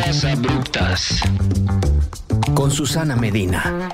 Mezclas 0.00 0.24
abruptas. 0.24 1.20
Con 2.54 2.70
Susana 2.70 3.16
Medina. 3.16 3.90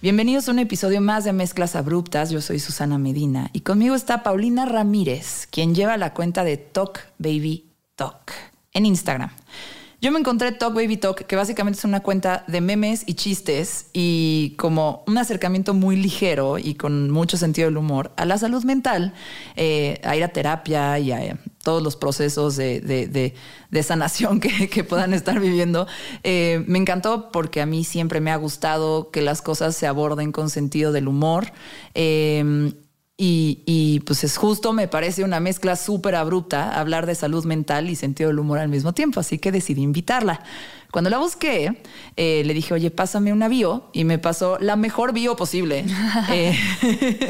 Bienvenidos 0.00 0.48
a 0.48 0.52
un 0.52 0.60
episodio 0.60 1.00
más 1.00 1.24
de 1.24 1.32
Mezclas 1.32 1.74
Abruptas. 1.74 2.30
Yo 2.30 2.40
soy 2.40 2.60
Susana 2.60 2.96
Medina 2.96 3.50
y 3.52 3.62
conmigo 3.62 3.96
está 3.96 4.22
Paulina 4.22 4.64
Ramírez, 4.64 5.48
quien 5.50 5.74
lleva 5.74 5.96
la 5.96 6.14
cuenta 6.14 6.44
de 6.44 6.56
Talk 6.56 7.00
Baby 7.18 7.64
Talk 7.96 8.30
en 8.74 8.86
Instagram. 8.86 9.30
Yo 10.00 10.12
me 10.12 10.20
encontré 10.20 10.52
Talk 10.52 10.72
Baby 10.72 10.98
Talk, 10.98 11.26
que 11.26 11.34
básicamente 11.34 11.80
es 11.80 11.84
una 11.84 12.00
cuenta 12.00 12.44
de 12.46 12.60
memes 12.60 13.02
y 13.08 13.14
chistes 13.14 13.86
y 13.92 14.54
como 14.56 15.02
un 15.08 15.18
acercamiento 15.18 15.74
muy 15.74 15.96
ligero 15.96 16.58
y 16.58 16.74
con 16.74 17.10
mucho 17.10 17.36
sentido 17.36 17.66
del 17.66 17.76
humor 17.76 18.12
a 18.16 18.24
la 18.24 18.38
salud 18.38 18.62
mental, 18.62 19.14
eh, 19.56 20.00
a 20.04 20.14
ir 20.14 20.22
a 20.22 20.28
terapia 20.28 20.96
y 21.00 21.10
a 21.10 21.36
todos 21.66 21.82
los 21.82 21.96
procesos 21.96 22.54
de, 22.54 23.34
sanación 23.82 24.38
que, 24.38 24.84
puedan 24.84 25.12
estar 25.14 25.40
viviendo. 25.40 25.88
Eh, 26.22 26.62
me 26.68 26.78
encantó 26.78 27.32
porque 27.32 27.60
a 27.60 27.66
mí 27.66 27.82
siempre 27.82 28.20
me 28.20 28.30
ha 28.30 28.36
gustado 28.36 29.10
que 29.10 29.20
las 29.20 29.42
cosas 29.42 29.74
se 29.74 29.88
aborden 29.88 30.30
con 30.30 30.48
sentido 30.48 30.92
del 30.92 31.08
humor. 31.08 31.46
Y, 33.18 34.00
pues 34.00 34.24
es 34.24 34.36
justo, 34.36 34.74
me 34.74 34.88
parece 34.88 35.24
una 35.24 35.40
mezcla 35.40 35.74
súper 35.76 36.14
abrupta 36.14 36.78
hablar 36.78 37.06
de 37.06 37.14
salud 37.14 37.46
mental 37.46 37.88
y 37.88 37.96
sentido 37.96 38.28
del 38.28 38.38
humor 38.38 38.58
al 38.58 38.68
mismo 38.68 38.92
tiempo, 38.92 39.20
así 39.20 39.38
que 39.38 39.52
decidí 39.52 39.80
invitarla. 39.80 40.42
Cuando 40.90 41.08
la 41.08 41.16
busqué, 41.16 41.80
eh, 42.16 42.42
le 42.44 42.52
dije, 42.52 42.74
oye, 42.74 42.90
pásame 42.90 43.32
una 43.32 43.48
bio 43.48 43.88
y 43.94 44.04
me 44.04 44.18
pasó 44.18 44.58
la 44.60 44.76
mejor 44.76 45.12
bio 45.12 45.34
posible. 45.36 45.84
Eh, 46.30 46.58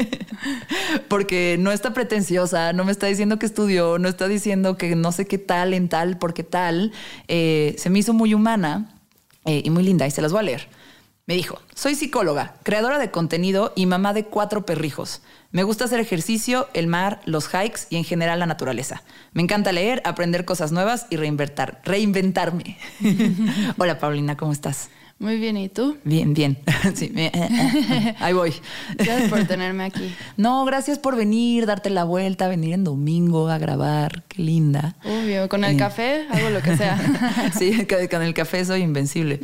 porque 1.07 1.57
no 1.59 1.71
está 1.71 1.93
pretenciosa, 1.93 2.73
no 2.73 2.83
me 2.83 2.91
está 2.91 3.07
diciendo 3.07 3.37
que 3.37 3.45
estudió, 3.45 3.99
no 3.99 4.09
está 4.09 4.27
diciendo 4.27 4.77
que 4.77 4.95
no 4.95 5.11
sé 5.11 5.27
qué 5.27 5.37
tal 5.37 5.73
en 5.73 5.87
tal, 5.87 6.17
porque 6.17 6.43
tal. 6.43 6.91
Eh, 7.27 7.75
se 7.77 7.89
me 7.89 7.99
hizo 7.99 8.13
muy 8.13 8.33
humana 8.33 8.93
y 9.45 9.69
muy 9.69 9.83
linda 9.83 10.05
y 10.05 10.11
se 10.11 10.21
las 10.21 10.31
voy 10.31 10.39
a 10.39 10.43
leer. 10.43 10.67
Me 11.27 11.35
dijo, 11.35 11.59
soy 11.75 11.95
psicóloga, 11.95 12.55
creadora 12.63 12.99
de 12.99 13.11
contenido 13.11 13.73
y 13.75 13.85
mamá 13.85 14.13
de 14.13 14.25
cuatro 14.25 14.65
perrijos. 14.65 15.21
Me 15.51 15.63
gusta 15.63 15.85
hacer 15.85 15.99
ejercicio, 15.99 16.67
el 16.73 16.87
mar, 16.87 17.21
los 17.25 17.47
hikes 17.47 17.81
y 17.89 17.95
en 17.95 18.03
general 18.03 18.39
la 18.39 18.45
naturaleza. 18.45 19.01
Me 19.33 19.41
encanta 19.41 19.71
leer, 19.71 20.01
aprender 20.03 20.43
cosas 20.45 20.71
nuevas 20.71 21.07
y 21.09 21.15
reinventar, 21.15 21.81
reinventarme. 21.85 22.77
Hola 23.77 23.97
Paulina, 23.97 24.35
¿cómo 24.35 24.51
estás? 24.51 24.89
Muy 25.19 25.37
bien, 25.39 25.57
¿y 25.57 25.67
tú? 25.69 25.97
Bien, 26.03 26.33
bien. 26.33 26.59
Sí, 26.93 27.11
eh, 27.15 27.31
eh, 27.33 27.49
eh, 27.49 28.15
ahí 28.19 28.33
voy. 28.33 28.53
Gracias 28.97 29.29
por 29.29 29.43
tenerme 29.47 29.85
aquí. 29.85 30.13
No, 30.35 30.63
gracias 30.65 30.99
por 30.99 31.15
venir, 31.15 31.65
darte 31.65 31.89
la 31.89 32.03
vuelta, 32.03 32.47
venir 32.49 32.73
en 32.73 32.83
domingo 32.83 33.47
a 33.49 33.57
grabar. 33.57 34.23
Qué 34.27 34.43
linda. 34.43 34.95
Obvio, 35.05 35.47
con 35.49 35.63
el 35.63 35.77
café 35.77 36.27
hago 36.29 36.49
lo 36.49 36.61
que 36.61 36.75
sea. 36.77 36.99
sí, 37.57 37.87
con 38.11 38.21
el 38.21 38.33
café 38.33 38.63
soy 38.65 38.81
invencible. 38.81 39.39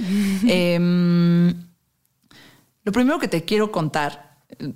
eh, 0.48 1.54
lo 2.84 2.92
primero 2.92 3.18
que 3.18 3.30
te 3.30 3.44
quiero 3.46 3.72
contar, 3.72 4.33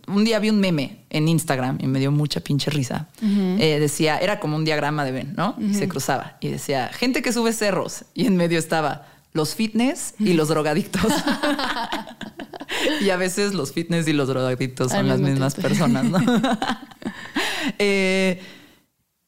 un 0.08 0.24
día 0.24 0.40
vi 0.40 0.50
un 0.50 0.60
meme 0.60 1.06
en 1.10 1.28
Instagram 1.28 1.78
y 1.82 1.88
me 1.88 2.00
dio 2.00 2.12
mucha 2.12 2.40
pinche 2.40 2.72
risa. 2.72 3.08
Eh, 3.22 3.78
decía, 3.80 4.18
era 4.18 4.40
como 4.40 4.56
un 4.56 4.66
diagrama 4.66 5.06
de 5.06 5.12
Ben, 5.12 5.34
¿no? 5.36 5.56
Y 5.60 5.74
se 5.74 5.88
cruzaba 5.88 6.38
y 6.40 6.50
decía, 6.50 6.90
gente 6.94 7.22
que 7.22 7.34
sube 7.34 7.54
cerros 7.54 8.06
y 8.14 8.26
en 8.28 8.38
medio 8.38 8.60
estaba 8.60 9.08
los 9.34 9.56
fitness 9.56 10.16
y 10.20 10.34
los 10.34 10.50
drogadictos. 10.50 11.12
y 13.02 13.10
a 13.10 13.18
veces 13.18 13.54
los 13.54 13.72
fitness 13.72 14.08
y 14.08 14.14
los 14.14 14.28
drogadictos 14.28 14.92
son 14.92 15.08
las 15.08 15.20
mismas 15.20 15.56
personas, 15.56 16.06
¿no? 16.06 16.20
eh, 17.80 18.42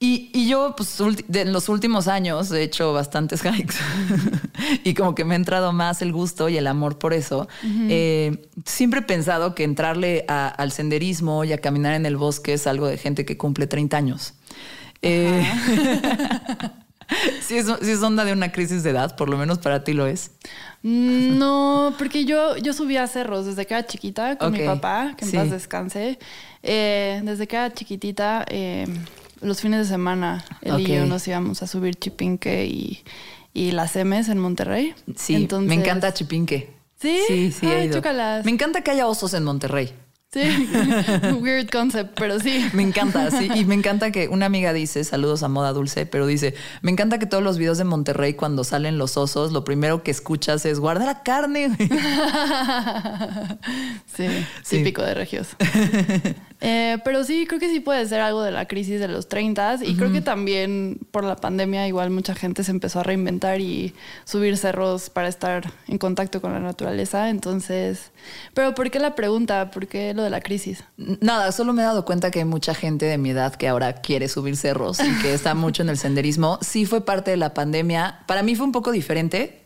y, 0.02 0.48
yo, 0.48 0.76
pues, 0.78 0.98
en 1.02 1.52
los 1.52 1.68
últimos 1.68 2.08
años 2.08 2.50
he 2.54 2.64
hecho 2.64 2.94
bastantes 2.94 3.42
hikes 3.44 3.76
y 4.86 4.94
como 4.94 5.14
que 5.14 5.26
me 5.26 5.34
ha 5.34 5.36
entrado 5.36 5.74
más 5.74 6.02
el 6.02 6.14
gusto 6.14 6.48
y 6.48 6.56
el 6.56 6.68
amor 6.68 6.98
por 6.98 7.14
eso. 7.14 7.50
Eh, 7.64 8.48
siempre 8.66 9.02
he 9.02 9.04
pensado 9.04 9.56
que 9.56 9.66
entrarle 9.66 10.24
al 10.30 10.72
senderismo 10.72 11.44
y 11.44 11.52
a 11.52 11.58
caminar 11.58 11.96
en 11.96 12.06
el 12.06 12.16
bosque 12.16 12.54
es 12.54 12.66
algo 12.66 12.88
de 12.88 12.98
gente 12.98 13.26
que 13.26 13.36
cumple 13.36 13.68
30 13.68 13.98
años. 13.98 14.36
Eh, 15.02 15.46
sí, 17.42 17.58
es, 17.58 18.02
onda 18.02 18.24
de 18.24 18.32
una 18.32 18.54
crisis 18.54 18.84
de 18.84 18.92
edad, 18.92 19.18
por 19.18 19.28
lo 19.28 19.36
menos 19.36 19.60
para 19.60 19.84
ti 19.84 19.92
lo 19.92 20.08
es. 20.08 20.32
No, 20.82 21.94
porque 21.98 22.24
yo, 22.24 22.56
yo 22.56 22.72
subía 22.72 23.06
cerros 23.08 23.48
desde 23.48 23.66
que 23.66 23.74
era 23.74 23.86
chiquita 23.86 24.38
con 24.38 24.54
mi 24.54 24.60
papá, 24.60 25.14
que 25.18 25.26
en 25.26 25.32
paz 25.34 25.52
descanse. 25.52 26.20
Eh, 26.64 27.20
desde 27.26 27.48
que 27.48 27.58
era 27.58 27.74
chiquitita 27.74 28.46
los 29.42 29.62
fines 29.62 29.80
de 29.80 29.86
semana, 29.86 30.44
él 30.62 30.80
y 30.80 30.88
yo 30.88 31.06
nos 31.06 31.28
íbamos 31.28 31.62
a 31.64 31.68
subir 31.68 31.96
Chipinque 31.96 32.66
y, 32.66 33.04
y 33.54 33.72
las 33.72 33.96
M's 33.96 34.30
en 34.30 34.40
Monterrey. 34.40 34.94
Sí, 35.16 35.48
me 35.62 35.76
encanta 35.76 36.14
Chipinque. 36.14 36.74
Sí, 37.00 37.20
sí, 37.28 37.52
sí. 37.52 37.66
Me 37.66 38.52
encanta 38.52 38.82
que 38.82 38.92
haya 38.92 39.08
osos 39.08 39.34
en 39.34 39.44
Monterrey. 39.44 39.94
Sí, 40.32 40.42
weird 41.42 41.72
concept, 41.72 42.12
pero 42.20 42.40
sí. 42.40 42.64
Me 42.74 42.84
encanta, 42.84 43.32
sí. 43.32 43.50
Y 43.56 43.66
me 43.66 43.74
encanta 43.74 44.12
que 44.12 44.28
una 44.28 44.46
amiga 44.46 44.74
dice, 44.74 45.04
saludos 45.04 45.42
a 45.42 45.48
Moda 45.48 45.74
Dulce, 45.74 46.06
pero 46.06 46.28
dice, 46.28 46.54
me 46.84 46.92
encanta 46.92 47.18
que 47.18 47.26
todos 47.26 47.44
los 47.44 47.58
videos 47.58 47.80
de 47.80 47.84
Monterrey 47.84 48.36
cuando 48.36 48.64
salen 48.64 49.00
los 49.00 49.18
osos, 49.18 49.52
lo 49.52 49.64
primero 49.64 50.04
que 50.04 50.12
escuchas 50.12 50.68
es, 50.68 50.80
guarda 50.80 51.06
la 51.06 51.24
carne. 51.24 51.76
sí, 54.06 54.28
típico 54.70 55.02
de 55.02 55.16
regios. 55.16 55.48
Eh, 56.62 56.98
pero 57.06 57.24
sí, 57.24 57.46
creo 57.48 57.60
que 57.60 57.70
sí 57.70 57.80
puede 57.80 58.06
ser 58.06 58.20
algo 58.20 58.42
de 58.42 58.52
la 58.52 58.68
crisis 58.68 59.00
de 59.00 59.08
los 59.08 59.30
30 59.30 59.80
y 59.82 59.96
creo 59.96 60.12
que 60.12 60.22
también 60.22 61.00
por 61.12 61.24
la 61.24 61.36
pandemia 61.38 61.88
igual 61.88 62.10
mucha 62.10 62.36
gente 62.36 62.64
se 62.64 62.72
empezó 62.72 63.00
a 63.00 63.04
reinventar 63.04 63.62
y 63.62 63.94
subir 64.26 64.58
cerros 64.58 65.10
para 65.10 65.28
estar 65.28 65.72
en 65.88 65.98
contacto 65.98 66.42
con 66.42 66.52
la 66.52 66.60
naturaleza. 66.60 67.30
Entonces, 67.30 68.12
pero 68.54 68.76
¿por 68.76 68.92
qué 68.92 69.00
la 69.00 69.16
pregunta? 69.16 69.72
¿Por 69.72 69.88
qué 69.88 70.14
lo 70.14 70.24
de 70.24 70.30
la 70.30 70.42
crisis? 70.42 70.84
Nada, 70.98 71.52
solo 71.52 71.74
me 71.74 71.82
he 71.82 71.86
dado 71.86 72.04
cuenta 72.04 72.30
que 72.32 72.40
hay 72.40 72.46
mucha 72.46 72.74
gente 72.74 73.06
de 73.06 73.18
mi 73.18 73.30
edad 73.30 73.56
que 73.56 73.68
ahora 73.68 73.94
quiere 73.94 74.28
subir 74.28 74.58
cerros 74.58 75.00
y 75.00 75.22
que 75.22 75.34
está 75.34 75.54
mucho 75.56 75.84
en 75.84 75.90
el 75.90 75.98
senderismo. 75.98 76.60
Sí 76.62 76.86
fue 76.86 77.06
parte 77.06 77.32
de 77.32 77.38
la 77.38 77.54
pandemia. 77.54 78.20
Para 78.28 78.44
mí 78.44 78.56
fue 78.56 78.66
un 78.66 78.72
poco 78.72 78.92
diferente 78.92 79.62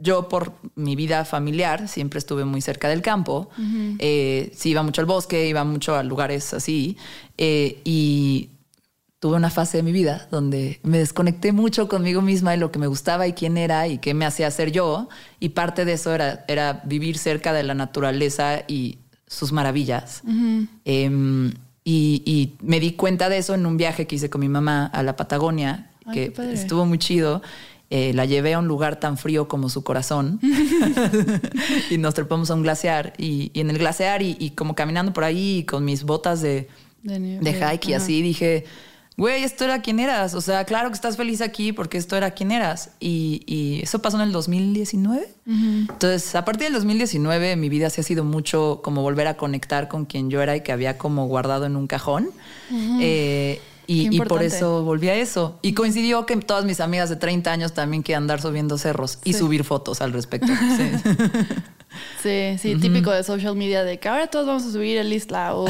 yo 0.00 0.28
por 0.28 0.52
mi 0.74 0.96
vida 0.96 1.24
familiar 1.24 1.88
siempre 1.88 2.18
estuve 2.18 2.44
muy 2.44 2.60
cerca 2.60 2.88
del 2.88 3.02
campo. 3.02 3.50
Eh, 3.98 4.50
sí, 4.54 4.70
iba 4.70 4.82
mucho 4.82 5.00
al 5.00 5.06
bosque, 5.06 5.48
iba 5.48 5.64
mucho 5.64 5.94
a 5.96 6.02
lugares 6.02 6.54
así. 6.54 6.96
Eh, 7.38 7.80
y 7.84 8.50
tuve 9.20 9.36
una 9.36 9.50
fase 9.50 9.76
de 9.76 9.82
mi 9.82 9.92
vida 9.92 10.26
donde 10.30 10.80
me 10.82 10.98
desconecté 10.98 11.52
mucho 11.52 11.88
conmigo 11.88 12.22
misma 12.22 12.54
y 12.54 12.58
lo 12.58 12.72
que 12.72 12.78
me 12.78 12.86
gustaba 12.86 13.26
y 13.26 13.34
quién 13.34 13.58
era 13.58 13.86
y 13.86 13.98
qué 13.98 14.14
me 14.14 14.24
hacía 14.24 14.50
ser 14.50 14.72
yo. 14.72 15.08
Y 15.38 15.50
parte 15.50 15.84
de 15.84 15.92
eso 15.92 16.14
era, 16.14 16.44
era 16.48 16.80
vivir 16.84 17.18
cerca 17.18 17.52
de 17.52 17.62
la 17.62 17.74
naturaleza 17.74 18.64
y 18.66 18.98
sus 19.26 19.52
maravillas. 19.52 20.22
Em, 20.84 21.52
y, 21.84 22.54
me 22.62 22.80
di 22.80 22.92
cuenta 22.92 23.28
de 23.28 23.38
eso 23.38 23.54
en 23.54 23.66
un 23.66 23.76
viaje 23.76 24.06
que 24.06 24.16
hice 24.16 24.30
con 24.30 24.40
mi 24.40 24.48
mamá 24.48 24.86
a 24.86 25.02
la 25.02 25.16
Patagonia, 25.16 25.90
que 26.12 26.32
estuvo 26.52 26.86
muy 26.86 26.98
chido. 26.98 27.42
Eh, 27.92 28.12
la 28.14 28.24
llevé 28.24 28.54
a 28.54 28.60
un 28.60 28.68
lugar 28.68 29.00
tan 29.00 29.18
frío 29.18 29.48
como 29.48 29.68
su 29.68 29.82
corazón 29.82 30.38
y 31.90 31.98
nos 31.98 32.14
trepamos 32.14 32.48
a 32.52 32.54
un 32.54 32.62
glaciar 32.62 33.14
y, 33.18 33.50
en 33.54 33.68
el 33.68 33.78
glaciar 33.78 34.22
y, 34.22 34.50
como 34.50 34.76
caminando 34.76 35.12
por 35.12 35.24
ahí 35.24 35.64
con 35.64 35.84
mis 35.84 36.04
botas 36.04 36.40
de, 36.40 36.68
de, 37.02 37.52
hike 37.52 37.88
y 37.88 37.94
así 37.94 38.22
dije, 38.22 38.64
güey, 39.20 39.44
esto 39.44 39.64
era 39.64 39.82
quien 39.82 40.00
eras. 40.00 40.32
O 40.32 40.40
sea, 40.40 40.64
claro 40.64 40.88
que 40.88 40.94
estás 40.94 41.18
feliz 41.18 41.42
aquí 41.42 41.72
porque 41.72 41.98
esto 41.98 42.16
era 42.16 42.30
quien 42.30 42.50
eras. 42.50 42.92
Y, 43.00 43.80
eso 43.82 44.00
pasó 44.00 44.16
en 44.16 44.22
el 44.22 44.32
2019. 44.32 45.28
Entonces, 45.46 46.34
a 46.34 46.44
partir 46.44 46.64
del 46.64 46.72
2019, 46.72 47.56
mi 47.56 47.68
vida 47.68 47.90
se 47.90 48.00
ha 48.00 48.04
sido 48.04 48.24
mucho 48.24 48.80
como 48.82 49.02
volver 49.02 49.26
a 49.26 49.36
conectar 49.36 49.88
con 49.88 50.06
quien 50.06 50.30
yo 50.30 50.40
era 50.40 50.56
y 50.56 50.62
que 50.62 50.72
había 50.72 50.96
como 50.96 51.26
guardado 51.26 51.66
en 51.66 51.76
un 51.76 51.86
cajón. 51.86 52.30
Y, 53.86 54.18
por 54.20 54.42
eso 54.42 54.84
volví 54.84 55.10
a 55.10 55.14
eso. 55.16 55.58
Y 55.60 55.74
coincidió 55.74 56.24
que 56.24 56.36
todas 56.36 56.64
mis 56.64 56.80
amigas 56.80 57.10
de 57.10 57.16
30 57.16 57.52
años 57.52 57.74
también 57.74 58.02
quieren 58.02 58.22
andar 58.22 58.40
subiendo 58.40 58.78
cerros 58.78 59.18
y 59.22 59.34
subir 59.34 59.64
fotos 59.64 60.00
al 60.00 60.12
respecto. 60.12 60.48
Sí. 60.76 60.84
Sí, 62.22 62.56
típico 62.80 63.10
de 63.10 63.22
social 63.24 63.56
media 63.56 63.82
de 63.82 63.98
que 63.98 64.08
ahora 64.08 64.26
todos 64.26 64.46
vamos 64.46 64.64
a 64.64 64.70
subir 64.70 64.98
el 64.98 65.12
Isla 65.12 65.54
o 65.54 65.66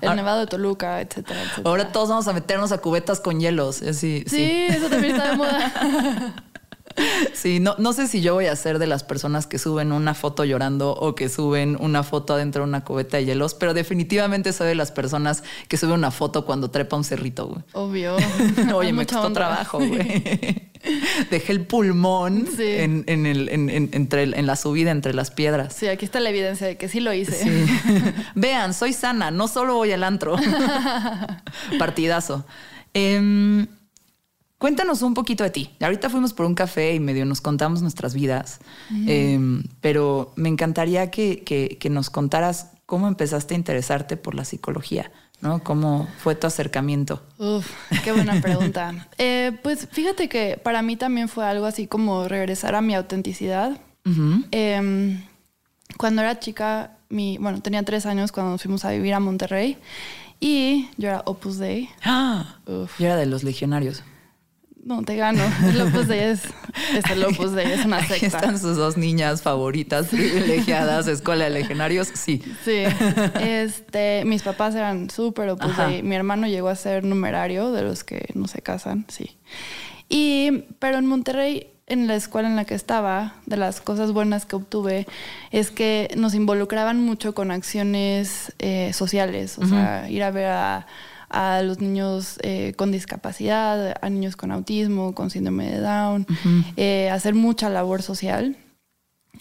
el 0.00 0.16
Nevado 0.16 0.40
de 0.40 0.46
Toluca, 0.46 1.00
etcétera, 1.00 1.40
Ahora 1.64 1.92
todos 1.92 2.08
vamos 2.08 2.28
a 2.28 2.32
meternos 2.32 2.72
a 2.72 2.78
cubetas 2.78 3.20
con 3.20 3.40
hielos. 3.40 3.76
Sí, 3.76 4.24
sí, 4.26 4.66
eso 4.68 4.88
también 4.88 5.14
está 5.14 5.30
de 5.30 5.36
moda. 5.36 6.34
Sí, 7.34 7.60
no, 7.60 7.74
no 7.78 7.92
sé 7.92 8.06
si 8.06 8.20
yo 8.22 8.34
voy 8.34 8.46
a 8.46 8.56
ser 8.56 8.78
de 8.78 8.86
las 8.86 9.02
personas 9.04 9.46
que 9.46 9.58
suben 9.58 9.92
una 9.92 10.14
foto 10.14 10.44
llorando 10.44 10.92
o 10.92 11.14
que 11.14 11.28
suben 11.28 11.76
una 11.80 12.02
foto 12.02 12.34
adentro 12.34 12.62
de 12.62 12.68
una 12.68 12.84
cubeta 12.84 13.16
de 13.16 13.26
hielos, 13.26 13.54
pero 13.54 13.74
definitivamente 13.74 14.52
soy 14.52 14.68
de 14.68 14.74
las 14.74 14.92
personas 14.92 15.42
que 15.68 15.76
suben 15.76 15.94
una 15.94 16.10
foto 16.10 16.44
cuando 16.44 16.70
trepa 16.70 16.96
un 16.96 17.04
cerrito, 17.04 17.46
güey. 17.46 17.62
Obvio. 17.72 18.16
Oye, 18.74 18.92
me 18.92 19.06
costó 19.06 19.32
trabajo, 19.32 19.78
güey. 19.78 20.70
Dejé 21.30 21.52
el 21.52 21.66
pulmón 21.66 22.46
en, 22.58 23.26
el, 23.26 23.48
entre 23.50 24.22
en 24.22 24.46
la 24.46 24.56
subida 24.56 24.90
entre 24.90 25.14
las 25.14 25.30
piedras. 25.30 25.74
Sí, 25.74 25.88
aquí 25.88 26.04
está 26.04 26.20
la 26.20 26.28
evidencia 26.28 26.66
de 26.66 26.76
que 26.76 26.88
sí 26.88 27.00
lo 27.00 27.12
hice. 27.14 27.66
Vean, 28.34 28.74
soy 28.74 28.92
sana, 28.92 29.30
no 29.30 29.48
solo 29.48 29.76
voy 29.76 29.92
al 29.92 30.04
antro. 30.04 30.36
Partidazo. 31.78 32.44
Em, 32.92 33.66
Cuéntanos 34.58 35.02
un 35.02 35.14
poquito 35.14 35.44
de 35.44 35.50
ti. 35.50 35.70
Ahorita 35.80 36.08
fuimos 36.08 36.32
por 36.32 36.46
un 36.46 36.54
café 36.54 36.94
y 36.94 37.00
medio 37.00 37.24
nos 37.26 37.40
contamos 37.40 37.82
nuestras 37.82 38.14
vidas, 38.14 38.60
em, 39.06 39.64
pero 39.80 40.32
me 40.36 40.48
encantaría 40.48 41.10
que, 41.10 41.42
que, 41.44 41.90
nos 41.90 42.08
contaras 42.08 42.70
cómo 42.86 43.08
empezaste 43.08 43.54
a 43.54 43.56
interesarte 43.58 44.16
por 44.16 44.34
la 44.34 44.44
psicología, 44.44 45.10
¿no? 45.40 45.62
¿Cómo 45.62 46.08
fue 46.18 46.34
tu 46.34 46.46
acercamiento? 46.46 47.22
Uf, 47.38 47.70
qué 48.04 48.12
buena 48.12 48.40
pregunta. 48.42 49.08
Eh, 49.18 49.52
pues 49.62 49.88
fíjate 49.90 50.28
que 50.28 50.58
para 50.62 50.82
mí 50.82 50.96
también 50.96 51.28
fue 51.28 51.44
algo 51.44 51.66
así 51.66 51.86
como 51.86 52.28
regresar 52.28 52.74
a 52.74 52.80
mi 52.80 52.94
autenticidad. 52.94 53.78
Em, 54.50 55.22
cuando 55.98 56.22
era 56.22 56.38
chica, 56.38 56.98
mi, 57.08 57.38
bueno, 57.38 57.60
tenía 57.60 57.82
tres 57.82 58.06
años 58.06 58.32
cuando 58.32 58.52
nos 58.52 58.62
fuimos 58.62 58.84
a 58.84 58.90
vivir 58.92 59.14
a 59.14 59.20
Monterrey 59.20 59.78
y 60.40 60.88
yo 60.96 61.08
era 61.08 61.22
Opus 61.26 61.58
Dei. 61.58 61.88
¡Ah! 62.02 62.58
Uf. 62.66 62.98
Yo 62.98 63.06
era 63.06 63.16
de 63.16 63.26
los 63.26 63.44
legionarios. 63.44 64.02
No, 64.84 65.02
te 65.02 65.16
gano. 65.16 65.42
El 65.66 65.80
Opus 65.80 66.08
Dei 66.08 66.20
es, 66.20 66.42
es 66.94 67.10
el 67.10 67.24
Opus 67.24 67.52
Dei, 67.52 67.72
es 67.72 67.86
una 67.86 68.00
secta. 68.06 68.14
Aquí 68.16 68.26
están 68.26 68.58
sus 68.58 68.76
dos 68.76 68.98
niñas 68.98 69.40
favoritas, 69.40 70.08
privilegiadas, 70.08 71.06
escuela 71.08 71.44
de 71.44 71.50
legionarios, 71.50 72.08
sí. 72.12 72.42
Sí. 72.64 72.84
Este, 73.40 74.24
mis 74.26 74.42
papás 74.42 74.74
eran 74.74 75.08
súper 75.08 75.48
Opus 75.48 75.74
Dei. 75.76 76.02
Mi 76.02 76.14
hermano 76.14 76.46
llegó 76.46 76.68
a 76.68 76.76
ser 76.76 77.04
numerario 77.04 77.72
de 77.72 77.82
los 77.82 78.04
que 78.04 78.28
no 78.34 78.46
se 78.46 78.60
casan, 78.60 79.06
sí. 79.08 79.38
Y, 80.10 80.64
pero 80.80 80.98
en 80.98 81.06
Monterrey, 81.06 81.68
en 81.86 82.06
la 82.06 82.14
escuela 82.14 82.48
en 82.48 82.56
la 82.56 82.66
que 82.66 82.74
estaba, 82.74 83.36
de 83.46 83.56
las 83.56 83.80
cosas 83.80 84.12
buenas 84.12 84.44
que 84.44 84.56
obtuve, 84.56 85.06
es 85.50 85.70
que 85.70 86.10
nos 86.16 86.34
involucraban 86.34 87.00
mucho 87.00 87.34
con 87.34 87.50
acciones 87.50 88.52
eh, 88.58 88.92
sociales, 88.92 89.56
o 89.58 89.66
sea, 89.66 90.10
ir 90.10 90.22
a 90.22 90.30
ver 90.30 90.46
a 90.46 90.86
a 91.34 91.62
los 91.62 91.80
niños 91.80 92.38
eh, 92.42 92.74
con 92.76 92.92
discapacidad, 92.92 93.96
a 94.00 94.08
niños 94.08 94.36
con 94.36 94.52
autismo, 94.52 95.14
con 95.14 95.30
síndrome 95.30 95.68
de 95.68 95.80
Down, 95.80 96.26
eh, 96.76 97.10
hacer 97.10 97.34
mucha 97.34 97.68
labor 97.68 98.02
social. 98.02 98.56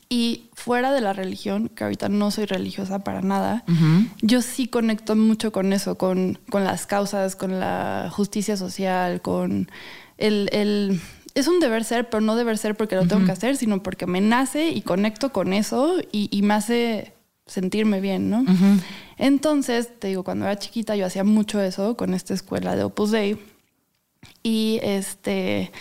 Y 0.09 0.49
fuera 0.53 0.91
de 0.91 1.01
la 1.01 1.13
religión, 1.13 1.69
que 1.69 1.83
ahorita 1.83 2.09
no 2.09 2.31
soy 2.31 2.45
religiosa 2.45 3.03
para 3.03 3.21
nada, 3.21 3.63
yo 4.21 4.41
sí 4.41 4.67
conecto 4.67 5.15
mucho 5.15 5.51
con 5.51 5.71
eso, 5.71 5.97
con, 5.97 6.39
con, 6.49 6.63
las 6.63 6.87
causas, 6.87 7.35
con 7.35 7.59
la 7.59 8.09
justicia 8.11 8.57
social, 8.57 9.21
con 9.21 9.69
el, 10.17 10.99
Es 11.35 11.47
un 11.47 11.59
deber 11.59 11.83
ser, 11.83 12.09
pero 12.09 12.21
no 12.21 12.35
deber 12.35 12.57
ser 12.57 12.75
porque 12.75 12.95
lo 12.95 13.07
tengo 13.07 13.25
que 13.25 13.31
hacer, 13.31 13.55
sino 13.55 13.83
porque 13.83 14.07
me 14.07 14.21
nace 14.21 14.69
y 14.69 14.81
conecto 14.81 15.31
con 15.31 15.53
eso 15.53 15.97
y, 16.11 16.27
y 16.31 16.41
me 16.41 16.55
hace 16.55 17.13
sentirme 17.45 17.99
bien, 17.99 18.29
¿no? 18.29 18.45
Entonces, 19.17 19.99
te 19.99 20.07
digo, 20.09 20.23
cuando 20.23 20.45
era 20.45 20.57
chiquita 20.57 20.95
yo 20.95 21.05
hacía 21.05 21.23
mucho 21.23 21.61
eso 21.61 21.95
con 21.97 22.13
esta 22.13 22.33
escuela 22.33 22.75
de 22.75 22.83
Opus 22.83 23.11
Dei. 23.11 23.39
Y 24.41 24.79
este 24.83 25.71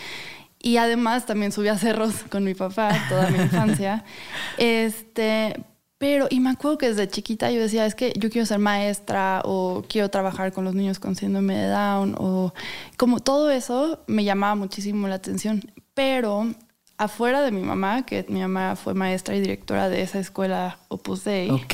y 0.63 0.77
además 0.77 1.25
también 1.25 1.51
subía 1.51 1.77
cerros 1.77 2.15
con 2.29 2.43
mi 2.43 2.55
papá 2.55 2.95
toda 3.09 3.29
mi 3.29 3.39
infancia. 3.39 4.03
Este, 4.57 5.63
pero 5.97 6.27
y 6.29 6.39
me 6.39 6.51
acuerdo 6.51 6.77
que 6.77 6.89
desde 6.89 7.07
chiquita 7.07 7.51
yo 7.51 7.61
decía, 7.61 7.85
es 7.85 7.95
que 7.95 8.13
yo 8.17 8.29
quiero 8.29 8.45
ser 8.45 8.59
maestra 8.59 9.41
o 9.45 9.83
quiero 9.87 10.09
trabajar 10.09 10.53
con 10.53 10.63
los 10.63 10.75
niños 10.75 10.99
con 10.99 11.15
síndrome 11.15 11.55
de 11.55 11.67
Down 11.67 12.15
o 12.17 12.53
como 12.97 13.19
todo 13.19 13.49
eso 13.49 14.03
me 14.07 14.23
llamaba 14.23 14.55
muchísimo 14.55 15.07
la 15.07 15.15
atención, 15.15 15.61
pero 15.93 16.53
afuera 16.97 17.41
de 17.41 17.51
mi 17.51 17.61
mamá, 17.61 18.05
que 18.05 18.25
mi 18.29 18.39
mamá 18.39 18.75
fue 18.75 18.93
maestra 18.93 19.35
y 19.35 19.41
directora 19.41 19.89
de 19.89 20.01
esa 20.01 20.19
escuela 20.19 20.79
Opus 20.87 21.23
Dei. 21.23 21.49
Ok, 21.49 21.73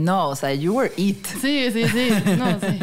no, 0.00 0.28
o 0.28 0.36
sea, 0.36 0.54
you 0.54 0.74
were 0.74 0.92
it. 0.96 1.24
Sí, 1.26 1.70
sí, 1.72 1.84
sí, 1.88 2.08
no, 2.36 2.60
sí. 2.60 2.78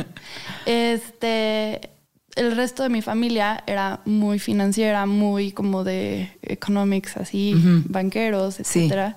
Este, 0.66 1.90
el 2.36 2.56
resto 2.56 2.84
de 2.84 2.90
mi 2.90 3.02
familia 3.02 3.64
era 3.68 4.02
muy 4.06 4.40
financiera, 4.40 5.06
muy 5.06 5.52
como 5.52 5.84
de 5.84 6.38
economics, 6.42 7.18
así, 7.18 7.54
banqueros, 7.88 8.60
etcétera. 8.60 9.16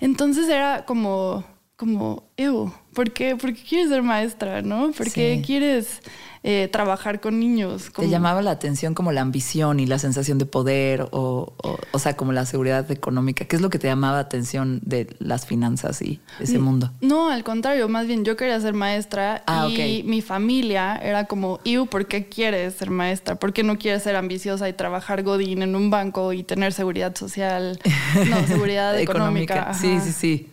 Entonces 0.00 0.48
era 0.48 0.84
como, 0.84 1.44
como, 1.76 2.24
ew, 2.36 2.72
¿por 2.92 3.12
qué, 3.12 3.36
¿por 3.36 3.54
qué 3.54 3.62
quieres 3.62 3.88
ser 3.88 4.02
maestra, 4.02 4.60
no? 4.62 4.90
¿Por 4.92 5.10
qué 5.12 5.42
quieres 5.44 6.02
eh, 6.50 6.66
trabajar 6.66 7.20
con 7.20 7.38
niños. 7.38 7.90
Te 7.94 8.08
llamaba 8.08 8.40
la 8.40 8.52
atención 8.52 8.94
como 8.94 9.12
la 9.12 9.20
ambición 9.20 9.80
y 9.80 9.86
la 9.86 9.98
sensación 9.98 10.38
de 10.38 10.46
poder 10.46 11.06
o, 11.10 11.52
o, 11.92 11.98
sea, 11.98 12.16
como 12.16 12.32
la 12.32 12.46
seguridad 12.46 12.90
económica. 12.90 13.44
¿Qué 13.44 13.54
es 13.54 13.60
lo 13.60 13.68
que 13.68 13.78
te 13.78 13.86
llamaba 13.86 14.14
la 14.14 14.20
atención 14.20 14.80
de 14.82 15.14
las 15.18 15.44
finanzas 15.44 16.00
y 16.00 16.20
ese 16.40 16.58
mundo? 16.58 16.90
No, 17.02 17.28
al 17.28 17.44
contrario, 17.44 17.86
más 17.90 18.06
bien 18.06 18.24
yo 18.24 18.34
quería 18.38 18.58
ser 18.62 18.72
maestra 18.72 19.42
ah, 19.46 19.68
y 19.68 20.02
mi 20.04 20.22
familia 20.22 20.96
era 20.96 21.26
como, 21.26 21.60
Iu, 21.64 21.86
¿por 21.86 22.06
qué 22.06 22.30
quieres 22.30 22.76
ser 22.76 22.88
maestra? 22.88 23.34
¿Por 23.34 23.52
qué 23.52 23.62
no 23.62 23.76
quieres 23.76 24.04
ser 24.04 24.16
ambiciosa 24.16 24.70
y 24.70 24.72
trabajar 24.72 25.22
godín 25.24 25.60
en 25.60 25.76
un 25.76 25.90
banco 25.90 26.32
y 26.32 26.44
tener 26.44 26.72
seguridad 26.72 27.14
social? 27.14 27.78
No, 28.26 28.46
seguridad 28.46 28.98
económica. 28.98 29.74
Sí, 29.74 30.00
sí, 30.00 30.12
sí. 30.12 30.52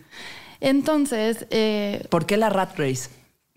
Entonces... 0.60 1.46
Eh, 1.48 2.04
¿Por 2.10 2.26
qué 2.26 2.36
la 2.36 2.50
rat 2.50 2.78
race? 2.78 3.08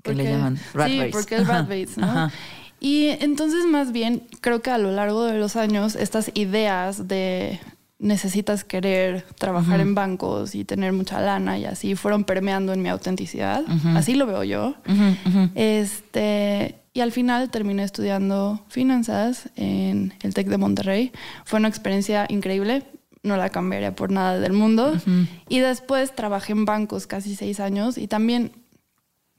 Que 0.03 0.15
le 0.15 0.23
llaman 0.23 0.59
rat 0.73 0.89
sí, 0.89 1.01
porque 1.11 1.35
es 1.37 1.47
rat 1.47 1.69
race, 1.69 1.93
¿no? 1.97 2.31
Y 2.79 3.09
entonces 3.19 3.65
más 3.65 3.91
bien 3.91 4.23
creo 4.41 4.61
que 4.61 4.71
a 4.71 4.77
lo 4.77 4.91
largo 4.91 5.25
de 5.25 5.37
los 5.37 5.55
años 5.55 5.95
estas 5.95 6.31
ideas 6.33 7.07
de 7.07 7.59
necesitas 7.99 8.63
querer 8.63 9.25
trabajar 9.37 9.81
en 9.81 9.93
bancos 9.93 10.55
y 10.55 10.63
tener 10.63 10.93
mucha 10.93 11.19
lana 11.19 11.57
y 11.57 11.65
así 11.65 11.95
fueron 11.95 12.23
permeando 12.23 12.71
en 12.71 12.81
mi 12.81 12.87
autenticidad. 12.87 13.65
Así 13.95 14.15
lo 14.15 14.25
veo 14.25 14.43
yo. 14.45 14.75
Este, 15.53 16.75
y 16.93 17.01
al 17.01 17.11
final 17.11 17.49
terminé 17.49 17.83
estudiando 17.83 18.63
finanzas 18.69 19.49
en 19.57 20.13
el 20.21 20.33
TEC 20.33 20.47
de 20.47 20.57
Monterrey. 20.57 21.11
Fue 21.43 21.59
una 21.59 21.67
experiencia 21.67 22.25
increíble. 22.29 22.83
No 23.21 23.35
la 23.35 23.49
cambiaría 23.49 23.93
por 23.93 24.11
nada 24.11 24.39
del 24.39 24.53
mundo. 24.53 24.93
Y 25.49 25.59
después 25.59 26.15
trabajé 26.15 26.53
en 26.53 26.63
bancos 26.63 27.05
casi 27.05 27.35
seis 27.35 27.59
años 27.59 27.97
y 27.97 28.07
también 28.07 28.53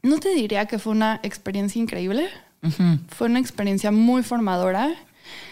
no 0.03 0.19
te 0.19 0.31
diría 0.31 0.67
que 0.67 0.79
fue 0.79 0.93
una 0.93 1.21
experiencia 1.23 1.81
increíble. 1.81 2.29
Fue 3.09 3.29
una 3.29 3.39
experiencia 3.39 3.91
muy 3.91 4.23
formadora. 4.23 4.95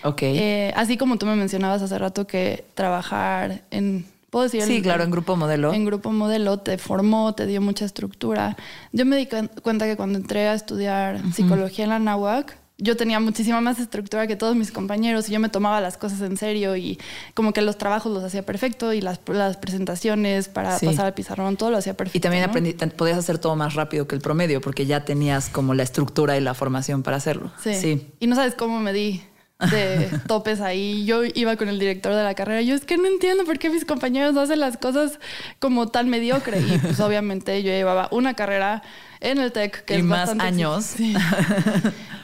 Ok. 0.05 0.23
Eh, 0.23 0.73
así 0.77 0.97
como 0.97 1.17
tú 1.17 1.27
me 1.27 1.37
mencionabas 1.37 1.81
hace 1.81 1.99
rato 1.99 2.27
que 2.27 2.65
trabajar 2.75 3.63
en 3.71 4.05
¿Puedo 4.31 4.45
decir? 4.45 4.63
Sí, 4.63 4.83
claro, 4.83 5.05
en 5.05 5.11
grupo 5.11 5.37
modelo. 5.37 5.73
En 5.73 5.87
grupo 5.87 6.13
modelo 6.13 6.59
te 6.59 6.77
formó, 6.77 7.35
te 7.35 7.47
dio 7.47 7.63
mucha 7.63 7.87
estructura. 7.87 8.57
Yo 8.93 9.07
me 9.07 9.17
di 9.17 9.27
cuenta 9.63 9.87
que 9.87 9.97
cuando 9.97 10.19
entré 10.19 10.49
a 10.49 10.55
estudiar 10.55 11.21
psicología 11.33 11.85
en 11.85 11.91
la 11.91 11.99
NAWAC, 11.99 12.59
yo 12.79 12.97
tenía 12.97 13.19
muchísima 13.19 13.61
más 13.61 13.81
estructura 13.81 14.29
que 14.29 14.37
todos 14.37 14.55
mis 14.55 14.71
compañeros 14.71 15.29
y 15.29 15.33
yo 15.33 15.41
me 15.41 15.49
tomaba 15.49 15.81
las 15.81 15.97
cosas 15.97 16.21
en 16.21 16.37
serio 16.37 16.77
y 16.77 16.99
como 17.35 17.53
que 17.53 17.61
los 17.61 17.77
trabajos 17.77 18.13
los 18.13 18.23
hacía 18.23 18.47
perfecto 18.47 18.93
y 18.93 19.01
las, 19.01 19.21
las 19.27 19.57
presentaciones 19.57 20.49
para 20.49 20.79
pasar 20.79 21.07
al 21.07 21.15
pizarrón, 21.15 21.57
todo 21.57 21.73
lo 21.73 21.79
hacía 21.79 21.97
perfecto. 21.97 22.17
Y 22.17 22.21
también 22.21 22.45
aprendí, 22.45 22.75
podías 22.75 23.19
hacer 23.19 23.39
todo 23.39 23.57
más 23.57 23.75
rápido 23.75 24.07
que 24.07 24.15
el 24.15 24.21
promedio 24.21 24.61
porque 24.61 24.87
ya 24.87 25.05
tenías 25.05 25.49
como 25.49 25.75
la 25.75 25.83
estructura 25.83 26.37
y 26.37 26.41
la 26.41 26.55
formación 26.55 27.03
para 27.03 27.17
hacerlo. 27.17 27.51
Sí. 27.61 28.07
Y 28.21 28.27
no 28.29 28.37
sabes 28.37 28.55
cómo 28.55 28.79
me 28.79 28.93
di 28.93 29.23
de 29.71 30.11
topes 30.27 30.61
ahí. 30.61 31.05
Yo 31.05 31.23
iba 31.25 31.57
con 31.57 31.69
el 31.69 31.79
director 31.79 32.15
de 32.15 32.23
la 32.23 32.35
carrera. 32.35 32.63
Yo 32.63 32.75
es 32.75 32.85
que 32.85 32.97
no 32.97 33.07
entiendo 33.07 33.45
por 33.45 33.59
qué 33.59 33.71
mis 33.71 33.85
compañeros 33.85 34.37
hacen 34.37 34.61
las 34.61 34.77
cosas 34.77 35.19
como 35.59 35.89
tan 35.89 36.09
mediocre. 36.09 36.61
Y 36.61 36.79
pues 36.79 37.01
obviamente 37.01 37.63
yo 37.63 37.71
llevaba 37.71 38.09
una 38.13 38.35
carrera 38.35 38.83
en 39.21 39.39
el 39.39 39.53
TEC, 39.53 39.85
que 39.85 39.95
y 39.95 39.99
es 39.99 40.05
más 40.05 40.31
años. 40.39 40.95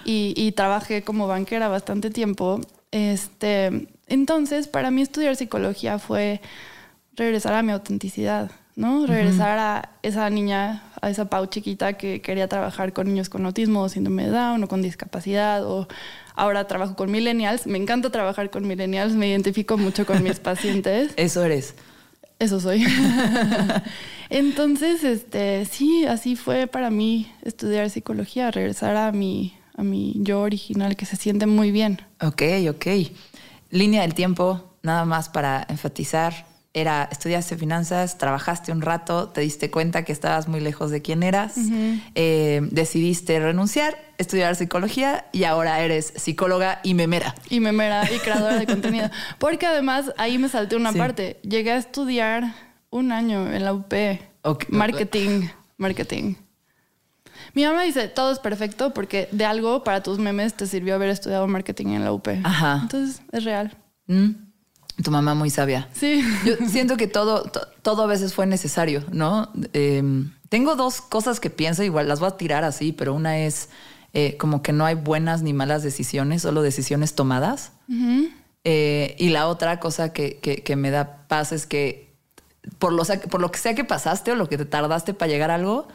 y, 0.05 0.53
trabajé 0.53 1.03
como 1.03 1.27
banquera 1.27 1.69
bastante 1.69 2.11
tiempo. 2.11 2.61
Este, 2.93 3.89
entonces, 4.07 4.69
para 4.69 4.91
mí 4.91 5.03
estudiar 5.03 5.35
psicología 5.35 5.99
fue 5.99 6.41
regresar 7.17 7.55
a 7.55 7.63
mi 7.63 7.73
autenticidad, 7.73 8.51
¿no? 8.77 9.07
Regresar 9.07 9.59
a 9.59 9.91
esa 10.03 10.31
niña, 10.31 10.85
a 11.01 11.11
esa 11.11 11.29
Pau 11.29 11.47
chiquita 11.47 11.95
que 11.95 12.21
quería 12.21 12.49
trabajar 12.49 12.93
con 12.93 13.09
niños 13.09 13.29
con 13.29 13.45
autismo 13.47 13.83
o 13.83 13.89
síndrome 13.89 14.27
de 14.27 14.31
Down 14.31 14.63
o 14.63 14.69
con 14.69 14.83
discapacidad 14.83 15.65
o 15.65 15.89
ahora 16.35 16.67
trabajo 16.67 16.97
con 16.97 17.11
millennials. 17.11 17.67
Me 17.67 17.79
encanta 17.79 18.11
trabajar 18.11 18.51
con 18.51 18.67
millennials, 18.67 19.15
me 19.15 19.29
identifico 19.29 19.79
mucho 19.79 20.05
con 20.05 20.23
mis 20.23 20.39
pacientes. 20.41 21.13
Eso 21.17 21.45
eres. 21.45 21.75
Eso 22.39 22.61
soy. 22.61 22.85
Entonces, 24.31 25.05
este, 25.05 25.65
sí, 25.67 26.05
así 26.07 26.37
fue 26.37 26.67
para 26.67 26.91
mí 26.91 27.31
estudiar 27.43 27.89
psicología, 27.91 28.51
regresar 28.51 28.97
a 28.97 29.13
mi, 29.13 29.57
a 29.77 29.83
mi 29.83 30.15
yo 30.17 30.41
original, 30.41 30.97
que 30.97 31.07
se 31.07 31.17
siente 31.17 31.47
muy 31.47 31.71
bien. 31.71 32.03
Ok, 32.21 32.43
ok. 32.69 32.87
Línea 33.71 34.03
del 34.03 34.15
tiempo, 34.15 34.77
nada 34.83 35.05
más 35.05 35.29
para 35.29 35.65
enfatizar. 35.69 36.47
Era, 36.77 37.09
estudiaste 37.11 37.57
finanzas, 37.57 38.19
trabajaste 38.19 38.73
un 38.73 38.83
rato, 38.83 39.29
te 39.29 39.41
diste 39.41 39.71
cuenta 39.71 40.05
que 40.05 40.13
estabas 40.13 40.49
muy 40.49 40.59
lejos 40.59 40.91
de 40.91 41.03
quién 41.03 41.23
eras, 41.23 41.55
eh, 42.17 42.61
decidiste 42.73 43.39
renunciar, 43.39 43.97
estudiar 44.19 44.57
psicología 44.57 45.27
y 45.31 45.45
ahora 45.45 45.81
eres 45.81 46.13
psicóloga 46.17 46.81
y 46.83 46.95
memera. 46.95 47.37
Y 47.49 47.61
memera 47.61 48.11
y 48.13 48.19
creadora 48.19 48.59
de 48.59 48.67
contenido. 48.67 49.09
Porque 49.39 49.67
además 49.67 50.13
ahí 50.19 50.37
me 50.37 50.49
salté 50.49 50.75
una 50.75 50.93
parte. 50.93 51.39
Llegué 51.43 51.71
a 51.71 51.77
estudiar 51.77 52.55
un 52.91 53.13
año 53.13 53.53
en 53.53 53.65
la 53.65 53.73
UP. 53.73 53.95
Marketing. 54.69 55.49
Marketing. 55.77 56.35
Mi 57.55 57.65
mamá 57.65 57.83
dice, 57.83 58.09
todo 58.09 58.33
es 58.33 58.39
perfecto 58.41 58.93
porque 58.93 59.29
de 59.31 59.45
algo 59.45 59.85
para 59.85 60.03
tus 60.03 60.19
memes 60.19 60.55
te 60.55 60.67
sirvió 60.67 60.95
haber 60.95 61.11
estudiado 61.11 61.47
marketing 61.47 61.89
en 61.89 62.05
la 62.05 62.13
UP. 62.13 62.29
Ajá. 62.43 62.81
Entonces, 62.83 63.23
es 63.31 63.45
real. 63.45 63.77
Mm. 64.07 64.44
Tu 65.03 65.11
mamá 65.11 65.35
muy 65.35 65.51
sabia. 65.51 65.89
Sí. 65.93 66.23
Yo 66.45 66.55
siento 66.69 66.97
que 66.97 67.07
todo, 67.09 67.43
to- 67.45 67.67
todo 67.83 68.03
a 68.03 68.07
veces 68.07 68.33
fue 68.35 68.47
necesario, 68.47 69.03
¿no? 69.11 69.51
Eh, 69.73 70.03
tengo 70.49 70.77
dos 70.77 71.01
cosas 71.01 71.41
que 71.41 71.51
pienso, 71.51 71.83
igual 71.83 72.07
las 72.09 72.21
voy 72.21 72.29
a 72.29 72.37
tirar 72.37 72.63
así, 72.65 72.93
pero 72.93 73.13
una 73.15 73.39
es 73.39 73.71
eh, 74.13 74.37
como 74.39 74.63
que 74.63 74.73
no 74.73 74.87
hay 74.87 74.95
buenas 74.95 75.43
ni 75.43 75.53
malas 75.53 75.83
decisiones, 75.83 76.43
solo 76.43 76.63
decisiones 76.63 77.15
tomadas. 77.17 77.73
Eh, 78.65 79.17
y 79.19 79.29
la 79.31 79.49
otra 79.49 79.81
cosa 79.81 80.13
que, 80.13 80.39
que- 80.39 80.63
que 80.63 80.77
me 80.77 80.91
da 80.91 81.27
paz 81.29 81.53
es 81.53 81.67
que 81.67 82.15
por 82.79 82.93
lo, 82.93 83.03
por 83.31 83.41
lo 83.41 83.51
que 83.51 83.59
sea 83.59 83.75
que 83.75 83.85
pasaste 83.85 84.31
o 84.33 84.37
lo 84.37 84.49
que 84.49 84.57
te 84.57 84.65
tardaste 84.65 85.13
para 85.13 85.31
llegar 85.31 85.51
a 85.51 85.57
algo, 85.57 85.89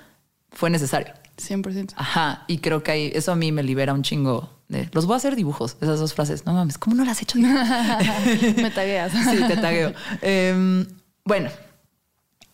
fue 0.51 0.69
necesario. 0.69 1.13
100%. 1.37 1.93
Ajá, 1.95 2.43
y 2.47 2.57
creo 2.59 2.83
que 2.83 2.91
ahí, 2.91 3.11
eso 3.13 3.31
a 3.31 3.35
mí 3.35 3.51
me 3.51 3.63
libera 3.63 3.93
un 3.93 4.03
chingo. 4.03 4.57
De, 4.67 4.89
los 4.93 5.05
voy 5.05 5.15
a 5.15 5.17
hacer 5.17 5.35
dibujos, 5.35 5.77
esas 5.81 5.99
dos 5.99 6.13
frases. 6.13 6.45
No 6.45 6.53
mames, 6.53 6.77
¿cómo 6.77 6.95
no 6.95 7.03
las 7.03 7.17
has 7.17 7.23
hecho? 7.23 7.39
Me 8.57 8.71
tagueas. 8.71 9.11
Sí, 9.31 9.43
te 9.47 9.57
tagueo. 9.57 9.93
Em, 10.21 10.85
bueno, 11.23 11.49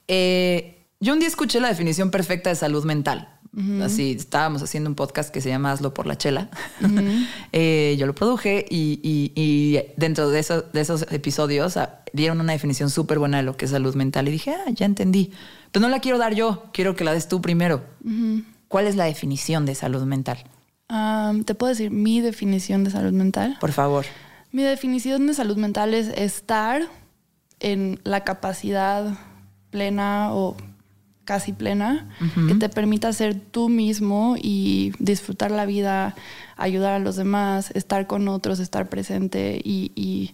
eh, 0.08 0.86
yo 1.00 1.14
un 1.14 1.20
día 1.20 1.28
escuché 1.28 1.60
la 1.60 1.68
definición 1.68 2.12
perfecta 2.12 2.50
de 2.50 2.56
salud 2.56 2.86
mental. 2.86 3.35
Así, 3.82 4.12
estábamos 4.12 4.62
haciendo 4.62 4.90
un 4.90 4.96
podcast 4.96 5.30
que 5.34 5.40
se 5.40 5.48
llama 5.50 5.72
Hazlo 5.72 5.94
por 5.94 6.08
la 6.08 6.18
Chela. 6.18 6.50
Eh, 7.54 7.96
yo 7.98 8.06
lo 8.06 8.14
produje 8.14 8.66
y, 8.70 9.00
y- 9.02 9.32
y 9.36 9.80
dentro 9.96 10.30
de, 10.30 10.40
eso- 10.40 10.64
de 10.74 10.82
esos 10.82 11.06
episodios 11.12 11.78
ah, 11.78 12.00
dieron 12.12 12.42
una 12.42 12.52
definición 12.52 12.90
súper 12.90 13.18
buena 13.18 13.38
de 13.38 13.44
lo 13.44 13.56
que 13.56 13.66
es 13.66 13.72
salud 13.72 13.96
mental. 13.96 14.28
Y 14.28 14.32
dije, 14.32 14.52
ah, 14.56 14.70
ya 14.72 14.86
entendí. 14.86 15.32
Pero 15.72 15.82
no 15.86 15.90
la 15.90 16.00
quiero 16.02 16.18
dar 16.18 16.34
yo, 16.36 16.66
quiero 16.74 16.96
que 16.96 17.04
la 17.06 17.14
des 17.14 17.28
tú 17.30 17.42
primero. 17.42 17.84
¿Cuál 18.68 18.88
es 18.88 18.96
la 18.98 19.06
definición 19.06 19.66
de 19.66 19.74
salud 19.76 20.04
mental? 20.04 20.44
¿Te 21.46 21.56
puedo 21.56 21.70
decir 21.70 21.92
mi 21.92 22.20
definición 22.22 22.84
de 22.84 22.92
salud 22.92 23.14
mental? 23.14 23.58
Por 23.62 23.72
favor. 23.72 24.06
Mi 24.52 24.64
definición 24.64 25.28
de 25.28 25.34
salud 25.34 25.58
mental 25.58 25.94
es 25.94 26.08
estar 26.10 26.82
en 27.62 28.00
la 28.04 28.24
capacidad 28.26 29.14
plena 29.70 30.34
o 30.34 30.56
casi 31.26 31.52
plena 31.54 32.08
que 32.48 32.56
te 32.56 32.70
permita 32.70 33.12
ser 33.12 33.36
tú 33.36 33.68
mismo 33.68 34.36
y 34.42 34.94
disfrutar 35.00 35.52
la 35.52 35.66
vida, 35.66 36.16
ayudar 36.56 36.94
a 36.94 37.00
los 37.00 37.16
demás, 37.16 37.72
estar 37.72 38.08
con 38.08 38.28
otros, 38.28 38.60
estar 38.60 38.88
presente 38.88 39.60
y, 39.64 39.92
y, 39.96 40.34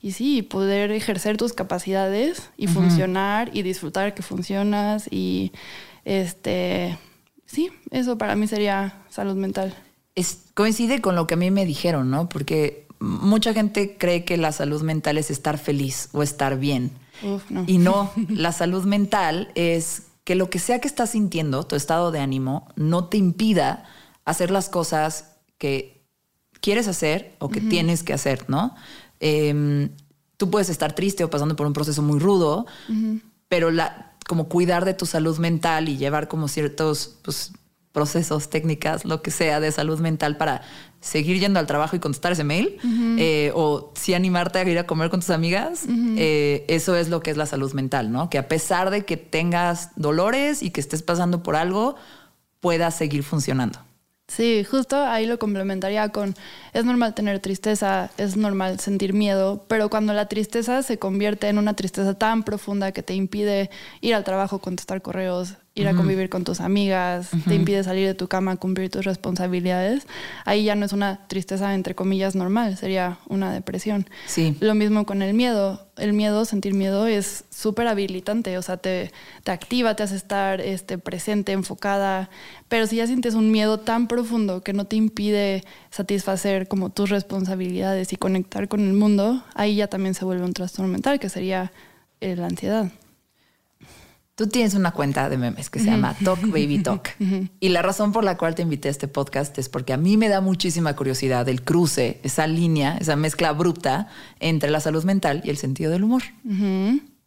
y 0.00 0.12
sí, 0.12 0.42
poder 0.42 0.90
ejercer 0.90 1.36
tus 1.36 1.52
capacidades 1.52 2.50
y 2.56 2.66
funcionar 2.66 3.50
y 3.52 3.62
disfrutar 3.62 4.14
que 4.14 4.22
funcionas 4.22 5.06
y 5.10 5.52
este, 6.04 6.98
sí, 7.44 7.70
eso 7.90 8.16
para 8.16 8.34
mí 8.34 8.46
sería 8.46 9.02
salud 9.10 9.36
mental. 9.36 9.74
es, 10.14 10.44
coincide 10.54 11.00
con 11.00 11.14
lo 11.16 11.26
que 11.26 11.34
a 11.34 11.36
mí 11.36 11.50
me 11.50 11.66
dijeron, 11.66 12.10
¿no? 12.10 12.28
Porque 12.28 12.86
mucha 12.98 13.52
gente 13.52 13.96
cree 13.98 14.24
que 14.24 14.36
la 14.36 14.52
salud 14.52 14.82
mental 14.82 15.18
es 15.18 15.30
estar 15.30 15.58
feliz 15.58 16.08
o 16.12 16.22
estar 16.22 16.58
bien. 16.58 16.90
Uf, 17.22 17.50
no. 17.50 17.64
Y 17.66 17.78
no, 17.78 18.10
la 18.28 18.52
salud 18.52 18.84
mental 18.84 19.50
es 19.54 20.04
que 20.24 20.34
lo 20.34 20.50
que 20.50 20.58
sea 20.58 20.80
que 20.80 20.88
estás 20.88 21.10
sintiendo, 21.10 21.64
tu 21.64 21.76
estado 21.76 22.10
de 22.10 22.20
ánimo, 22.20 22.68
no 22.76 23.06
te 23.08 23.16
impida 23.16 23.84
hacer 24.24 24.50
las 24.50 24.68
cosas 24.68 25.36
que 25.58 26.04
quieres 26.60 26.88
hacer 26.88 27.36
o 27.38 27.48
que 27.48 27.60
tienes 27.60 28.02
que 28.02 28.12
hacer, 28.12 28.48
¿no? 28.48 28.74
Em, 29.18 29.90
tú 30.36 30.50
puedes 30.50 30.68
estar 30.68 30.94
triste 30.94 31.24
o 31.24 31.30
pasando 31.30 31.56
por 31.56 31.66
un 31.66 31.72
proceso 31.72 32.02
muy 32.02 32.18
rudo, 32.18 32.66
pero 33.48 33.70
la, 33.70 34.14
como 34.28 34.48
cuidar 34.48 34.84
de 34.84 34.94
tu 34.94 35.06
salud 35.06 35.38
mental 35.38 35.88
y 35.88 35.96
llevar 35.96 36.28
como 36.28 36.48
ciertos 36.48 37.18
pues, 37.22 37.52
procesos, 37.92 38.50
técnicas, 38.50 39.04
lo 39.04 39.22
que 39.22 39.30
sea 39.30 39.60
de 39.60 39.72
salud 39.72 39.98
mental 40.00 40.36
para 40.36 40.62
seguir 41.00 41.40
yendo 41.40 41.58
al 41.58 41.66
trabajo 41.66 41.96
y 41.96 41.98
contestar 41.98 42.32
ese 42.32 42.44
mail, 42.44 42.78
eh, 43.18 43.52
o 43.54 43.92
si 43.94 44.14
animarte 44.14 44.58
a 44.58 44.68
ir 44.68 44.78
a 44.78 44.86
comer 44.86 45.10
con 45.10 45.20
tus 45.20 45.30
amigas, 45.30 45.84
eh, 46.16 46.64
eso 46.68 46.94
es 46.94 47.08
lo 47.08 47.22
que 47.22 47.30
es 47.30 47.36
la 47.36 47.46
salud 47.46 47.72
mental, 47.72 48.12
¿no? 48.12 48.28
Que 48.28 48.38
a 48.38 48.48
pesar 48.48 48.90
de 48.90 49.04
que 49.04 49.16
tengas 49.16 49.90
dolores 49.96 50.62
y 50.62 50.70
que 50.70 50.80
estés 50.80 51.02
pasando 51.02 51.42
por 51.42 51.56
algo, 51.56 51.96
puedas 52.60 52.94
seguir 52.94 53.22
funcionando. 53.22 53.78
Sí, 54.30 54.62
justo 54.62 54.96
ahí 54.96 55.26
lo 55.26 55.40
complementaría 55.40 56.10
con, 56.10 56.36
es 56.72 56.84
normal 56.84 57.14
tener 57.14 57.40
tristeza, 57.40 58.10
es 58.16 58.36
normal 58.36 58.78
sentir 58.78 59.12
miedo, 59.12 59.64
pero 59.66 59.90
cuando 59.90 60.12
la 60.12 60.28
tristeza 60.28 60.84
se 60.84 61.00
convierte 61.00 61.48
en 61.48 61.58
una 61.58 61.74
tristeza 61.74 62.14
tan 62.14 62.44
profunda 62.44 62.92
que 62.92 63.02
te 63.02 63.14
impide 63.14 63.70
ir 64.00 64.14
al 64.14 64.22
trabajo, 64.22 64.60
contestar 64.60 65.02
correos, 65.02 65.56
ir 65.74 65.86
a 65.86 65.94
convivir 65.94 66.28
con 66.28 66.42
tus 66.42 66.60
amigas, 66.60 67.30
te 67.46 67.54
impide 67.54 67.84
salir 67.84 68.06
de 68.06 68.14
tu 68.14 68.26
cama, 68.26 68.56
cumplir 68.56 68.90
tus 68.90 69.04
responsabilidades, 69.04 70.06
ahí 70.44 70.64
ya 70.64 70.74
no 70.74 70.84
es 70.84 70.92
una 70.92 71.26
tristeza 71.28 71.74
entre 71.74 71.94
comillas 71.94 72.34
normal, 72.34 72.76
sería 72.76 73.18
una 73.28 73.52
depresión. 73.52 74.08
Sí. 74.26 74.56
Lo 74.60 74.74
mismo 74.74 75.06
con 75.06 75.22
el 75.22 75.32
miedo. 75.32 75.86
El 75.96 76.12
miedo, 76.14 76.44
sentir 76.44 76.74
miedo 76.74 77.06
es 77.06 77.44
súper 77.50 77.86
habilitante, 77.86 78.56
o 78.56 78.62
sea, 78.62 78.78
te, 78.78 79.12
te 79.44 79.52
activa, 79.52 79.94
te 79.94 80.02
hace 80.02 80.16
estar 80.16 80.60
este, 80.60 80.98
presente, 80.98 81.52
enfocada. 81.52 82.30
Pero 82.68 82.86
si 82.86 82.96
ya 82.96 83.06
sientes 83.06 83.34
un 83.34 83.50
miedo 83.50 83.80
tan 83.80 84.08
profundo 84.08 84.62
que 84.62 84.72
no 84.72 84.86
te 84.86 84.96
impide 84.96 85.62
satisfacer 85.90 86.68
como 86.68 86.90
tus 86.90 87.10
responsabilidades 87.10 88.12
y 88.12 88.16
conectar 88.16 88.66
con 88.66 88.80
el 88.80 88.94
mundo, 88.94 89.44
ahí 89.54 89.76
ya 89.76 89.88
también 89.88 90.14
se 90.14 90.24
vuelve 90.24 90.44
un 90.44 90.54
trastorno 90.54 90.90
mental, 90.90 91.20
que 91.20 91.28
sería 91.28 91.70
eh, 92.20 92.34
la 92.34 92.46
ansiedad. 92.46 92.90
Tú 94.40 94.46
tienes 94.46 94.72
una 94.72 94.92
cuenta 94.92 95.28
de 95.28 95.36
memes 95.36 95.68
que 95.68 95.80
se 95.80 95.84
llama 95.90 96.16
Talk 96.24 96.40
Baby 96.46 96.78
Talk. 96.82 97.10
Y 97.60 97.68
la 97.68 97.82
razón 97.82 98.10
por 98.10 98.24
la 98.24 98.38
cual 98.38 98.54
te 98.54 98.62
invité 98.62 98.88
a 98.88 98.90
este 98.90 99.06
podcast 99.06 99.58
es 99.58 99.68
porque 99.68 99.92
a 99.92 99.98
mí 99.98 100.16
me 100.16 100.30
da 100.30 100.40
muchísima 100.40 100.96
curiosidad 100.96 101.46
el 101.50 101.60
cruce, 101.60 102.20
esa 102.22 102.46
línea, 102.46 102.96
esa 102.96 103.16
mezcla 103.16 103.50
abrupta 103.50 104.08
entre 104.38 104.70
la 104.70 104.80
salud 104.80 105.04
mental 105.04 105.42
y 105.44 105.50
el 105.50 105.58
sentido 105.58 105.90
del 105.92 106.04
humor. 106.04 106.22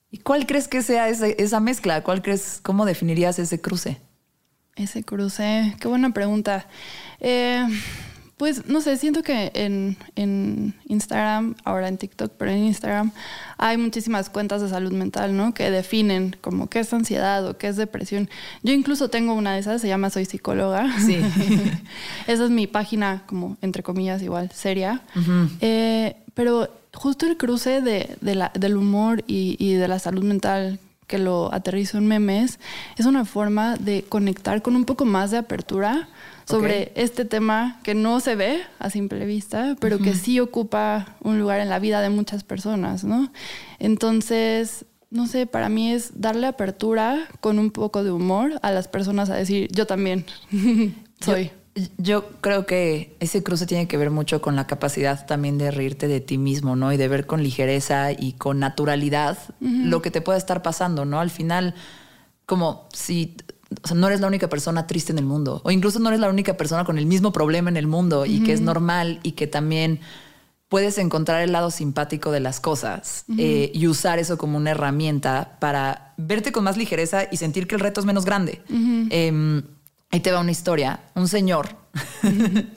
¿Y 0.09 0.17
cuál 0.23 0.47
crees 0.47 0.67
que 0.67 0.81
sea 0.81 1.07
ese- 1.07 1.35
esa 1.37 1.59
mezcla? 1.59 2.01
¿Cuál 2.03 2.23
crees, 2.23 2.59
cómo 2.63 2.83
definirías 2.83 3.37
ese 3.37 3.61
cruce? 3.61 4.01
Ese 4.75 5.03
cruce, 5.03 5.75
qué 5.79 5.87
buena 5.87 6.13
pregunta. 6.13 6.65
Eh, 7.19 7.63
pues 8.37 8.65
no 8.67 8.81
sé, 8.81 8.97
siento 8.97 9.21
que 9.23 9.51
en, 9.53 9.95
en 10.15 10.73
Instagram, 10.87 11.55
ahora 11.63 11.87
en 11.87 11.97
TikTok, 11.97 12.33
pero 12.37 12.51
en 12.51 12.63
Instagram 12.65 13.11
hay 13.57 13.77
muchísimas 13.77 14.29
cuentas 14.29 14.61
de 14.61 14.69
salud 14.69 14.91
mental, 14.91 15.37
¿no? 15.37 15.53
Que 15.53 15.69
definen 15.71 16.35
como 16.41 16.67
qué 16.67 16.79
es 16.79 16.91
ansiedad 16.93 17.47
o 17.47 17.57
qué 17.57 17.67
es 17.67 17.77
depresión. 17.77 18.29
Yo 18.63 18.73
incluso 18.73 19.09
tengo 19.09 19.33
una 19.33 19.53
de 19.53 19.59
esas, 19.59 19.81
se 19.81 19.87
llama 19.87 20.09
Soy 20.09 20.25
psicóloga. 20.25 20.87
Sí. 20.99 21.17
Esa 22.27 22.43
es 22.45 22.49
mi 22.49 22.67
página, 22.67 23.23
como 23.27 23.57
entre 23.61 23.83
comillas, 23.83 24.21
igual, 24.21 24.51
seria. 24.51 25.01
Eh, 25.61 26.15
pero 26.33 26.69
justo 26.93 27.25
el 27.27 27.37
cruce 27.37 27.81
de, 27.81 28.15
de 28.21 28.35
la- 28.35 28.51
del 28.55 28.75
humor 28.77 29.23
y, 29.27 29.55
y 29.59 29.73
de 29.73 29.87
la 29.87 29.99
salud 29.99 30.23
mental 30.23 30.79
que 31.07 31.17
lo 31.19 31.53
aterrizo 31.53 31.97
en 31.97 32.07
memes 32.07 32.59
es 32.97 33.05
una 33.05 33.25
forma 33.25 33.75
de 33.75 34.03
conectar 34.07 34.61
con 34.61 34.75
un 34.75 34.85
poco 34.85 35.05
más 35.05 35.31
de 35.31 35.37
apertura 35.37 36.07
sobre 36.45 36.91
este 36.95 37.25
tema 37.25 37.79
que 37.83 37.95
no 37.95 38.19
se 38.19 38.35
ve 38.35 38.61
a 38.79 38.89
simple 38.89 39.25
vista, 39.25 39.75
pero 39.79 39.99
que 39.99 40.15
sí 40.15 40.39
ocupa 40.39 41.15
un 41.21 41.39
lugar 41.39 41.59
en 41.59 41.69
la 41.69 41.79
vida 41.79 42.01
de 42.01 42.09
muchas 42.09 42.43
personas, 42.43 43.03
¿no? 43.03 43.31
Entonces, 43.79 44.85
no 45.09 45.27
sé, 45.27 45.45
para 45.45 45.69
mí 45.69 45.91
es 45.91 46.19
darle 46.19 46.47
apertura 46.47 47.27
con 47.39 47.59
un 47.59 47.71
poco 47.71 48.03
de 48.03 48.11
humor 48.11 48.59
a 48.61 48.71
las 48.71 48.87
personas 48.87 49.29
a 49.29 49.35
decir, 49.35 49.69
yo 49.71 49.85
también 49.85 50.25
soy. 51.19 51.51
Yo, 51.75 51.83
yo 51.97 52.29
creo 52.41 52.65
que 52.65 53.15
ese 53.19 53.41
cruce 53.41 53.65
tiene 53.65 53.87
que 53.87 53.97
ver 53.97 54.11
mucho 54.11 54.41
con 54.41 54.55
la 54.55 54.67
capacidad 54.67 55.25
también 55.25 55.57
de 55.57 55.71
reírte 55.71 56.07
de 56.07 56.19
ti 56.19 56.37
mismo, 56.37 56.75
¿no? 56.75 56.93
Y 56.93 56.97
de 56.97 57.07
ver 57.07 57.25
con 57.25 57.41
ligereza 57.41 58.11
y 58.11 58.33
con 58.33 58.59
naturalidad 58.59 59.37
lo 59.59 60.01
que 60.01 60.11
te 60.11 60.21
puede 60.21 60.37
estar 60.37 60.61
pasando, 60.61 61.05
¿no? 61.05 61.19
Al 61.19 61.31
final, 61.31 61.73
como 62.45 62.87
si 62.93 63.35
o 63.81 63.87
sea, 63.87 63.97
no 63.97 64.07
eres 64.07 64.21
la 64.21 64.27
única 64.27 64.49
persona 64.49 64.87
triste 64.87 65.11
en 65.11 65.19
el 65.19 65.25
mundo, 65.25 65.61
o 65.63 65.71
incluso 65.71 65.99
no 65.99 66.09
eres 66.09 66.19
la 66.19 66.29
única 66.29 66.57
persona 66.57 66.85
con 66.85 66.97
el 66.97 67.05
mismo 67.05 67.31
problema 67.31 67.69
en 67.69 67.77
el 67.77 67.87
mundo 67.87 68.25
y 68.25 68.43
que 68.43 68.53
es 68.53 68.61
normal 68.61 69.19
y 69.23 69.33
que 69.33 69.47
también 69.47 69.99
puedes 70.73 70.97
encontrar 70.97 71.41
el 71.43 71.51
lado 71.51 71.69
simpático 71.69 72.31
de 72.31 72.39
las 72.39 72.59
cosas 72.59 73.25
eh, 73.37 73.71
y 73.75 73.85
usar 73.85 74.17
eso 74.17 74.39
como 74.39 74.57
una 74.57 74.71
herramienta 74.71 75.57
para 75.59 76.15
verte 76.17 76.51
con 76.51 76.63
más 76.63 76.77
ligereza 76.77 77.27
y 77.31 77.37
sentir 77.37 77.67
que 77.67 77.75
el 77.75 77.81
reto 77.81 77.99
es 77.99 78.07
menos 78.07 78.25
grande. 78.25 78.63
Em, 79.11 79.61
ahí 80.09 80.19
te 80.19 80.31
va 80.31 80.39
una 80.39 80.49
historia. 80.49 80.99
Un 81.13 81.27
señor, 81.27 81.75
un 82.23 82.73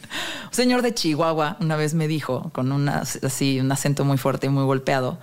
señor 0.51 0.83
de 0.83 0.93
Chihuahua, 0.93 1.57
una 1.61 1.77
vez 1.77 1.95
me 1.95 2.07
dijo 2.07 2.51
con 2.53 2.71
una, 2.71 2.99
así, 2.99 3.61
un 3.61 3.73
acento 3.73 4.05
muy 4.05 4.19
fuerte 4.19 4.49
y 4.49 4.51
muy 4.51 4.65
golpeado, 4.65 5.19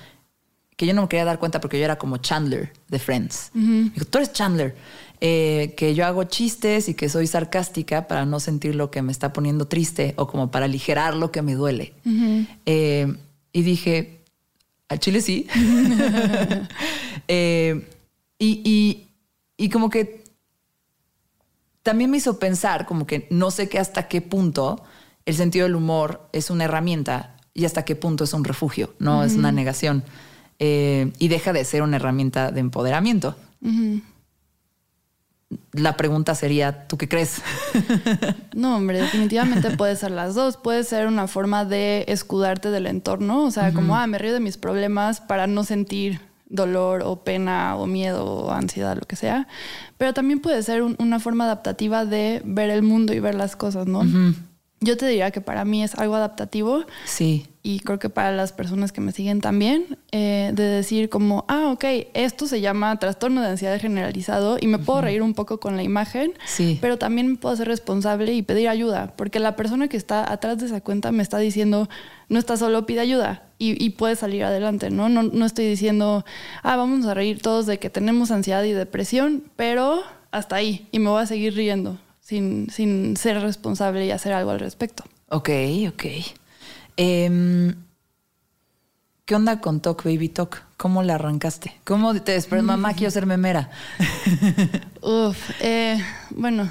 que 0.75 0.87
yo 0.87 0.95
no 0.95 1.03
me 1.03 1.07
quería 1.07 1.25
dar 1.25 1.37
cuenta 1.37 1.61
porque 1.61 1.77
yo 1.77 1.85
era 1.85 1.97
como 1.97 2.17
Chandler 2.17 2.73
de 2.87 2.97
Friends. 2.97 3.51
Dijo, 3.53 4.05
tú 4.09 4.17
eres 4.17 4.33
Chandler. 4.33 4.75
Eh, 5.25 5.73
que 5.77 5.95
yo 5.95 6.05
hago 6.05 6.25
chistes 6.25 6.89
y 6.89 6.95
que 6.95 7.07
soy 7.07 7.27
sarcástica 7.27 8.07
para 8.09 8.25
no 8.25 8.41
sentir 8.41 8.75
lo 8.75 8.91
que 8.91 9.01
me 9.01 9.13
está 9.13 9.31
poniendo 9.31 9.67
triste 9.69 10.13
o 10.17 10.27
como 10.27 10.51
para 10.51 10.65
aligerar 10.65 11.15
lo 11.15 11.31
que 11.31 11.41
me 11.41 11.53
duele. 11.55 11.93
Eh, 12.65 13.07
y 13.53 13.61
dije, 13.61 14.19
al 14.89 14.99
chile 14.99 15.21
sí. 15.21 15.47
Eh, 17.29 17.87
y, 18.37 18.61
y- 18.65 19.07
y 19.55 19.69
como 19.69 19.89
que 19.89 20.25
también 21.83 22.11
me 22.11 22.17
hizo 22.17 22.37
pensar 22.39 22.85
como 22.85 23.05
que 23.07 23.27
no 23.29 23.49
sé 23.51 23.69
qué 23.69 23.79
hasta 23.79 24.07
qué 24.09 24.21
punto 24.21 24.83
el 25.25 25.35
sentido 25.35 25.65
del 25.65 25.75
humor 25.75 26.27
es 26.33 26.49
una 26.49 26.65
herramienta 26.65 27.37
y 27.53 27.63
hasta 27.65 27.85
qué 27.85 27.95
punto 27.95 28.23
es 28.25 28.33
un 28.33 28.43
refugio, 28.43 28.93
no 28.99 29.23
es 29.23 29.35
una 29.35 29.51
negación. 29.53 30.03
Eh, 30.59 31.11
y 31.19 31.27
deja 31.29 31.53
de 31.53 31.63
ser 31.63 31.81
una 31.81 31.95
herramienta 31.97 32.51
de 32.51 32.59
empoderamiento. 32.59 33.35
La 35.73 35.97
pregunta 35.97 36.35
sería, 36.35 36.87
¿tú 36.87 36.97
qué 36.97 37.07
crees? 37.09 37.41
No, 38.53 38.77
hombre, 38.77 39.01
definitivamente 39.01 39.71
puede 39.71 39.95
ser 39.95 40.11
las 40.11 40.35
dos. 40.35 40.57
Puede 40.57 40.83
ser 40.83 41.07
una 41.07 41.27
forma 41.27 41.65
de 41.65 42.05
escudarte 42.07 42.69
del 42.69 42.85
entorno, 42.85 43.45
o 43.45 43.51
sea, 43.51 43.73
como, 43.73 43.95
ah, 43.95 44.05
me 44.05 44.19
río 44.19 44.31
de 44.31 44.39
mis 44.39 44.57
problemas 44.57 45.19
para 45.19 45.47
no 45.47 45.63
sentir 45.63 46.21
dolor 46.53 47.01
o 47.03 47.23
pena 47.23 47.75
o 47.75 47.87
miedo 47.87 48.23
o 48.25 48.51
ansiedad, 48.51 48.95
lo 48.95 49.07
que 49.07 49.15
sea. 49.15 49.47
Pero 49.97 50.13
también 50.13 50.39
puede 50.39 50.61
ser 50.61 50.83
una 50.83 51.19
forma 51.19 51.45
adaptativa 51.45 52.05
de 52.05 52.43
ver 52.45 52.69
el 52.69 52.83
mundo 52.83 53.11
y 53.13 53.19
ver 53.19 53.33
las 53.33 53.55
cosas, 53.55 53.87
¿no? 53.87 54.03
Yo 54.79 54.97
te 54.97 55.07
diría 55.07 55.31
que 55.31 55.41
para 55.41 55.65
mí 55.65 55.83
es 55.83 55.95
algo 55.95 56.15
adaptativo. 56.15 56.85
Sí. 57.05 57.47
Y 57.65 57.79
creo 57.79 57.97
que 57.97 58.09
para 58.09 58.33
las 58.33 58.51
personas 58.51 58.91
que 58.91 58.99
me 58.99 59.13
siguen 59.13 59.39
también, 59.39 59.97
eh, 60.11 60.51
de 60.53 60.63
decir 60.63 61.07
como, 61.07 61.45
ah, 61.47 61.69
ok, 61.71 61.85
esto 62.13 62.45
se 62.45 62.59
llama 62.59 62.99
trastorno 62.99 63.41
de 63.41 63.47
ansiedad 63.47 63.79
generalizado 63.79 64.57
y 64.59 64.67
me 64.67 64.79
puedo 64.79 64.99
reír 64.99 65.21
un 65.21 65.33
poco 65.33 65.61
con 65.61 65.77
la 65.77 65.83
imagen, 65.83 66.33
sí. 66.45 66.77
pero 66.81 66.97
también 66.97 67.29
me 67.29 67.35
puedo 67.37 67.55
ser 67.55 67.69
responsable 67.69 68.33
y 68.33 68.41
pedir 68.41 68.67
ayuda, 68.67 69.13
porque 69.15 69.39
la 69.39 69.55
persona 69.55 69.87
que 69.87 69.95
está 69.95 70.29
atrás 70.29 70.57
de 70.57 70.65
esa 70.65 70.81
cuenta 70.81 71.13
me 71.13 71.23
está 71.23 71.37
diciendo, 71.37 71.87
no 72.27 72.37
está 72.37 72.57
solo, 72.57 72.85
pide 72.85 72.99
ayuda 72.99 73.43
y, 73.57 73.81
y 73.81 73.91
puede 73.91 74.17
salir 74.17 74.43
adelante, 74.43 74.89
¿no? 74.89 75.07
¿no? 75.07 75.23
No 75.23 75.45
estoy 75.45 75.65
diciendo, 75.65 76.25
ah, 76.63 76.75
vamos 76.75 77.05
a 77.05 77.13
reír 77.13 77.41
todos 77.41 77.65
de 77.65 77.79
que 77.79 77.89
tenemos 77.89 78.29
ansiedad 78.31 78.63
y 78.65 78.73
depresión, 78.73 79.41
pero 79.55 80.03
hasta 80.31 80.57
ahí 80.57 80.89
y 80.91 80.99
me 80.99 81.09
voy 81.09 81.23
a 81.23 81.27
seguir 81.27 81.55
riendo 81.55 81.97
sin, 82.19 82.69
sin 82.69 83.15
ser 83.15 83.41
responsable 83.41 84.05
y 84.05 84.11
hacer 84.11 84.33
algo 84.33 84.51
al 84.51 84.59
respecto. 84.59 85.05
Ok, 85.29 85.49
ok. 85.87 86.05
Em, 86.97 87.75
¿Qué 89.25 89.35
onda 89.35 89.61
con 89.61 89.79
Talk 89.81 90.03
Baby 90.03 90.27
Talk? 90.27 90.63
¿Cómo 90.75 91.01
le 91.01 91.13
arrancaste? 91.13 91.73
¿Cómo 91.85 92.13
te 92.13 92.33
despertó? 92.33 92.65
Mamá, 92.65 92.93
quiero 92.93 93.09
ser 93.09 93.25
memera. 93.25 93.69
Uf, 95.01 95.37
eh, 95.61 95.97
bueno, 96.31 96.69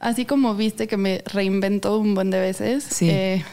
así 0.00 0.26
como 0.26 0.56
viste 0.56 0.88
que 0.88 0.96
me 0.96 1.22
reinventó 1.26 1.98
un 1.98 2.16
buen 2.16 2.30
de 2.30 2.40
veces. 2.40 2.82
Sí. 2.82 3.08
Eh, 3.08 3.44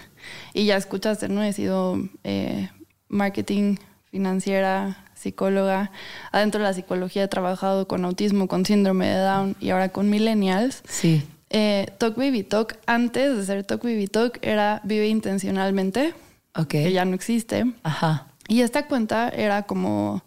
y 0.55 0.65
ya 0.65 0.77
escuchaste, 0.77 1.29
¿no? 1.29 1.43
He 1.43 1.53
sido 1.53 1.99
eh, 2.23 2.69
marketing, 3.07 3.75
financiera, 4.09 5.05
psicóloga. 5.13 5.91
Adentro 6.31 6.59
de 6.59 6.67
la 6.67 6.73
psicología 6.73 7.25
he 7.25 7.27
trabajado 7.27 7.87
con 7.87 8.03
autismo, 8.03 8.47
con 8.47 8.65
síndrome 8.65 9.07
de 9.09 9.19
Down 9.19 9.55
y 9.59 9.69
ahora 9.69 9.89
con 9.89 10.09
millennials. 10.09 10.81
Sí. 10.87 11.23
Eh, 11.49 11.87
Talk 11.97 12.15
Baby 12.15 12.43
Talk, 12.43 12.77
antes 12.85 13.35
de 13.37 13.45
ser 13.45 13.63
Talk 13.63 13.83
Baby 13.83 14.07
Talk, 14.07 14.37
era 14.41 14.81
Vive 14.83 15.07
Intencionalmente, 15.07 16.13
Ok. 16.55 16.67
que 16.67 16.91
ya 16.91 17.05
no 17.05 17.15
existe. 17.15 17.65
Ajá. 17.83 18.27
Y 18.47 18.61
esta 18.61 18.87
cuenta 18.87 19.29
era 19.29 19.63
como, 19.63 20.23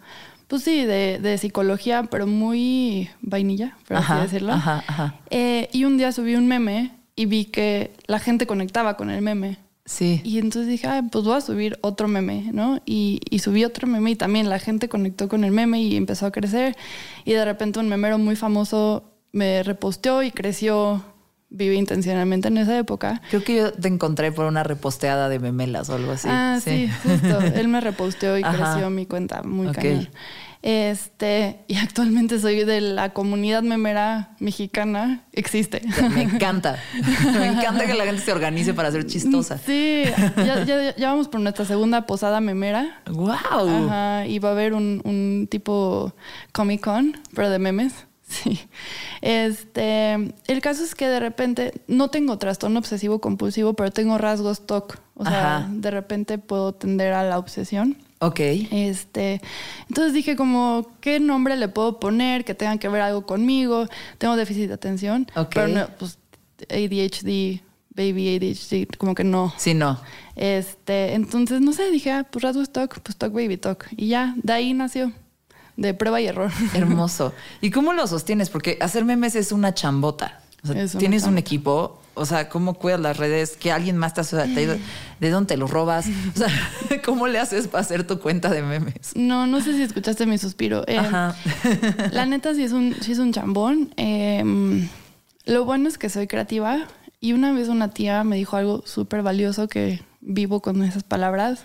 pues 0.48 0.62
sí, 0.62 0.84
de, 0.84 1.18
de 1.20 1.38
psicología, 1.38 2.04
pero 2.04 2.26
muy 2.26 3.08
vainilla, 3.20 3.76
por 3.88 3.96
así 3.98 4.12
decirlo. 4.14 4.52
ajá, 4.52 4.82
ajá. 4.86 5.14
Eh, 5.30 5.68
y 5.72 5.84
un 5.84 5.96
día 5.98 6.12
subí 6.12 6.34
un 6.34 6.46
meme 6.46 6.92
y 7.16 7.26
vi 7.26 7.44
que 7.46 7.92
la 8.06 8.18
gente 8.18 8.46
conectaba 8.46 8.96
con 8.96 9.10
el 9.10 9.22
meme. 9.22 9.58
Sí. 9.84 10.20
Y 10.24 10.38
entonces 10.38 10.68
dije, 10.68 10.86
Ay, 10.86 11.02
pues 11.10 11.24
voy 11.24 11.36
a 11.36 11.40
subir 11.40 11.76
otro 11.82 12.06
meme, 12.06 12.50
¿no? 12.52 12.80
Y, 12.86 13.20
y 13.30 13.40
subí 13.40 13.64
otro 13.64 13.88
meme 13.88 14.12
y 14.12 14.16
también 14.16 14.48
la 14.48 14.60
gente 14.60 14.88
conectó 14.88 15.28
con 15.28 15.42
el 15.42 15.50
meme 15.50 15.82
y 15.82 15.96
empezó 15.96 16.26
a 16.26 16.30
crecer. 16.30 16.76
Y 17.24 17.32
de 17.32 17.44
repente 17.44 17.80
un 17.80 17.88
memero 17.88 18.16
muy 18.18 18.36
famoso 18.36 19.02
me 19.32 19.62
reposteó 19.64 20.22
y 20.22 20.30
creció, 20.30 21.02
vive 21.54 21.74
intencionalmente 21.76 22.48
en 22.48 22.56
esa 22.58 22.76
época. 22.78 23.20
Creo 23.30 23.44
que 23.44 23.56
yo 23.56 23.72
te 23.72 23.88
encontré 23.88 24.32
por 24.32 24.46
una 24.46 24.62
reposteada 24.62 25.28
de 25.28 25.38
memelas 25.38 25.88
o 25.90 25.94
algo 25.94 26.12
así. 26.12 26.28
ah, 26.30 26.58
sí, 26.62 26.88
justo. 27.02 27.40
Él 27.54 27.68
me 27.68 27.80
reposteó 27.80 28.38
y 28.38 28.42
Ajá. 28.42 28.72
creció 28.74 28.90
mi 28.90 29.06
cuenta 29.06 29.42
muy 29.42 29.66
Ok. 29.68 29.74
cañón. 29.74 30.08
Este, 30.64 31.58
y 31.66 31.76
actualmente 31.76 32.38
soy 32.38 32.64
de 32.64 32.80
la 32.80 33.12
comunidad 33.12 33.62
memera 33.64 34.36
mexicana. 34.38 35.24
Existe. 35.32 35.82
Me 36.14 36.22
encanta. 36.22 36.78
Me 37.38 37.46
encanta 37.48 37.84
que 37.84 37.94
la 37.94 38.04
gente 38.04 38.22
se 38.22 38.30
organice 38.32 38.72
para 38.72 38.90
ser 38.92 39.04
chistosa. 39.06 39.58
Sí, 39.58 40.04
ya, 40.36 40.64
ya- 40.64 40.94
ya 40.96 41.08
vamos 41.10 41.26
por 41.28 41.40
nuestra 41.40 41.64
segunda 41.64 42.06
posada 42.06 42.40
memera. 42.40 43.02
¡Wow! 43.10 43.34
Ajá, 43.88 44.26
y 44.26 44.38
va 44.38 44.50
a 44.50 44.52
haber 44.52 44.72
un, 44.74 45.02
un 45.04 45.48
tipo 45.50 46.14
Comic 46.52 46.80
Con, 46.82 47.20
pero 47.34 47.50
de 47.50 47.58
memes. 47.58 47.92
Sí. 48.32 48.58
Este, 49.20 50.12
el 50.46 50.60
caso 50.62 50.82
es 50.82 50.94
que 50.94 51.06
de 51.08 51.20
repente 51.20 51.82
no 51.86 52.08
tengo 52.08 52.38
trastorno 52.38 52.78
obsesivo 52.78 53.20
compulsivo, 53.20 53.74
pero 53.74 53.90
tengo 53.90 54.16
rasgos 54.18 54.66
TOC. 54.66 54.98
O 55.14 55.24
sea, 55.24 55.58
Ajá. 55.58 55.68
de 55.70 55.90
repente 55.90 56.38
puedo 56.38 56.72
tender 56.72 57.12
a 57.12 57.22
la 57.22 57.38
obsesión. 57.38 57.96
Ok. 58.20 58.40
Este, 58.40 59.40
entonces 59.88 60.14
dije 60.14 60.36
como, 60.36 60.86
¿qué 61.00 61.20
nombre 61.20 61.56
le 61.56 61.68
puedo 61.68 62.00
poner 62.00 62.44
que 62.44 62.54
tenga 62.54 62.78
que 62.78 62.88
ver 62.88 63.02
algo 63.02 63.26
conmigo? 63.26 63.86
Tengo 64.18 64.36
déficit 64.36 64.68
de 64.68 64.74
atención, 64.74 65.26
Ok. 65.36 65.50
pero 65.54 65.68
no, 65.68 65.86
pues 65.98 66.18
ADHD, 66.70 67.60
baby 67.94 68.36
ADHD, 68.36 68.96
como 68.96 69.14
que 69.14 69.24
no. 69.24 69.52
Sí, 69.58 69.74
no. 69.74 70.00
Este, 70.36 71.14
entonces, 71.14 71.60
no 71.60 71.72
sé, 71.72 71.90
dije, 71.90 72.10
ah, 72.12 72.24
pues 72.30 72.42
rasgos 72.42 72.70
TOC, 72.72 73.00
pues 73.00 73.16
TOC 73.16 73.32
Baby 73.32 73.56
TOC. 73.56 73.86
Y 73.96 74.08
ya, 74.08 74.34
de 74.36 74.52
ahí 74.52 74.72
nació, 74.72 75.12
de 75.82 75.94
prueba 75.94 76.20
y 76.20 76.26
error. 76.26 76.50
Hermoso. 76.74 77.32
¿Y 77.60 77.70
cómo 77.70 77.92
lo 77.92 78.06
sostienes? 78.06 78.48
Porque 78.50 78.78
hacer 78.80 79.04
memes 79.04 79.34
es 79.34 79.52
una 79.52 79.74
chambota. 79.74 80.40
O 80.64 80.68
sea, 80.68 80.80
Es 80.82 80.96
tienes 80.96 81.24
un 81.24 81.38
equipo. 81.38 81.98
O 82.14 82.24
sea, 82.26 82.48
¿cómo 82.50 82.74
cuidas 82.74 83.00
las 83.00 83.16
redes? 83.16 83.56
¿Que 83.56 83.72
alguien 83.72 83.96
más 83.96 84.12
te 84.14 84.22
te- 84.22 84.78
¿De 85.18 85.30
dónde 85.30 85.48
te 85.48 85.56
los 85.56 85.70
robas? 85.70 86.06
O 86.34 86.38
sea, 86.38 86.48
¿cómo 87.04 87.26
le 87.26 87.38
haces 87.38 87.68
para 87.68 87.80
hacer 87.82 88.06
tu 88.06 88.18
cuenta 88.20 88.50
de 88.50 88.62
memes? 88.62 89.12
No, 89.14 89.46
no 89.46 89.60
sé 89.60 89.74
si 89.74 89.82
escuchaste 89.82 90.26
mi 90.26 90.36
suspiro. 90.38 90.84
Eh, 90.86 90.98
Ajá. 90.98 91.34
La 92.12 92.26
neta 92.26 92.54
sí 92.54 92.62
es 92.62 92.72
un, 92.72 92.94
sí 93.00 93.12
es 93.12 93.18
un 93.18 93.32
chambón. 93.32 93.92
Eh, 93.96 94.88
lo 95.46 95.64
bueno 95.64 95.88
es 95.88 95.98
que 95.98 96.08
soy 96.10 96.26
creativa. 96.26 96.86
Y 97.18 97.32
una 97.32 97.52
vez 97.52 97.68
una 97.68 97.88
tía 97.94 98.22
me 98.24 98.36
dijo 98.36 98.56
algo 98.56 98.82
súper 98.86 99.22
valioso 99.22 99.68
que 99.68 100.02
vivo 100.24 100.60
con 100.62 100.82
esas 100.84 101.02
palabras. 101.02 101.62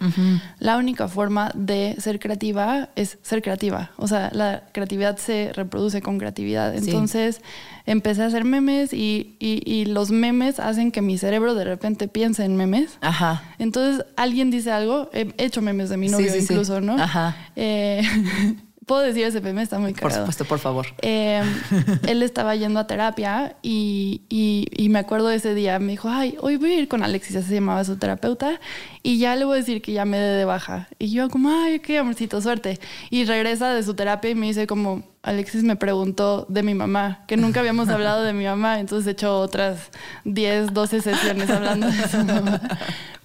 La 0.60 0.78
única 0.78 1.08
forma 1.08 1.52
de 1.54 1.96
ser 2.00 2.20
creativa 2.20 2.90
es 2.96 3.20
ser 3.22 3.42
creativa. 3.44 3.92
O 3.98 4.08
sea, 4.08 4.32
la 4.34 4.64
creatividad 4.74 5.18
se 5.18 5.52
reproduce 5.54 6.02
con 6.02 6.18
creatividad. 6.18 6.74
Sí. 6.74 6.80
Entonces 6.90 7.42
empecé 7.86 8.24
a 8.24 8.26
hacer 8.26 8.44
memes 8.46 8.94
y, 8.94 9.36
y- 9.40 9.62
y 9.64 9.86
los 9.86 10.10
memes 10.12 10.60
hacen 10.60 10.92
que 10.92 11.02
mi 11.04 11.18
cerebro 11.20 11.54
de 11.54 11.66
repente 11.66 12.08
piense 12.08 12.44
en 12.46 12.56
memes. 12.56 12.98
Ajá. 13.02 13.44
Entonces 13.60 14.04
alguien 14.16 14.50
dice 14.50 14.72
algo, 14.72 15.10
he 15.14 15.32
hecho 15.38 15.62
memes 15.62 15.90
de 15.90 15.98
mi 15.98 16.10
novio 16.10 16.32
sí, 16.34 16.42
sí. 16.42 16.48
incluso, 16.54 16.82
¿no? 16.82 16.96
Ajá. 17.02 17.36
Eh, 17.56 18.02
Puedo 18.88 19.02
decir 19.02 19.26
ese 19.26 19.42
meme, 19.42 19.62
está 19.62 19.78
muy 19.80 19.92
Por 19.94 20.04
cagado. 20.04 20.22
supuesto, 20.22 20.46
por 20.46 20.60
favor. 20.60 20.88
Eh, 21.02 21.42
él 22.08 22.24
estaba 22.24 22.56
yendo 22.56 22.80
a 22.80 22.88
terapia 22.88 23.56
y, 23.62 24.22
y- 24.30 24.66
y 24.76 24.88
me 24.90 25.00
acuerdo 25.00 25.30
ese 25.30 25.54
día, 25.54 25.78
me 25.78 25.92
dijo, 25.92 26.10
ay, 26.10 26.38
hoy 26.40 26.56
voy 26.56 26.72
a 26.72 26.80
ir 26.80 26.88
con 26.88 27.04
Alexis, 27.04 27.36
así 27.36 27.50
se 27.50 27.56
llamaba 27.56 27.84
su 27.84 27.98
terapeuta, 27.98 28.60
y 29.04 29.20
ya 29.20 29.36
le 29.36 29.44
voy 29.46 29.56
a 29.56 29.60
decir 29.60 29.82
que 29.82 29.92
ya 29.92 30.06
me 30.06 30.18
dé 30.18 30.38
de 30.38 30.46
baja. 30.46 30.88
Y 31.00 31.12
yo 31.12 31.30
como, 31.30 31.50
ay, 31.50 31.80
qué 31.82 31.98
amorcito, 32.00 32.42
suerte. 32.42 32.80
Y 33.10 33.26
regresa 33.26 33.74
de 33.74 33.84
su 33.84 33.94
terapia 33.94 34.30
y 34.32 34.36
me 34.36 34.48
dice 34.48 34.68
como, 34.68 35.04
Alexis 35.28 35.62
me 35.62 35.76
preguntó 35.76 36.46
de 36.48 36.64
mi 36.64 36.74
mamá, 36.74 37.26
que 37.28 37.36
nunca 37.36 37.60
habíamos 37.60 37.90
hablado 37.90 38.24
de 38.24 38.32
mi 38.32 38.46
mamá, 38.46 38.80
entonces 38.80 39.08
he 39.08 39.12
hecho 39.12 39.38
otras 39.40 39.92
10, 40.24 40.74
12 40.74 41.02
sesiones 41.02 41.50
hablando 41.50 41.88
de 41.88 42.08
su 42.08 42.24
mamá. 42.24 42.62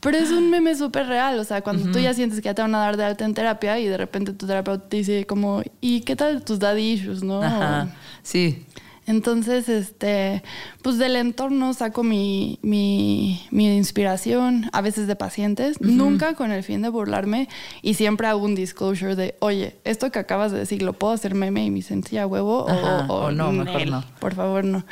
Pero 0.01 0.17
es 0.17 0.33
un 0.33 0.51
meme 0.51 0.75
súper 0.75 1.07
real, 1.07 1.39
o 1.39 1.45
sea, 1.45 1.63
cuando 1.63 1.93
tú 1.93 2.01
ya 2.01 2.13
sientes 2.13 2.41
que 2.41 2.47
ya 2.47 2.55
te 2.55 2.63
van 2.63 2.75
a 2.75 2.79
dar 2.79 2.97
de 2.97 3.05
alta 3.05 3.25
en 3.25 3.35
terapia 3.35 3.79
y 3.79 3.87
de 3.87 3.97
repente 3.97 4.33
tu 4.33 4.49
terapeuta 4.49 4.89
te 4.89 4.97
dice 4.97 5.27
como, 5.27 5.63
¿y 5.81 6.01
qué 6.01 6.17
tal 6.17 6.43
tus 6.43 6.59
daddy 6.59 6.83
issues, 6.83 7.23
no? 7.23 7.41
Ajá. 7.41 7.89
Sí. 8.25 8.67
Entonces, 9.07 9.69
este, 9.69 10.43
pues 10.83 10.97
del 10.99 11.17
entorno 11.17 11.75
saco 11.75 12.05
mi, 12.05 12.59
mi, 12.63 13.45
mi 13.51 13.77
inspiración, 13.77 14.71
a 14.73 14.81
veces 14.81 15.07
de 15.07 15.17
pacientes, 15.17 15.81
nunca 15.81 16.35
con 16.35 16.53
el 16.53 16.63
fin 16.63 16.83
de 16.83 16.89
burlarme 16.89 17.49
y 17.83 17.95
siempre 17.95 18.29
hago 18.29 18.45
un 18.45 18.55
disclosure 18.55 19.17
de, 19.17 19.35
oye, 19.41 19.77
esto 19.85 20.13
que 20.13 20.21
acabas 20.21 20.53
de 20.53 20.59
decir, 20.59 20.83
¿lo 20.83 20.93
puedo 20.93 21.13
hacer 21.13 21.35
meme 21.35 21.65
y 21.65 21.71
mi 21.71 21.83
sencilla 21.83 22.27
huevo? 22.27 22.69
Ajá, 22.69 23.07
o, 23.09 23.27
o 23.27 23.31
no, 23.33 23.51
mejor 23.51 23.81
nel, 23.81 23.91
no. 23.91 24.05
Por 24.21 24.35
favor, 24.35 24.65
no. 24.65 24.85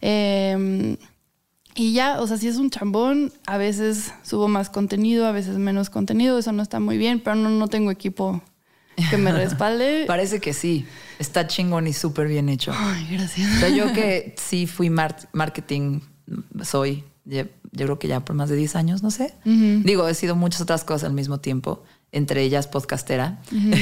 Eh, 0.00 0.96
y 1.74 1.92
ya, 1.92 2.20
o 2.20 2.26
sea, 2.26 2.38
si 2.38 2.48
es 2.48 2.56
un 2.56 2.70
chambón, 2.70 3.32
a 3.46 3.58
veces 3.58 4.14
subo 4.22 4.48
más 4.48 4.70
contenido, 4.70 5.26
a 5.26 5.32
veces 5.32 5.58
menos 5.58 5.90
contenido, 5.90 6.38
eso 6.38 6.52
no 6.52 6.62
está 6.62 6.80
muy 6.80 6.96
bien, 6.96 7.20
pero 7.20 7.36
no, 7.36 7.50
no 7.50 7.68
tengo 7.68 7.90
equipo 7.90 8.40
que 9.10 9.16
me 9.16 9.32
respalde. 9.32 10.04
Parece 10.06 10.40
que 10.40 10.52
sí. 10.52 10.86
Está 11.18 11.46
chingón 11.46 11.86
y 11.86 11.92
súper 11.92 12.28
bien 12.28 12.48
hecho. 12.48 12.72
Ay, 12.74 13.08
gracias. 13.10 13.56
O 13.56 13.60
sea, 13.60 13.68
yo 13.70 13.92
que 13.92 14.34
sí 14.38 14.66
fui 14.66 14.90
mar- 14.90 15.28
marketing, 15.32 16.00
soy, 16.62 17.04
yo 17.24 17.44
creo 17.72 17.98
que 17.98 18.08
ya 18.08 18.20
por 18.20 18.36
más 18.36 18.48
de 18.48 18.56
10 18.56 18.76
años, 18.76 19.02
no 19.02 19.10
sé. 19.10 19.34
Digo, 19.44 20.06
he 20.08 20.14
sido 20.14 20.36
muchas 20.36 20.60
otras 20.60 20.84
cosas 20.84 21.04
al 21.04 21.12
mismo 21.14 21.38
tiempo. 21.40 21.82
Entre 22.16 22.42
ellas 22.42 22.66
podcastera. 22.66 23.38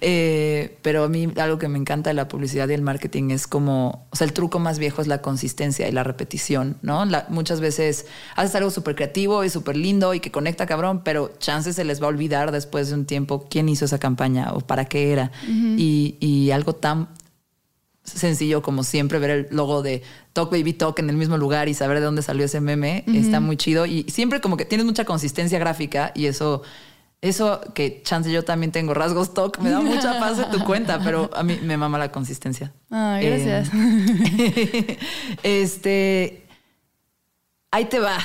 Eh, 0.00 0.76
pero 0.82 1.04
a 1.04 1.08
mí 1.08 1.28
algo 1.36 1.58
que 1.58 1.68
me 1.68 1.78
encanta 1.78 2.10
de 2.10 2.14
la 2.14 2.28
publicidad 2.28 2.68
y 2.68 2.74
el 2.74 2.82
marketing 2.82 3.30
es 3.30 3.46
como, 3.46 4.06
o 4.10 4.16
sea, 4.16 4.26
el 4.26 4.32
truco 4.32 4.58
más 4.58 4.78
viejo 4.78 5.00
es 5.00 5.08
la 5.08 5.22
consistencia 5.22 5.88
y 5.88 5.92
la 5.92 6.04
repetición, 6.04 6.76
¿no? 6.82 7.04
muchas 7.28 7.60
veces 7.60 8.06
haces 8.36 8.54
algo 8.54 8.70
súper 8.70 8.94
creativo 8.94 9.42
y 9.42 9.50
súper 9.50 9.76
lindo 9.76 10.14
y 10.14 10.20
que 10.20 10.30
conecta 10.30 10.66
cabrón, 10.66 11.02
pero 11.02 11.32
chances 11.38 11.76
se 11.76 11.84
les 11.84 12.00
va 12.00 12.06
a 12.06 12.08
olvidar 12.08 12.52
después 12.52 12.88
de 12.88 12.94
un 12.94 13.06
tiempo 13.06 13.46
quién 13.48 13.68
hizo 13.68 13.86
esa 13.86 13.98
campaña 13.98 14.52
o 14.52 14.60
para 14.60 14.84
qué 14.84 15.12
era. 15.12 15.32
y, 15.46 16.16
y 16.20 16.50
algo 16.50 16.74
tan 16.74 17.08
sencillo 18.06 18.62
como 18.62 18.84
siempre 18.84 19.18
ver 19.18 19.30
el 19.30 19.46
logo 19.50 19.82
de 19.82 20.02
Talk 20.32 20.50
Baby 20.50 20.72
Talk 20.74 20.98
en 20.98 21.10
el 21.10 21.16
mismo 21.16 21.36
lugar 21.38 21.68
y 21.68 21.74
saber 21.74 21.98
de 21.98 22.04
dónde 22.04 22.22
salió 22.22 22.44
ese 22.44 22.60
meme 22.60 23.04
está 23.06 23.40
muy 23.40 23.56
chido 23.56 23.86
y 23.86 24.04
siempre 24.04 24.40
como 24.40 24.56
que 24.56 24.64
tienes 24.64 24.86
mucha 24.86 25.04
consistencia 25.04 25.58
gráfica 25.58 26.12
y 26.14 26.26
eso 26.26 26.62
eso 27.22 27.60
que 27.74 28.02
chance 28.02 28.30
yo 28.30 28.44
también 28.44 28.72
tengo 28.72 28.94
rasgos 28.94 29.34
talk 29.34 29.58
me 29.58 29.70
da 29.70 29.80
mucha 29.80 30.20
paz 30.20 30.36
de 30.36 30.44
tu 30.44 30.62
cuenta 30.64 31.00
pero 31.02 31.30
a 31.34 31.42
mí 31.42 31.58
me 31.62 31.76
mama 31.76 31.98
la 31.98 32.12
consistencia. 32.12 32.72
Gracias. 32.90 33.70
Eh, 33.72 34.98
este 35.42 36.46
ahí 37.70 37.86
te 37.86 37.98
va. 37.98 38.18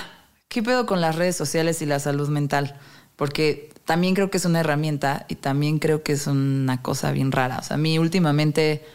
Qué 0.48 0.62
pedo 0.62 0.86
con 0.86 1.00
las 1.00 1.16
redes 1.16 1.36
sociales 1.36 1.82
y 1.82 1.86
la 1.86 2.00
salud 2.00 2.30
mental 2.30 2.78
porque 3.16 3.70
también 3.86 4.14
creo 4.14 4.30
que 4.30 4.38
es 4.38 4.46
una 4.46 4.60
herramienta 4.60 5.26
y 5.30 5.36
también 5.36 5.80
creo 5.80 6.04
que 6.04 6.14
es 6.14 6.28
una 6.28 6.82
cosa 6.82 7.12
bien 7.12 7.32
rara. 7.32 7.60
O 7.60 7.64
sea 7.64 7.76
a 7.76 7.80
mí 7.80 7.98
últimamente 7.98 8.86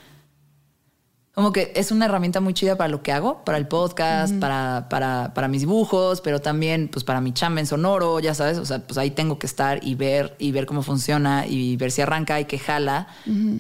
como 1.37 1.53
que 1.53 1.71
es 1.77 1.91
una 1.91 2.07
herramienta 2.07 2.41
muy 2.41 2.55
chida 2.55 2.79
para 2.79 2.89
lo 2.89 3.03
que 3.03 3.13
hago, 3.13 3.45
para 3.45 3.59
el 3.59 3.69
podcast, 3.69 4.35
para, 4.37 4.87
para, 4.89 5.35
para, 5.35 5.49
mis 5.49 5.61
dibujos, 5.61 6.23
pero 6.23 6.41
también 6.41 6.89
pues 6.89 7.05
para 7.05 7.21
mi 7.21 7.35
chamba 7.35 7.61
en 7.61 7.67
sonoro, 7.67 8.21
ya 8.21 8.33
sabes, 8.33 8.57
o 8.57 8.65
sea, 8.65 8.79
pues 8.79 8.97
ahí 8.97 9.11
tengo 9.11 9.39
que 9.39 9.47
estar 9.47 9.85
y 9.85 9.97
ver 9.97 10.35
y 10.39 10.53
ver 10.53 10.65
cómo 10.65 10.83
funciona 10.83 11.47
y 11.47 11.77
ver 11.77 11.91
si 11.91 12.01
arranca 12.01 12.41
y 12.41 12.47
que 12.47 12.59
jala, 12.59 13.09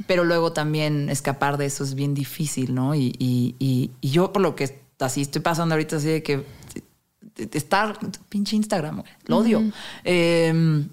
pero 0.06 0.24
luego 0.24 0.54
también 0.54 1.10
escapar 1.10 1.58
de 1.58 1.66
eso 1.66 1.84
es 1.84 1.94
bien 1.94 2.14
difícil, 2.14 2.74
¿no? 2.74 2.94
Y, 2.94 3.14
y, 3.18 3.54
y, 3.58 3.90
yo 4.00 4.32
por 4.32 4.40
lo 4.40 4.56
que 4.56 4.80
así 4.98 5.20
estoy 5.20 5.42
pasando 5.42 5.74
ahorita 5.74 5.96
así 5.96 6.08
de 6.08 6.22
que 6.22 6.46
estar 7.52 7.98
pinche 8.30 8.56
Instagram, 8.56 9.02
lo 9.26 9.36
odio. 9.36 9.62
Em, 10.02 10.88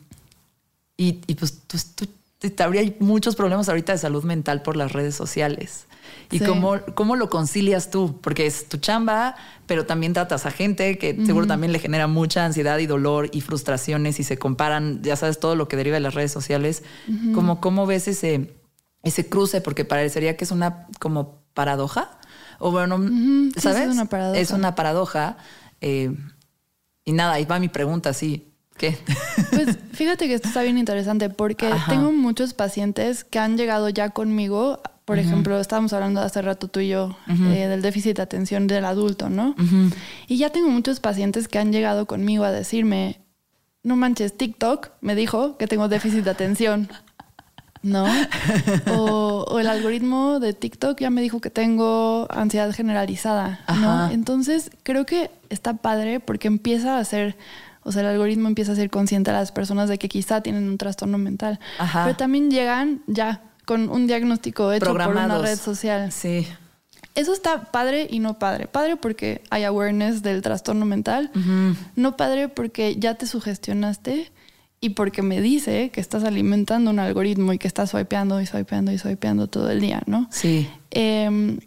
y, 0.97 1.21
y, 1.27 1.35
pues 1.35 1.61
tú, 1.65 1.77
tú, 1.95 2.61
habría 2.61 2.93
muchos 2.99 3.37
problemas 3.37 3.69
ahorita 3.69 3.93
de 3.93 3.99
salud 3.99 4.25
mental 4.25 4.63
por 4.63 4.75
las 4.75 4.91
redes 4.91 5.15
sociales. 5.15 5.85
¿Y 6.33 6.39
cómo, 6.39 6.79
cómo 6.95 7.15
lo 7.15 7.29
concilias 7.29 7.91
tú? 7.91 8.19
Porque 8.21 8.45
es 8.45 8.67
tu 8.67 8.77
chamba, 8.77 9.35
pero 9.67 9.85
también 9.85 10.13
tratas 10.13 10.45
a 10.45 10.51
gente 10.51 10.97
que 10.97 11.25
seguro 11.25 11.47
también 11.47 11.71
le 11.71 11.79
genera 11.79 12.07
mucha 12.07 12.45
ansiedad 12.45 12.79
y 12.79 12.87
dolor 12.87 13.29
y 13.31 13.41
frustraciones 13.41 14.19
y 14.19 14.23
se 14.23 14.37
comparan, 14.37 15.01
ya 15.03 15.15
sabes, 15.15 15.39
todo 15.39 15.55
lo 15.55 15.67
que 15.67 15.75
deriva 15.75 15.95
de 15.95 16.01
las 16.01 16.13
redes 16.13 16.31
sociales. 16.31 16.83
¿Cómo, 17.33 17.85
ves 17.85 18.07
ese, 18.07 18.55
ese 19.03 19.29
cruce? 19.29 19.61
Porque 19.61 19.85
parecería 19.85 20.35
que 20.35 20.43
es 20.43 20.51
una 20.51 20.87
como 20.99 21.43
paradoja. 21.53 22.19
O 22.59 22.71
bueno, 22.71 22.97
¿sabes? 23.57 23.87
es 23.87 23.93
una 23.93 24.05
paradoja. 24.05 24.39
Es 24.39 24.51
una 24.51 24.75
paradoja. 24.75 25.37
Eh, 25.81 26.15
y 27.05 27.11
nada, 27.11 27.33
ahí 27.33 27.45
va 27.45 27.59
mi 27.59 27.69
pregunta, 27.69 28.13
sí. 28.13 28.49
¿Qué? 28.77 28.97
Pues 29.51 29.77
fíjate 29.93 30.27
que 30.27 30.33
esto 30.33 30.47
está 30.47 30.63
bien 30.63 30.77
interesante 30.77 31.29
porque 31.29 31.71
tengo 31.87 32.11
muchos 32.11 32.53
pacientes 32.53 33.23
que 33.23 33.39
han 33.39 33.57
llegado 33.57 33.89
ya 33.89 34.09
conmigo 34.09 34.81
por 35.05 35.19
ejemplo, 35.19 35.59
estábamos 35.59 35.91
hablando 35.91 36.21
hace 36.21 36.41
rato 36.41 36.69
tú 36.69 36.79
y 36.79 36.89
yo 36.89 37.17
eh, 37.27 37.67
del 37.67 37.81
déficit 37.81 38.17
de 38.17 38.21
atención 38.21 38.67
del 38.67 38.85
adulto, 38.85 39.29
¿no? 39.29 39.55
Y 40.27 40.37
ya 40.37 40.49
tengo 40.49 40.69
muchos 40.69 40.99
pacientes 40.99 41.47
que 41.47 41.59
han 41.59 41.73
llegado 41.73 42.05
conmigo 42.05 42.45
a 42.45 42.51
decirme, 42.51 43.19
no 43.83 43.97
manches, 43.97 44.37
TikTok 44.37 44.91
me 45.01 45.15
dijo 45.15 45.57
que 45.57 45.67
tengo 45.67 45.89
déficit 45.89 46.23
de 46.23 46.31
atención, 46.31 46.89
¿no? 47.81 48.05
o, 48.95 49.59
el 49.59 49.67
algoritmo 49.67 50.39
de 50.39 50.53
TikTok 50.53 50.99
ya 50.99 51.09
me 51.09 51.21
dijo 51.21 51.41
que 51.41 51.49
tengo 51.49 52.27
ansiedad 52.31 52.71
generalizada, 52.71 53.59
¿no? 53.81 54.09
Entonces 54.09 54.71
creo 54.83 55.05
que 55.05 55.31
está 55.49 55.75
padre 55.75 56.19
porque 56.19 56.47
empieza 56.47 56.97
a 56.97 57.03
ser... 57.03 57.37
O 57.85 57.91
sea, 57.91 58.01
el 58.01 58.07
algoritmo 58.07 58.47
empieza 58.47 58.71
a 58.71 58.75
ser 58.75 58.89
consciente 58.89 59.31
a 59.31 59.33
las 59.33 59.51
personas 59.51 59.89
de 59.89 59.97
que 59.97 60.07
quizá 60.07 60.39
tienen 60.39 60.69
un 60.69 60.77
trastorno 60.77 61.17
mental. 61.17 61.59
Pero 62.05 62.15
también 62.15 62.49
llegan 62.49 63.01
ya 63.07 63.41
con 63.65 63.89
un 63.89 64.07
diagnóstico 64.07 64.71
hecho 64.71 64.85
por 64.85 65.07
una 65.07 65.39
red 65.39 65.57
social. 65.57 66.11
Sí. 66.11 66.47
Eso 67.15 67.31
está 67.33 67.65
padre 67.71 68.07
y 68.09 68.19
no 68.19 68.39
padre. 68.39 68.67
Padre 68.67 68.95
porque 68.95 69.41
hay 69.49 69.63
awareness 69.63 70.23
del 70.23 70.41
trastorno 70.41 70.85
mental. 70.85 71.31
No 71.95 72.17
padre 72.17 72.49
porque 72.49 72.95
ya 72.97 73.15
te 73.15 73.27
sugestionaste 73.27 74.31
y 74.79 74.89
porque 74.89 75.21
me 75.21 75.39
dice 75.39 75.91
que 75.91 76.01
estás 76.01 76.23
alimentando 76.23 76.91
un 76.91 76.99
algoritmo 76.99 77.53
y 77.53 77.57
que 77.57 77.67
estás 77.67 77.91
swipeando 77.91 78.41
y 78.41 78.45
swipeando 78.45 78.91
y 78.91 78.97
swipeando 78.97 79.47
todo 79.47 79.69
el 79.69 79.79
día, 79.79 80.01
¿no? 80.07 80.27
Sí. 80.31 80.67
Em, 80.91 81.59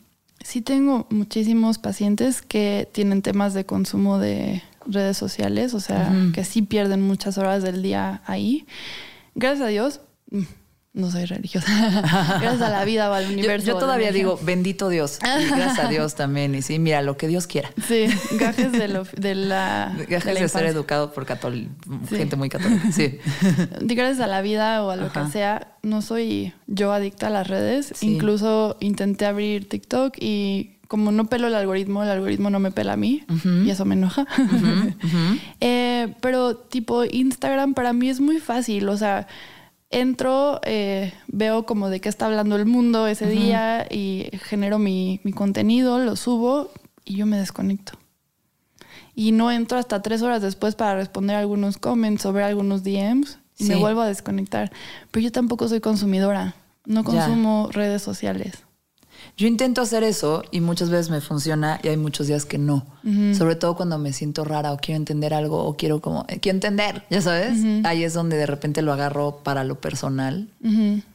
sí 0.45 0.61
tengo 0.61 1.07
muchísimos 1.11 1.79
pacientes 1.79 2.43
que 2.43 2.89
tienen 2.93 3.23
temas 3.23 3.55
de 3.55 3.65
consumo 3.65 4.19
de 4.19 4.63
redes 4.85 5.17
sociales, 5.17 5.75
o 5.75 5.81
sea, 5.81 6.13
que 6.35 6.45
sí 6.45 6.63
pierden 6.63 7.03
muchas 7.03 7.39
horas 7.39 7.63
del 7.63 7.83
día 7.83 8.21
ahí. 8.27 8.67
Gracias 9.35 9.67
a 9.67 9.69
Dios, 9.69 10.01
no 10.97 11.11
soy 11.11 11.27
religiosa. 11.27 11.67
gracias 12.41 12.63
a 12.63 12.71
la 12.71 12.85
vida 12.85 13.11
o 13.11 13.13
al 13.13 13.27
universo. 13.27 13.67
Yo, 13.67 13.77
todavía 13.77 14.13
digo, 14.13 14.41
bendito 14.43 14.89
Dios. 14.89 15.19
Y 15.23 15.45
gracias 15.45 15.79
a 15.79 15.89
Dios 15.91 16.15
también. 16.15 16.55
Y 16.55 16.63
sí, 16.63 16.79
mira, 16.79 17.03
lo 17.03 17.19
que 17.19 17.29
Dios 17.29 17.47
quiera. 17.47 17.71
Sí, 17.87 18.07
gajes 18.33 18.73
de, 18.73 18.89
la. 19.35 19.95
Gajes 20.09 20.41
de, 20.41 20.49
ser 20.49 20.65
educado 20.65 21.13
por 21.13 21.27
gente 22.09 22.37
muy 22.37 22.49
católica. 22.49 22.91
Sí. 22.93 23.19
Gracias 23.81 24.21
a 24.21 24.27
la 24.27 24.41
vida 24.41 24.83
o 24.85 24.91
a 24.91 24.97
lo 24.97 25.13
que 25.13 25.27
sea, 25.31 25.75
no 25.83 26.01
soy 26.01 26.55
yo 26.67 26.93
adicta 26.93 27.27
a 27.27 27.31
las 27.31 27.47
redes. 27.47 27.93
Incluso 28.03 28.79
intenté 28.81 29.27
abrir 29.27 29.69
TikTok 29.69 30.15
y 30.19 30.79
como 30.89 31.13
no 31.13 31.27
pelo 31.27 31.49
el 31.49 31.55
algoritmo, 31.55 32.05
el 32.05 32.09
algoritmo 32.09 32.49
no 32.49 32.61
me 32.61 32.71
pela 32.71 32.95
a 32.95 32.97
mí 32.97 33.25
y 33.65 33.69
eso 33.69 33.85
me 33.85 33.97
enoja. 33.97 34.27
Eh, 35.61 36.15
pero 36.21 36.57
tipo 36.57 37.05
Instagram 37.05 37.75
para 37.75 37.93
mí 37.93 38.09
es 38.09 38.21
muy 38.21 38.39
fácil, 38.39 38.89
o 38.89 38.97
sea, 38.97 39.27
entro, 40.01 40.61
eh, 40.65 41.13
veo 41.27 41.65
como 41.65 41.89
de 41.89 42.01
qué 42.01 42.09
está 42.09 42.27
hablando 42.27 42.57
el 42.57 42.67
mundo 42.67 43.07
ese 43.07 43.27
día 43.27 43.87
y 43.91 44.29
genero 44.45 44.79
mi, 44.79 45.21
contenido, 45.35 45.99
lo 45.99 46.17
subo 46.17 46.71
y 47.05 47.17
yo 47.17 47.27
me 47.27 47.39
desconecto. 47.39 47.93
Y 49.15 49.33
no 49.33 49.51
entro 49.51 49.79
hasta 49.79 50.03
tres 50.03 50.21
horas 50.21 50.43
después 50.43 50.75
para 50.75 50.97
responder 50.97 51.37
algunos 51.37 51.79
comments 51.79 52.27
o 52.27 52.33
ver 52.33 52.45
algunos 52.45 52.85
DMs 52.85 53.39
y 53.59 53.65
me 53.65 53.77
vuelvo 53.77 54.03
a 54.03 54.07
desconectar. 54.07 54.71
Pero 55.11 55.25
yo 55.25 55.33
tampoco 55.33 55.67
soy 55.69 55.81
consumidora, 55.81 56.55
no 56.85 57.03
consumo 57.03 57.71
redes 57.73 58.03
sociales. 58.03 58.66
Yo 59.37 59.47
intento 59.47 59.83
hacer 59.83 60.03
eso 60.03 60.43
y 60.51 60.61
muchas 60.61 60.91
veces 60.91 61.11
me 61.11 61.21
funciona 61.21 61.81
y 61.83 61.89
hay 61.89 61.97
muchos 61.97 62.27
días 62.27 62.45
que 62.45 62.59
no. 62.59 62.87
Sobre 63.35 63.55
todo 63.55 63.77
cuando 63.77 63.99
me 63.99 64.13
siento 64.13 64.45
rara 64.45 64.73
o 64.73 64.79
quiero 64.79 64.97
entender 64.97 65.33
algo 65.33 65.65
o 65.65 65.77
quiero 65.77 66.01
como, 66.01 66.25
eh, 66.29 66.41
quiero 66.41 66.57
entender, 66.57 67.05
ya 67.09 67.21
sabes. 67.21 67.59
Ahí 67.85 68.03
es 68.03 68.15
donde 68.15 68.37
de 68.37 68.47
repente 68.47 68.83
lo 68.83 68.93
agarro 68.93 69.41
para 69.45 69.63
lo 69.63 69.81
personal 69.81 70.49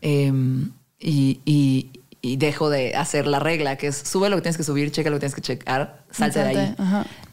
em, 0.02 0.72
y, 1.00 1.90
dejo 2.22 2.70
de 2.70 2.96
hacer 2.96 3.28
la 3.28 3.40
regla, 3.40 3.76
que 3.76 3.88
es 3.88 3.98
sube 3.98 4.30
lo 4.30 4.38
que 4.38 4.44
tienes 4.44 4.58
que 4.58 4.64
subir, 4.64 4.92
checa 4.92 5.10
lo 5.10 5.18
que 5.18 5.22
tienes 5.22 5.36
que 5.36 5.42
checar, 5.42 6.04
salte 6.12 6.40
de 6.40 6.46
ahí. 6.46 6.76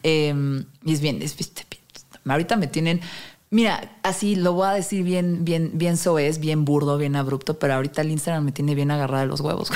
Em, 0.03 0.65
y 0.83 0.93
es 0.93 1.01
bien, 1.01 1.21
es, 1.21 1.35
ahorita 2.25 2.55
me 2.55 2.67
tienen, 2.67 3.01
Mira, 3.51 3.97
así 4.03 4.35
lo 4.35 4.53
voy 4.53 4.67
a 4.67 4.71
decir 4.73 5.03
bien, 5.03 5.43
bien, 5.43 5.71
bien 5.73 5.97
soez, 5.97 6.39
bien 6.39 6.65
burdo, 6.65 6.99
bien 6.99 7.15
abrupto, 7.15 7.57
pero 7.57 7.73
ahorita 7.73 8.01
el 8.01 8.11
Instagram 8.11 8.45
me 8.45 8.51
tiene 8.51 8.75
bien 8.75 8.91
agarrada 8.91 9.25
los 9.25 9.41
huevos. 9.41 9.71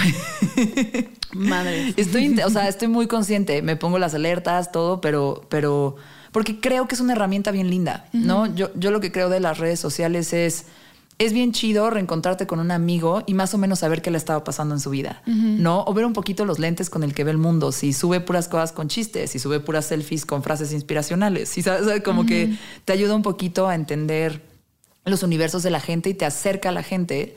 Madre. 1.34 1.94
Estoy, 1.98 2.40
o 2.40 2.50
sea, 2.52 2.68
estoy 2.68 2.88
muy 2.88 3.08
consciente, 3.08 3.64
me 3.64 3.76
pongo 3.76 3.98
las 3.98 4.14
alertas, 4.14 4.72
todo, 4.72 5.02
pero, 5.02 5.46
pero, 5.50 5.96
porque 6.32 6.60
creo 6.60 6.88
que 6.88 6.94
es 6.94 7.02
una 7.02 7.14
herramienta 7.14 7.50
bien 7.50 7.72
linda, 7.72 8.08
¿no? 8.14 8.46
Yo, 8.54 8.70
yo 8.76 8.92
lo 8.92 9.00
que 9.00 9.12
creo 9.12 9.30
de 9.30 9.40
las 9.40 9.58
redes 9.58 9.80
sociales 9.80 10.34
es 10.34 10.68
es 11.20 11.34
bien 11.34 11.52
chido 11.52 11.90
reencontrarte 11.90 12.48
con 12.48 12.60
un 12.60 12.72
amigo 12.72 13.24
y 13.26 13.34
más 13.34 13.54
o 13.54 13.58
menos 13.58 13.80
saber 13.80 14.02
qué 14.02 14.12
le 14.12 14.18
estaba 14.18 14.44
pasando 14.44 14.74
en 14.76 14.80
su 14.80 14.90
vida, 14.90 15.22
¿no? 15.26 15.84
O 15.86 15.94
ver 15.94 16.06
un 16.06 16.14
poquito 16.14 16.46
los 16.46 16.60
lentes 16.60 16.90
con 16.90 17.04
el 17.04 17.14
que 17.14 17.24
ve 17.24 17.32
el 17.32 17.38
mundo, 17.38 17.72
si 17.72 17.94
sube 17.94 18.20
puras 18.20 18.48
cosas 18.48 18.72
con 18.72 18.88
chistes, 18.88 19.32
si 19.32 19.40
sube 19.40 19.60
puras 19.60 19.86
selfies 19.86 20.26
con 20.26 20.44
frases 20.44 20.74
inspiracionales, 20.74 21.50
si 21.50 21.62
sabes, 21.62 22.02
como 22.02 22.26
que 22.26 22.58
te 22.86 22.94
ayuda 22.94 23.16
un 23.16 23.22
poquito 23.22 23.68
a 23.68 23.76
entender 23.76 24.42
los 25.06 25.24
universos 25.24 25.64
de 25.64 25.70
la 25.70 25.80
gente 25.80 26.10
y 26.10 26.14
te 26.14 26.26
acerca 26.26 26.70
a 26.70 26.72
la 26.72 26.84
gente. 26.84 27.36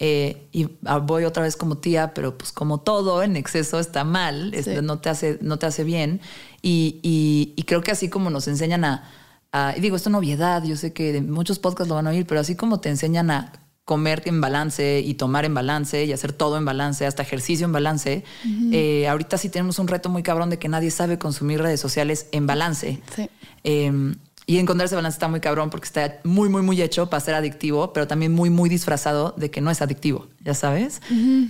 Eh, 0.00 0.46
y 0.52 0.68
voy 1.02 1.24
otra 1.24 1.42
vez 1.42 1.56
como 1.56 1.78
tía, 1.78 2.14
pero 2.14 2.38
pues 2.38 2.52
como 2.52 2.78
todo 2.78 3.20
en 3.24 3.36
exceso 3.36 3.80
está 3.80 4.04
mal, 4.04 4.54
no, 4.82 5.00
te 5.00 5.08
hace, 5.08 5.38
no 5.42 5.58
te 5.58 5.66
hace 5.66 5.82
bien. 5.82 6.20
y 6.62 7.64
creo 7.66 7.82
que 7.82 7.90
así 7.90 8.08
como 8.08 8.30
nos 8.30 8.46
enseñan 8.46 8.84
a 8.84 9.10
Ah, 9.52 9.74
y 9.76 9.80
digo, 9.80 9.96
esto 9.96 10.08
es 10.08 10.12
una 10.12 10.18
obviedad, 10.18 10.62
yo 10.64 10.76
sé 10.76 10.92
que 10.92 11.20
muchos 11.22 11.58
podcasts 11.58 11.88
lo 11.88 11.94
van 11.94 12.06
a 12.06 12.10
oír, 12.10 12.26
pero 12.26 12.40
así 12.40 12.54
como 12.54 12.80
te 12.80 12.90
enseñan 12.90 13.30
a 13.30 13.52
comer 13.84 14.22
en 14.26 14.42
balance 14.42 15.00
y 15.00 15.14
tomar 15.14 15.46
en 15.46 15.54
balance 15.54 16.04
y 16.04 16.12
hacer 16.12 16.34
todo 16.34 16.58
en 16.58 16.66
balance, 16.66 17.06
hasta 17.06 17.22
ejercicio 17.22 17.64
en 17.64 17.72
balance, 17.72 18.22
eh, 18.70 19.08
ahorita 19.08 19.38
sí 19.38 19.48
tenemos 19.48 19.78
un 19.78 19.88
reto 19.88 20.10
muy 20.10 20.22
cabrón 20.22 20.50
de 20.50 20.58
que 20.58 20.68
nadie 20.68 20.90
sabe 20.90 21.18
consumir 21.18 21.62
redes 21.62 21.80
sociales 21.80 22.26
en 22.32 22.46
balance. 22.46 23.00
Sí. 23.16 23.30
Em, 23.64 24.16
y 24.48 24.58
encontrar 24.58 24.86
ese 24.86 24.94
balance 24.94 25.16
está 25.16 25.28
muy 25.28 25.40
cabrón 25.40 25.68
porque 25.68 25.84
está 25.84 26.20
muy, 26.24 26.48
muy, 26.48 26.62
muy 26.62 26.80
hecho 26.80 27.10
para 27.10 27.20
ser 27.20 27.34
adictivo, 27.34 27.92
pero 27.92 28.06
también 28.06 28.32
muy, 28.32 28.48
muy 28.48 28.70
disfrazado 28.70 29.34
de 29.36 29.50
que 29.50 29.60
no 29.60 29.70
es 29.70 29.82
adictivo, 29.82 30.26
ya 30.40 30.54
sabes. 30.54 31.02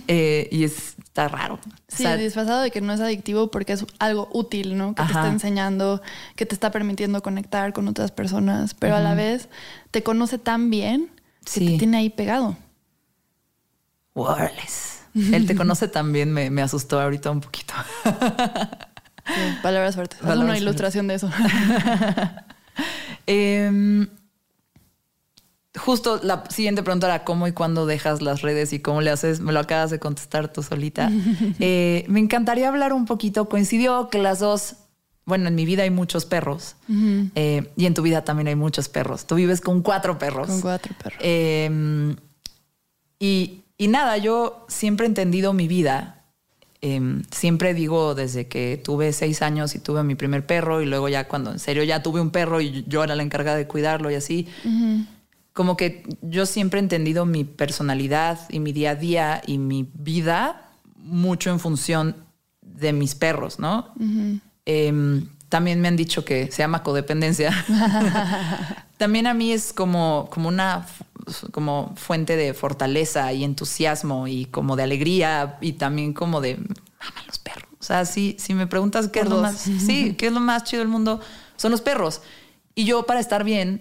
Eh, 0.09 0.49
y 0.51 0.65
es, 0.65 0.97
está 0.99 1.29
raro. 1.29 1.61
Sí, 1.87 2.05
disfrazado 2.17 2.61
de 2.61 2.73
que 2.73 2.81
no 2.81 2.93
es 2.93 3.01
adictivo 3.01 3.53
porque 3.53 3.75
es 3.75 3.87
algo 4.01 4.29
útil, 4.33 4.77
¿no? 4.77 4.97
Que 4.97 5.05
te 5.05 5.13
está 5.13 5.29
enseñando, 5.29 6.03
que 6.35 6.45
te 6.45 6.57
está 6.57 6.73
permitiendo 6.73 7.23
conectar 7.23 7.73
con 7.73 7.87
otras 7.87 8.11
personas, 8.11 8.75
pero 8.75 8.97
a 8.97 9.01
la 9.01 9.15
vez 9.15 9.49
te 9.93 10.03
conoce 10.03 10.39
tan 10.39 10.69
bien 10.69 11.09
que 11.45 11.61
te 11.61 11.79
tiene 11.79 11.99
ahí 11.99 12.11
pegado. 12.11 12.57
Wireless. 14.17 15.03
Él 15.15 15.47
te 15.47 15.55
conoce 15.55 15.87
también, 15.87 16.33
me, 16.33 16.51
me 16.51 16.63
asustó 16.63 17.01
ahorita 17.01 17.31
un 17.31 17.43
poquito. 17.43 17.75
palabras 19.63 19.95
fuertes. 19.95 20.19
Haz 20.21 20.37
una 20.37 20.59
ilustración 20.59 21.07
de 21.07 21.15
eso. 21.15 21.31
Em, 23.31 24.09
justo 25.77 26.19
la 26.23 26.45
siguiente 26.49 26.83
pregunta 26.83 27.07
era 27.09 27.25
cómo 27.25 27.47
y 27.47 27.53
cuándo 27.53 27.85
dejas 27.85 28.23
las 28.23 28.41
redes 28.41 28.73
y 28.73 28.81
cómo 28.81 29.03
le 29.03 29.11
haces. 29.11 29.41
Me 29.41 29.53
lo 29.53 29.61
acabas 29.61 29.91
de 29.91 29.99
contestar 29.99 30.53
tú 30.53 30.63
solita. 30.63 31.11
Eh, 31.61 32.05
me 32.09 32.21
encantaría 32.21 32.69
hablar 32.69 32.93
un 32.93 33.05
poquito. 33.05 33.49
Coincidió 33.49 34.09
que 34.11 34.19
las 34.19 34.39
dos, 34.39 34.77
bueno, 35.25 35.49
en 35.49 35.55
mi 35.55 35.65
vida 35.65 35.83
hay 35.83 35.91
muchos 35.91 36.25
perros 36.25 36.77
eh, 37.35 37.71
y 37.77 37.87
en 37.87 37.95
tu 37.95 38.03
vida 38.03 38.25
también 38.25 38.49
hay 38.49 38.57
muchos 38.57 38.89
perros. 38.89 39.27
Tú 39.27 39.35
vives 39.35 39.61
con 39.61 39.83
cuatro 39.83 40.19
perros. 40.19 40.49
Con 40.49 40.61
cuatro 40.61 40.95
perros. 41.03 41.19
Em, 41.23 42.17
y, 43.19 43.65
y 43.77 43.89
nada, 43.89 44.17
yo 44.17 44.65
siempre 44.69 45.05
he 45.05 45.09
entendido 45.09 45.53
mi 45.53 45.69
vida 45.69 46.18
Em, 46.81 47.23
siempre 47.33 47.75
digo 47.75 48.15
desde 48.15 48.47
que 48.47 48.81
tuve 48.83 49.13
seis 49.13 49.43
años 49.43 49.75
y 49.75 49.81
tuve 49.81 50.05
mi 50.05 50.15
primer 50.15 50.47
perro 50.47 50.81
y 50.81 50.87
luego 50.87 51.09
ya 51.09 51.27
cuando 51.27 51.51
en 51.51 51.59
serio 51.59 51.83
ya 51.83 52.05
tuve 52.05 52.21
un 52.21 52.31
perro 52.31 52.61
y 52.61 52.85
yo 52.87 53.03
era 53.03 53.17
la 53.17 53.25
encargada 53.25 53.57
de 53.57 53.67
cuidarlo 53.67 54.13
y 54.13 54.15
así, 54.15 54.47
como 55.53 55.77
que 55.77 56.05
yo 56.23 56.47
siempre 56.47 56.79
he 56.79 56.83
entendido 56.83 57.27
mi 57.27 57.43
personalidad 57.43 58.39
y 58.49 58.61
mi 58.61 58.73
día 58.73 58.91
a 58.91 58.95
día 58.95 59.43
y 59.45 59.59
mi 59.59 59.91
vida 59.93 60.71
mucho 60.95 61.51
en 61.51 61.59
función 61.59 62.15
de 62.63 62.93
mis 62.93 63.17
perros, 63.17 63.59
¿no? 63.59 63.93
Em, 64.65 65.27
también 65.49 65.81
me 65.81 65.89
han 65.89 65.97
dicho 65.97 66.25
que 66.25 66.53
se 66.53 66.59
llama 66.59 66.85
codependencia. 66.85 67.53
también 68.99 69.27
a 69.27 69.35
mí 69.35 69.53
es 69.53 69.73
como, 69.73 70.29
como 70.31 70.49
una 70.49 70.87
como 71.53 71.95
fuente 71.97 72.37
de 72.37 72.55
fortaleza 72.55 73.33
y 73.33 73.45
entusiasmo 73.45 74.27
y 74.27 74.47
como 74.47 74.77
de 74.77 74.83
alegría 74.83 75.59
y 75.61 75.75
también 75.75 76.13
como 76.13 76.41
de 76.41 76.57
mama 76.57 77.23
los 77.27 77.39
perros. 77.39 77.69
O 77.81 77.83
sea, 77.83 78.05
si, 78.05 78.37
si 78.39 78.55
me 78.55 78.67
preguntas 78.67 79.09
qué 79.09 79.21
es 79.21 79.29
lo 79.29 79.41
más, 79.41 79.57
sí, 79.59 80.15
qué 80.15 80.29
es 80.29 80.33
lo 80.33 80.41
más 80.41 80.65
chido 80.65 80.81
del 80.81 80.89
mundo, 80.89 81.21
son 81.57 81.71
los 81.71 81.81
perros. 81.81 82.23
Y 82.75 82.85
yo 82.85 83.07
para 83.07 83.21
estar 83.21 83.45
bien 83.45 83.81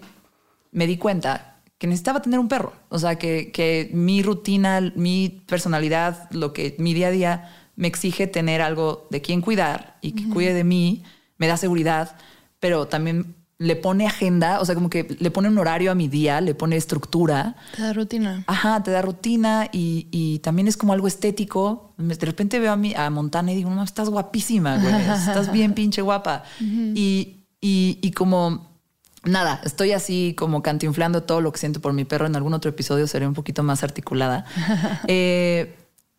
me 0.72 0.86
di 0.86 0.96
cuenta 0.96 1.56
que 1.78 1.86
necesitaba 1.86 2.20
tener 2.20 2.40
un 2.40 2.48
perro. 2.48 2.72
O 2.88 2.98
sea, 2.98 3.16
que, 3.18 3.52
que 3.52 3.90
mi 3.92 4.22
rutina, 4.22 4.80
mi 4.96 5.42
personalidad, 5.46 6.28
lo 6.32 6.52
que 6.52 6.74
mi 6.78 6.94
día 6.94 7.08
a 7.08 7.12
día 7.12 7.54
me 7.76 7.86
exige 7.86 8.26
tener 8.26 8.60
algo 8.60 9.06
de 9.10 9.20
quien 9.20 9.40
cuidar 9.40 9.98
y 10.00 10.12
que 10.12 10.28
cuide 10.28 10.52
de 10.52 10.64
mí, 10.64 11.04
me 11.36 11.46
da 11.46 11.56
seguridad, 11.56 12.16
pero 12.58 12.88
también 12.88 13.36
le 13.58 13.74
pone 13.74 14.06
agenda, 14.06 14.60
o 14.60 14.64
sea, 14.64 14.76
como 14.76 14.88
que 14.88 15.16
le 15.18 15.30
pone 15.32 15.48
un 15.48 15.58
horario 15.58 15.90
a 15.90 15.96
mi 15.96 16.06
día, 16.06 16.40
le 16.40 16.54
pone 16.54 16.76
estructura. 16.76 17.56
Te 17.74 17.82
da 17.82 17.92
rutina. 17.92 18.44
Ajá, 18.46 18.82
te 18.84 18.92
da 18.92 19.02
rutina 19.02 19.68
y, 19.72 20.38
también 20.44 20.68
es 20.68 20.76
como 20.76 20.92
algo 20.92 21.08
estético. 21.08 21.92
De 21.96 22.14
repente 22.24 22.60
veo 22.60 22.72
a, 22.72 22.76
mi, 22.76 22.94
a 22.94 23.10
Montana 23.10 23.52
y 23.52 23.56
digo, 23.56 23.70
no, 23.70 23.82
estás 23.82 24.08
guapísima, 24.08 24.78
güey, 24.78 24.94
estás 25.10 25.50
bien 25.50 25.74
pinche 25.74 26.02
guapa. 26.02 26.44
y, 26.60 27.38
y, 27.60 28.10
como, 28.12 28.68
nada, 29.24 29.60
estoy 29.64 29.90
así 29.90 30.36
como 30.38 30.62
cantinflando 30.62 31.24
todo 31.24 31.40
lo 31.40 31.50
que 31.50 31.58
siento 31.58 31.80
por 31.80 31.92
mi 31.92 32.04
perro. 32.04 32.26
En 32.26 32.36
algún 32.36 32.54
otro 32.54 32.70
episodio 32.70 33.08
seré 33.08 33.26
un 33.26 33.34
poquito 33.34 33.64
más 33.64 33.82
articulada. 33.82 34.44
eh, 35.08 35.74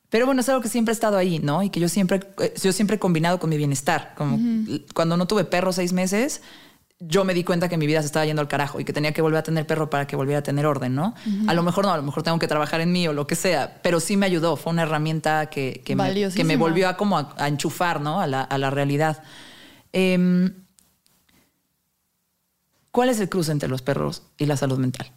pero 0.10 0.25
bueno, 0.25 0.41
es 0.41 0.49
algo 0.49 0.62
que 0.62 0.69
siempre 0.69 0.91
ha 0.91 0.93
estado 0.93 1.15
ahí, 1.15 1.39
¿no? 1.39 1.63
Y 1.63 1.69
que 1.69 1.80
yo 1.80 1.88
siempre, 1.88 2.19
eh, 2.39 2.54
yo 2.62 2.73
siempre 2.73 2.97
he 2.97 2.99
combinado 2.99 3.39
con 3.39 3.49
mi 3.49 3.56
bienestar. 3.56 4.13
Como 4.17 4.38
cuando 4.93 5.15
no 5.15 5.25
tuve 5.25 5.45
perro 5.45 5.71
seis 5.71 5.93
meses, 5.93 6.41
yo 6.99 7.23
me 7.23 7.33
di 7.33 7.45
cuenta 7.45 7.69
que 7.69 7.77
mi 7.77 7.88
vida 7.88 8.01
se 8.01 8.07
estaba 8.07 8.25
yendo 8.25 8.41
al 8.41 8.49
carajo 8.49 8.79
y 8.79 8.83
que 8.83 8.91
tenía 8.91 9.13
que 9.13 9.21
volver 9.21 9.39
a 9.39 9.43
tener 9.43 9.65
perro 9.65 9.89
para 9.89 10.05
que 10.05 10.17
volviera 10.17 10.39
a 10.39 10.43
tener 10.43 10.65
orden, 10.65 10.95
¿no? 10.95 11.15
A 11.47 11.53
lo 11.53 11.63
mejor 11.63 11.85
no, 11.85 11.93
a 11.93 11.97
lo 11.97 12.03
mejor 12.03 12.23
tengo 12.23 12.38
que 12.39 12.47
trabajar 12.47 12.81
en 12.81 12.91
mí 12.91 13.07
o 13.07 13.13
lo 13.13 13.25
que 13.25 13.35
sea, 13.35 13.79
pero 13.81 14.01
sí 14.01 14.17
me 14.17 14.25
ayudó, 14.25 14.57
fue 14.57 14.73
una 14.73 14.83
herramienta 14.83 15.45
que, 15.49 15.81
que, 15.85 15.95
me, 15.95 16.29
que 16.29 16.43
me, 16.43 16.57
volvió 16.57 16.89
a 16.89 16.97
como 16.97 17.17
a, 17.17 17.47
enchufar, 17.47 18.01
¿no? 18.01 18.19
A 18.19 18.27
la, 18.27 18.41
a 18.41 18.57
la 18.57 18.69
realidad. 18.69 19.23
Em, 19.93 20.53
¿Cuál 22.91 23.09
es 23.09 23.19
el 23.21 23.29
cruce 23.29 23.51
entre 23.51 23.69
los 23.69 23.81
perros 23.81 24.23
y 24.38 24.45
la 24.45 24.57
salud 24.57 24.77
mental? 24.77 25.09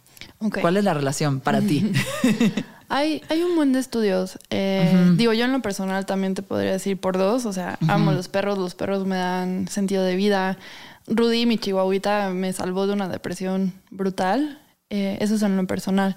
¿Cuál 0.61 0.77
es 0.77 0.83
la 0.83 0.93
relación 0.93 1.39
para 1.39 1.59
ti? 1.59 1.91
hay, 2.89 3.21
hay 3.29 3.41
un 3.43 3.55
buen 3.55 3.73
de 3.73 3.79
estudios. 3.79 4.37
Eh, 4.49 5.13
digo, 5.15 5.33
yo 5.33 5.45
en 5.45 5.51
lo 5.51 5.61
personal 5.61 6.05
también 6.05 6.33
te 6.33 6.43
podría 6.43 6.71
decir 6.71 6.99
por 6.99 7.17
dos. 7.17 7.45
O 7.45 7.53
sea, 7.53 7.77
amo 7.87 8.11
los 8.11 8.27
perros, 8.27 8.57
los 8.57 8.75
perros 8.75 9.05
me 9.05 9.15
dan 9.15 9.67
sentido 9.67 10.03
de 10.03 10.15
vida. 10.15 10.57
Rudy, 11.07 11.45
mi 11.45 11.57
chihuahuita, 11.57 12.29
me 12.29 12.53
salvó 12.53 12.87
de 12.87 12.93
una 12.93 13.07
depresión 13.09 13.73
brutal. 13.91 14.59
Eh, 14.89 15.17
eso 15.21 15.35
es 15.35 15.41
en 15.41 15.57
lo 15.57 15.65
personal. 15.65 16.15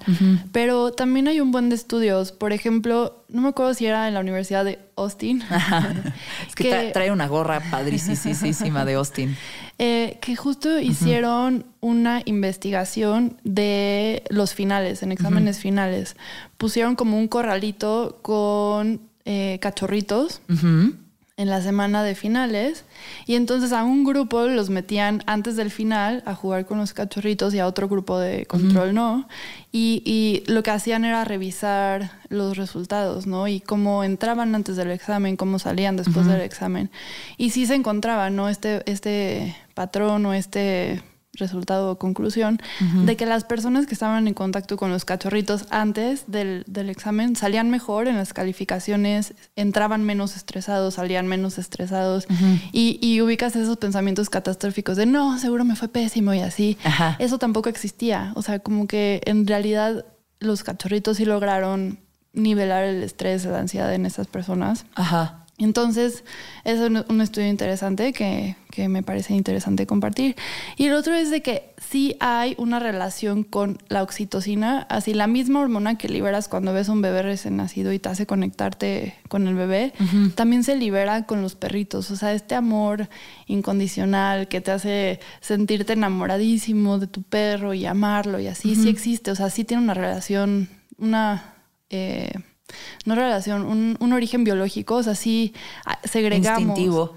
Pero 0.52 0.92
también 0.92 1.28
hay 1.28 1.40
un 1.40 1.50
buen 1.50 1.70
de 1.70 1.76
estudios. 1.76 2.32
Por 2.32 2.52
ejemplo, 2.52 3.24
no 3.28 3.40
me 3.40 3.48
acuerdo 3.48 3.72
si 3.72 3.86
era 3.86 4.06
en 4.06 4.12
la 4.12 4.20
Universidad 4.20 4.66
de 4.66 4.78
Austin. 4.96 5.42
es 6.46 6.54
que, 6.54 6.90
trae 6.92 7.10
una 7.10 7.26
gorra 7.26 7.60
padricísima 7.70 8.84
de 8.84 8.94
Austin. 8.94 9.36
Eh, 9.78 10.16
que 10.22 10.36
justo 10.36 10.80
hicieron 10.80 11.66
una 11.82 12.22
investigación 12.24 13.38
de 13.44 14.22
los 14.30 14.54
finales, 14.54 15.02
en 15.02 15.12
exámenes 15.12 15.58
finales. 15.58 16.16
Pusieron 16.56 16.96
como 16.96 17.18
un 17.18 17.28
corralito 17.28 18.20
con 18.22 19.02
eh, 19.26 19.58
cachorritos 19.60 20.40
en 21.38 21.50
la 21.50 21.60
semana 21.60 22.02
de 22.02 22.14
finales. 22.14 22.84
Y 23.26 23.34
entonces 23.34 23.72
a 23.72 23.84
un 23.84 24.04
grupo 24.04 24.46
los 24.46 24.70
metían 24.70 25.22
antes 25.26 25.56
del 25.56 25.70
final 25.70 26.22
a 26.24 26.34
jugar 26.34 26.64
con 26.64 26.78
los 26.78 26.94
cachorritos 26.94 27.52
y 27.52 27.58
a 27.58 27.66
otro 27.66 27.88
grupo 27.88 28.18
de 28.18 28.46
control 28.46 28.94
no 28.94 29.28
y, 29.70 30.02
y, 30.06 30.50
lo 30.50 30.62
que 30.62 30.70
hacían 30.70 31.04
era 31.04 31.24
revisar 31.24 32.10
los 32.28 32.56
resultados 32.56 33.26
no 33.26 33.48
y 33.48 33.60
cómo 33.60 34.02
entraban 34.02 34.54
antes 34.54 34.76
del 34.76 34.90
examen 34.90 35.36
cómo 35.36 35.58
salían 35.58 35.96
después 35.96 36.26
del 36.26 36.40
examen. 36.40 36.90
Y 37.36 37.50
sí 37.50 37.66
se 37.66 37.74
encontraba 37.74 38.30
no 38.30 38.48
este 38.48 38.82
este 38.90 39.56
patrón 39.74 40.24
o 40.24 40.32
este 40.32 41.02
resultado 41.36 41.90
o 41.90 41.98
conclusión 41.98 42.60
de 43.04 43.16
que 43.16 43.26
las 43.26 43.44
personas 43.44 43.86
que 43.86 43.94
estaban 43.94 44.28
en 44.28 44.34
contacto 44.34 44.76
con 44.76 44.90
los 44.90 45.04
cachorritos 45.04 45.66
antes 45.70 46.24
del, 46.26 46.64
examen 46.88 47.36
salían 47.36 47.70
mejor 47.70 48.08
en 48.08 48.16
las 48.16 48.32
calificaciones, 48.32 49.34
entraban 49.56 50.04
menos 50.04 50.36
estresados, 50.36 50.94
salían 50.94 51.26
menos 51.26 51.58
estresados 51.58 52.26
y, 52.72 53.20
ubicas 53.20 53.56
esos 53.56 53.78
pensamientos 53.78 54.30
catastróficos 54.30 54.96
de 54.96 55.06
no, 55.06 55.38
seguro 55.38 55.64
me 55.64 55.74
fue 55.74 55.88
pésimo 55.88 56.34
y 56.34 56.40
así. 56.40 56.78
Eso 57.18 57.38
tampoco 57.38 57.68
existía. 57.68 58.32
O 58.34 58.42
sea, 58.42 58.58
como 58.58 58.86
que 58.86 59.20
en 59.24 59.46
realidad 59.46 60.04
los 60.38 60.62
cachorritos 60.62 61.16
sí 61.16 61.24
lograron 61.24 61.98
nivelar 62.32 62.84
el 62.84 63.02
estrés, 63.02 63.44
la 63.46 63.58
ansiedad 63.58 63.92
en 63.94 64.06
esas 64.06 64.26
personas. 64.26 64.84
Ajá. 64.94 65.45
Entonces, 65.58 66.22
es 66.64 66.80
un, 66.80 67.20
estudio 67.22 67.48
interesante 67.48 68.12
que, 68.12 68.56
me 68.88 69.02
parece 69.02 69.32
interesante 69.32 69.86
compartir. 69.86 70.36
Y 70.76 70.84
el 70.84 70.92
otro 70.92 71.14
es 71.14 71.30
de 71.30 71.40
que 71.40 71.72
sí 71.78 72.14
hay 72.20 72.54
una 72.58 72.78
relación 72.78 73.42
con 73.42 73.78
la 73.88 74.02
oxitocina, 74.02 74.82
así 74.90 75.14
la 75.14 75.26
misma 75.26 75.60
hormona 75.60 75.96
que 75.96 76.10
liberas 76.10 76.48
cuando 76.48 76.74
ves 76.74 76.90
a 76.90 76.92
un 76.92 77.00
bebé 77.00 77.22
recién 77.22 77.56
nacido 77.56 77.90
y 77.94 77.98
te 77.98 78.10
hace 78.10 78.26
conectarte 78.26 79.14
con 79.28 79.48
el 79.48 79.54
bebé, 79.54 79.94
también 80.34 80.62
se 80.62 80.76
libera 80.76 81.24
con 81.24 81.40
los 81.40 81.54
perritos. 81.54 82.10
O 82.10 82.16
sea, 82.16 82.34
este 82.34 82.54
amor 82.54 83.08
incondicional 83.46 84.48
que 84.48 84.60
te 84.60 84.72
hace 84.72 85.20
sentirte 85.40 85.94
enamoradísimo 85.94 86.98
de 86.98 87.06
tu 87.06 87.22
perro 87.22 87.72
y 87.72 87.86
amarlo 87.86 88.40
y 88.40 88.46
así, 88.46 88.74
sí 88.76 88.90
existe. 88.90 89.30
O 89.30 89.34
sea, 89.34 89.48
sí 89.48 89.64
tiene 89.64 89.82
una 89.82 89.94
relación, 89.94 90.68
una... 90.98 91.54
Eh, 91.88 92.32
no 93.04 93.14
relación, 93.14 93.64
un, 94.00 94.12
origen 94.12 94.44
biológico, 94.44 94.96
o 94.96 95.02
sea, 95.02 95.14
sí 95.14 95.54
ah, 95.84 95.98
segregamos. 96.04 96.60
Instintivo. 96.60 97.14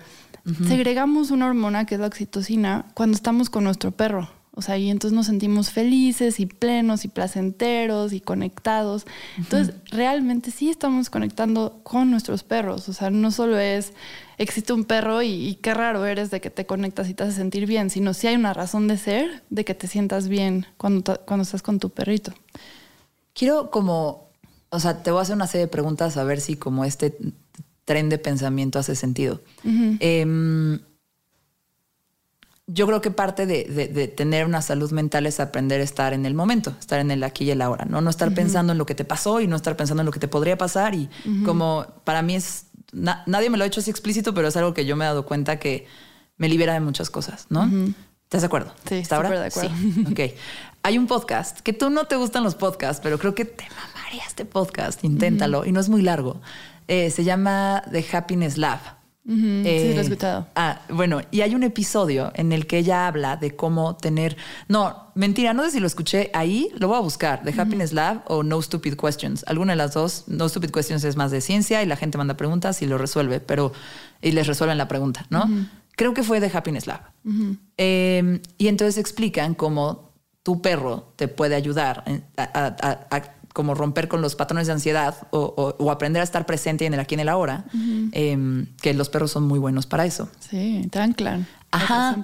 Segregamos 0.67 1.31
una 1.31 1.45
hormona 1.47 1.85
que 1.85 1.95
es 1.95 2.01
la 2.01 2.07
oxitocina 2.07 2.85
cuando 2.95 3.15
estamos 3.15 3.49
con 3.49 3.63
nuestro 3.63 3.91
perro. 3.91 4.29
O 4.59 4.62
sea, 4.62 4.77
y 4.77 4.89
entonces 4.89 5.15
nos 5.15 5.27
sentimos 5.27 5.69
felices 5.69 6.39
y 6.41 6.45
plenos 6.45 7.05
y 7.05 7.07
placenteros 7.07 8.12
y 8.12 8.19
conectados. 8.19 9.05
Entonces, 9.38 9.73
realmente 9.89 10.51
sí 10.51 10.69
estamos 10.69 11.09
conectando 11.09 11.79
con 11.83 12.12
nuestros 12.12 12.43
perros. 12.43 12.89
O 12.89 12.93
sea, 12.93 13.09
no 13.09 13.31
solo 13.31 13.57
es, 13.57 13.93
existe 14.38 14.73
un 14.73 14.83
perro 14.83 15.21
y, 15.21 15.57
qué 15.62 15.73
raro 15.73 16.05
eres 16.05 16.29
de 16.29 16.41
que 16.41 16.49
te 16.49 16.65
conectas 16.65 17.07
y 17.09 17.13
te 17.13 17.23
hace 17.23 17.33
sentir 17.33 17.67
bien, 17.67 17.89
sino 17.89 18.13
sí 18.13 18.27
hay 18.27 18.35
una 18.35 18.53
razón 18.53 18.89
de 18.89 18.97
ser 18.97 19.43
de 19.49 19.63
que 19.63 19.75
te 19.75 19.88
sientas 19.88 20.27
bien 20.27 20.65
cuando, 20.75 21.21
cuando 21.25 21.43
estás 21.43 21.62
con 21.62 21.79
tu 21.79 21.91
perrito. 21.91 22.33
Quiero 23.33 23.71
como 23.71 24.28
o 24.69 24.79
sea, 24.79 25.03
te 25.03 25.12
voy 25.12 25.19
a 25.19 25.21
hacer 25.23 25.36
una 25.36 25.47
serie 25.47 25.65
de 25.65 25.71
preguntas 25.71 26.17
a 26.17 26.23
ver 26.23 26.41
si 26.41 26.55
como 26.55 26.86
este 26.86 27.17
tren 27.86 28.10
de 28.10 28.19
pensamiento 28.19 28.77
hace 28.77 28.95
sentido. 28.95 29.41
Em, 29.63 30.79
yo 32.67 32.86
creo 32.86 33.01
que 33.01 33.10
parte 33.10 33.47
de, 33.47 34.13
tener 34.15 34.45
una 34.45 34.62
salud 34.62 34.91
mental 34.91 35.25
es 35.25 35.39
aprender 35.39 35.82
a 35.82 35.84
estar 35.84 36.13
en 36.13 36.27
el 36.27 36.36
momento, 36.36 36.75
estar 36.79 36.99
en 36.99 37.10
el 37.10 37.23
aquí 37.23 37.45
y 37.45 37.51
el 37.51 37.62
ahora, 37.63 37.86
¿no? 37.86 37.99
No 38.01 38.12
estar 38.12 38.32
pensando 38.34 38.73
en 38.73 38.77
lo 38.77 38.86
que 38.86 38.93
te 38.93 39.05
pasó 39.05 39.41
y 39.41 39.47
no 39.47 39.55
estar 39.55 39.75
pensando 39.75 40.01
en 40.01 40.05
lo 40.05 40.12
que 40.12 40.19
te 40.19 40.27
podría 40.27 40.55
pasar. 40.55 40.93
Y 40.93 41.10
como 41.45 41.88
para 42.03 42.21
mí 42.21 42.36
es, 42.36 42.67
nadie 42.91 43.49
me 43.49 43.58
lo 43.58 43.63
ha 43.63 43.67
hecho 43.67 43.79
así 43.79 43.89
explícito, 43.89 44.36
pero 44.36 44.49
es 44.49 44.55
algo 44.55 44.75
que 44.75 44.86
yo 44.86 44.95
me 44.95 45.05
he 45.05 45.08
dado 45.08 45.25
cuenta 45.25 45.58
que 45.58 45.88
me 46.38 46.47
libera 46.47 46.73
de 46.73 46.79
muchas 46.79 47.10
cosas, 47.10 47.47
¿no? 47.49 47.67
¿Estás 48.25 48.41
de 48.43 48.45
acuerdo? 48.45 48.71
Sí, 48.88 48.95
¿Está 48.95 49.15
ahora? 49.15 49.32
de 49.32 49.47
acuerdo. 49.47 49.71
Sí. 49.75 50.05
ok. 50.12 50.19
Hay 50.84 50.99
un 50.99 51.08
podcast 51.08 51.62
que 51.62 51.73
tú 51.73 51.89
no 51.89 52.05
te 52.05 52.15
gustan 52.15 52.43
los 52.43 52.53
podcasts, 52.53 53.01
pero 53.03 53.17
creo 53.17 53.34
que 53.34 53.45
te 53.45 53.67
mamaría 54.10 54.28
este 54.28 54.45
podcast. 54.45 55.04
Inténtalo. 55.04 55.65
Y 55.65 55.72
no 55.72 55.80
es 55.80 55.89
muy 55.89 56.02
largo. 56.02 56.41
Eh, 56.88 57.12
se 57.12 57.24
llama 57.24 57.84
The 57.91 58.06
Happiness 58.12 58.58
Lab 58.58 58.80
sí, 59.30 59.63
lo 59.63 59.67
he 59.67 59.95
eh, 59.95 60.02
escuchado. 60.02 60.48
Ah, 60.56 60.82
bueno, 60.89 61.22
y 61.32 61.41
hay 61.41 61.56
un 61.56 61.63
episodio 61.63 62.32
en 62.36 62.52
el 62.52 62.67
que 62.67 62.80
ella 62.80 63.08
habla 63.08 63.38
de 63.38 63.56
cómo 63.56 63.95
tener. 63.95 64.38
No, 64.67 65.12
mentira, 65.15 65.54
no 65.54 65.63
sé 65.63 65.72
si 65.72 65.80
lo 65.80 65.88
escuché 65.88 66.32
ahí, 66.34 66.69
lo 66.78 66.88
voy 66.88 66.98
a 66.98 67.02
buscar, 67.02 67.43
The 67.43 67.60
Happiness 67.60 67.93
Lab 67.93 68.24
o 68.28 68.43
No 68.43 68.62
Stupid 68.62 68.95
Questions. 68.95 69.43
Alguna 69.48 69.74
de 69.74 69.78
las 69.78 69.93
dos. 69.93 70.24
No 70.28 70.50
Stupid 70.50 70.72
Questions 70.72 71.04
es 71.04 71.15
más 71.15 71.32
de 71.32 71.41
ciencia 71.41 71.84
y 71.84 71.86
la 71.86 71.95
gente 71.95 72.17
manda 72.17 72.36
preguntas 72.36 72.82
y 72.82 72.88
lo 72.88 72.98
resuelve, 72.98 73.39
pero. 73.39 73.72
y 74.22 74.32
les 74.32 74.48
resuelven 74.48 74.78
la 74.78 74.88
pregunta, 74.88 75.26
¿no? 75.30 75.48
Creo 75.95 76.13
que 76.13 76.24
fue 76.24 76.39
The 76.39 76.56
Happiness 76.56 76.88
Lab. 76.88 77.02
Em, 77.78 78.41
y 78.58 78.67
entonces 78.67 78.98
explican 78.98 79.54
cómo 79.54 80.10
tu 80.43 80.62
perro 80.62 81.13
te 81.17 81.28
puede 81.28 81.56
ayudar 81.56 82.04
a 82.38 83.38
como 83.53 83.75
romper 83.75 84.07
con 84.07 84.21
los 84.21 84.35
patrones 84.35 84.67
de 84.67 84.73
ansiedad 84.73 85.15
o, 85.31 85.91
aprender 85.91 86.21
a 86.21 86.23
estar 86.23 86.45
presente 86.45 86.85
en 86.85 86.93
el 86.93 86.99
aquí 86.99 87.15
en 87.15 87.21
el 87.21 87.29
ahora, 87.29 87.65
em, 88.12 88.67
que 88.81 88.93
los 88.93 89.09
perros 89.09 89.31
son 89.31 89.43
muy 89.43 89.59
buenos 89.59 89.85
para 89.85 90.05
eso. 90.05 90.29
Sí, 90.39 90.88
te 90.91 90.99
anclan. 90.99 91.47
Ajá. 91.71 92.15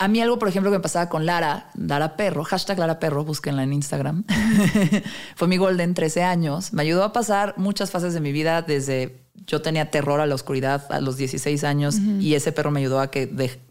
A 0.00 0.08
mí 0.08 0.18
algo, 0.18 0.38
por 0.38 0.48
ejemplo, 0.48 0.70
que 0.70 0.78
me 0.78 0.82
pasaba 0.82 1.10
con 1.10 1.26
Lara, 1.26 1.68
Lara 1.74 2.16
Perro, 2.16 2.42
hashtag 2.42 2.78
Lara 2.78 2.98
Perro, 2.98 3.22
búsquenla 3.22 3.64
en 3.64 3.74
Instagram. 3.74 4.24
Fue 5.36 5.46
mi 5.46 5.58
golden, 5.58 5.92
13 5.92 6.22
años. 6.22 6.72
Me 6.72 6.80
ayudó 6.80 7.04
a 7.04 7.12
pasar 7.12 7.52
muchas 7.58 7.90
fases 7.90 8.14
de 8.14 8.20
mi 8.20 8.32
vida 8.32 8.62
desde 8.62 9.20
yo 9.46 9.62
tenía 9.62 9.90
terror 9.90 10.20
a 10.20 10.26
la 10.26 10.34
oscuridad 10.34 10.84
a 10.90 11.00
los 11.00 11.16
16 11.16 11.64
años 11.64 11.96
y 12.20 12.34
ese 12.34 12.52
perro 12.52 12.70
me 12.70 12.80
ayudó 12.80 13.00
a 13.00 13.10
que 13.10 13.26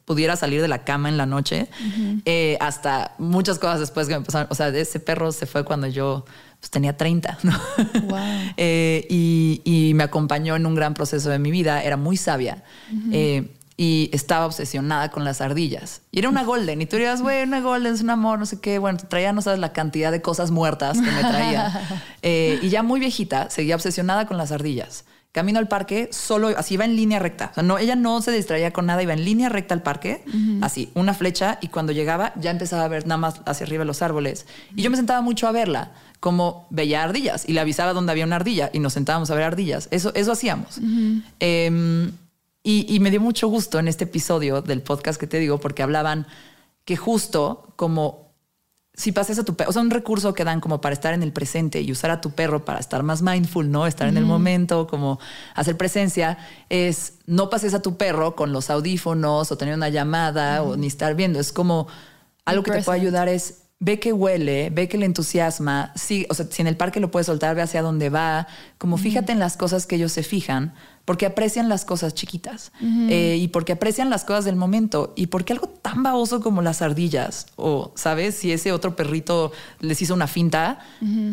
pudiera 0.06 0.36
salir 0.36 0.62
de 0.62 0.68
la 0.68 0.84
cama 0.84 1.08
en 1.08 1.18
la 1.18 1.26
noche 1.26 1.68
eh, 2.26 2.58
hasta 2.60 3.14
muchas 3.20 3.60
cosas 3.60 3.80
después 3.80 4.08
que 4.08 4.18
me 4.18 4.26
pasaron. 4.26 4.48
O 4.50 4.56
sea, 4.56 4.70
ese 4.70 5.00
perro 5.00 5.32
se 5.32 5.46
fue 5.46 5.64
cuando 5.64 5.88
yo 5.88 6.26
pues, 6.60 6.72
tenía 6.72 6.98
30 6.98 7.38
eh, 8.58 9.06
y, 9.10 9.92
me 9.94 10.04
acompañó 10.04 10.56
en 10.56 10.66
un 10.66 10.76
gran 10.76 10.96
proceso 10.96 11.30
de 11.30 11.40
mi 11.40 11.52
vida. 11.52 11.84
Era 11.84 11.98
muy 11.98 12.18
sabia. 12.18 12.64
Eh, 13.12 13.52
y 13.78 14.10
estaba 14.12 14.46
obsesionada 14.46 15.10
con 15.10 15.24
las 15.24 15.40
ardillas. 15.40 16.02
Y 16.12 16.20
era 16.20 16.28
una 16.28 16.44
golden. 16.44 16.82
Y 16.82 16.86
tú 16.86 16.98
dirías, 16.98 17.22
güey, 17.22 17.44
una 17.44 17.62
golden 17.62 17.94
es 17.94 18.02
un 18.02 18.10
amor, 18.10 18.40
no 18.40 18.46
sé 18.46 18.60
qué. 18.60 18.80
Bueno, 18.80 18.98
traía, 19.08 19.32
no 19.32 19.42
sabes, 19.42 19.60
la 19.60 19.74
cantidad 19.74 20.12
de 20.12 20.22
cosas 20.22 20.52
muertas 20.52 21.00
que 21.00 21.12
me 21.12 21.22
traía. 21.22 22.02
y 22.62 22.68
ya 22.70 22.84
muy 22.84 23.00
viejita, 23.00 23.50
seguía 23.50 23.76
obsesionada 23.76 24.26
con 24.26 24.38
las 24.38 24.52
ardillas 24.52 25.06
camino 25.40 25.60
al 25.60 25.70
parque, 25.70 26.10
solo 26.12 26.50
así 26.50 26.74
iba 26.74 26.84
en 26.84 26.98
línea 26.98 27.18
recta. 27.18 27.48
O 27.52 27.54
sea, 27.54 27.64
no, 27.64 27.78
ella 27.78 27.96
no 27.96 28.22
se 28.22 28.30
distraía 28.30 28.74
con 28.74 28.86
nada, 28.86 29.02
iba 29.02 29.14
en 29.14 29.24
línea 29.24 29.48
recta 29.48 29.74
al 29.74 29.82
parque, 29.82 30.22
así, 30.60 30.92
una 30.96 31.14
flecha, 31.14 31.60
y 31.62 31.70
cuando 31.70 31.94
llegaba 31.94 32.34
ya 32.36 32.52
empezaba 32.52 32.84
a 32.84 32.90
ver 32.90 33.08
nada 33.08 33.20
más 33.20 33.40
hacia 33.46 33.66
arriba 33.66 33.86
los 33.86 34.02
árboles. 34.02 34.46
Y 34.76 34.82
yo 34.82 34.90
me 34.90 34.98
sentaba 34.98 35.22
mucho 35.22 35.48
a 35.48 35.54
verla, 35.54 35.94
como 36.20 36.68
veía 36.72 37.04
ardillas, 37.04 37.48
y 37.48 37.54
le 37.54 37.62
avisaba 37.62 37.94
dónde 37.94 38.12
había 38.12 38.26
una 38.26 38.36
ardilla, 38.36 38.70
y 38.74 38.80
nos 38.80 38.92
sentábamos 38.92 39.32
a 39.32 39.36
ver 39.36 39.46
ardillas. 39.46 39.88
Eso, 39.92 40.12
eso 40.14 40.34
hacíamos. 40.34 40.78
Em, 41.40 42.12
y, 42.62 42.94
y 42.94 43.00
me 43.00 43.10
dio 43.10 43.22
mucho 43.22 43.48
gusto 43.48 43.80
en 43.80 43.88
este 43.88 44.04
episodio 44.04 44.62
del 44.62 44.82
podcast 44.82 45.18
que 45.18 45.28
te 45.28 45.40
digo, 45.40 45.62
porque 45.62 45.84
hablaban 45.84 46.28
que 46.84 46.98
justo 46.98 47.72
como 47.78 48.29
si 49.00 49.14
pasas 49.14 49.40
a 49.40 49.46
tu 49.46 49.56
perro, 49.56 49.70
o 49.70 49.74
sea, 49.74 49.82
un 49.82 49.92
recurso 49.92 50.34
que 50.34 50.44
dan 50.44 50.60
como 50.60 50.82
para 50.82 50.92
estar 50.92 51.14
en 51.14 51.24
el 51.24 51.32
presente 51.32 51.80
y 51.80 51.90
usar 51.90 52.12
a 52.12 52.20
tu 52.20 52.32
perro 52.32 52.66
para 52.66 52.80
estar 52.80 53.02
más 53.02 53.22
mindful, 53.22 53.72
¿no? 53.72 53.88
Estar 53.88 54.10
en 54.10 54.18
el 54.18 54.26
momento, 54.26 54.88
como 54.88 55.22
hacer 55.56 55.78
presencia, 55.78 56.38
es 56.68 57.14
no 57.26 57.50
pases 57.50 57.74
a 57.74 57.82
tu 57.82 57.96
perro 57.96 58.36
con 58.36 58.52
los 58.52 58.70
audífonos 58.70 59.54
o 59.54 59.58
tener 59.58 59.74
una 59.74 59.88
llamada 59.88 60.64
o 60.64 60.76
ni 60.76 60.88
estar 60.88 61.16
viendo. 61.16 61.40
Es 61.40 61.54
como 61.54 61.88
algo 62.44 62.62
que 62.62 62.72
te 62.72 62.82
puede 62.82 63.00
ayudar 63.00 63.30
es 63.30 63.60
ve 63.80 64.02
que 64.02 64.12
huele, 64.12 64.70
ve 64.70 64.90
que 64.90 64.98
le 64.98 65.06
entusiasma, 65.06 65.94
sí, 65.96 66.28
o 66.30 66.34
sea, 66.34 66.48
si 66.50 66.62
en 66.62 66.68
el 66.68 66.76
parque 66.76 67.00
lo 67.00 67.10
puedes 67.10 67.28
soltar, 67.28 67.56
ve 67.56 67.62
hacia 67.62 67.82
dónde 67.82 68.10
va, 68.10 68.48
como 68.78 68.98
fíjate 68.98 69.32
en 69.32 69.40
las 69.40 69.56
cosas 69.56 69.86
que 69.86 69.96
ellos 69.96 70.12
se 70.12 70.24
fijan, 70.24 70.74
porque 71.06 71.26
aprecian 71.26 71.70
las 71.70 71.86
cosas 71.86 72.14
chiquitas 72.14 72.72
eh, 72.82 73.38
y 73.40 73.48
porque 73.48 73.74
aprecian 73.74 74.10
las 74.10 74.26
cosas 74.26 74.46
del 74.46 74.56
momento 74.56 75.14
y 75.16 75.28
porque 75.28 75.54
algo 75.54 75.68
tan 75.68 76.04
baboso 76.04 76.40
como 76.42 76.62
las 76.62 76.82
ardillas 76.82 77.48
o, 77.56 77.92
¿sabes? 77.96 78.36
Si 78.36 78.52
ese 78.52 78.72
otro 78.72 78.96
perrito 78.96 79.52
les 79.80 80.02
hizo 80.02 80.14
una 80.14 80.28
finta, 80.28 80.80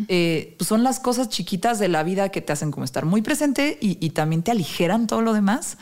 eh, 0.07 0.55
pues 0.57 0.67
son 0.67 0.83
las 0.83 0.99
cosas 0.99 1.29
chiquitas 1.29 1.79
de 1.79 1.89
la 1.89 2.03
vida 2.03 2.29
que 2.29 2.41
te 2.41 2.53
hacen 2.53 2.71
como 2.71 2.85
estar 2.85 3.05
muy 3.05 3.21
presente 3.21 3.77
y, 3.79 4.07
también 4.17 4.41
te 4.41 4.51
aligeran 4.51 5.05
todo 5.05 5.21
lo 5.21 5.33
demás. 5.33 5.77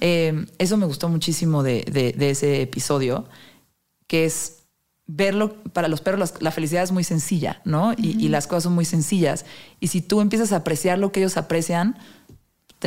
Eh, 0.00 0.46
eso 0.58 0.76
me 0.76 0.86
gustó 0.86 1.08
muchísimo 1.08 1.62
de, 1.62 2.14
de 2.16 2.30
ese 2.30 2.62
episodio, 2.62 3.28
que 4.08 4.24
es 4.24 4.56
verlo, 5.06 5.62
para 5.72 5.88
los 5.88 6.00
perros 6.00 6.34
la 6.40 6.50
felicidad 6.50 6.82
es 6.82 6.92
muy 6.92 7.04
sencilla, 7.04 7.60
¿no? 7.64 7.92
y, 7.96 8.28
las 8.28 8.46
cosas 8.46 8.64
son 8.64 8.74
muy 8.74 8.84
sencillas. 8.84 9.44
Y 9.80 9.88
si 9.88 10.00
tú 10.00 10.20
empiezas 10.20 10.52
a 10.52 10.56
apreciar 10.56 10.98
lo 10.98 11.12
que 11.12 11.20
ellos 11.20 11.36
aprecian, 11.36 11.96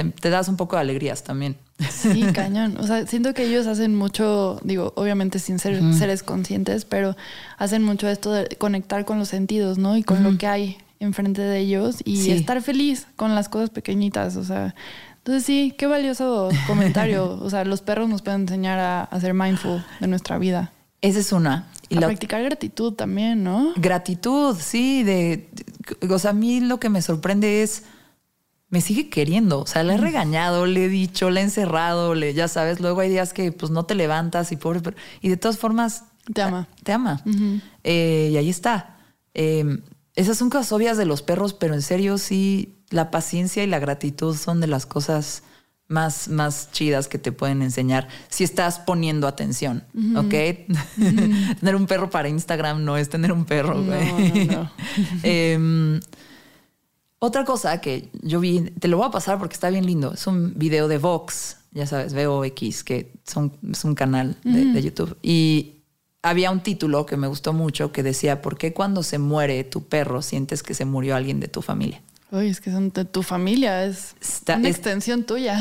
te, 0.04 0.30
das 0.30 0.48
un 0.48 0.58
poco 0.58 0.76
de 0.76 0.82
alegrías 0.82 1.24
también. 1.24 1.58
Sí, 1.90 2.24
cañón. 2.34 2.78
O 2.80 2.88
sea, 2.88 3.06
siento 3.08 3.34
que 3.34 3.46
ellos 3.46 3.68
hacen 3.68 3.96
mucho, 3.96 4.60
digo, 4.64 4.94
obviamente 4.96 5.40
sin 5.40 5.60
ser 5.60 5.82
seres 5.94 6.24
conscientes, 6.24 6.86
pero 6.86 7.16
hacen 7.58 7.84
mucho 7.84 8.08
esto 8.08 8.32
de 8.32 8.48
conectar 8.58 9.06
con 9.06 9.20
los 9.20 9.30
sentidos, 9.30 9.78
¿no? 9.78 9.98
Y 9.98 10.04
con 10.04 10.24
lo 10.24 10.38
que 10.38 10.48
hay 10.48 10.78
enfrente 11.00 11.42
de 11.42 11.60
ellos 11.60 11.98
y 12.04 12.32
estar 12.32 12.62
feliz 12.62 13.08
con 13.16 13.36
las 13.36 13.50
cosas 13.50 13.70
pequeñitas. 13.70 14.36
O 14.36 14.44
sea, 14.44 14.76
entonces 15.18 15.46
sí, 15.46 15.74
qué 15.78 15.88
valioso 15.88 16.50
comentario. 16.68 17.40
o 17.42 17.50
sea, 17.50 17.64
los 17.66 17.82
perros 17.82 18.10
nos 18.10 18.22
pueden 18.22 18.42
enseñar 18.42 18.80
a, 18.80 19.04
a 19.04 19.20
ser 19.20 19.34
mindful 19.34 19.84
de 20.00 20.08
nuestra 20.08 20.38
vida. 20.38 20.74
Esa 21.02 21.20
es 21.20 21.32
una. 21.32 21.68
Y 21.90 21.98
a 21.98 22.02
practicar 22.02 22.44
gratitud 22.44 22.94
también, 22.94 23.44
¿no? 23.44 23.74
Gratitud, 23.76 24.56
sí. 24.60 25.04
De, 25.04 25.50
o 26.08 26.20
sea, 26.20 26.32
a 26.32 26.34
mí 26.34 26.60
lo 26.60 26.80
que 26.80 26.90
me 26.90 27.02
sorprende 27.02 27.64
es, 27.64 27.84
me 28.70 28.82
sigue 28.82 29.10
queriendo. 29.10 29.62
O 29.62 29.68
sea, 29.68 29.84
le 29.84 29.96
he 29.96 29.98
regañado, 29.98 30.66
le 30.66 30.86
he 30.86 30.90
dicho, 30.90 31.30
le 31.30 31.42
he 31.42 31.44
encerrado, 31.44 32.16
le, 32.16 32.34
ya 32.34 32.48
sabes, 32.48 32.80
luego 32.80 33.02
hay 33.02 33.10
días 33.10 33.34
que 33.34 33.52
pues 33.52 33.72
no 33.72 33.86
te 33.86 33.96
levantas 33.96 34.52
y 34.52 34.56
pobre, 34.56 34.82
y 35.22 35.30
de 35.30 35.38
todas 35.38 35.58
formas... 35.58 36.06
Te 36.34 36.42
ama. 36.44 36.68
Te 36.84 36.92
ama. 36.92 37.24
Eh, 37.84 38.30
y 38.32 38.38
ahí 38.38 38.50
está. 38.50 38.98
Em, 39.34 39.82
esas 40.16 40.38
son 40.38 40.50
cosas 40.50 40.72
obvias 40.72 40.98
de 40.98 41.06
los 41.06 41.24
perros, 41.24 41.54
pero 41.54 41.74
en 41.74 41.82
serio 41.82 42.18
sí, 42.18 42.76
la 42.90 43.10
paciencia 43.10 43.64
y 43.64 43.68
la 43.68 43.80
gratitud 43.80 44.36
son 44.36 44.62
de 44.62 44.68
las 44.68 44.86
cosas 44.86 45.44
más, 45.88 46.28
más 46.28 46.72
chidas 46.72 47.08
que 47.08 47.18
te 47.18 47.32
pueden 47.32 47.64
enseñar 47.64 48.08
si 48.30 48.44
estás 48.44 48.80
poniendo 48.80 49.28
atención, 49.28 49.84
¿ok? 50.16 50.30
tener 51.60 51.76
un 51.76 51.88
perro 51.88 52.12
para 52.12 52.30
Instagram 52.30 52.86
no 52.86 52.96
es 52.96 53.10
tener 53.10 53.32
un 53.32 53.46
perro, 53.46 53.84
güey. 53.84 54.50
Em, 55.24 56.00
otra 57.20 57.46
cosa 57.46 57.82
que 57.82 58.10
yo 58.22 58.40
vi, 58.40 58.62
te 58.80 58.88
lo 58.88 58.98
voy 58.98 59.08
a 59.08 59.12
pasar 59.12 59.38
porque 59.38 59.54
está 59.54 59.70
bien 59.70 59.86
lindo, 59.86 60.14
es 60.14 60.26
un 60.28 60.54
video 60.58 60.88
de 60.88 60.98
Vox, 60.98 61.58
ya 61.72 61.86
sabes, 61.86 62.14
VOX, 62.14 62.84
que 62.84 63.14
son, 63.26 63.58
es 63.72 63.84
un 63.84 63.96
canal 63.96 64.38
de, 64.44 64.66
de 64.66 64.82
YouTube. 64.82 65.18
Y 65.22 65.84
había 66.22 66.52
un 66.52 66.62
título 66.62 67.06
que 67.06 67.18
me 67.18 67.28
gustó 67.28 67.54
mucho 67.54 67.92
que 67.92 68.04
decía, 68.04 68.42
¿por 68.42 68.58
qué 68.58 68.74
cuando 68.74 69.04
se 69.04 69.20
muere 69.20 69.64
tu 69.64 69.84
perro 69.84 70.22
sientes 70.22 70.64
que 70.64 70.74
se 70.74 70.86
murió 70.86 71.16
alguien 71.16 71.40
de 71.40 71.48
tu 71.48 71.62
familia? 71.62 72.02
Uy, 72.32 72.50
es 72.50 72.62
que 72.62 72.72
son 72.72 72.92
de 72.92 73.06
tu 73.06 73.24
familia, 73.24 73.86
es 73.86 74.16
una 74.48 74.70
extensión 74.70 75.24
tuya. 75.24 75.60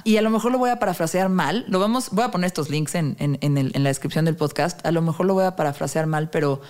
Y 0.04 0.18
a 0.18 0.22
lo 0.22 0.28
mejor 0.28 0.52
lo 0.52 0.58
voy 0.58 0.68
a 0.68 0.78
parafrasear 0.78 1.30
mal. 1.30 1.64
Lo 1.68 1.78
vamos, 1.78 2.10
voy 2.10 2.24
a 2.24 2.30
poner 2.30 2.48
estos 2.48 2.68
links 2.68 2.94
en, 2.94 3.16
la 3.18 3.88
descripción 3.88 4.26
del 4.26 4.36
podcast. 4.36 4.84
A 4.84 4.92
lo 4.92 5.00
mejor 5.00 5.24
lo 5.24 5.34
voy 5.34 5.44
a 5.44 5.56
parafrasear 5.56 6.06
mal, 6.06 6.28
pero, 6.28 6.60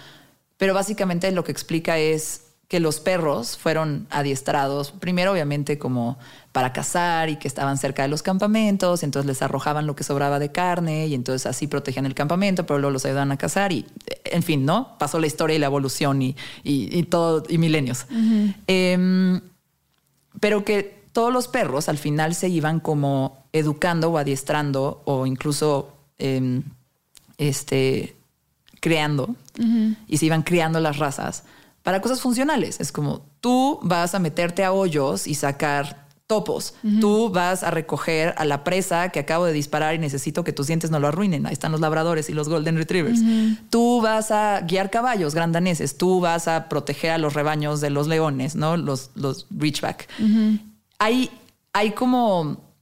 pero 0.59 0.75
básicamente 0.75 1.31
lo 1.33 1.43
que 1.43 1.51
explica 1.51 1.99
es 1.99 2.43
que 2.73 2.81
los 2.81 3.01
perros 3.01 3.59
fueron 3.59 4.07
adiestrados, 4.09 4.93
primero 4.93 5.33
obviamente 5.33 5.79
como 5.79 6.17
para 6.53 6.73
cazar 6.73 7.29
y 7.29 7.37
que 7.37 7.47
estaban 7.47 7.77
cerca 7.77 8.01
de 8.01 8.09
los 8.09 8.23
campamentos, 8.23 9.03
entonces 9.03 9.27
les 9.27 9.43
arrojaban 9.43 9.87
lo 9.87 9.95
que 9.95 10.05
sobraba 10.05 10.39
de 10.39 10.53
carne 10.53 11.07
y 11.07 11.13
entonces 11.13 11.45
así 11.45 11.67
protegían 11.67 12.07
el 12.07 12.15
campamento, 12.15 12.65
pero 12.65 12.79
luego 12.79 12.95
los 12.95 13.05
ayudaban 13.05 13.31
a 13.31 13.37
cazar 13.37 13.73
y, 13.73 13.85
en 14.25 14.43
fin, 14.43 14.65
¿no? 14.65 14.97
Pasó 14.99 15.21
la 15.21 15.27
historia 15.27 15.55
y 15.55 15.59
la 15.59 15.67
evolución 15.67 16.23
y, 16.23 16.35
y, 16.65 17.03
todo, 17.03 17.43
y 17.47 17.59
milenios. 17.59 18.07
Em, 18.67 19.43
pero 20.41 20.65
que 20.65 21.05
todos 21.13 21.31
los 21.31 21.49
perros 21.49 21.91
al 21.91 21.99
final 21.99 22.35
se 22.35 22.49
iban 22.49 22.81
como 22.81 23.45
educando 23.53 24.11
o 24.11 24.17
adiestrando 24.17 25.03
o 25.05 25.27
incluso 25.27 25.93
em, 26.17 26.63
este, 27.37 28.17
creando 28.81 29.37
y 30.09 30.17
se 30.17 30.25
iban 30.25 30.43
criando 30.43 30.81
las 30.81 30.97
razas 30.97 31.45
para 31.83 32.01
cosas 32.01 32.21
funcionales. 32.21 32.81
Es 32.81 32.93
como 32.93 33.27
tú 33.41 33.81
vas 33.83 34.15
a 34.15 34.19
meterte 34.19 34.65
a 34.65 34.73
hoyos 34.73 35.27
y 35.27 35.35
sacar 35.35 36.03
topos. 36.33 36.75
Tú 37.01 37.29
vas 37.29 37.63
a 37.63 37.71
recoger 37.71 38.35
a 38.39 38.47
la 38.47 38.65
presa 38.65 39.11
que 39.11 39.21
acabo 39.21 39.45
de 39.45 39.53
disparar 39.53 39.95
y 39.95 39.99
necesito 39.99 40.45
que 40.45 40.53
tus 40.55 40.67
dientes 40.67 40.91
no 40.91 40.99
lo 40.99 41.09
arruinen. 41.09 41.45
Ahí 41.47 41.53
están 41.53 41.73
los 41.73 41.81
labradores 41.83 42.31
y 42.31 42.33
los 42.33 42.49
golden 42.49 42.79
retrievers. 42.79 43.21
Tú 43.69 44.01
vas 44.01 44.31
a 44.31 44.63
guiar 44.63 44.89
caballos 44.89 45.35
grandaneses. 45.35 45.99
Tú 45.99 46.21
vas 46.21 46.49
a 46.49 46.71
proteger 46.71 47.11
a 47.11 47.19
los 47.19 47.35
rebaños 47.35 47.83
de 47.83 47.91
los 47.91 48.09
leones, 48.09 48.57
¿no? 48.57 48.79
Los, 48.79 49.11
los 49.15 49.47
reachback. 49.51 50.09
hay, 50.99 51.31
hay 51.75 51.91
como... 51.91 52.73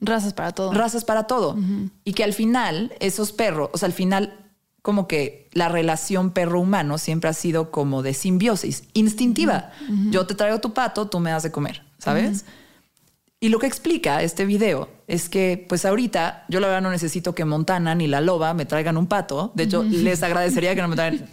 Razas 0.00 0.34
para 0.34 0.52
todo. 0.52 0.72
Razas 0.72 1.04
para 1.04 1.26
todo. 1.26 1.56
Y 2.04 2.12
que 2.12 2.22
al 2.22 2.32
final, 2.32 2.92
esos 3.00 3.32
perros, 3.32 3.70
o 3.72 3.78
sea, 3.78 3.86
al 3.86 3.92
final 3.92 4.43
como 4.84 5.08
que 5.08 5.48
la 5.52 5.70
relación 5.70 6.30
perro-humano 6.30 6.98
siempre 6.98 7.30
ha 7.30 7.32
sido 7.32 7.70
como 7.70 8.02
de 8.02 8.12
simbiosis, 8.12 8.84
instintiva. 8.92 9.70
Yo 10.10 10.26
te 10.26 10.34
traigo 10.34 10.60
tu 10.60 10.74
pato, 10.74 11.08
tú 11.08 11.20
me 11.20 11.30
das 11.30 11.42
de 11.42 11.50
comer, 11.50 11.82
¿sabes? 11.96 12.44
Y 13.40 13.48
lo 13.48 13.58
que 13.58 13.66
explica 13.66 14.22
este 14.22 14.44
video 14.44 14.90
es 15.06 15.30
que, 15.30 15.64
pues 15.70 15.86
ahorita, 15.86 16.44
yo 16.50 16.60
la 16.60 16.66
verdad 16.66 16.82
no 16.82 16.90
necesito 16.90 17.34
que 17.34 17.46
Montana 17.46 17.94
ni 17.94 18.08
la 18.08 18.20
loba 18.20 18.52
me 18.52 18.66
traigan 18.66 18.98
un 18.98 19.06
pato. 19.06 19.52
De 19.54 19.62
hecho, 19.62 19.84
les 19.84 20.22
agradecería 20.22 20.74
que 20.74 20.82
no 20.82 20.88
me 20.88 20.96
traigan. 20.96 21.30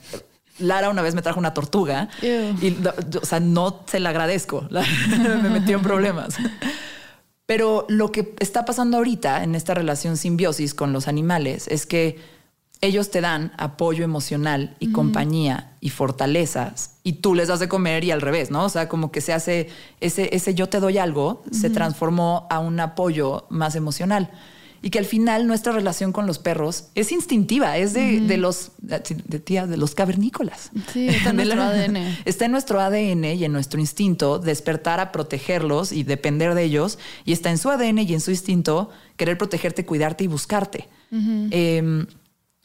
Lara 0.60 0.89
una 0.89 1.02
vez 1.02 1.14
me 1.14 1.22
trajo 1.22 1.38
una 1.38 1.54
tortuga 1.54 2.08
y, 2.22 2.78
o 3.22 3.26
sea, 3.26 3.41
no 3.41 3.84
se 3.86 3.99
la 3.99 4.12
agradezco. 4.12 4.66
me 5.43 5.49
metió 5.49 5.76
en 5.76 5.84
problemas. 5.84 6.38
Pero 7.45 7.86
lo 7.89 8.14
que 8.14 8.34
está 8.39 8.64
pasando 8.64 8.95
ahorita 8.95 9.43
en 9.43 9.56
esta 9.56 9.74
relación 9.74 10.16
simbiosis 10.16 10.74
con 10.74 10.93
los 10.93 11.10
animales 11.10 11.68
es 11.68 11.86
que 11.86 12.41
ellos 12.82 13.11
te 13.11 13.21
dan 13.21 13.51
apoyo 13.57 14.03
emocional 14.03 14.75
y 14.79 14.91
compañía 14.91 15.73
y 15.79 15.89
fortalezas 15.89 16.95
y 17.03 17.13
tú 17.13 17.36
les 17.36 17.47
das 17.47 17.59
de 17.59 17.67
comer 17.67 18.03
y 18.03 18.11
al 18.11 18.21
revés, 18.21 18.49
¿no? 18.49 18.65
O 18.65 18.69
sea, 18.69 18.89
como 18.89 19.11
que 19.11 19.21
se 19.21 19.34
hace 19.34 19.69
ese, 19.99 20.36
ese 20.36 20.55
yo 20.55 20.67
te 20.67 20.79
doy 20.79 20.97
algo, 20.97 21.43
se 21.51 21.69
transformó 21.69 22.47
a 22.49 22.59
un 22.59 22.79
apoyo 22.79 23.45
más 23.49 23.75
emocional. 23.75 24.32
Y 24.84 24.89
que 24.89 24.97
al 24.97 25.05
final 25.05 25.45
nuestra 25.45 25.73
relación 25.73 26.11
con 26.11 26.25
los 26.25 26.39
perros 26.39 26.86
es 26.95 27.11
instintiva, 27.11 27.77
es 27.77 27.93
de, 27.93 28.19
de 28.21 28.38
los 28.38 28.71
de, 28.79 28.99
tía, 28.99 29.67
de 29.67 29.77
los 29.77 29.93
cavernícolas. 29.93 30.71
Sí, 30.91 31.07
está 31.07 31.29
en 31.29 31.36
nuestro 31.36 31.61
ADN. 31.61 31.97
Está 32.25 32.45
en 32.45 32.51
nuestro 32.51 32.79
ADN 32.82 33.25
y 33.25 33.45
en 33.45 33.53
nuestro 33.53 33.79
instinto 33.79 34.39
despertar 34.39 34.99
a 34.99 35.11
protegerlos 35.11 35.91
y 35.91 36.01
depender 36.01 36.55
de 36.55 36.63
ellos. 36.63 36.97
Y 37.25 37.34
está 37.34 37.51
en 37.51 37.59
su 37.59 37.69
ADN 37.69 37.99
y 37.99 38.13
en 38.15 38.21
su 38.21 38.32
instinto 38.32 38.89
querer 39.17 39.38
protegerte, 39.38 39.86
cuidarte 39.86 40.23
y 40.23 40.27
buscarte. 40.27 40.88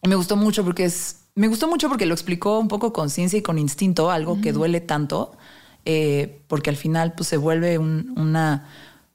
Me 0.02 0.14
gustó 0.14 0.36
mucho 0.36 0.64
porque 0.64 0.84
es. 0.84 1.22
Me 1.34 1.48
gustó 1.48 1.68
mucho 1.68 1.88
porque 1.88 2.06
lo 2.06 2.14
explicó 2.14 2.58
un 2.58 2.68
poco 2.68 2.92
con 2.92 3.10
ciencia 3.10 3.38
y 3.38 3.42
con 3.42 3.58
instinto, 3.58 4.10
algo 4.10 4.40
que 4.40 4.52
duele 4.52 4.80
tanto, 4.80 5.36
eh, 5.84 6.40
porque 6.48 6.70
al 6.70 6.76
final 6.76 7.12
pues, 7.14 7.28
se 7.28 7.36
vuelve 7.36 7.76
una, 7.76 8.66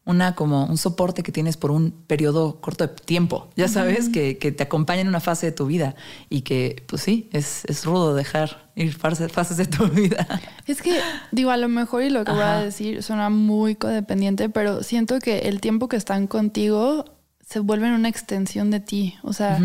una 0.05 0.35
como 0.35 0.65
un 0.65 0.77
soporte 0.77 1.23
que 1.23 1.31
tienes 1.31 1.57
por 1.57 1.71
un 1.71 1.91
periodo 1.91 2.61
corto 2.61 2.85
de 2.85 2.93
tiempo, 2.93 3.49
ya 3.55 3.67
sabes, 3.67 4.09
que, 4.09 4.37
que, 4.37 4.51
te 4.51 4.61
acompaña 4.63 5.01
en 5.01 5.07
una 5.07 5.19
fase 5.19 5.47
de 5.47 5.51
tu 5.51 5.65
vida 5.65 5.95
y 6.29 6.41
que, 6.41 6.83
pues 6.87 7.01
sí, 7.01 7.27
es, 7.33 7.65
es 7.65 7.85
rudo 7.85 8.13
dejar 8.13 8.69
ir 8.75 8.93
fases, 8.93 9.31
fases 9.31 9.57
de 9.57 9.65
tu 9.65 9.87
vida. 9.89 10.27
Es 10.67 10.83
que, 10.83 10.99
digo, 11.31 11.49
a 11.49 11.57
lo 11.57 11.69
mejor 11.69 12.03
y 12.03 12.09
lo 12.09 12.23
que 12.23 12.31
voy 12.31 12.41
a 12.41 12.61
decir 12.61 13.01
suena 13.01 13.29
muy 13.29 13.75
codependiente, 13.75 14.49
pero 14.49 14.83
siento 14.83 15.19
que 15.19 15.39
el 15.39 15.59
tiempo 15.59 15.87
que 15.87 15.97
están 15.97 16.27
contigo 16.27 17.05
se 17.45 17.59
vuelve 17.59 17.93
una 17.93 18.09
extensión 18.09 18.69
de 18.69 18.79
ti, 18.79 19.15
o 19.23 19.33
sea... 19.33 19.59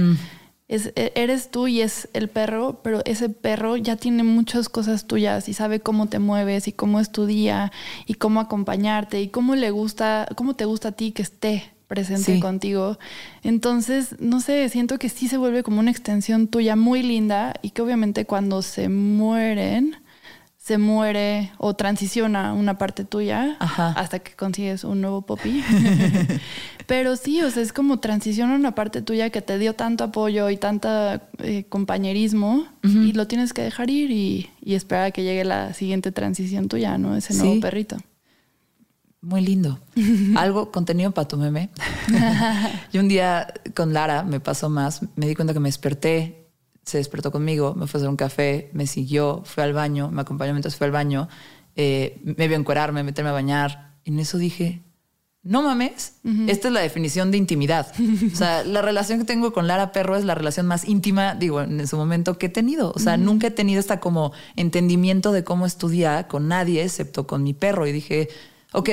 Es, 0.68 0.92
e, 0.96 1.12
eres 1.14 1.50
tú 1.50 1.68
y 1.68 1.80
es 1.80 2.08
el 2.12 2.28
perro, 2.28 2.80
pero 2.82 3.02
ese 3.04 3.28
perro 3.28 3.76
ya 3.76 3.96
tiene 3.96 4.22
muchas 4.24 4.68
cosas 4.68 5.06
tuyas 5.06 5.48
y 5.48 5.54
sabe 5.54 5.80
cómo 5.80 6.06
te 6.06 6.18
mueves 6.18 6.66
y 6.68 6.72
cómo 6.72 7.00
es 7.00 7.12
tu 7.12 7.26
día 7.26 7.72
y 8.06 8.14
cómo 8.14 8.40
acompañarte 8.40 9.20
y 9.20 9.28
cómo 9.28 9.54
le 9.54 9.70
gusta, 9.70 10.28
cómo 10.36 10.54
te 10.54 10.64
gusta 10.64 10.88
a 10.88 10.92
ti 10.92 11.12
que 11.12 11.22
esté 11.22 11.72
presente 11.86 12.40
contigo. 12.40 12.98
Entonces, 13.42 14.16
no 14.18 14.40
sé, 14.40 14.68
siento 14.68 14.98
que 14.98 15.08
sí 15.08 15.28
se 15.28 15.36
vuelve 15.36 15.62
como 15.62 15.80
una 15.80 15.90
extensión 15.90 16.48
tuya 16.48 16.76
muy 16.76 17.02
linda 17.02 17.54
y 17.62 17.70
que 17.70 17.82
obviamente 17.82 18.24
cuando 18.24 18.62
se 18.62 18.88
mueren, 18.88 19.96
se 20.66 20.78
muere 20.78 21.52
o 21.58 21.76
transiciona 21.76 22.52
una 22.52 22.76
parte 22.76 23.04
tuya 23.04 23.56
hasta 23.60 24.18
que 24.18 24.34
consigues 24.34 24.82
un 24.82 25.00
nuevo 25.00 25.22
popi. 25.22 25.62
Pero 26.88 27.14
sí, 27.14 27.40
o 27.42 27.50
sea, 27.52 27.62
es 27.62 27.72
como 27.72 28.00
transiciona 28.00 28.52
una 28.56 28.74
parte 28.74 29.00
tuya 29.00 29.30
que 29.30 29.42
te 29.42 29.60
dio 29.60 29.74
tanto 29.74 30.02
apoyo 30.02 30.50
y 30.50 30.56
tanta 30.56 31.28
eh, 31.38 31.66
compañerismo 31.68 32.66
y 32.82 33.12
lo 33.12 33.28
tienes 33.28 33.52
que 33.52 33.62
dejar 33.62 33.90
ir 33.90 34.10
y, 34.10 34.50
esperar 34.64 35.04
a 35.04 35.10
que 35.12 35.22
llegue 35.22 35.44
la 35.44 35.72
siguiente 35.72 36.10
transición 36.10 36.66
tuya, 36.66 36.98
¿no? 36.98 37.14
Ese 37.14 37.34
nuevo 37.34 37.60
perrito. 37.60 37.98
Muy 39.20 39.42
lindo. 39.42 39.78
Algo 40.34 40.72
contenido 40.72 41.12
para 41.12 41.28
tu 41.28 41.36
meme. 41.36 41.70
y 42.92 42.98
un 42.98 43.06
día 43.06 43.54
con 43.76 43.92
Lara 43.92 44.24
me 44.24 44.40
pasó 44.40 44.68
más, 44.68 45.02
me 45.14 45.28
di 45.28 45.36
cuenta 45.36 45.54
que 45.54 45.60
me 45.60 45.68
desperté 45.68 46.45
se 46.86 46.98
despertó 46.98 47.32
conmigo, 47.32 47.74
me 47.74 47.86
fue 47.88 47.98
a 47.98 48.00
hacer 48.00 48.08
un 48.08 48.16
café, 48.16 48.70
me 48.72 48.86
siguió, 48.86 49.42
fue 49.44 49.64
al 49.64 49.72
baño, 49.72 50.10
me 50.10 50.22
acompañó 50.22 50.52
mientras 50.52 50.76
fue 50.76 50.86
al 50.86 50.92
baño, 50.92 51.28
eh, 51.74 52.20
me 52.22 52.46
vio 52.46 52.56
encuerarme, 52.56 53.02
meterme 53.02 53.30
a 53.30 53.34
bañar. 53.34 53.96
Y 54.04 54.10
en 54.10 54.20
eso 54.20 54.38
dije, 54.38 54.82
no 55.42 55.62
mames, 55.62 56.14
esta 56.46 56.68
es 56.68 56.74
la 56.74 56.80
definición 56.80 57.32
de 57.32 57.38
intimidad. 57.38 57.92
o 58.32 58.36
sea, 58.36 58.62
la 58.64 58.82
relación 58.82 59.18
que 59.18 59.24
tengo 59.24 59.52
con 59.52 59.66
Lara 59.66 59.90
Perro 59.90 60.16
es 60.16 60.24
la 60.24 60.36
relación 60.36 60.66
más 60.66 60.88
íntima, 60.88 61.34
digo, 61.34 61.60
en 61.60 61.86
su 61.88 61.96
momento 61.96 62.38
que 62.38 62.46
he 62.46 62.48
tenido. 62.48 62.92
O 62.94 63.00
sea, 63.00 63.16
nunca 63.16 63.48
he 63.48 63.50
tenido 63.50 63.80
esta 63.80 63.98
como 63.98 64.32
entendimiento 64.54 65.32
de 65.32 65.42
cómo 65.42 65.66
estudiar 65.66 66.28
con 66.28 66.46
nadie 66.46 66.84
excepto 66.84 67.26
con 67.26 67.42
mi 67.42 67.52
perro. 67.52 67.86
Y 67.88 67.92
dije, 67.92 68.28
ok, 68.72 68.90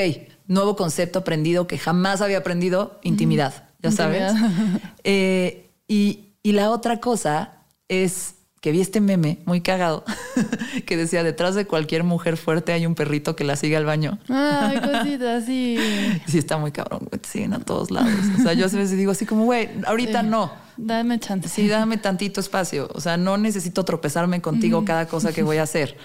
nuevo 0.48 0.76
concepto 0.76 1.20
aprendido 1.20 1.68
que 1.68 1.78
jamás 1.78 2.22
había 2.22 2.40
aprendido, 2.40 3.00
intimidad, 3.04 3.70
ya 3.84 3.92
sabes. 3.92 4.34
Eh, 5.04 5.70
y, 5.88 6.30
y 6.44 6.54
la 6.54 6.72
otra 6.72 7.02
cosa 7.02 7.63
es 7.88 8.36
que 8.64 8.72
vi 8.72 8.80
este 8.80 9.02
meme 9.02 9.40
muy 9.46 9.60
cagado 9.60 10.06
que 10.86 10.96
decía 10.96 11.22
detrás 11.22 11.54
de 11.54 11.68
cualquier 11.68 12.06
mujer 12.06 12.38
fuerte 12.38 12.72
hay 12.72 12.86
un 12.86 12.96
perrito 12.96 13.36
que 13.36 13.44
la 13.44 13.58
sigue 13.58 13.76
al 13.76 13.84
baño. 13.84 14.20
Ay, 14.30 14.80
cosita, 14.82 15.42
sí. 15.42 15.78
Sí, 16.28 16.38
está 16.38 16.58
muy 16.58 16.72
cabrón, 16.72 17.02
güey. 17.10 17.20
Siguen 17.28 17.54
a 17.54 17.60
todos 17.60 17.92
lados. 17.92 18.14
O 18.40 18.42
sea, 18.42 18.54
yo 18.54 18.66
a 18.66 18.70
veces 18.70 18.98
digo 18.98 19.12
así 19.12 19.26
como, 19.26 19.44
güey, 19.44 19.70
ahorita 19.86 20.24
no. 20.24 20.54
Dame 20.78 21.20
chance. 21.20 21.50
Sí, 21.50 21.68
dame 21.68 21.98
tantito 21.98 22.40
espacio. 22.40 22.90
O 22.94 23.02
sea, 23.02 23.18
no 23.18 23.38
necesito 23.38 23.84
tropezarme 23.84 24.42
contigo 24.42 24.86
cada 24.86 25.08
cosa 25.08 25.34
que 25.34 25.44
voy 25.44 25.58
a 25.58 25.64
hacer. 25.64 25.98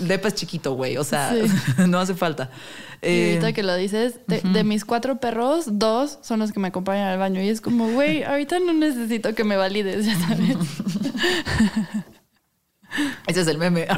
Depa 0.00 0.28
es 0.28 0.34
chiquito, 0.34 0.74
güey. 0.74 0.98
O 0.98 1.04
sea, 1.04 1.34
no 1.88 1.98
hace 1.98 2.14
falta. 2.14 2.50
Y 3.02 3.28
ahorita 3.28 3.48
eh, 3.50 3.54
que 3.54 3.62
lo 3.62 3.76
dices, 3.76 4.20
de, 4.26 4.64
mis 4.64 4.84
cuatro 4.84 5.20
perros, 5.20 5.78
dos 5.78 6.18
son 6.22 6.40
los 6.40 6.52
que 6.52 6.60
me 6.60 6.68
acompañan 6.68 7.08
al 7.08 7.18
baño. 7.18 7.40
Y 7.42 7.48
es 7.48 7.60
como, 7.60 7.88
güey, 7.92 8.22
ahorita 8.24 8.58
no 8.60 8.72
necesito 8.72 9.34
que 9.34 9.44
me 9.44 9.56
valides, 9.56 10.06
ya 10.06 10.18
sabes. 10.18 10.56
Ese 13.26 13.42
es 13.42 13.46
el 13.46 13.58
meme. 13.58 13.86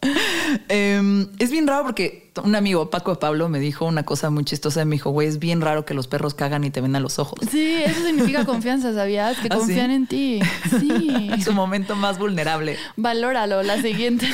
Em, 0.68 1.28
es 1.38 1.50
bien 1.50 1.66
raro 1.66 1.84
porque 1.84 2.27
un 2.44 2.54
amigo, 2.54 2.90
Paco 2.90 3.12
de 3.12 3.16
Pablo, 3.18 3.48
me 3.48 3.60
dijo 3.60 3.84
una 3.84 4.04
cosa 4.04 4.30
muy 4.30 4.44
chistosa. 4.44 4.84
Me 4.84 4.96
dijo, 4.96 5.10
güey, 5.10 5.28
es 5.28 5.38
bien 5.38 5.60
raro 5.60 5.84
que 5.84 5.94
los 5.94 6.08
perros 6.08 6.34
cagan 6.34 6.64
y 6.64 6.70
te 6.70 6.80
ven 6.80 6.96
a 6.96 7.00
los 7.00 7.18
ojos. 7.18 7.38
Sí, 7.50 7.82
eso 7.84 8.04
significa 8.04 8.44
confianza, 8.44 8.92
¿sabías? 8.94 9.38
Que 9.38 9.48
¿Ah, 9.50 9.56
confían 9.56 9.90
en 9.90 10.06
ti. 10.06 10.40
Sí. 10.78 11.28
En 11.32 11.42
su 11.44 11.52
momento 11.52 11.96
más 11.96 12.18
vulnerable. 12.18 12.76
Valóralo. 12.96 13.62
La 13.62 13.80
siguiente, 13.82 14.28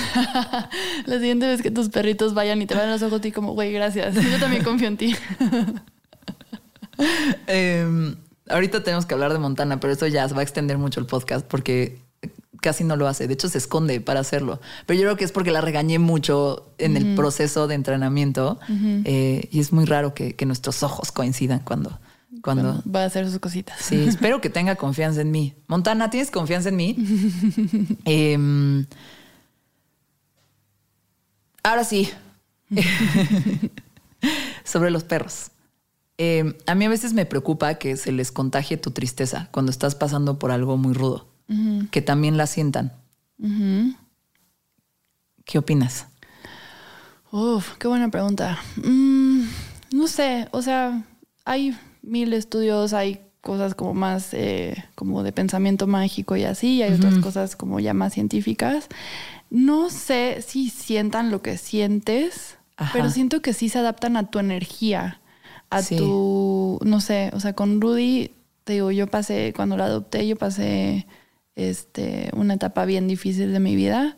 la 1.07 1.19
siguiente 1.19 1.47
vez 1.47 1.63
que 1.63 1.71
tus 1.71 1.89
perritos 1.89 2.35
vayan 2.35 2.61
y 2.63 2.67
te 2.67 2.75
ven 2.75 2.89
a 2.89 2.93
los 2.93 3.03
ojos, 3.03 3.21
ti 3.21 3.33
como, 3.33 3.53
güey, 3.53 3.73
gracias. 3.73 4.15
Yo 4.15 4.39
también 4.39 4.63
confío 4.63 4.89
en 4.89 4.97
ti. 4.97 5.17
Em, 7.47 8.17
ahorita 8.49 8.85
tenemos 8.85 9.07
que 9.07 9.15
hablar 9.15 9.33
de 9.33 9.39
Montana, 9.39 9.81
pero 9.81 9.93
eso 9.93 10.07
ya 10.07 10.29
se 10.29 10.35
va 10.35 10.41
a 10.41 10.43
extender 10.45 10.79
mucho 10.79 11.01
el 11.01 11.07
podcast 11.07 11.47
porque 11.47 12.04
casi 12.65 12.83
no 12.83 12.97
lo 12.97 13.07
hace. 13.07 13.29
De 13.29 13.35
hecho, 13.35 13.51
se 13.51 13.59
esconde 13.59 14.01
para 14.01 14.21
hacerlo. 14.21 14.59
Pero 14.87 14.99
yo 14.99 15.05
creo 15.05 15.17
que 15.19 15.25
es 15.25 15.33
porque 15.33 15.51
la 15.51 15.61
regañé 15.61 15.99
mucho 15.99 16.73
en 16.79 16.97
el 16.97 17.15
proceso 17.15 17.67
de 17.69 17.75
entrenamiento. 17.75 18.59
Eh, 19.05 19.49
y 19.53 19.61
es 19.61 19.71
muy 19.71 19.85
raro 19.85 20.15
que, 20.15 20.35
nuestros 20.47 20.83
ojos 20.83 21.13
coincidan 21.13 21.61
cuando, 21.61 21.99
cuando... 22.43 22.83
va 22.91 23.03
a 23.03 23.05
hacer 23.05 23.29
sus 23.29 23.39
cositas. 23.39 23.79
Sí, 23.81 23.97
espero 24.09 24.41
que 24.41 24.49
tenga 24.49 24.77
confianza 24.77 25.21
en 25.21 25.31
mí. 25.31 25.53
Montana, 25.67 26.09
¿tienes 26.09 26.31
confianza 26.31 26.71
en 26.71 26.77
mí? 26.77 26.97
Em, 28.07 28.87
ahora 31.63 31.85
sí. 31.85 32.11
Sobre 34.65 34.91
los 34.91 35.05
perros. 35.05 35.51
Em, 36.17 36.55
a 36.67 36.75
mí 36.75 36.87
a 36.87 36.89
veces 36.89 37.13
me 37.13 37.27
preocupa 37.27 37.75
que 37.75 37.99
se 37.99 38.11
les 38.11 38.33
contagie 38.33 38.79
tu 38.79 38.91
tristeza 38.91 39.49
cuando 39.51 39.71
estás 39.71 39.95
pasando 39.95 40.39
por 40.39 40.51
algo 40.51 40.79
muy 40.79 40.95
rudo 40.95 41.34
que 41.91 42.03
también 42.03 42.37
la 42.37 42.47
sientan. 42.47 42.93
¿Qué 45.45 45.59
opinas? 45.59 46.07
Uf, 47.31 47.77
qué 47.79 47.89
buena 47.89 48.11
pregunta. 48.11 48.59
Mm, 48.77 49.43
no 49.93 50.07
sé, 50.07 50.49
o 50.53 50.63
sea, 50.63 51.05
hay 51.45 51.77
mil 52.03 52.33
estudios, 52.33 52.93
hay 52.93 53.21
cosas 53.41 53.75
como 53.75 53.93
más 53.93 54.33
eh, 54.33 54.85
como 54.95 55.23
de 55.23 55.33
pensamiento 55.33 55.87
mágico 55.87 56.37
y 56.37 56.45
así, 56.45 56.77
y 56.77 56.83
hay 56.83 56.95
otras 56.95 57.19
cosas 57.19 57.57
como 57.57 57.81
ya 57.81 57.93
más 57.93 58.15
científicas. 58.15 58.89
No 59.51 59.91
sé 59.91 60.43
si 60.43 60.71
sientan 60.71 61.31
lo 61.31 61.43
que 61.43 61.59
sientes 61.59 62.57
pero 62.93 63.11
siento 63.11 63.41
que 63.41 63.53
sí 63.53 63.69
se 63.69 63.79
adaptan 63.79 64.17
a 64.17 64.31
tu 64.31 64.39
energía, 64.39 65.21
a 65.71 65.83
tu, 65.83 66.79
no 66.85 67.01
sé, 67.01 67.31
o 67.33 67.41
sea, 67.41 67.53
con 67.53 67.81
Rudy, 67.81 68.33
te 68.65 68.75
digo, 68.75 68.91
yo 68.91 69.07
pasé, 69.07 69.53
cuando 69.55 69.77
la 69.77 69.85
adopté, 69.85 70.27
yo 70.27 70.37
pasé 70.37 71.07
este, 71.57 72.31
una 72.35 72.55
etapa 72.55 72.85
bien 72.85 73.09
difícil 73.09 73.53
de 73.53 73.61
mi 73.61 73.77
vida 73.77 74.17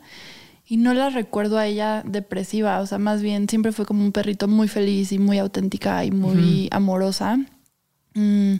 y 0.65 0.77
no 0.77 0.93
la 0.93 1.09
recuerdo 1.09 1.57
a 1.57 1.65
ella 1.65 2.03
depresiva, 2.05 2.79
o 2.81 2.85
sea, 2.85 2.97
más 2.97 3.21
bien 3.21 3.47
siempre 3.47 3.71
fue 3.71 3.85
como 3.85 4.03
un 4.03 4.11
perrito 4.11 4.47
muy 4.49 4.67
feliz 4.67 5.13
y 5.13 5.19
muy 5.19 5.39
auténtica 5.39 6.03
y 6.03 6.11
muy 6.11 6.67
amorosa. 6.71 7.39
Mm, 8.15 8.55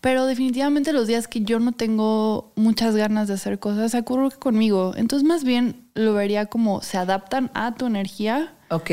pero 0.00 0.26
definitivamente 0.26 0.92
los 0.92 1.06
días 1.06 1.28
que 1.28 1.42
yo 1.42 1.60
no 1.60 1.72
tengo 1.72 2.52
muchas 2.56 2.96
ganas 2.96 3.28
de 3.28 3.34
hacer 3.34 3.58
cosas, 3.58 3.92
se 3.92 3.98
ocurre 3.98 4.30
conmigo. 4.38 4.94
Entonces 4.96 5.28
más 5.28 5.44
bien 5.44 5.86
lo 5.94 6.14
vería 6.14 6.46
como 6.46 6.80
se 6.82 6.98
adaptan 6.98 7.50
a 7.54 7.74
tu 7.74 7.86
energía. 7.86 8.56
Ok. 8.70 8.90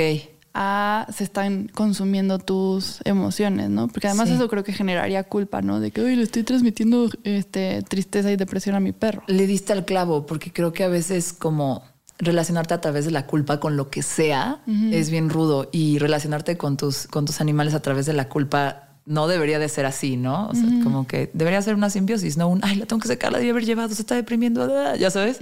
A 0.53 1.07
se 1.15 1.23
están 1.23 1.69
consumiendo 1.73 2.39
tus 2.39 2.99
emociones, 3.05 3.69
¿no? 3.69 3.87
Porque 3.87 4.07
además 4.07 4.29
eso 4.29 4.49
creo 4.49 4.63
que 4.63 4.73
generaría 4.73 5.23
culpa, 5.23 5.61
¿no? 5.61 5.79
De 5.79 5.91
que, 5.91 6.01
hoy 6.01 6.15
le 6.15 6.23
estoy 6.23 6.43
transmitiendo 6.43 7.09
este, 7.23 7.83
tristeza 7.83 8.31
y 8.31 8.35
depresión 8.35 8.75
a 8.75 8.79
mi 8.79 8.91
perro. 8.91 9.23
Le 9.27 9.45
diste 9.47 9.73
al 9.73 9.85
clavo, 9.85 10.25
porque 10.25 10.51
creo 10.51 10.73
que 10.73 10.83
a 10.83 10.87
veces 10.87 11.33
como 11.33 11.83
relacionarte 12.19 12.73
a 12.73 12.81
través 12.81 13.05
de 13.05 13.11
la 13.11 13.25
culpa 13.25 13.59
con 13.59 13.77
lo 13.77 13.89
que 13.89 14.03
sea 14.03 14.59
es 14.91 15.09
bien 15.09 15.29
rudo 15.29 15.69
y 15.71 15.99
relacionarte 15.99 16.57
con 16.57 16.75
tus, 16.75 17.07
con 17.07 17.25
tus 17.25 17.39
animales 17.39 17.73
a 17.73 17.81
través 17.81 18.05
de 18.05 18.13
la 18.13 18.27
culpa 18.27 18.89
no 19.09 19.27
debería 19.27 19.57
de 19.57 19.67
ser 19.69 19.87
así, 19.87 20.17
¿no? 20.17 20.47
O 20.49 20.53
sea, 20.53 20.69
como 20.83 21.07
que 21.07 21.31
debería 21.33 21.59
ser 21.63 21.73
una 21.73 21.89
simbiosis, 21.89 22.37
no 22.37 22.47
un, 22.47 22.59
ay, 22.63 22.75
la 22.75 22.85
tengo 22.85 23.01
que 23.01 23.07
sacar, 23.07 23.31
la 23.31 23.39
debe 23.39 23.49
haber 23.49 23.65
llevado, 23.65 23.89
se 23.95 24.01
está 24.01 24.13
deprimiendo, 24.13 24.61
ah", 24.63 24.95
ya 24.97 25.09
sabes. 25.09 25.39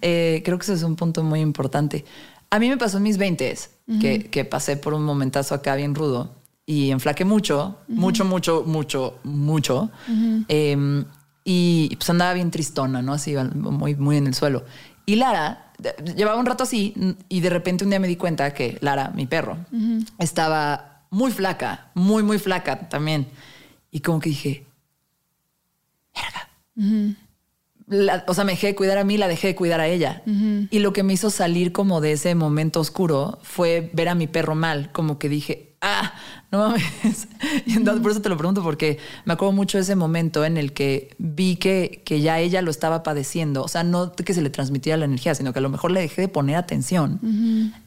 Eh, 0.00 0.40
creo 0.44 0.56
que 0.56 0.62
ese 0.62 0.74
es 0.74 0.84
un 0.84 0.94
punto 0.94 1.24
muy 1.24 1.40
importante. 1.40 2.04
A 2.50 2.58
mí 2.58 2.68
me 2.68 2.76
pasó 2.76 2.96
en 2.96 3.02
mis 3.02 3.18
20 3.18 3.58
que, 4.00 4.30
que 4.30 4.44
pasé 4.44 4.76
por 4.76 4.94
un 4.94 5.04
momentazo 5.04 5.54
acá 5.54 5.74
bien 5.74 5.94
rudo 5.94 6.38
y 6.68 6.90
enflaqué 6.90 7.24
mucho, 7.24 7.78
mucho, 7.88 8.26
mucho, 8.26 8.62
mucho, 8.66 9.18
mucho. 9.24 9.90
Em, 10.48 11.04
y 11.42 11.96
pues 11.96 12.10
andaba 12.10 12.34
bien 12.34 12.50
tristona, 12.50 13.00
¿no? 13.00 13.14
Así, 13.14 13.34
muy, 13.54 13.94
muy 13.94 14.18
en 14.18 14.26
el 14.26 14.34
suelo. 14.34 14.64
Y 15.06 15.16
Lara 15.16 15.72
llevaba 16.14 16.38
un 16.38 16.44
rato 16.44 16.64
así 16.64 16.94
y 17.30 17.40
de 17.40 17.48
repente 17.48 17.84
un 17.84 17.90
día 17.90 17.98
me 18.00 18.06
di 18.06 18.16
cuenta 18.16 18.52
que 18.52 18.76
Lara, 18.82 19.10
mi 19.14 19.26
perro, 19.26 19.56
estaba 20.18 21.06
muy 21.08 21.30
flaca, 21.30 21.90
muy, 21.94 22.22
muy 22.22 22.38
flaca 22.38 22.88
también. 22.90 23.26
Y 23.90 24.00
como 24.00 24.20
que 24.20 24.28
dije, 24.28 24.66
o 28.26 28.34
sea, 28.34 28.44
me 28.44 28.52
dejé 28.52 28.68
de 28.68 28.74
cuidar 28.74 28.98
a 28.98 29.04
mí, 29.04 29.16
la 29.16 29.28
dejé 29.28 29.48
de 29.48 29.54
cuidar 29.54 29.80
a 29.80 29.86
ella. 29.86 30.22
Y 30.70 30.78
lo 30.80 30.92
que 30.92 31.02
me 31.02 31.12
hizo 31.12 31.30
salir 31.30 31.72
como 31.72 32.00
de 32.00 32.12
ese 32.12 32.34
momento 32.34 32.80
oscuro 32.80 33.38
fue 33.42 33.90
ver 33.92 34.08
a 34.08 34.14
mi 34.14 34.26
perro 34.26 34.54
mal, 34.54 34.90
como 34.92 35.18
que 35.18 35.28
dije, 35.28 35.68
ah, 35.80 36.14
no 36.50 36.58
mames. 36.58 37.28
Y 37.66 37.74
entonces, 37.74 38.02
por 38.02 38.12
eso 38.12 38.20
te 38.20 38.28
lo 38.28 38.36
pregunto, 38.36 38.62
porque 38.62 38.98
me 39.24 39.34
acuerdo 39.34 39.52
mucho 39.52 39.78
de 39.78 39.82
ese 39.82 39.96
momento 39.96 40.44
en 40.44 40.56
el 40.56 40.72
que 40.72 41.14
vi 41.18 41.56
que, 41.56 42.02
que 42.04 42.20
ya 42.20 42.38
ella 42.38 42.62
lo 42.62 42.70
estaba 42.70 43.02
padeciendo. 43.02 43.62
O 43.62 43.68
sea, 43.68 43.84
no 43.84 44.12
que 44.12 44.34
se 44.34 44.42
le 44.42 44.50
transmitía 44.50 44.96
la 44.96 45.04
energía, 45.04 45.34
sino 45.34 45.52
que 45.52 45.58
a 45.58 45.62
lo 45.62 45.68
mejor 45.68 45.90
le 45.90 46.00
dejé 46.00 46.22
de 46.22 46.28
poner 46.28 46.56
atención. 46.56 47.20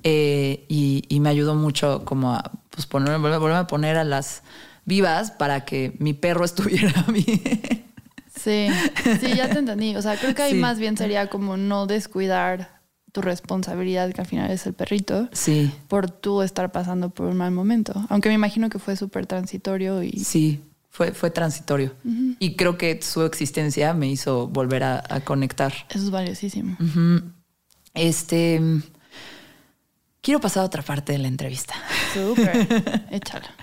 Eh, 0.04 0.66
y, 0.68 1.20
me 1.22 1.30
ayudó 1.30 1.54
mucho 1.54 2.04
como 2.04 2.34
a 2.34 2.52
pues, 2.72 2.88
poner, 2.88 3.20
volver, 3.20 3.52
a 3.52 3.68
poner 3.68 3.97
a 3.97 4.04
las 4.04 4.41
vivas 4.86 5.30
para 5.30 5.66
que 5.66 5.95
mi 5.99 6.14
perro 6.14 6.45
estuviera 6.45 7.06
bien. 7.08 7.91
Sí, 8.44 8.68
sí, 9.20 9.36
ya 9.36 9.50
te 9.50 9.60
entendí. 9.60 9.96
O 9.96 10.02
sea, 10.02 10.18
creo 10.18 10.34
que 10.34 10.42
ahí 10.42 10.54
más 10.56 10.80
bien 10.80 10.98
sería 10.98 11.30
como 11.30 11.58
no 11.58 11.88
descuidar 11.88 12.82
tu 13.12 13.22
responsabilidad, 13.22 14.12
que 14.14 14.22
al 14.22 14.28
final 14.28 14.52
es 14.52 14.66
el 14.66 14.74
perrito, 14.74 15.28
sí. 15.34 15.72
por 15.88 16.10
tú 16.10 16.42
estar 16.42 16.72
pasando 16.72 17.10
por 17.10 17.28
un 17.28 17.38
mal 17.38 17.52
momento. 17.52 17.94
Aunque 18.10 18.30
me 18.30 18.36
imagino 18.36 18.70
que 18.70 18.80
fue 18.80 18.96
súper 18.96 19.26
transitorio 19.26 20.02
y... 20.02 20.12
Sí, 20.12 20.62
fue, 20.89 21.12
fue 21.12 21.30
transitorio. 21.30 21.94
Y 22.39 22.56
creo 22.56 22.78
que 22.78 23.02
su 23.02 23.24
existencia 23.24 23.94
me 23.94 24.08
hizo 24.08 24.48
volver 24.48 24.84
a, 24.84 25.22
conectar. 25.26 25.74
Eso 25.89 26.06
es 26.06 26.10
valiosísimo. 26.10 26.78
Este... 27.94 28.62
Quiero 30.22 30.40
pasar 30.40 30.64
a 30.64 30.66
otra 30.68 30.84
parte 30.84 31.14
de 31.14 31.18
la 31.18 31.28
entrevista. 31.28 31.74
Súper, 32.14 33.08
échala. 33.12 33.56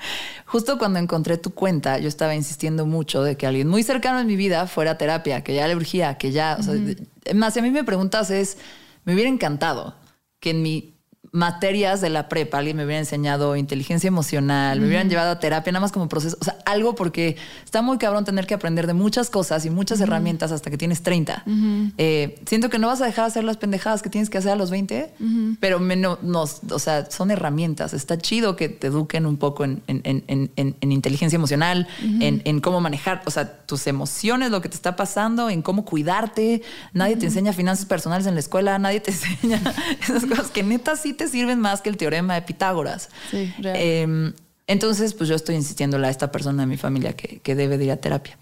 Justo 0.44 0.76
cuando 0.78 0.98
encontré 0.98 1.36
tu 1.36 1.50
cuenta, 1.50 1.98
yo 1.98 2.08
estaba 2.08 2.34
insistiendo 2.34 2.84
mucho 2.84 3.22
de 3.22 3.36
que 3.36 3.46
alguien 3.46 3.68
muy 3.68 3.82
cercano 3.84 4.18
en 4.18 4.26
mi 4.26 4.34
vida 4.34 4.66
fuera 4.66 4.92
a 4.92 4.98
terapia, 4.98 5.44
que 5.44 5.54
ya 5.54 5.68
le 5.68 5.76
urgía, 5.76 6.18
que 6.18 6.32
ya... 6.32 6.58
más, 7.34 7.54
si 7.54 7.60
a 7.60 7.62
mí 7.62 7.70
me 7.70 7.84
preguntas 7.84 8.30
es 8.30 8.58
me 9.04 9.14
hubiera 9.14 9.30
encantado 9.30 9.94
que 10.40 10.50
en 10.50 10.62
mi 10.62 10.97
materias 11.32 12.00
de 12.00 12.10
la 12.10 12.28
prepa, 12.28 12.58
alguien 12.58 12.76
me 12.76 12.84
hubiera 12.84 13.00
enseñado 13.00 13.56
inteligencia 13.56 14.08
emocional, 14.08 14.80
me 14.80 14.86
hubieran 14.86 15.08
llevado 15.10 15.32
a 15.32 15.38
terapia, 15.38 15.72
nada 15.72 15.80
más 15.80 15.92
como 15.92 16.08
proceso, 16.08 16.36
o 16.40 16.44
sea, 16.44 16.58
algo 16.64 16.94
porque 16.94 17.36
está 17.64 17.82
muy 17.82 17.98
cabrón 17.98 18.24
tener 18.24 18.46
que 18.46 18.54
aprender 18.54 18.86
de 18.86 18.94
muchas 18.94 19.30
cosas 19.30 19.64
y 19.66 19.70
muchas 19.70 20.00
herramientas 20.00 20.52
hasta 20.52 20.70
que 20.70 20.78
tienes 20.78 21.02
30. 21.02 21.44
Eh, 21.98 22.40
siento 22.46 22.70
que 22.70 22.78
no 22.78 22.86
vas 22.86 23.00
a 23.00 23.06
dejar 23.06 23.24
de 23.24 23.28
hacer 23.28 23.44
las 23.44 23.56
pendejadas 23.56 24.02
que 24.02 24.10
tienes 24.10 24.30
que 24.30 24.38
hacer 24.38 24.52
a 24.52 24.56
los 24.56 24.70
20, 24.70 25.14
pero 25.60 25.78
menos, 25.78 26.18
o 26.70 26.78
sea, 26.78 27.10
son 27.10 27.30
herramientas. 27.30 27.92
Está 27.92 28.18
chido 28.18 28.56
que 28.56 28.68
te 28.68 28.86
eduquen 28.86 29.26
un 29.26 29.36
poco 29.36 29.64
en, 29.64 29.82
inteligencia 30.80 31.36
emocional, 31.36 31.86
en, 32.00 32.60
cómo 32.60 32.80
manejar, 32.80 33.22
o 33.26 33.30
sea, 33.30 33.58
tus 33.66 33.86
emociones, 33.86 34.50
lo 34.50 34.60
que 34.60 34.68
te 34.68 34.76
está 34.76 34.96
pasando, 34.96 35.50
en 35.50 35.62
cómo 35.62 35.84
cuidarte. 35.84 36.62
Nadie 36.92 37.16
te 37.16 37.26
enseña 37.26 37.52
finanzas 37.52 37.86
personales 37.86 38.26
en 38.26 38.34
la 38.34 38.40
escuela, 38.40 38.78
nadie 38.78 39.00
te 39.00 39.10
enseña 39.12 39.60
esas 40.02 40.24
cosas 40.24 40.50
que 40.50 40.62
neta 40.62 40.96
sí 40.96 41.12
te 41.18 41.28
sirven 41.28 41.60
más 41.60 41.82
que 41.82 41.90
el 41.90 41.98
teorema 41.98 42.34
de 42.34 42.42
Pitágoras. 42.42 43.10
Sí, 43.30 43.52
em, 43.62 44.32
entonces, 44.66 45.12
pues 45.12 45.28
yo 45.28 45.36
estoy 45.36 45.56
insistiéndole 45.56 46.06
a 46.06 46.10
esta 46.10 46.32
persona 46.32 46.62
de 46.62 46.66
mi 46.66 46.78
familia 46.78 47.12
que, 47.12 47.40
que 47.40 47.54
debe 47.54 47.76
de 47.76 47.84
ir 47.84 47.90
a 47.90 47.96
terapia. 47.98 48.38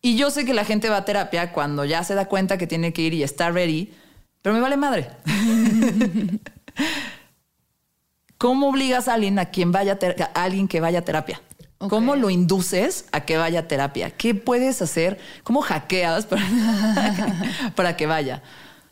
Y 0.00 0.16
yo 0.16 0.30
sé 0.30 0.46
que 0.46 0.54
la 0.54 0.64
gente 0.64 0.88
va 0.88 0.96
a 0.98 1.04
terapia 1.04 1.52
cuando 1.52 1.84
ya 1.84 2.02
se 2.04 2.14
da 2.14 2.24
cuenta 2.24 2.56
que 2.56 2.66
tiene 2.66 2.94
que 2.94 3.02
ir 3.02 3.12
y 3.12 3.22
está 3.22 3.50
ready, 3.50 3.92
pero 4.40 4.54
me 4.54 4.60
vale 4.62 4.78
madre. 4.78 5.10
¿Cómo 8.38 8.70
obligas 8.70 9.08
a 9.08 9.14
alguien 9.14 9.38
a 9.38 9.46
quien 9.46 9.70
vaya 9.70 9.98
a, 10.34 10.42
alguien 10.42 10.66
que 10.68 10.80
vaya 10.80 11.00
a 11.00 11.02
terapia? 11.02 11.42
¿Cómo 11.76 12.16
lo 12.16 12.30
induces 12.30 13.06
a 13.12 13.22
que 13.26 13.36
vaya 13.36 13.60
a 13.60 13.68
terapia? 13.68 14.10
¿Qué 14.10 14.34
puedes 14.34 14.80
hacer? 14.80 15.18
¿Cómo 15.44 15.60
hackeas 15.60 16.26
para, 16.26 16.42
para 17.74 17.96
que 17.96 18.06
vaya? 18.06 18.42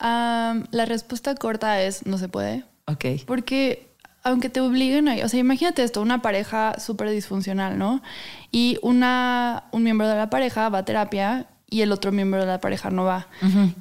la 0.01 0.85
respuesta 0.87 1.35
corta 1.35 1.83
es 1.83 2.07
no 2.07 2.19
se 2.19 2.29
puede. 2.29 2.65
Ok. 2.89 3.05
Porque 3.27 3.89
aunque 4.25 4.49
te 4.49 4.61
obliguen 4.61 5.09
a... 5.09 5.15
O 5.25 5.29
sea, 5.29 5.41
imagínate 5.41 5.83
esto, 5.83 6.03
una 6.03 6.21
pareja 6.23 6.79
súper 6.79 7.11
disfuncional, 7.11 7.79
¿no? 7.79 8.03
Y 8.51 8.79
una, 8.83 9.65
un 9.73 9.83
miembro 9.83 10.09
de 10.09 10.17
la 10.17 10.29
pareja 10.29 10.69
va 10.69 10.79
a 10.79 10.85
terapia 10.85 11.47
y 11.71 11.83
el 11.83 11.93
otro 11.93 12.13
miembro 12.13 12.41
de 12.41 12.47
la 12.47 12.61
pareja 12.61 12.91
no 12.91 13.05
va. 13.05 13.29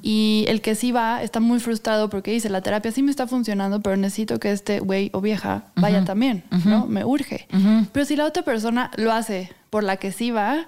Y 0.02 0.44
el 0.48 0.60
que 0.60 0.74
sí 0.74 0.92
va 0.92 1.22
está 1.22 1.40
muy 1.40 1.58
frustrado 1.58 2.10
porque 2.10 2.30
dice, 2.30 2.50
la 2.50 2.60
terapia 2.60 2.92
sí 2.92 3.02
me 3.02 3.10
está 3.10 3.26
funcionando, 3.26 3.80
pero 3.80 3.96
necesito 3.96 4.38
que 4.38 4.52
este 4.52 4.80
güey 4.80 5.10
o 5.14 5.20
vieja 5.20 5.64
vaya 5.74 6.04
también, 6.04 6.44
¿no? 6.64 6.86
Me 6.86 7.04
urge. 7.04 7.48
Pero 7.92 8.04
si 8.04 8.14
la 8.14 8.26
otra 8.26 8.42
persona 8.42 8.90
lo 8.96 9.12
hace 9.12 9.50
por 9.70 9.84
la 9.84 9.96
que 9.96 10.12
sí 10.12 10.30
va, 10.30 10.66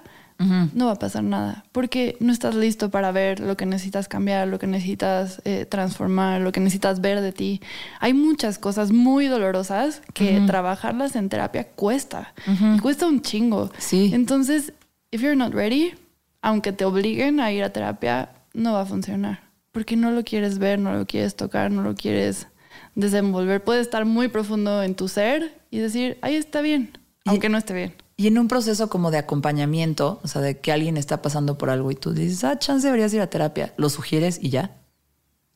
no 0.73 0.85
va 0.87 0.93
a 0.93 0.99
pasar 0.99 1.23
nada, 1.23 1.65
porque 1.71 2.17
no 2.19 2.31
estás 2.31 2.55
listo 2.55 2.89
para 2.89 3.11
ver 3.11 3.39
lo 3.39 3.57
que 3.57 3.65
necesitas 3.65 4.07
cambiar, 4.07 4.47
lo 4.47 4.59
que 4.59 4.67
necesitas 4.67 5.41
eh, 5.45 5.65
transformar, 5.65 6.41
lo 6.41 6.51
que 6.51 6.59
necesitas 6.59 7.01
ver 7.01 7.21
de 7.21 7.31
ti. 7.31 7.61
Hay 7.99 8.13
muchas 8.13 8.57
cosas 8.57 8.91
muy 8.91 9.27
dolorosas 9.27 10.01
que 10.13 10.41
trabajarlas 10.47 11.15
en 11.15 11.29
terapia 11.29 11.67
cuesta, 11.67 12.33
cuesta 12.81 13.07
un 13.07 13.21
chingo. 13.21 13.71
Sí. 13.77 14.11
Entonces, 14.13 14.73
if 15.11 15.21
you're 15.21 15.35
not 15.35 15.53
ready, 15.53 15.93
aunque 16.41 16.71
te 16.71 16.85
obliguen 16.85 17.39
a 17.39 17.51
ir 17.51 17.63
a 17.63 17.71
terapia, 17.71 18.29
no 18.53 18.73
va 18.73 18.81
a 18.81 18.85
funcionar, 18.85 19.41
porque 19.71 19.95
no 19.95 20.11
lo 20.11 20.23
quieres 20.23 20.57
ver, 20.57 20.79
no 20.79 20.93
lo 20.93 21.05
quieres 21.05 21.35
tocar, 21.35 21.71
no 21.71 21.83
lo 21.83 21.95
quieres 21.95 22.47
desenvolver. 22.95 23.63
Puede 23.63 23.81
estar 23.81 24.05
muy 24.05 24.27
profundo 24.27 24.83
en 24.83 24.95
tu 24.95 25.07
ser 25.07 25.59
y 25.69 25.79
decir, 25.79 26.17
ahí 26.21 26.35
está 26.35 26.61
bien, 26.61 26.97
aunque 27.25 27.49
no 27.49 27.57
esté 27.57 27.73
bien. 27.73 27.93
Y 28.21 28.27
en 28.27 28.37
un 28.37 28.47
proceso 28.47 28.87
como 28.87 29.09
de 29.09 29.17
acompañamiento, 29.17 30.19
o 30.21 30.27
sea, 30.27 30.43
de 30.43 30.59
que 30.59 30.71
alguien 30.71 30.95
está 30.95 31.23
pasando 31.23 31.57
por 31.57 31.71
algo 31.71 31.89
y 31.89 31.95
tú 31.95 32.13
dices, 32.13 32.43
ah, 32.43 32.59
chance 32.59 32.85
deberías 32.85 33.11
ir 33.15 33.21
a 33.21 33.31
terapia, 33.31 33.73
lo 33.77 33.89
sugieres 33.89 34.37
y 34.39 34.49
ya. 34.51 34.77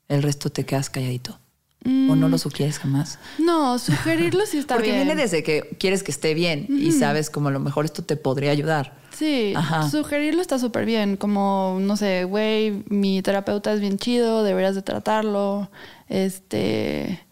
El 0.07 0.23
resto 0.23 0.49
te 0.49 0.65
quedas 0.65 0.89
calladito. 0.89 1.37
¿O 1.85 2.15
no 2.15 2.27
lo 2.27 2.39
sugieres 2.39 2.79
jamás? 2.79 3.19
No, 3.37 3.77
sugerirlo 3.77 4.47
sí 4.47 4.57
está 4.57 4.73
Porque 4.73 4.89
bien. 4.89 5.01
Porque 5.01 5.13
viene 5.13 5.21
desde 5.21 5.43
que 5.43 5.77
quieres 5.79 6.01
que 6.01 6.09
esté 6.09 6.33
bien 6.33 6.65
y 6.67 6.91
sabes 6.91 7.29
como 7.29 7.49
a 7.49 7.51
lo 7.51 7.59
mejor 7.59 7.85
esto 7.85 8.03
te 8.03 8.15
podría 8.15 8.49
ayudar. 8.49 8.97
Sí, 9.15 9.53
sugerirlo 9.91 10.41
está 10.41 10.57
súper 10.57 10.87
bien. 10.87 11.17
Como, 11.17 11.77
no 11.79 11.95
sé, 11.97 12.23
güey, 12.23 12.83
mi 12.89 13.21
terapeuta 13.21 13.73
es 13.73 13.79
bien 13.79 13.99
chido, 13.99 14.41
deberías 14.41 14.73
de 14.73 14.81
tratarlo. 14.81 15.69
Este. 16.09 17.23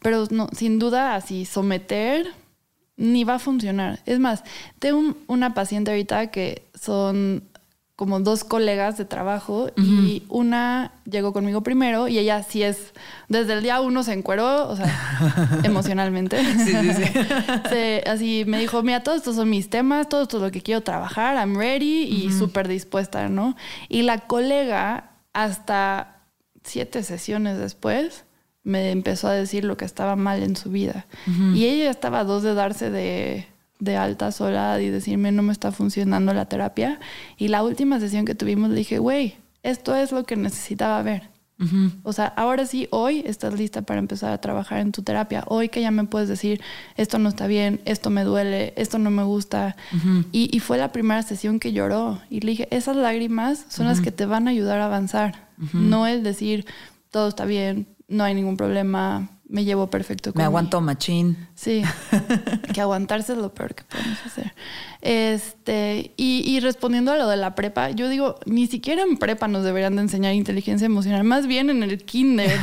Pero 0.00 0.26
no, 0.30 0.48
sin 0.56 0.78
duda, 0.78 1.14
así 1.14 1.44
someter 1.44 2.32
ni 2.98 3.24
va 3.24 3.36
a 3.36 3.38
funcionar. 3.38 4.00
Es 4.04 4.18
más, 4.18 4.44
tengo 4.78 5.14
una 5.28 5.54
paciente 5.54 5.92
ahorita 5.92 6.30
que 6.30 6.68
son 6.74 7.44
como 7.96 8.20
dos 8.20 8.44
colegas 8.44 8.96
de 8.96 9.04
trabajo 9.04 9.70
y 9.76 10.22
una 10.28 10.92
llegó 11.04 11.32
conmigo 11.32 11.64
primero 11.64 12.06
y 12.06 12.18
ella 12.18 12.44
sí 12.44 12.62
es, 12.62 12.92
desde 13.28 13.54
el 13.54 13.62
día 13.64 13.80
uno 13.80 14.04
se 14.04 14.12
encueró, 14.12 14.68
o 14.68 14.76
sea, 14.76 15.58
emocionalmente. 15.64 16.38
Sí, 16.64 16.76
sí, 16.76 16.92
sí. 16.94 18.00
así 18.06 18.44
me 18.46 18.60
dijo, 18.60 18.84
mira, 18.84 19.02
todos 19.02 19.18
estos 19.18 19.34
son 19.34 19.50
mis 19.50 19.68
temas, 19.68 20.08
todo 20.08 20.22
esto 20.22 20.36
es 20.36 20.42
lo 20.44 20.52
que 20.52 20.62
quiero 20.62 20.82
trabajar, 20.82 21.34
I'm 21.34 21.56
ready 21.56 22.04
y 22.04 22.30
súper 22.30 22.68
dispuesta, 22.68 23.28
¿no? 23.28 23.56
Y 23.88 24.02
la 24.02 24.28
colega, 24.28 25.10
hasta 25.32 26.18
siete 26.62 27.02
sesiones 27.02 27.58
después, 27.58 28.24
me 28.68 28.90
empezó 28.90 29.28
a 29.28 29.32
decir 29.32 29.64
lo 29.64 29.76
que 29.76 29.84
estaba 29.84 30.14
mal 30.14 30.42
en 30.42 30.56
su 30.56 30.70
vida. 30.70 31.06
Y 31.54 31.64
ella 31.64 31.90
estaba 31.90 32.20
a 32.20 32.24
dos 32.24 32.42
de 32.42 32.54
darse 32.54 32.90
de 32.90 33.46
de 33.78 33.96
alta 33.96 34.32
sola 34.32 34.80
y 34.80 34.88
decirme 34.90 35.32
no 35.32 35.42
me 35.42 35.52
está 35.52 35.72
funcionando 35.72 36.32
la 36.34 36.46
terapia. 36.46 36.98
Y 37.36 37.48
la 37.48 37.62
última 37.62 38.00
sesión 38.00 38.24
que 38.24 38.34
tuvimos 38.34 38.70
le 38.70 38.76
dije, 38.76 38.98
güey, 38.98 39.36
esto 39.62 39.94
es 39.94 40.12
lo 40.12 40.24
que 40.24 40.36
necesitaba 40.36 41.02
ver. 41.02 41.30
O 42.04 42.12
sea, 42.12 42.26
ahora 42.26 42.66
sí, 42.66 42.86
hoy 42.92 43.24
estás 43.26 43.54
lista 43.58 43.82
para 43.82 43.98
empezar 43.98 44.32
a 44.32 44.40
trabajar 44.40 44.78
en 44.78 44.92
tu 44.92 45.02
terapia. 45.02 45.42
Hoy 45.48 45.68
que 45.68 45.80
ya 45.80 45.90
me 45.90 46.04
puedes 46.04 46.28
decir, 46.28 46.60
esto 46.96 47.18
no 47.18 47.28
está 47.28 47.48
bien, 47.48 47.80
esto 47.84 48.10
me 48.10 48.22
duele, 48.22 48.72
esto 48.76 49.00
no 49.00 49.10
me 49.10 49.24
gusta. 49.24 49.74
y, 50.30 50.56
y, 50.56 50.60
fue 50.60 50.78
la 50.78 50.92
primera 50.92 51.20
sesión 51.24 51.58
que 51.58 51.72
lloró. 51.72 52.20
Y 52.30 52.42
le 52.42 52.52
dije, 52.52 52.68
esas 52.70 52.94
lágrimas 52.96 53.66
son 53.68 53.86
las 53.86 54.00
que 54.00 54.12
te 54.12 54.24
van 54.24 54.46
a 54.46 54.52
ayudar 54.52 54.78
a 54.78 54.84
avanzar. 54.84 55.48
No 55.72 56.06
es 56.06 56.22
decir, 56.22 56.64
todo 57.10 57.26
está 57.26 57.44
bien, 57.44 57.88
no 58.08 58.24
hay 58.24 58.34
ningún 58.34 58.56
problema, 58.56 59.28
me 59.48 59.64
llevo 59.64 59.88
perfecto 59.88 60.32
con 60.32 60.40
Me 60.40 60.44
aguanto 60.44 60.80
machín. 60.80 61.48
Sí, 61.54 61.82
que 62.74 62.80
aguantarse 62.80 63.32
es 63.32 63.38
lo 63.38 63.52
peor 63.54 63.74
que 63.74 63.84
podemos 63.84 64.18
hacer. 64.26 64.54
Este, 65.00 66.12
y, 66.16 66.58
respondiendo 66.60 67.12
a 67.12 67.16
lo 67.16 67.28
de 67.28 67.36
la 67.36 67.54
prepa, 67.54 67.90
yo 67.90 68.08
digo, 68.08 68.36
ni 68.46 68.66
siquiera 68.66 69.02
en 69.02 69.16
prepa 69.16 69.46
nos 69.46 69.64
deberían 69.64 69.96
de 69.96 70.02
enseñar 70.02 70.34
inteligencia 70.34 70.86
emocional, 70.86 71.24
más 71.24 71.46
bien 71.46 71.70
en 71.70 71.82
el 71.82 72.04
kinder, 72.04 72.58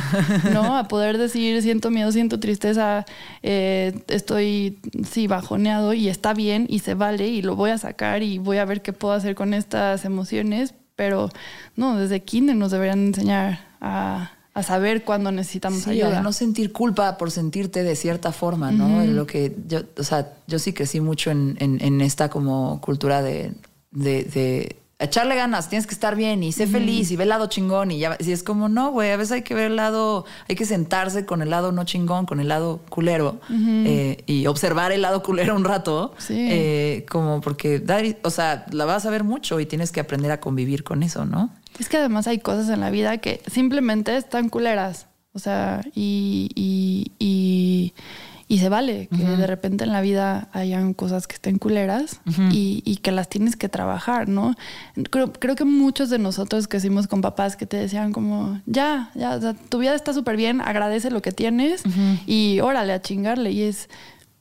¿no? 0.52 0.76
A 0.76 0.86
poder 0.88 1.18
decir, 1.18 1.60
siento 1.62 1.90
miedo, 1.90 2.12
siento 2.12 2.38
tristeza, 2.38 3.04
eh, 3.42 4.00
estoy, 4.08 4.78
sí, 5.08 5.26
bajoneado 5.26 5.92
y 5.92 6.08
está 6.08 6.34
bien 6.34 6.66
y 6.68 6.80
se 6.80 6.94
vale 6.94 7.28
y 7.28 7.42
lo 7.42 7.56
voy 7.56 7.70
a 7.70 7.78
sacar 7.78 8.22
y 8.22 8.38
voy 8.38 8.58
a 8.58 8.64
ver 8.64 8.82
qué 8.82 8.92
puedo 8.92 9.14
hacer 9.14 9.34
con 9.34 9.54
estas 9.54 10.04
emociones, 10.04 10.74
pero 10.94 11.30
no, 11.74 11.98
desde 11.98 12.22
kinder 12.22 12.56
nos 12.56 12.70
deberían 12.70 13.06
enseñar 13.06 13.66
a 13.80 14.35
a 14.56 14.62
saber 14.62 15.04
cuándo 15.04 15.30
necesitamos 15.30 15.82
sí, 15.82 15.90
ayuda. 15.90 16.20
A 16.20 16.22
no 16.22 16.32
sentir 16.32 16.72
culpa 16.72 17.18
por 17.18 17.30
sentirte 17.30 17.82
de 17.82 17.94
cierta 17.94 18.32
forma, 18.32 18.72
¿no? 18.72 19.04
Lo 19.04 19.26
que 19.26 19.54
yo, 19.68 19.80
o 19.98 20.02
sea, 20.02 20.32
yo 20.46 20.58
sí 20.58 20.72
crecí 20.72 20.98
mucho 20.98 21.30
en, 21.30 21.58
en, 21.60 22.00
esta 22.00 22.30
como 22.30 22.80
cultura 22.80 23.20
de, 23.20 23.52
de, 23.90 24.76
echarle 24.98 25.36
ganas, 25.36 25.68
tienes 25.68 25.86
que 25.86 25.92
estar 25.92 26.16
bien 26.16 26.42
y 26.42 26.52
sé 26.52 26.66
feliz 26.66 27.10
y 27.10 27.16
ve 27.16 27.24
el 27.24 27.28
lado 27.28 27.48
chingón 27.48 27.90
y 27.90 27.98
ya, 27.98 28.16
si 28.18 28.32
es 28.32 28.42
como, 28.42 28.68
no, 28.68 28.90
güey, 28.92 29.10
a 29.10 29.16
veces 29.16 29.32
hay 29.32 29.42
que 29.42 29.54
ver 29.54 29.66
el 29.66 29.76
lado, 29.76 30.24
hay 30.48 30.56
que 30.56 30.64
sentarse 30.64 31.26
con 31.26 31.42
el 31.42 31.50
lado 31.50 31.70
no 31.70 31.84
chingón, 31.84 32.24
con 32.24 32.40
el 32.40 32.48
lado 32.48 32.80
culero 32.88 33.40
eh, 33.50 34.22
y 34.26 34.46
observar 34.46 34.92
el 34.92 35.02
lado 35.02 35.22
culero 35.22 35.54
un 35.54 35.64
rato, 35.64 36.14
eh, 36.30 37.04
como 37.10 37.42
porque, 37.42 37.84
o 38.22 38.30
sea, 38.30 38.64
la 38.70 38.86
vas 38.86 39.04
a 39.04 39.10
ver 39.10 39.22
mucho 39.22 39.60
y 39.60 39.66
tienes 39.66 39.92
que 39.92 40.00
aprender 40.00 40.30
a 40.32 40.40
convivir 40.40 40.82
con 40.82 41.02
eso, 41.02 41.26
¿no? 41.26 41.50
Es 41.78 41.90
que 41.90 41.98
además 41.98 42.26
hay 42.26 42.38
cosas 42.38 42.70
en 42.70 42.80
la 42.80 42.90
vida 42.90 43.18
que 43.18 43.42
simplemente 43.46 44.16
están 44.16 44.48
culeras. 44.48 45.06
O 45.36 45.38
sea, 45.38 45.82
y, 45.94 46.48
y, 46.54 47.12
y, 47.18 47.92
se 48.48 48.68
vale 48.68 49.08
que 49.08 49.24
de 49.24 49.46
repente 49.46 49.84
en 49.84 49.92
la 49.92 50.00
vida 50.00 50.48
hayan 50.52 50.94
cosas 50.94 51.26
que 51.26 51.34
estén 51.34 51.58
culeras 51.58 52.20
y, 52.52 52.98
que 53.02 53.10
las 53.10 53.28
tienes 53.28 53.56
que 53.56 53.68
trabajar, 53.68 54.28
¿no? 54.28 54.54
Creo, 55.10 55.32
creo 55.32 55.56
que 55.56 55.64
muchos 55.64 56.10
de 56.10 56.18
nosotros 56.18 56.68
que 56.68 56.76
hicimos 56.76 57.08
con 57.08 57.20
papás 57.20 57.56
que 57.56 57.66
te 57.66 57.76
decían 57.76 58.12
como, 58.12 58.60
ya, 58.66 59.10
ya, 59.14 59.40
tu 59.68 59.78
vida 59.78 59.94
está 59.94 60.12
súper 60.12 60.36
bien, 60.36 60.60
agradece 60.60 61.10
lo 61.10 61.22
que 61.22 61.32
tienes 61.32 61.82
y 62.26 62.60
órale 62.60 62.92
a 62.92 63.02
chingarle. 63.02 63.50
Y 63.50 63.62
es, 63.62 63.88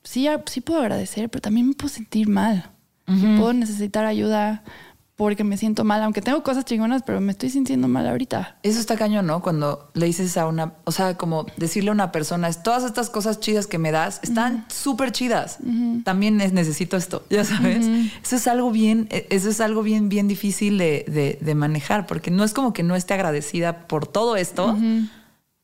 sí, 0.03 0.27
sí 0.45 0.61
puedo 0.61 0.81
agradecer, 0.81 1.29
pero 1.29 1.41
también 1.41 1.67
me 1.69 1.73
puedo 1.73 1.89
sentir 1.89 2.27
mal. 2.27 2.69
Puedo 3.05 3.53
necesitar 3.53 4.05
ayuda 4.05 4.63
porque 5.15 5.43
me 5.43 5.57
siento 5.57 5.83
mal, 5.83 6.03
aunque 6.03 6.21
tengo 6.21 6.43
cosas 6.43 6.65
chingonas, 6.65 7.03
pero 7.03 7.21
me 7.21 7.31
estoy 7.31 7.49
sintiendo 7.49 7.87
mal 7.87 8.07
ahorita. 8.07 8.57
Eso 8.63 8.79
está 8.79 8.97
cañón, 8.97 9.25
¿no? 9.25 9.41
Cuando 9.41 9.89
le 9.93 10.07
dices 10.07 10.35
a 10.35 10.45
una, 10.47 10.73
o 10.83 10.91
sea, 10.91 11.15
como 11.15 11.45
decirle 11.55 11.89
a 11.89 11.93
una 11.93 12.11
persona, 12.11 12.51
todas 12.51 12.83
estas 12.83 13.09
cosas 13.09 13.39
chidas 13.39 13.65
que 13.67 13.77
me 13.77 13.91
das 13.91 14.19
están 14.23 14.65
súper 14.69 15.11
chidas. 15.11 15.59
También 16.03 16.37
necesito 16.37 16.97
esto, 16.97 17.23
ya 17.29 17.45
sabes. 17.45 17.87
Eso 18.23 18.35
es 18.35 18.47
algo 18.47 18.71
bien, 18.71 19.07
e, 19.09 19.27
eso 19.29 19.49
es 19.49 19.61
algo 19.61 19.83
bien, 19.83 20.09
bien 20.09 20.27
difícil 20.27 20.77
de, 20.77 21.39
de, 21.41 21.55
manejar, 21.55 22.05
porque 22.05 22.31
no 22.31 22.43
es 22.43 22.53
como 22.53 22.73
que 22.73 22.83
no 22.83 22.95
esté 22.95 23.13
agradecida 23.13 23.87
por 23.87 24.07
todo 24.07 24.35
esto 24.35 24.75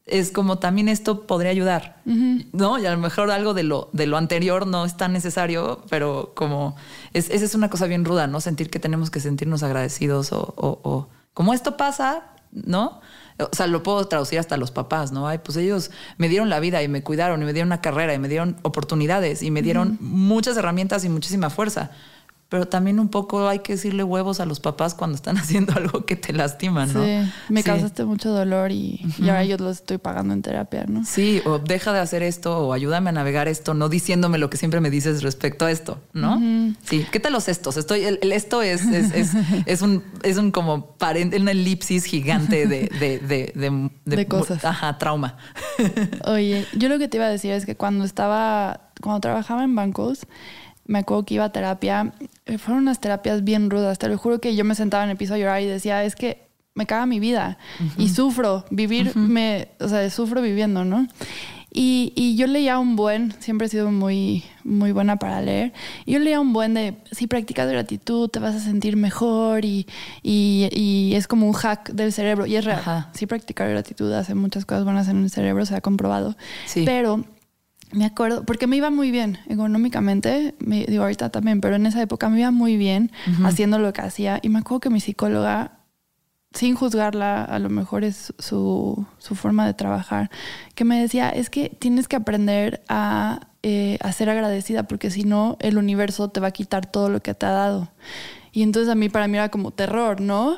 es 0.06 0.32
como 0.32 0.58
también 0.60 0.90
esto 0.90 1.28
podría 1.28 1.52
ayudar, 1.52 2.02
¿no? 2.06 2.80
Y 2.80 2.86
a 2.86 2.92
lo 2.92 2.98
mejor 2.98 3.30
algo 3.30 3.54
de 3.54 3.64
lo, 3.64 3.90
de 3.94 4.08
lo 4.08 4.18
anterior 4.18 4.66
no 4.66 4.84
es 4.86 4.98
tan 4.98 5.14
necesario, 5.14 5.84
pero 5.90 6.34
como 6.36 6.76
es, 7.14 7.30
esa 7.30 7.46
es 7.46 7.56
una 7.56 7.70
cosa 7.70 7.86
bien 7.86 8.04
ruda, 8.04 8.28
¿no? 8.28 8.42
Sentir 8.42 8.70
que 8.70 8.80
tenemos 8.80 9.12
que 9.12 9.20
sentirnos 9.20 9.64
agradecidos 9.64 10.32
o, 10.34 10.54
o, 10.58 11.10
como 11.34 11.54
esto 11.54 11.78
pasa, 11.78 12.34
¿no? 12.52 13.00
O 13.40 13.56
sea, 13.56 13.68
lo 13.68 13.84
puedo 13.84 14.08
traducir 14.08 14.40
hasta 14.40 14.58
los 14.58 14.72
papás, 14.72 15.12
¿no? 15.12 15.28
Ay, 15.28 15.40
pues 15.44 15.56
ellos 15.58 15.92
me 16.18 16.30
dieron 16.30 16.50
la 16.50 16.60
vida 16.60 16.82
y 16.84 16.88
me 16.88 17.04
cuidaron 17.04 17.42
y 17.42 17.46
me 17.46 17.54
dieron 17.54 17.70
una 17.70 17.82
carrera 17.82 18.14
y 18.14 18.20
me 18.20 18.28
dieron 18.28 18.58
oportunidades 18.64 19.44
y 19.44 19.52
me 19.52 19.62
dieron 19.62 19.98
muchas 20.02 20.58
herramientas 20.58 21.06
y 21.06 21.10
muchísima 21.10 21.50
fuerza 21.50 21.92
pero 22.52 22.68
también 22.68 23.00
un 23.00 23.08
poco 23.08 23.48
hay 23.48 23.60
que 23.60 23.76
decirle 23.76 24.04
huevos 24.04 24.42
a 24.42 24.46
los 24.46 24.60
papás 24.60 24.94
cuando 24.94 25.16
están 25.16 25.38
haciendo 25.38 25.74
algo 25.74 26.06
que 26.06 26.18
te 26.18 26.34
lastima, 26.34 26.86
¿no? 26.86 27.02
Sí, 27.02 27.32
me 27.48 27.64
causaste 27.64 28.04
mucho 28.04 28.30
dolor 28.30 28.74
y, 28.74 29.00
ahora 29.22 29.46
yo 29.46 29.56
lo 29.56 29.70
estoy 29.70 30.00
pagando 30.00 30.34
en 30.34 30.42
terapia, 30.42 30.84
¿no? 30.86 31.06
Sí, 31.06 31.42
o 31.46 31.60
deja 31.60 31.94
de 31.94 32.00
hacer 32.00 32.24
esto 32.24 32.58
o 32.58 32.74
ayúdame 32.74 33.10
a 33.10 33.14
navegar 33.14 33.48
esto, 33.48 33.74
no 33.74 33.88
diciéndome 33.88 34.38
lo 34.38 34.50
que 34.50 34.58
siempre 34.58 34.82
me 34.82 34.90
dices 34.90 35.24
respecto 35.24 35.66
a 35.66 35.72
esto, 35.72 36.00
¿no? 36.12 36.42
Sí, 36.84 37.06
¿qué 37.10 37.22
tal 37.22 37.32
los 37.32 37.48
estos? 37.48 37.78
Estoy, 37.78 38.04
el, 38.04 38.20
esto 38.34 38.62
es, 38.62 38.86
es, 38.86 39.32
es, 39.66 39.82
un, 39.82 40.04
es 40.22 40.36
un 40.36 40.52
como 40.52 40.98
una 41.02 41.52
elipsis 41.52 42.04
gigante 42.04 42.68
de, 42.68 42.92
de, 43.00 43.54
de, 43.56 43.90
de 44.04 44.26
cosas. 44.28 44.66
Ajá, 44.66 44.98
trauma. 44.98 45.38
Oye, 46.26 46.66
yo 46.74 46.90
lo 46.90 47.00
que 47.00 47.08
te 47.08 47.16
iba 47.16 47.28
a 47.28 47.30
decir 47.30 47.54
es 47.54 47.66
que 47.66 47.78
cuando 47.78 48.04
estaba, 48.04 48.90
cuando 49.00 49.22
trabajaba 49.22 49.64
en 49.64 49.74
bancos, 49.74 50.28
me 50.86 51.00
acuerdo 51.00 51.26
que 51.26 51.36
iba 51.36 51.46
a 51.46 51.52
terapia, 51.52 52.14
eh, 52.46 52.58
fueron 52.58 52.84
unas 52.84 53.00
terapias 53.00 53.44
bien 53.44 53.70
rudas, 53.70 54.00
te 54.00 54.08
lo 54.08 54.18
juro 54.18 54.40
que 54.40 54.56
yo 54.56 54.66
me 54.66 54.76
sentaba 54.76 55.04
en 55.04 55.10
el 55.10 55.18
piso 55.18 55.34
a 55.34 55.38
llorar 55.38 55.62
y 55.62 55.66
decía, 55.66 56.04
es 56.04 56.16
que 56.16 56.52
me 56.74 56.86
caga 56.86 57.06
mi 57.06 57.20
vida 57.20 57.58
y 57.98 58.10
sufro, 58.10 58.66
vivir, 58.70 59.16
me, 59.16 59.70
o 59.80 59.88
sea, 59.88 60.10
sufro 60.10 60.42
viviendo, 60.42 60.86
¿no? 60.86 61.08
Y, 61.74 62.12
y, 62.18 62.36
yo 62.36 62.48
leía 62.48 62.80
un 62.80 62.98
buen, 62.98 63.34
siempre 63.40 63.68
he 63.68 63.70
sido 63.70 63.92
muy, 63.92 64.44
muy 64.66 64.92
buena 64.92 65.16
para 65.16 65.40
leer, 65.42 65.72
yo 66.06 66.20
leía 66.20 66.42
un 66.42 66.52
buen 66.52 66.74
de, 66.74 66.96
si 67.12 67.28
practicas 67.28 67.70
gratitud 67.70 68.28
te 68.28 68.40
vas 68.40 68.56
a 68.56 68.60
sentir 68.60 68.98
mejor 68.98 69.64
y, 69.64 69.88
y, 70.22 70.68
y 70.74 71.16
es 71.16 71.30
como 71.30 71.48
un 71.48 71.54
hack 71.54 71.92
del 71.92 72.12
cerebro, 72.12 72.46
y 72.46 72.58
es 72.58 72.66
real, 72.66 73.08
sí 73.14 73.26
practicar 73.26 73.70
gratitud 73.70 74.12
hace 74.12 74.36
muchas 74.36 74.66
cosas 74.66 74.84
buenas 74.84 75.08
en 75.08 75.24
el 75.24 75.30
cerebro, 75.30 75.66
se 75.66 75.76
ha 75.76 75.80
comprobado, 75.80 76.36
sí. 76.66 76.84
pero 76.86 77.24
me 77.94 78.06
acuerdo, 78.06 78.46
porque 78.46 78.68
me 78.68 78.78
iba 78.78 78.90
muy 78.90 79.12
bien 79.12 79.40
económicamente, 79.48 80.56
me, 80.60 80.86
digo 80.86 81.04
ahorita 81.04 81.30
también, 81.30 81.62
pero 81.62 81.76
en 81.76 81.86
esa 81.86 82.02
época 82.02 82.30
me 82.30 82.40
iba 82.40 82.52
muy 82.52 82.78
bien 82.78 83.12
haciendo 83.44 83.80
lo 83.80 83.94
que 83.94 84.02
hacía. 84.02 84.40
Y 84.42 84.50
me 84.50 84.60
acuerdo 84.60 84.82
que 84.82 84.90
mi 84.90 85.00
psicóloga, 85.00 85.80
sin 86.54 86.76
juzgarla, 86.76 87.44
a 87.44 87.60
lo 87.60 87.70
mejor 87.70 88.04
es 88.04 88.34
su, 88.40 89.06
su 89.18 89.36
forma 89.36 89.66
de 89.66 89.74
trabajar, 89.74 90.30
que 90.76 90.86
me 90.86 91.02
decía, 91.02 91.30
es 91.30 91.50
que 91.50 91.70
tienes 91.70 92.08
que 92.08 92.16
aprender 92.16 92.84
a, 92.88 93.48
eh, 93.64 93.98
a 94.02 94.12
ser 94.12 94.30
agradecida, 94.30 94.84
porque 94.84 95.12
si 95.12 95.24
no, 95.24 95.58
el 95.60 95.78
universo 95.78 96.30
te 96.30 96.40
va 96.40 96.48
a 96.48 96.52
quitar 96.52 96.86
todo 96.86 97.10
lo 97.10 97.22
que 97.22 97.34
te 97.34 97.46
ha 97.46 97.52
dado. 97.52 97.92
Y 98.52 98.64
entonces 98.64 98.92
a 98.92 98.96
mí, 98.96 99.10
para 99.10 99.28
mí 99.28 99.38
era 99.38 99.50
como 99.50 99.72
terror, 99.72 100.20
¿no? 100.20 100.58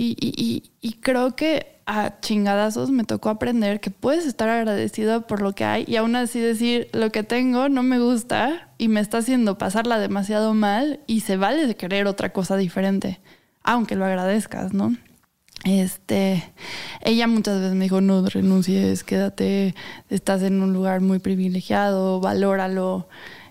Y, 0.00 0.98
creo 1.00 1.34
que 1.34 1.78
a 1.86 2.20
chingadazos 2.20 2.90
me 2.90 3.04
tocó 3.04 3.30
aprender 3.30 3.80
que 3.80 3.90
puedes 3.90 4.26
estar 4.26 4.48
agradecido 4.48 5.26
por 5.26 5.40
lo 5.42 5.54
que 5.54 5.64
hay 5.64 5.84
y 5.88 5.96
aún 5.96 6.16
así 6.16 6.38
decir 6.38 6.88
lo 6.92 7.10
que 7.10 7.22
tengo 7.22 7.70
no 7.70 7.82
me 7.82 7.98
gusta 7.98 8.68
y 8.76 8.88
me 8.88 9.00
está 9.00 9.18
haciendo 9.18 9.56
pasarla 9.56 9.98
demasiado 9.98 10.52
mal 10.52 11.00
y 11.06 11.20
se 11.20 11.38
vale 11.38 11.66
de 11.66 11.76
querer 11.76 12.06
otra 12.06 12.32
cosa 12.32 12.56
diferente, 12.56 13.20
aunque 13.64 13.96
lo 13.96 14.04
agradezcas, 14.04 14.74
¿no? 14.74 14.94
Este, 15.64 16.44
ella 17.00 17.26
muchas 17.26 17.58
veces 17.58 17.74
me 17.74 17.84
dijo, 17.84 18.00
no 18.00 18.24
renuncies, 18.28 19.02
quédate, 19.02 19.74
estás 20.10 20.42
en 20.42 20.62
un 20.62 20.72
lugar 20.72 21.00
muy 21.00 21.18
privilegiado, 21.18 22.20
valóralo. 22.20 23.08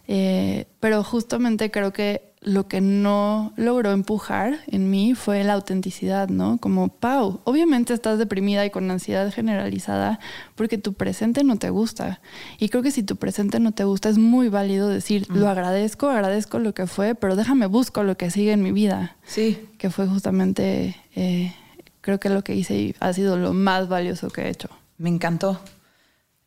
Eh, 0.07 0.67
pero 0.79 1.03
justamente 1.03 1.69
creo 1.69 1.91
que 1.91 2.26
lo 2.47 2.67
que 2.67 2.79
no 2.79 3.53
logró 3.57 3.91
empujar 3.91 4.59
en 4.67 4.89
mí 4.89 5.15
fue 5.15 5.43
la 5.43 5.53
autenticidad, 5.53 6.29
¿no? 6.29 6.57
Como, 6.59 6.87
Pau, 6.87 7.41
obviamente 7.43 7.93
estás 7.93 8.17
deprimida 8.17 8.65
y 8.65 8.69
con 8.69 8.89
ansiedad 8.89 9.31
generalizada 9.33 10.19
porque 10.55 10.77
tu 10.77 10.93
presente 10.93 11.43
no 11.43 11.57
te 11.57 11.69
gusta. 11.69 12.21
Y 12.57 12.69
creo 12.69 12.81
que 12.81 12.91
si 12.91 13.03
tu 13.03 13.17
presente 13.17 13.59
no 13.59 13.73
te 13.73 13.83
gusta 13.83 14.07
es 14.07 14.17
muy 14.17 14.47
válido 14.47 14.87
decir, 14.87 15.27
lo 15.29 15.49
agradezco, 15.49 16.07
agradezco 16.07 16.59
lo 16.59 16.73
que 16.73 16.87
fue, 16.87 17.15
pero 17.15 17.35
déjame 17.35 17.65
busco 17.65 18.03
lo 18.03 18.15
que 18.15 18.31
sigue 18.31 18.53
en 18.53 18.63
mi 18.63 18.71
vida. 18.71 19.17
Sí. 19.25 19.67
Que 19.77 19.89
fue 19.89 20.07
justamente, 20.07 20.95
eh, 21.15 21.53
creo 21.99 22.19
que 22.19 22.29
lo 22.29 22.43
que 22.45 22.55
hice 22.55 22.95
ha 23.01 23.11
sido 23.11 23.37
lo 23.37 23.53
más 23.53 23.89
valioso 23.89 24.29
que 24.29 24.43
he 24.43 24.49
hecho. 24.49 24.69
Me 24.97 25.09
encantó. 25.09 25.59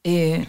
Eh, 0.02 0.46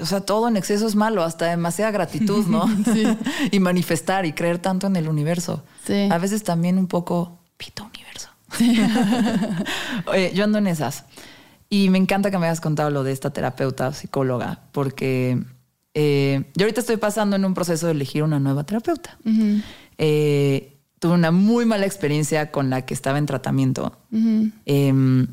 o 0.00 0.06
sea, 0.06 0.20
todo 0.20 0.48
en 0.48 0.56
exceso 0.56 0.86
es 0.86 0.94
malo, 0.94 1.22
hasta 1.22 1.46
demasiada 1.46 1.90
gratitud, 1.90 2.46
¿no? 2.46 2.66
sí. 2.92 3.04
y 3.50 3.60
manifestar 3.60 4.26
y 4.26 4.32
creer 4.32 4.58
tanto 4.58 4.86
en 4.86 4.96
el 4.96 5.08
universo. 5.08 5.64
Sí. 5.84 6.08
A 6.10 6.18
veces 6.18 6.42
también 6.42 6.78
un 6.78 6.86
poco, 6.86 7.38
pito 7.56 7.84
universo. 7.84 8.30
Oye, 10.06 10.32
yo 10.34 10.44
ando 10.44 10.58
en 10.58 10.66
esas. 10.66 11.04
Y 11.70 11.90
me 11.90 11.98
encanta 11.98 12.30
que 12.30 12.38
me 12.38 12.46
hayas 12.46 12.60
contado 12.60 12.90
lo 12.90 13.02
de 13.02 13.12
esta 13.12 13.30
terapeuta 13.30 13.92
psicóloga, 13.92 14.60
porque 14.72 15.42
eh, 15.94 16.44
yo 16.54 16.64
ahorita 16.64 16.80
estoy 16.80 16.96
pasando 16.96 17.36
en 17.36 17.44
un 17.44 17.54
proceso 17.54 17.86
de 17.86 17.92
elegir 17.92 18.22
una 18.22 18.40
nueva 18.40 18.64
terapeuta. 18.64 19.18
eh, 19.98 20.74
tuve 20.98 21.12
una 21.12 21.30
muy 21.30 21.64
mala 21.66 21.86
experiencia 21.86 22.50
con 22.50 22.70
la 22.70 22.86
que 22.86 22.94
estaba 22.94 23.18
en 23.18 23.26
tratamiento. 23.26 23.96
eh, 24.64 25.26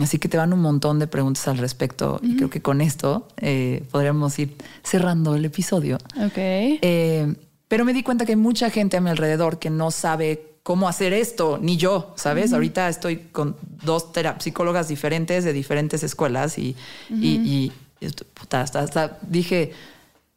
Así 0.00 0.18
que 0.18 0.28
te 0.28 0.36
van 0.36 0.52
un 0.52 0.60
montón 0.60 0.98
de 0.98 1.06
preguntas 1.06 1.46
al 1.48 1.58
respecto 1.58 2.20
y 2.22 2.36
creo 2.36 2.50
que 2.50 2.62
con 2.62 2.80
esto 2.80 3.28
eh, 3.36 3.84
podríamos 3.90 4.38
ir 4.38 4.56
cerrando 4.82 5.34
el 5.34 5.44
episodio. 5.44 5.98
Ok. 6.16 6.36
Eh, 6.36 7.34
pero 7.68 7.84
me 7.84 7.92
di 7.92 8.02
cuenta 8.02 8.26
que 8.26 8.32
hay 8.32 8.36
mucha 8.36 8.70
gente 8.70 8.96
a 8.96 9.00
mi 9.00 9.10
alrededor 9.10 9.58
que 9.58 9.70
no 9.70 9.90
sabe 9.90 10.50
cómo 10.62 10.88
hacer 10.88 11.12
esto, 11.12 11.58
ni 11.60 11.76
yo, 11.76 12.12
¿sabes? 12.16 12.52
Ahorita 12.52 12.88
estoy 12.88 13.16
con 13.16 13.56
dos 13.84 14.08
psicólogas 14.40 14.88
diferentes 14.88 15.44
de 15.44 15.52
diferentes 15.52 16.02
escuelas 16.02 16.58
y, 16.58 16.76
y, 17.08 17.72
y 18.00 18.08
puta, 18.34 18.60
hasta, 18.60 18.80
hasta 18.80 19.18
dije, 19.22 19.72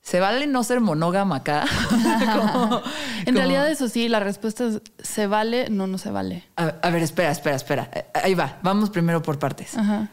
¿Se 0.03 0.19
vale 0.19 0.47
no 0.47 0.63
ser 0.63 0.81
monógama 0.81 1.37
acá? 1.37 1.65
como, 1.89 2.81
en 3.19 3.25
como... 3.25 3.37
realidad, 3.37 3.69
eso 3.71 3.87
sí, 3.87 4.09
la 4.09 4.19
respuesta 4.19 4.67
es 4.67 4.81
¿se 5.01 5.27
vale? 5.27 5.69
No, 5.69 5.87
no 5.87 5.97
se 5.97 6.11
vale. 6.11 6.43
A, 6.57 6.65
a, 6.81 6.89
ver, 6.89 7.01
espera, 7.01 7.31
espera, 7.31 7.55
espera. 7.55 7.89
Ahí 8.13 8.35
va, 8.35 8.59
vamos 8.61 8.89
primero 8.89 9.21
por 9.21 9.39
partes. 9.39 9.77
Ajá. 9.77 10.09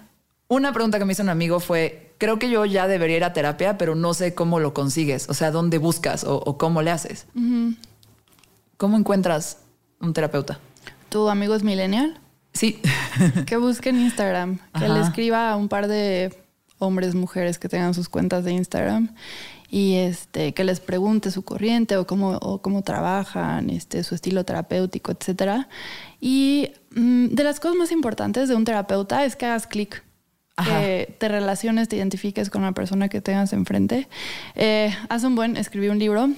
Una 0.47 0.73
pregunta 0.73 0.99
que 0.99 1.05
me 1.05 1.13
hizo 1.13 1.23
un 1.25 1.29
amigo 1.29 1.59
fue, 1.59 2.15
creo 2.19 2.39
que 2.39 2.51
yo 2.51 2.65
ya 2.65 2.87
debería 2.87 3.17
ir 3.19 3.25
a 3.25 3.33
terapia, 3.33 3.79
pero 3.79 3.95
no 3.97 4.15
sé 4.15 4.33
cómo 4.33 4.61
lo 4.61 4.75
consigues, 4.75 5.29
o 5.29 5.35
sea, 5.35 5.51
dónde 5.51 5.79
buscas 5.79 6.25
o, 6.25 6.37
o 6.37 6.57
cómo 6.57 6.83
le 6.83 6.93
haces. 6.93 7.27
Uh 7.35 7.41
-huh. 7.41 7.77
¿Cómo 8.77 8.97
encuentras 8.97 9.59
un 10.01 10.13
terapeuta? 10.13 10.61
¿Tu 11.09 11.29
amigo 11.29 11.55
es 11.55 11.65
millennial? 11.65 12.19
Sí. 12.53 12.81
que 13.47 13.57
busque 13.57 13.91
en 13.91 14.01
Instagram, 14.01 14.59
que 14.79 14.85
Ajá. 14.85 14.95
le 14.95 15.01
escriba 15.01 15.51
a 15.51 15.57
un 15.57 15.69
par 15.69 15.89
de 15.89 16.35
hombres, 16.79 17.15
mujeres 17.15 17.59
que 17.59 17.69
tengan 17.69 17.93
sus 17.93 18.09
cuentas 18.09 18.45
de 18.45 18.53
Instagram 18.53 19.15
y 19.71 19.95
este 19.95 20.53
que 20.53 20.65
les 20.65 20.81
pregunte 20.81 21.31
su 21.31 21.43
corriente 21.43 21.97
o 21.97 22.07
cómo, 22.07 22.33
o 22.43 22.61
cómo 22.61 22.83
trabajan, 22.83 23.71
este, 23.71 24.03
su 24.03 24.17
estilo 24.17 24.45
terapéutico, 24.45 25.13
etcétera. 25.13 25.69
Y 26.21 26.73
mm, 26.95 27.29
de 27.29 27.45
las 27.45 27.61
cosas 27.61 27.77
más 27.77 27.93
importantes 27.93 28.49
de 28.49 28.57
un 28.57 28.65
terapeuta 28.65 29.25
es 29.25 29.37
que 29.37 29.47
hagas 29.47 29.67
clic. 29.67 30.05
Que 30.63 31.17
te 31.19 31.29
relaciones, 31.29 31.89
te 31.89 31.97
identifiques 31.97 32.51
con 32.51 32.61
la 32.61 32.73
persona 32.73 33.09
que 33.09 33.23
tengas 33.23 33.55
enfrente. 33.55 34.09
Eh, 34.57 34.95
hace 35.09 35.27
un 35.27 35.35
buen, 35.35 35.57
escribí 35.57 35.89
un 35.89 35.99
libro 35.99 36.29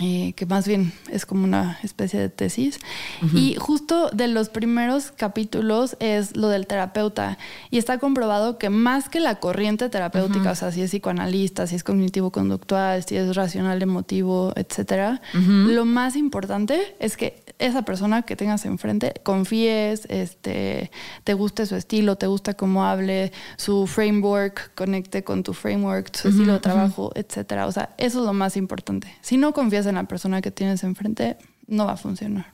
eh, 0.00 0.32
que 0.34 0.46
más 0.46 0.68
bien 0.68 0.92
es 1.10 1.26
como 1.26 1.42
una 1.42 1.80
especie 1.82 2.20
de 2.20 2.28
tesis. 2.28 2.78
Uh 3.20 3.26
-huh. 3.26 3.38
Y 3.38 3.54
justo 3.56 4.10
de 4.10 4.28
los 4.28 4.48
primeros 4.48 5.10
capítulos 5.10 5.96
es 5.98 6.36
lo 6.36 6.48
del 6.48 6.68
terapeuta. 6.68 7.36
Y 7.70 7.78
está 7.78 7.98
comprobado 7.98 8.58
que 8.58 8.70
más 8.70 9.08
que 9.08 9.18
la 9.18 9.40
corriente 9.40 9.88
terapéutica, 9.88 10.40
uh 10.40 10.46
-huh. 10.46 10.52
o 10.52 10.54
sea, 10.54 10.70
si 10.70 10.82
es 10.82 10.90
psicoanalista, 10.90 11.66
si 11.66 11.74
es 11.74 11.82
cognitivo-conductual, 11.82 13.04
si 13.04 13.16
es 13.16 13.34
racional 13.34 13.82
emotivo, 13.82 14.52
etcétera, 14.54 15.20
uh 15.34 15.38
-huh. 15.38 15.66
lo 15.74 15.84
más 15.84 16.14
importante 16.14 16.94
es 17.00 17.16
que 17.16 17.42
esa 17.58 17.82
persona 17.82 18.22
que 18.22 18.36
tengas 18.36 18.64
enfrente 18.64 19.14
confíes, 19.22 20.06
este, 20.08 20.90
te 21.24 21.34
guste 21.34 21.66
su 21.66 21.76
estilo, 21.76 22.16
te 22.16 22.26
gusta 22.26 22.54
cómo 22.54 22.84
hable, 22.84 23.32
su 23.56 23.86
framework, 23.86 24.74
conecte 24.74 25.24
con 25.24 25.42
tu 25.42 25.54
framework, 25.54 26.14
su 26.14 26.28
estilo 26.28 26.54
de 26.54 26.60
trabajo, 26.60 27.12
etcétera. 27.14 27.66
O 27.66 27.72
sea, 27.72 27.94
eso 27.98 28.20
es 28.20 28.26
lo 28.26 28.32
más 28.32 28.56
importante. 28.56 29.08
Si 29.20 29.36
no 29.36 29.52
confías 29.52 29.86
en 29.86 29.96
la 29.96 30.04
persona 30.04 30.40
que 30.40 30.50
tienes 30.50 30.84
enfrente, 30.84 31.36
no 31.66 31.86
va 31.86 31.92
a 31.92 31.96
funcionar. 31.96 32.46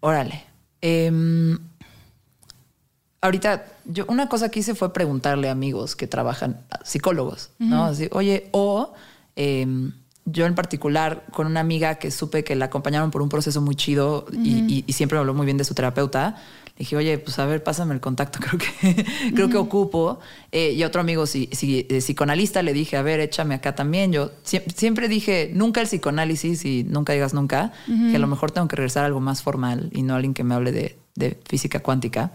Órale. 0.00 0.44
Eh, 0.82 1.58
ahorita, 3.20 3.64
yo 3.86 4.04
una 4.08 4.28
cosa 4.28 4.50
que 4.50 4.60
hice 4.60 4.74
fue 4.74 4.92
preguntarle 4.92 5.48
a 5.48 5.52
amigos 5.52 5.96
que 5.96 6.06
trabajan, 6.06 6.60
psicólogos, 6.84 7.50
uh 7.60 7.64
-huh. 7.64 7.68
¿no? 7.68 7.84
Así, 7.86 8.08
oye, 8.12 8.48
o 8.52 8.92
eh, 9.36 9.66
yo 10.24 10.46
en 10.46 10.54
particular 10.54 11.24
con 11.32 11.46
una 11.46 11.60
amiga 11.60 11.96
que 11.96 12.10
supe 12.10 12.44
que 12.44 12.54
la 12.54 12.66
acompañaron 12.66 13.10
por 13.10 13.22
un 13.22 13.28
proceso 13.28 13.60
muy 13.60 13.74
chido 13.74 14.26
uh 14.28 14.32
-huh. 14.32 14.70
y, 14.70 14.84
y, 14.86 14.92
siempre 14.92 15.18
habló 15.18 15.34
muy 15.34 15.46
bien 15.46 15.58
de 15.58 15.64
su 15.64 15.74
terapeuta. 15.74 16.36
Le 16.76 16.78
dije, 16.78 16.96
oye, 16.96 17.18
pues 17.18 17.38
a 17.38 17.44
ver, 17.44 17.62
pásame 17.62 17.92
el 17.92 18.00
contacto, 18.00 18.38
creo 18.42 18.58
que, 18.58 19.04
creo 19.34 19.46
uh 19.46 19.48
-huh. 19.48 19.52
que 19.52 19.58
ocupo. 19.58 20.20
Eh, 20.52 20.72
y 20.72 20.82
a 20.82 20.86
otro 20.86 21.00
amigo 21.00 21.26
si, 21.26 21.48
si, 21.52 21.86
eh, 21.90 21.98
psicoanalista 21.98 22.62
le 22.62 22.72
dije, 22.72 22.96
a 22.96 23.02
ver, 23.02 23.20
échame 23.20 23.54
acá 23.54 23.74
también. 23.74 24.12
Yo 24.12 24.30
siempre, 24.42 24.72
siempre 24.76 25.08
dije, 25.08 25.50
nunca 25.52 25.80
el 25.80 25.86
psicoanálisis 25.88 26.64
y 26.64 26.84
nunca 26.84 27.12
digas 27.12 27.34
nunca, 27.34 27.72
que 27.86 28.16
a 28.16 28.18
lo 28.18 28.26
mejor 28.26 28.52
tengo 28.52 28.68
que 28.68 28.76
regresar 28.76 29.02
a 29.02 29.06
algo 29.06 29.20
más 29.20 29.42
formal 29.42 29.90
y 29.92 30.02
no 30.02 30.12
a 30.14 30.16
alguien 30.16 30.34
que 30.34 30.44
me 30.44 30.54
hable 30.54 30.70
de, 30.72 30.96
de 31.14 31.38
física 31.48 31.80
cuántica. 31.80 32.32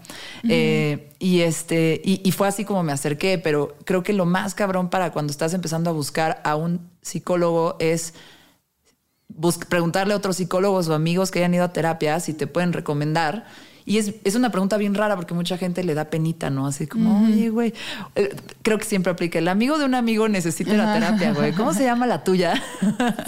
eh, 0.48 1.10
y, 1.18 1.40
este, 1.40 2.00
y, 2.04 2.20
y, 2.22 2.32
fue 2.32 2.46
así 2.46 2.64
como 2.64 2.82
me 2.84 2.92
acerqué, 2.92 3.38
pero 3.38 3.76
creo 3.84 4.02
que 4.02 4.12
lo 4.12 4.24
más 4.24 4.54
cabrón 4.54 4.88
para 4.88 5.10
cuando 5.10 5.32
estás 5.32 5.52
empezando 5.52 5.90
a 5.90 5.92
buscar 5.92 6.40
a 6.44 6.54
un 6.54 6.80
psicólogo 7.08 7.76
es 7.80 8.14
preguntarle 9.68 10.14
a 10.14 10.16
otros 10.16 10.36
psicólogos 10.36 10.88
o 10.88 10.94
amigos 10.94 11.30
que 11.30 11.40
hayan 11.40 11.54
ido 11.54 11.64
a 11.64 11.72
terapia 11.72 12.18
si 12.20 12.34
te 12.34 12.46
pueden 12.46 12.72
recomendar. 12.72 13.46
Y 13.84 13.96
es, 13.96 14.14
es, 14.24 14.34
una 14.34 14.50
pregunta 14.50 14.76
bien 14.76 14.94
rara 14.94 15.16
porque 15.16 15.32
mucha 15.32 15.56
gente 15.56 15.82
le 15.82 15.94
da 15.94 16.10
penita, 16.10 16.50
¿no? 16.50 16.66
Así 16.66 16.86
como, 16.86 17.24
oye, 17.24 17.48
güey. 17.48 17.72
Eh, 18.16 18.36
creo 18.60 18.76
que 18.76 18.84
siempre 18.84 19.10
aplica. 19.10 19.38
El 19.38 19.48
amigo 19.48 19.78
de 19.78 19.86
un 19.86 19.94
amigo 19.94 20.28
necesita 20.28 20.74
la 20.74 20.92
terapia, 20.92 21.32
güey. 21.32 21.52
¿Cómo 21.54 21.72
se 21.72 21.84
llama 21.84 22.06
la 22.06 22.22
tuya? 22.22 22.62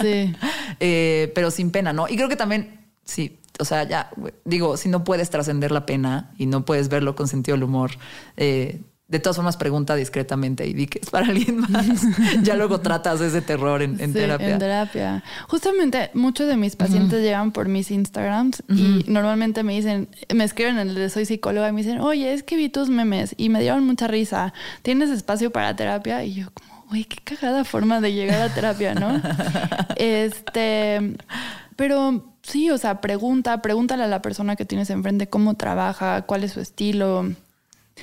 Sí. 0.01 0.35
eh, 0.79 1.31
pero 1.33 1.49
sin 1.49 1.71
pena, 1.71 1.93
¿no? 1.93 2.07
Y 2.07 2.15
creo 2.15 2.29
que 2.29 2.35
también, 2.35 2.79
sí, 3.03 3.39
o 3.59 3.65
sea, 3.65 3.83
ya, 3.83 4.11
digo, 4.45 4.77
si 4.77 4.87
no 4.89 5.03
puedes 5.03 5.31
trascender 5.31 5.71
la 5.71 5.87
pena 5.87 6.31
y 6.37 6.45
no 6.45 6.63
puedes 6.63 6.89
verlo 6.89 7.15
con 7.15 7.27
sentido 7.27 7.57
del 7.57 7.63
humor, 7.63 7.91
eh, 8.37 8.81
de 9.11 9.19
todas 9.19 9.35
formas 9.35 9.57
pregunta 9.57 9.93
discretamente 9.95 10.65
y 10.65 10.73
di 10.73 10.87
que 10.87 10.99
es 10.99 11.09
para 11.09 11.27
alguien 11.27 11.59
más. 11.59 11.85
ya 12.43 12.55
luego 12.55 12.79
tratas 12.79 13.19
ese 13.19 13.41
terror 13.41 13.81
en, 13.81 13.99
en 13.99 14.13
sí, 14.13 14.19
terapia. 14.19 14.49
En 14.49 14.59
terapia. 14.59 15.23
Justamente 15.49 16.11
muchos 16.13 16.47
de 16.47 16.55
mis 16.55 16.77
pacientes 16.77 17.19
uh 17.19 17.21
-huh. 17.21 17.25
llegan 17.25 17.51
por 17.51 17.67
mis 17.67 17.91
Instagrams 17.91 18.63
uh 18.69 18.73
-huh. 18.73 19.05
y 19.05 19.11
normalmente 19.11 19.63
me 19.63 19.73
dicen, 19.73 20.07
me 20.33 20.45
escriben 20.45 20.79
en 20.79 20.87
el 20.87 20.95
de 20.95 21.09
soy 21.09 21.25
psicóloga 21.25 21.67
y 21.67 21.73
me 21.73 21.83
dicen, 21.83 21.99
oye, 21.99 22.31
es 22.31 22.43
que 22.43 22.55
vi 22.55 22.69
tus 22.69 22.87
memes 22.87 23.35
y 23.35 23.49
me 23.49 23.59
dieron 23.59 23.85
mucha 23.85 24.07
risa. 24.07 24.53
¿Tienes 24.81 25.09
espacio 25.09 25.51
para 25.51 25.75
terapia? 25.75 26.23
Y 26.23 26.35
yo 26.35 26.47
como, 26.53 26.85
uy, 26.89 27.03
qué 27.03 27.17
cagada 27.35 27.65
forma 27.65 27.99
de 27.99 28.13
llegar 28.13 28.41
a 28.41 28.53
terapia, 28.53 28.93
¿no? 28.93 29.21
este, 29.97 31.17
pero 31.75 32.33
sí, 32.43 32.71
o 32.71 32.77
sea, 32.77 33.01
pregunta, 33.01 33.61
pregúntale 33.61 34.03
a 34.03 34.07
la 34.07 34.21
persona 34.21 34.55
que 34.55 34.63
tienes 34.63 34.89
enfrente 34.89 35.27
cómo 35.27 35.55
trabaja, 35.55 36.21
cuál 36.21 36.45
es 36.45 36.53
su 36.53 36.61
estilo. 36.61 37.25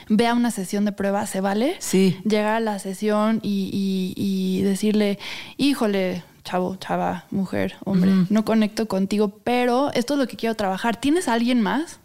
Ve 0.08 0.26
a 0.26 0.34
una 0.34 0.50
sesión 0.50 0.84
de 0.84 0.92
prueba, 0.92 1.26
¿se 1.26 1.40
vale? 1.40 1.76
Sí. 1.78 2.16
Llegar 2.24 2.54
a 2.54 2.60
la 2.60 2.78
sesión 2.78 3.40
y, 3.42 3.70
y, 3.72 4.14
y 4.16 4.62
decirle, 4.62 5.18
híjole, 5.56 6.22
chavo, 6.44 6.76
chava, 6.76 7.26
mujer, 7.30 7.74
hombre, 7.84 8.10
uh 8.10 8.14
-huh. 8.14 8.26
no 8.30 8.44
conecto 8.44 8.88
contigo, 8.88 9.28
pero 9.44 9.92
esto 9.92 10.14
es 10.14 10.20
lo 10.20 10.26
que 10.26 10.36
quiero 10.36 10.54
trabajar. 10.54 10.96
¿Tienes 10.96 11.28
a 11.28 11.34
alguien 11.34 11.60
más? 11.60 12.00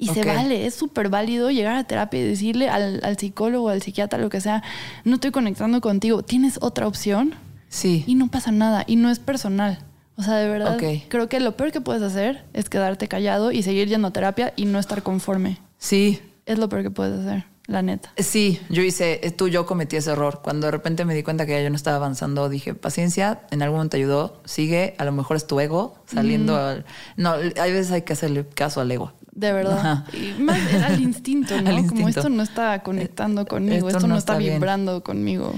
Y 0.00 0.10
okay. 0.10 0.22
se 0.22 0.28
vale, 0.28 0.66
es 0.66 0.74
súper 0.74 1.08
válido 1.08 1.50
llegar 1.50 1.74
a 1.74 1.82
terapia 1.82 2.20
y 2.20 2.22
decirle 2.22 2.68
al, 2.68 3.00
al 3.02 3.18
psicólogo, 3.18 3.68
al 3.68 3.82
psiquiatra, 3.82 4.20
lo 4.20 4.30
que 4.30 4.40
sea, 4.40 4.62
no 5.04 5.16
estoy 5.16 5.32
conectando 5.32 5.80
contigo, 5.80 6.22
¿tienes 6.22 6.58
otra 6.60 6.86
opción? 6.86 7.34
Sí. 7.68 8.04
Y 8.06 8.14
no 8.14 8.28
pasa 8.28 8.52
nada, 8.52 8.84
y 8.86 8.94
no 8.94 9.10
es 9.10 9.18
personal. 9.18 9.80
O 10.16 10.22
sea, 10.22 10.36
de 10.36 10.48
verdad, 10.48 10.76
okay. 10.76 11.04
creo 11.08 11.28
que 11.28 11.40
lo 11.40 11.56
peor 11.56 11.72
que 11.72 11.80
puedes 11.80 12.02
hacer 12.02 12.44
es 12.52 12.68
quedarte 12.68 13.08
callado 13.08 13.50
y 13.50 13.62
seguir 13.62 13.88
yendo 13.88 14.08
a 14.08 14.12
terapia 14.12 14.52
y 14.56 14.66
no 14.66 14.78
estar 14.78 15.02
conforme. 15.02 15.58
Sí. 15.78 16.20
Es 16.48 16.58
lo 16.58 16.70
peor 16.70 16.82
que 16.82 16.90
puedes 16.90 17.20
hacer, 17.20 17.44
la 17.66 17.82
neta. 17.82 18.10
Sí, 18.16 18.58
yo 18.70 18.82
hice, 18.82 19.20
tú, 19.36 19.48
yo 19.48 19.66
cometí 19.66 19.96
ese 19.96 20.12
error. 20.12 20.40
Cuando 20.42 20.66
de 20.66 20.70
repente 20.70 21.04
me 21.04 21.14
di 21.14 21.22
cuenta 21.22 21.44
que 21.44 21.52
ya 21.52 21.60
yo 21.60 21.68
no 21.68 21.76
estaba 21.76 21.96
avanzando, 21.96 22.48
dije, 22.48 22.72
paciencia, 22.72 23.42
en 23.50 23.60
algún 23.60 23.76
momento 23.76 23.98
ayudó, 23.98 24.40
sigue, 24.46 24.94
a 24.96 25.04
lo 25.04 25.12
mejor 25.12 25.36
es 25.36 25.46
tu 25.46 25.60
ego 25.60 26.02
saliendo. 26.06 26.54
Mm. 26.54 26.56
Al, 26.56 26.86
no, 27.18 27.32
hay 27.32 27.72
veces 27.72 27.92
hay 27.92 28.00
que 28.00 28.14
hacerle 28.14 28.46
caso 28.46 28.80
al 28.80 28.90
ego. 28.90 29.12
De 29.30 29.52
verdad. 29.52 29.78
Ajá. 29.78 30.04
Y 30.14 30.40
más 30.40 30.58
al 30.82 31.02
instinto, 31.02 31.54
¿no? 31.60 31.68
al 31.68 31.80
instinto. 31.80 31.96
Como 31.96 32.08
esto 32.08 32.28
no 32.30 32.42
está 32.42 32.82
conectando 32.82 33.44
conmigo, 33.44 33.88
esto, 33.88 33.98
esto 33.98 34.08
no, 34.08 34.16
está, 34.16 34.38
está 34.38 34.50
vibrando 34.50 35.04
conmigo. 35.04 35.52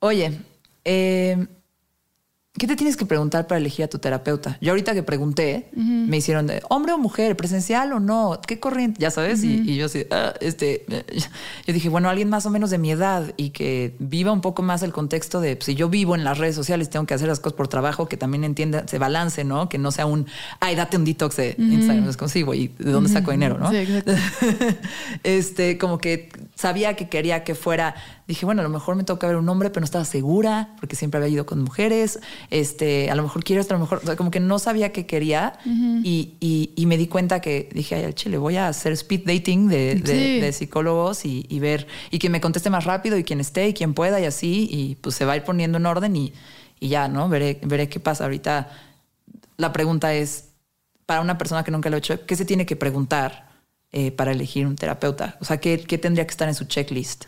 Oye, 0.00 0.38
eh, 0.84 1.46
¿qué 2.58 2.66
te 2.66 2.76
tienes 2.76 2.96
que 2.96 3.06
preguntar 3.06 3.46
para 3.46 3.58
elegir 3.58 3.84
a 3.84 3.88
tu 3.88 3.98
terapeuta? 3.98 4.58
Yo 4.60 4.72
ahorita 4.72 4.94
que 4.94 5.02
pregunté, 5.02 5.68
me 5.74 6.16
hicieron 6.16 6.46
de 6.46 6.62
hombre 6.68 6.92
o 6.92 6.98
mujer, 6.98 7.36
presencial 7.36 7.92
o 7.92 8.00
no, 8.00 8.40
qué 8.46 8.58
corriente, 8.58 9.00
ya 9.00 9.10
sabes, 9.10 9.42
y, 9.44 9.76
yo 9.76 9.86
así, 9.86 10.06
ah, 10.10 10.34
este, 10.40 10.84
yo 11.66 11.72
dije, 11.72 11.88
bueno, 11.88 12.08
alguien 12.08 12.28
más 12.28 12.46
o 12.46 12.50
menos 12.50 12.70
de 12.70 12.78
mi 12.78 12.90
edad 12.90 13.32
y 13.36 13.50
que 13.50 13.94
viva 13.98 14.32
un 14.32 14.40
poco 14.40 14.62
más 14.62 14.82
el 14.82 14.92
contexto 14.92 15.40
de, 15.40 15.56
pues, 15.56 15.66
si 15.66 15.74
yo 15.74 15.88
vivo 15.88 16.14
en 16.14 16.24
las 16.24 16.38
redes 16.38 16.54
sociales, 16.54 16.90
tengo 16.90 17.06
que 17.06 17.14
hacer 17.14 17.28
las 17.28 17.40
cosas 17.40 17.56
por 17.56 17.68
trabajo, 17.68 18.08
que 18.08 18.16
también 18.16 18.44
entienda, 18.44 18.86
se 18.86 18.98
balance, 18.98 19.44
¿no? 19.44 19.68
Que 19.68 19.78
no 19.78 19.90
sea 19.90 20.06
un, 20.06 20.26
ay, 20.60 20.76
date 20.76 20.96
un 20.96 21.04
detox 21.04 21.36
de 21.36 21.56
Instagram, 21.58 22.08
es 22.08 22.16
como, 22.16 22.28
sí, 22.28 22.42
güey, 22.42 22.72
¿de 22.78 22.90
dónde 22.90 23.10
saco 23.10 23.30
dinero, 23.30 23.58
no? 23.58 23.70
Sí, 23.70 23.76
exacto. 23.76 24.12
este, 25.22 25.78
como 25.78 25.98
que 25.98 26.30
sabía 26.54 26.94
que 26.94 27.08
quería 27.08 27.44
que 27.44 27.54
fuera 27.54 27.94
dije, 28.26 28.44
bueno, 28.44 28.60
a 28.60 28.64
lo 28.64 28.70
mejor 28.70 28.96
me 28.96 29.04
toca 29.04 29.26
ver 29.26 29.36
un 29.36 29.48
hombre, 29.48 29.70
pero 29.70 29.80
no 29.80 29.84
estaba 29.84 30.04
segura 30.04 30.74
porque 30.80 30.96
siempre 30.96 31.18
había 31.18 31.32
ido 31.32 31.46
con 31.46 31.62
mujeres. 31.62 32.18
Este, 32.50 33.10
a 33.10 33.14
lo 33.14 33.22
mejor 33.22 33.44
quiero 33.44 33.60
esto, 33.60 33.74
a 33.74 33.78
lo 33.78 33.84
mejor, 33.84 34.16
como 34.16 34.30
que 34.30 34.40
no 34.40 34.58
sabía 34.58 34.92
qué 34.92 35.06
quería 35.06 35.58
y, 35.64 36.84
me 36.86 36.96
di 36.96 37.08
cuenta 37.08 37.40
que 37.40 37.68
dije, 37.72 37.96
ay, 37.96 38.04
al 38.04 38.14
chile, 38.14 38.38
voy 38.38 38.56
a 38.56 38.68
hacer 38.68 38.92
speed 38.92 39.22
dating 39.26 39.68
de, 39.68 40.52
psicólogos 40.52 41.24
y, 41.24 41.60
ver, 41.60 41.86
y 42.10 42.18
que 42.18 42.28
me 42.30 42.40
conteste 42.40 42.70
más 42.70 42.84
rápido 42.84 43.16
y 43.18 43.24
quien 43.24 43.40
esté 43.40 43.68
y 43.68 43.74
quien 43.74 43.94
pueda 43.94 44.20
y 44.20 44.24
así, 44.24 44.68
y 44.70 44.96
pues 44.96 45.14
se 45.14 45.24
va 45.24 45.32
a 45.32 45.36
ir 45.36 45.44
poniendo 45.44 45.78
en 45.78 45.86
orden 45.86 46.16
y, 46.16 46.32
ya, 46.80 47.08
¿no? 47.08 47.28
Veré, 47.28 47.60
veré 47.64 47.88
qué 47.88 48.00
pasa. 48.00 48.24
Ahorita 48.24 48.68
la 49.56 49.72
pregunta 49.72 50.14
es, 50.14 50.50
para 51.06 51.20
una 51.20 51.38
persona 51.38 51.62
que 51.62 51.70
nunca 51.70 51.90
lo 51.90 51.96
ha 51.96 51.98
hecho, 51.98 52.26
¿qué 52.26 52.34
se 52.34 52.44
tiene 52.44 52.66
que 52.66 52.76
preguntar 52.76 53.48
eh, 53.92 54.10
para 54.10 54.32
elegir 54.32 54.66
un 54.66 54.76
terapeuta? 54.76 55.36
O 55.40 55.44
sea, 55.44 55.58
¿qué, 55.58 55.78
¿qué, 55.78 55.98
tendría 55.98 56.26
que 56.26 56.32
estar 56.32 56.48
en 56.48 56.54
su 56.54 56.64
checklist? 56.64 57.24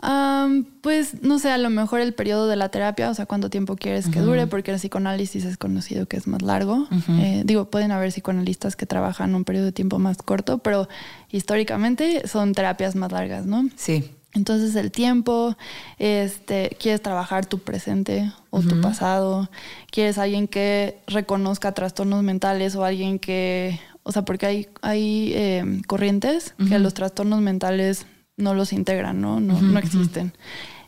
Pues 0.00 1.22
no 1.22 1.38
sé, 1.38 1.50
a 1.50 1.58
lo 1.58 1.70
mejor 1.70 2.00
el 2.00 2.14
periodo 2.14 2.46
de 2.46 2.56
la 2.56 2.68
terapia, 2.68 3.10
o 3.10 3.14
sea, 3.14 3.26
cuánto 3.26 3.50
tiempo 3.50 3.76
quieres 3.76 4.08
que 4.08 4.20
dure, 4.20 4.46
porque 4.46 4.70
el 4.70 4.76
psicoanálisis 4.76 5.44
es 5.44 5.56
conocido 5.56 6.06
que 6.06 6.16
es 6.16 6.26
más 6.26 6.42
largo. 6.42 6.86
Eh, 7.08 7.42
digo, 7.44 7.70
pueden 7.70 7.90
haber 7.90 8.12
psicoanalistas 8.12 8.76
que 8.76 8.86
trabajan 8.86 9.34
un 9.34 9.44
periodo 9.44 9.66
de 9.66 9.72
tiempo 9.72 9.98
más 9.98 10.18
corto, 10.18 10.58
pero 10.58 10.88
históricamente 11.30 12.26
son 12.28 12.52
terapias 12.52 12.94
más 12.94 13.10
largas, 13.10 13.46
¿no? 13.46 13.68
Sí. 13.76 14.10
Entonces 14.34 14.76
el 14.76 14.92
tiempo, 14.92 15.56
este, 15.98 16.76
quieres 16.78 17.02
trabajar 17.02 17.46
tu 17.46 17.58
presente 17.58 18.30
o 18.50 18.60
tu 18.60 18.80
pasado, 18.80 19.50
quieres 19.90 20.18
alguien 20.18 20.46
que 20.46 20.98
reconozca 21.06 21.72
trastornos 21.72 22.22
mentales 22.22 22.76
o 22.76 22.84
alguien 22.84 23.18
que, 23.18 23.80
o 24.04 24.12
sea, 24.12 24.24
porque 24.24 24.46
hay, 24.46 24.68
hay 24.82 25.32
eh, 25.34 25.82
corrientes 25.86 26.54
que 26.68 26.78
los 26.78 26.94
trastornos 26.94 27.40
mentales 27.40 28.06
no 28.38 28.54
los 28.54 28.72
integran, 28.72 29.20
¿no? 29.20 29.40
No, 29.40 29.60
no 29.60 29.78
existen. 29.78 30.32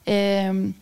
Em, 0.07 0.73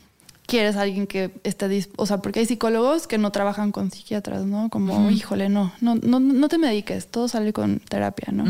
quieres 0.48 0.76
alguien 0.76 1.06
que 1.06 1.30
esté 1.44 1.86
o 1.96 2.06
sea, 2.06 2.18
porque 2.22 2.40
hay 2.40 2.46
psicólogos 2.46 3.06
que 3.06 3.18
no 3.18 3.30
trabajan 3.32 3.70
con 3.70 3.90
psiquiatras, 3.90 4.46
¿no? 4.46 4.70
Como, 4.70 5.10
híjole, 5.10 5.50
no, 5.50 5.72
no, 5.82 5.96
no, 5.96 6.20
no 6.20 6.48
te 6.48 6.56
mediques, 6.56 7.06
todo 7.06 7.28
sale 7.28 7.52
con 7.52 7.80
terapia, 7.80 8.28
¿no? 8.32 8.44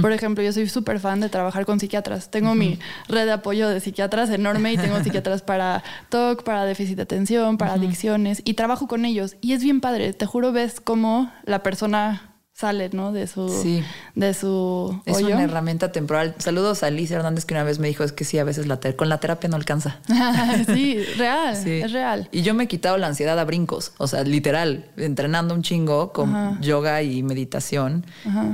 Por 0.00 0.12
ejemplo, 0.12 0.44
yo 0.44 0.52
soy 0.52 0.68
súper 0.68 1.00
fan 1.00 1.18
de 1.20 1.28
trabajar 1.28 1.66
con 1.66 1.80
psiquiatras. 1.80 2.30
Tengo 2.30 2.54
mi 2.54 2.78
red 3.08 3.24
de 3.24 3.32
apoyo 3.32 3.68
de 3.68 3.80
psiquiatras 3.80 4.30
enorme 4.30 4.72
y 4.72 4.76
tengo 4.76 5.02
psiquiatras 5.02 5.42
para 5.42 5.82
TOC, 6.08 6.44
para 6.44 6.64
déficit 6.64 6.96
de 6.96 7.02
atención, 7.02 7.58
para 7.58 7.72
adicciones 7.72 8.42
y 8.44 8.54
trabajo 8.54 8.86
con 8.86 9.04
ellos. 9.04 9.34
Y 9.40 9.52
es 9.52 9.64
bien 9.64 9.80
padre, 9.80 10.12
te 10.12 10.26
juro, 10.26 10.52
ves 10.52 10.80
cómo 10.80 11.32
la 11.44 11.64
persona 11.64 12.29
sale, 12.60 12.90
¿no? 12.92 13.10
De 13.10 13.26
su, 13.26 13.48
sí. 13.48 13.82
de 14.14 14.34
su 14.34 15.00
Es 15.06 15.22
una 15.22 15.42
herramienta 15.42 15.92
temporal. 15.92 16.34
Saludos 16.38 16.82
a 16.82 16.88
Alicia 16.88 17.16
Hernández 17.16 17.46
que 17.46 17.54
una 17.54 17.64
vez 17.64 17.78
me 17.78 17.88
dijo 17.88 18.04
es 18.04 18.12
que 18.12 18.24
sí, 18.24 18.38
a 18.38 18.44
veces 18.44 18.66
la 18.66 18.78
con 18.96 19.08
la 19.08 19.18
terapia 19.18 19.48
no 19.48 19.56
alcanza. 19.56 19.98
sí, 20.66 21.02
real, 21.16 21.54
es 21.66 21.92
real. 21.92 22.28
Y 22.32 22.42
yo 22.42 22.52
me 22.52 22.64
he 22.64 22.68
quitado 22.68 22.98
la 22.98 23.06
ansiedad 23.06 23.38
a 23.38 23.44
brincos, 23.44 23.92
o 23.96 24.06
sea, 24.06 24.24
literal, 24.24 24.90
entrenando 24.98 25.54
un 25.54 25.62
chingo 25.62 26.12
con 26.12 26.60
yoga 26.60 27.02
y 27.02 27.22
meditación 27.22 28.04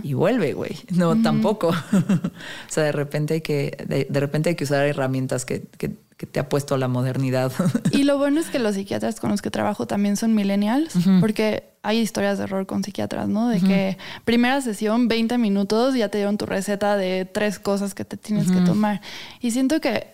y 0.05 0.15
vuelve, 0.15 0.53
güey. 0.53 0.79
No, 0.91 1.21
tampoco. 1.21 1.69
o 1.93 2.31
sea, 2.69 2.85
de 2.85 2.93
repente 2.93 3.35
hay 3.35 3.41
que, 3.41 3.77
de, 4.09 4.21
repente 4.21 4.51
hay 4.51 4.55
que 4.55 4.65
usar 4.65 4.87
herramientas 4.87 5.45
que, 5.45 5.63
que 5.79 6.06
que 6.17 6.27
te 6.27 6.41
ha 6.41 6.49
puesto 6.49 6.77
la 6.77 6.89
modernidad. 6.89 7.53
Y 7.91 8.05
lo 8.05 8.19
bueno 8.19 8.41
es 8.41 8.49
que 8.49 8.59
los 8.59 8.75
psiquiatras 8.75 9.21
con 9.21 9.31
los 9.31 9.43
que 9.43 9.51
trabajo 9.51 9.87
también 9.87 10.17
son 10.17 10.35
millennials, 10.35 10.95
porque 11.21 11.75
hay 11.83 11.99
historias 11.99 12.39
de 12.39 12.45
error 12.45 12.67
con 12.67 12.83
psiquiatras, 12.83 13.29
¿no? 13.29 13.49
De 13.49 13.61
que 13.61 13.99
primera 14.25 14.61
sesión, 14.61 15.09
20 15.09 15.39
minutos, 15.39 15.95
ya 15.95 16.09
te 16.09 16.19
dieron 16.19 16.39
tu 16.39 16.47
receta 16.47 16.97
de 16.97 17.27
tres 17.27 17.59
cosas 17.59 17.95
que 17.95 18.05
te 18.05 18.17
tienes 18.17 18.51
que 18.51 18.61
tomar. 18.61 19.01
Y 19.41 19.51
siento 19.51 19.81
que 19.81 20.09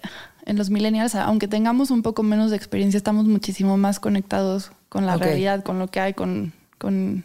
en 0.44 0.58
los 0.58 0.70
millennials, 0.70 1.14
aunque 1.14 1.48
tengamos 1.48 1.90
un 1.90 2.02
poco 2.02 2.22
menos 2.22 2.50
de 2.50 2.56
experiencia, 2.56 2.98
estamos 2.98 3.26
muchísimo 3.26 3.76
más 3.76 4.00
conectados 4.00 4.72
con 4.88 5.06
la 5.06 5.16
realidad, 5.16 5.62
con 5.62 5.78
lo 5.78 5.86
que 5.88 6.00
hay, 6.00 6.14
con, 6.14 6.52
con, 6.78 7.24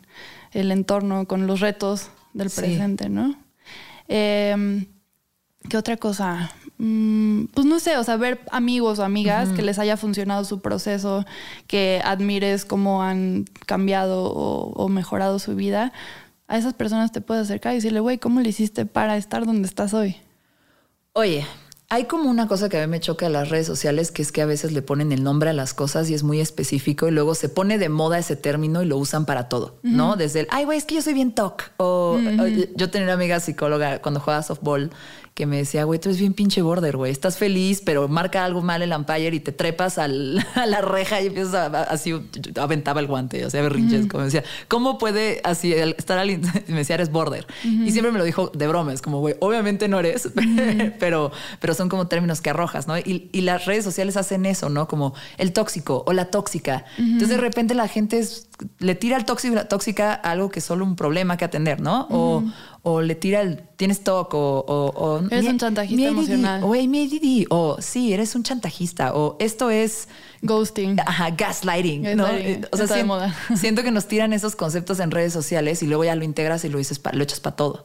el 0.53 0.71
entorno, 0.71 1.27
con 1.27 1.45
los 1.45 1.59
retos 1.59 2.09
del 2.33 2.49
presente, 2.49 3.09
¿no? 3.09 3.35
Eh, 4.07 4.85
¿Qué 5.67 5.77
otra 5.77 5.97
cosa? 5.97 6.51
Mm, 6.79 7.45
pues 7.53 7.65
no 7.65 7.79
sé, 7.79 7.97
o 7.97 8.03
sea, 8.03 8.17
ver 8.17 8.41
amigos 8.51 8.99
o 8.99 9.03
amigas 9.03 9.49
que 9.49 9.63
les 9.63 9.79
haya 9.79 9.97
funcionado 9.97 10.45
su 10.45 10.59
proceso, 10.59 11.25
que 11.65 12.01
admires 12.03 12.65
cómo 12.65 13.01
han 13.01 13.45
cambiado 13.65 14.31
o, 14.31 14.89
mejorado 14.89 15.39
su 15.39 15.55
vida, 15.55 15.91
a 16.47 16.57
esas 16.57 16.73
personas 16.73 17.11
te 17.11 17.21
puedes 17.21 17.43
acercar 17.43 17.73
y 17.73 17.77
decirle, 17.77 17.99
güey, 17.99 18.19
¿cómo 18.19 18.41
le 18.41 18.49
hiciste 18.49 18.85
para 18.85 19.17
estar 19.17 19.45
donde 19.45 19.67
estás 19.67 19.93
hoy? 19.93 20.17
Oye, 21.13 21.45
hay 21.89 22.05
como 22.05 22.29
una 22.29 22.47
cosa 22.47 22.69
que 22.69 22.77
a 22.77 22.85
mí 22.85 22.91
me 22.91 22.99
choca 22.99 23.25
en 23.25 23.33
las 23.33 23.49
redes 23.49 23.65
sociales, 23.65 24.11
que 24.11 24.21
es 24.21 24.31
que 24.31 24.41
a 24.43 24.45
veces 24.45 24.71
le 24.71 24.81
ponen 24.83 25.11
el 25.11 25.23
nombre 25.23 25.49
a 25.49 25.53
las 25.53 25.73
cosas 25.73 26.09
y 26.09 26.13
es 26.13 26.21
muy 26.21 26.39
específico 26.39 27.07
y 27.07 27.11
luego 27.11 27.33
se 27.33 27.49
pone 27.49 27.79
de 27.79 27.89
moda 27.89 28.19
ese 28.19 28.35
término 28.35 28.83
y 28.83 28.85
lo 28.85 28.97
usan 28.97 29.25
para 29.25 29.49
todo, 29.49 29.79
¿no? 29.81 30.15
Desde 30.15 30.41
el, 30.41 30.47
ay, 30.51 30.65
güey, 30.65 30.77
es 30.77 30.85
que 30.85 30.95
yo 30.95 31.01
soy 31.01 31.13
bien 31.13 31.33
toc. 31.33 31.71
O, 31.77 32.19
yo 32.75 32.89
tenía 32.91 33.07
una 33.07 33.13
amiga 33.13 33.39
psicóloga 33.39 34.01
cuando 34.01 34.19
jugaba 34.19 34.43
softball 34.43 34.91
que 35.37 35.45
me 35.45 35.57
decía, 35.57 35.83
güey, 35.83 35.99
tú 35.99 36.09
eres 36.09 36.19
bien 36.19 36.33
pinche 36.33 36.63
border, 36.63 36.97
güey. 36.97 37.11
Estás 37.11 37.37
feliz, 37.37 37.83
pero 37.85 38.07
marca 38.07 38.43
algo 38.43 38.63
mal 38.63 38.81
el 38.81 38.91
umpire 38.91 39.35
y 39.35 39.39
te 39.39 39.51
trepas 39.51 39.99
a 39.99 40.07
la 40.07 40.81
reja 40.81 41.21
y 41.21 41.27
empiezas 41.27 41.53
a, 41.53 41.83
así, 41.83 42.11
aventaba 42.59 43.01
el 43.01 43.05
guante, 43.05 43.45
o 43.45 43.49
sea, 43.51 43.61
berrinches, 43.61 44.07
como 44.07 44.23
decía, 44.23 44.43
¿cómo 44.67 44.97
puede 44.97 45.39
así 45.43 45.73
estar 45.73 46.17
al... 46.17 46.39
me 46.67 46.77
decía, 46.77 46.95
eres 46.95 47.11
border. 47.11 47.45
Y 47.63 47.91
siempre 47.91 48.11
me 48.11 48.17
lo 48.17 48.23
dijo 48.23 48.51
de 48.51 48.67
broma, 48.67 48.93
es 48.93 49.03
como, 49.03 49.19
güey, 49.19 49.35
obviamente 49.39 49.87
no 49.87 49.99
eres, 49.99 50.27
pero, 50.99 51.31
pero 51.59 51.75
son 51.75 51.87
como 51.87 52.07
términos 52.07 52.41
que 52.41 52.49
arrojas, 52.49 52.87
¿no? 52.87 52.97
Y, 52.97 53.29
las 53.47 53.65
redes 53.65 53.83
sociales 53.83 54.17
hacen 54.17 54.47
eso, 54.47 54.69
¿no? 54.69 54.87
Como 54.87 55.13
el 55.37 55.53
tóxico 55.53 56.03
o 56.07 56.13
la 56.13 56.31
tóxica. 56.31 56.83
Entonces 56.97 57.29
de 57.29 57.37
repente 57.37 57.75
la 57.75 57.87
gente 57.87 58.25
le 58.79 58.95
tira 58.95 59.17
al 59.17 59.25
tóxico 59.25 59.55
la 59.55 59.67
tóxica 59.67 60.13
algo 60.13 60.49
que 60.49 60.59
es 60.59 60.65
solo 60.65 60.85
un 60.85 60.95
problema 60.95 61.37
que 61.37 61.45
atender, 61.45 61.81
¿no? 61.81 62.07
O 62.09 62.43
o 62.83 63.01
le 63.01 63.15
tira 63.15 63.41
el 63.41 63.61
tienes 63.75 64.01
TOC 64.01 64.33
o, 64.33 64.63
o, 64.67 65.21
eres 65.29 65.45
un 65.49 65.59
chantajista 65.59 66.07
emocional. 66.07 66.63
o 66.63 66.73
o 67.49 67.77
sí 67.81 68.13
eres 68.13 68.33
un 68.33 68.43
chantajista 68.43 69.13
o 69.13 69.35
esto 69.39 69.69
es 69.69 70.07
ghosting. 70.41 70.97
Ajá 71.01 71.31
gaslighting, 71.31 72.15
¿no? 72.15 72.27
O 72.71 72.77
sea 72.77 72.87
siento, 72.87 73.19
siento 73.55 73.83
que 73.83 73.91
nos 73.91 74.07
tiran 74.07 74.31
esos 74.31 74.55
conceptos 74.55 74.99
en 75.01 75.11
redes 75.11 75.33
sociales 75.33 75.83
y 75.83 75.87
luego 75.87 76.05
ya 76.05 76.15
lo 76.15 76.23
integras 76.23 76.63
y 76.63 76.69
lo 76.69 76.77
dices 76.77 77.01
lo 77.11 77.23
echas 77.23 77.41
para 77.41 77.55
todo 77.55 77.83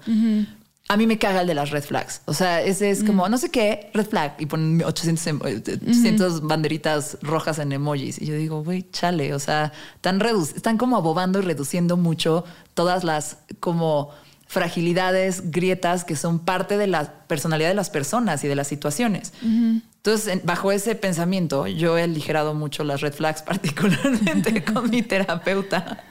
A 0.93 0.97
mí 0.99 1.07
me 1.07 1.19
caga 1.19 1.41
el 1.41 1.47
de 1.47 1.55
las 1.55 1.71
red 1.71 1.83
flags. 1.83 2.21
O 2.27 2.35
sea, 2.35 2.61
ese 2.61 2.91
es 2.91 3.03
como, 3.03 3.27
no 3.27 3.39
sé 3.39 3.51
qué, 3.51 3.91
red 3.95 4.07
flag. 4.07 4.35
Y 4.39 4.45
ponen 4.45 4.85
800, 4.85 5.27
em, 5.27 5.41
eh, 5.43 6.41
banderitas 6.43 7.17
rojas 7.23 7.59
en 7.61 7.73
emojis. 7.73 8.21
Y 8.21 8.27
yo 8.27 8.35
digo, 8.35 8.63
güey, 8.63 8.85
chale. 8.91 9.33
O 9.33 9.39
sea, 9.39 9.73
están, 9.95 10.21
están 10.55 10.77
como 10.77 10.99
abobando 10.99 11.39
y 11.39 11.43
reduciendo 11.43 11.97
mucho 11.97 12.45
todas 12.75 13.05
las 13.05 13.39
como 13.59 14.11
fragilidades, 14.47 15.51
grietas 15.51 16.05
que 16.05 16.15
son 16.15 16.39
parte 16.39 16.77
de 16.77 16.87
la 16.87 17.11
personalidad 17.27 17.71
de 17.71 17.75
las 17.75 17.89
personas 17.89 18.45
y 18.45 18.49
de 18.49 18.55
las 18.55 18.69
situaciones. 18.69 19.33
Entonces, 19.43 20.45
bajo 20.45 20.73
ese 20.73 20.95
pensamiento, 20.95 21.67
yo 21.69 21.97
he 21.97 22.03
aligerado 22.03 22.53
mucho 22.53 22.85
las 22.85 23.01
red 23.01 23.15
flags, 23.15 23.41
particularmente 23.47 24.63
con 24.63 24.91
mi 24.91 25.01
terapeuta. 25.01 26.05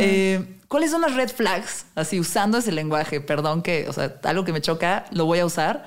Eh, 0.00 0.53
¿Cuáles 0.68 0.90
son 0.90 1.02
las 1.02 1.14
red 1.14 1.28
flags? 1.28 1.86
Así, 1.94 2.18
usando 2.18 2.58
ese 2.58 2.72
lenguaje, 2.72 3.20
perdón 3.20 3.62
que, 3.62 3.88
o 3.88 3.92
sea, 3.92 4.16
algo 4.24 4.44
que 4.44 4.52
me 4.52 4.60
choca, 4.60 5.06
lo 5.10 5.26
voy 5.26 5.38
a 5.38 5.46
usar. 5.46 5.86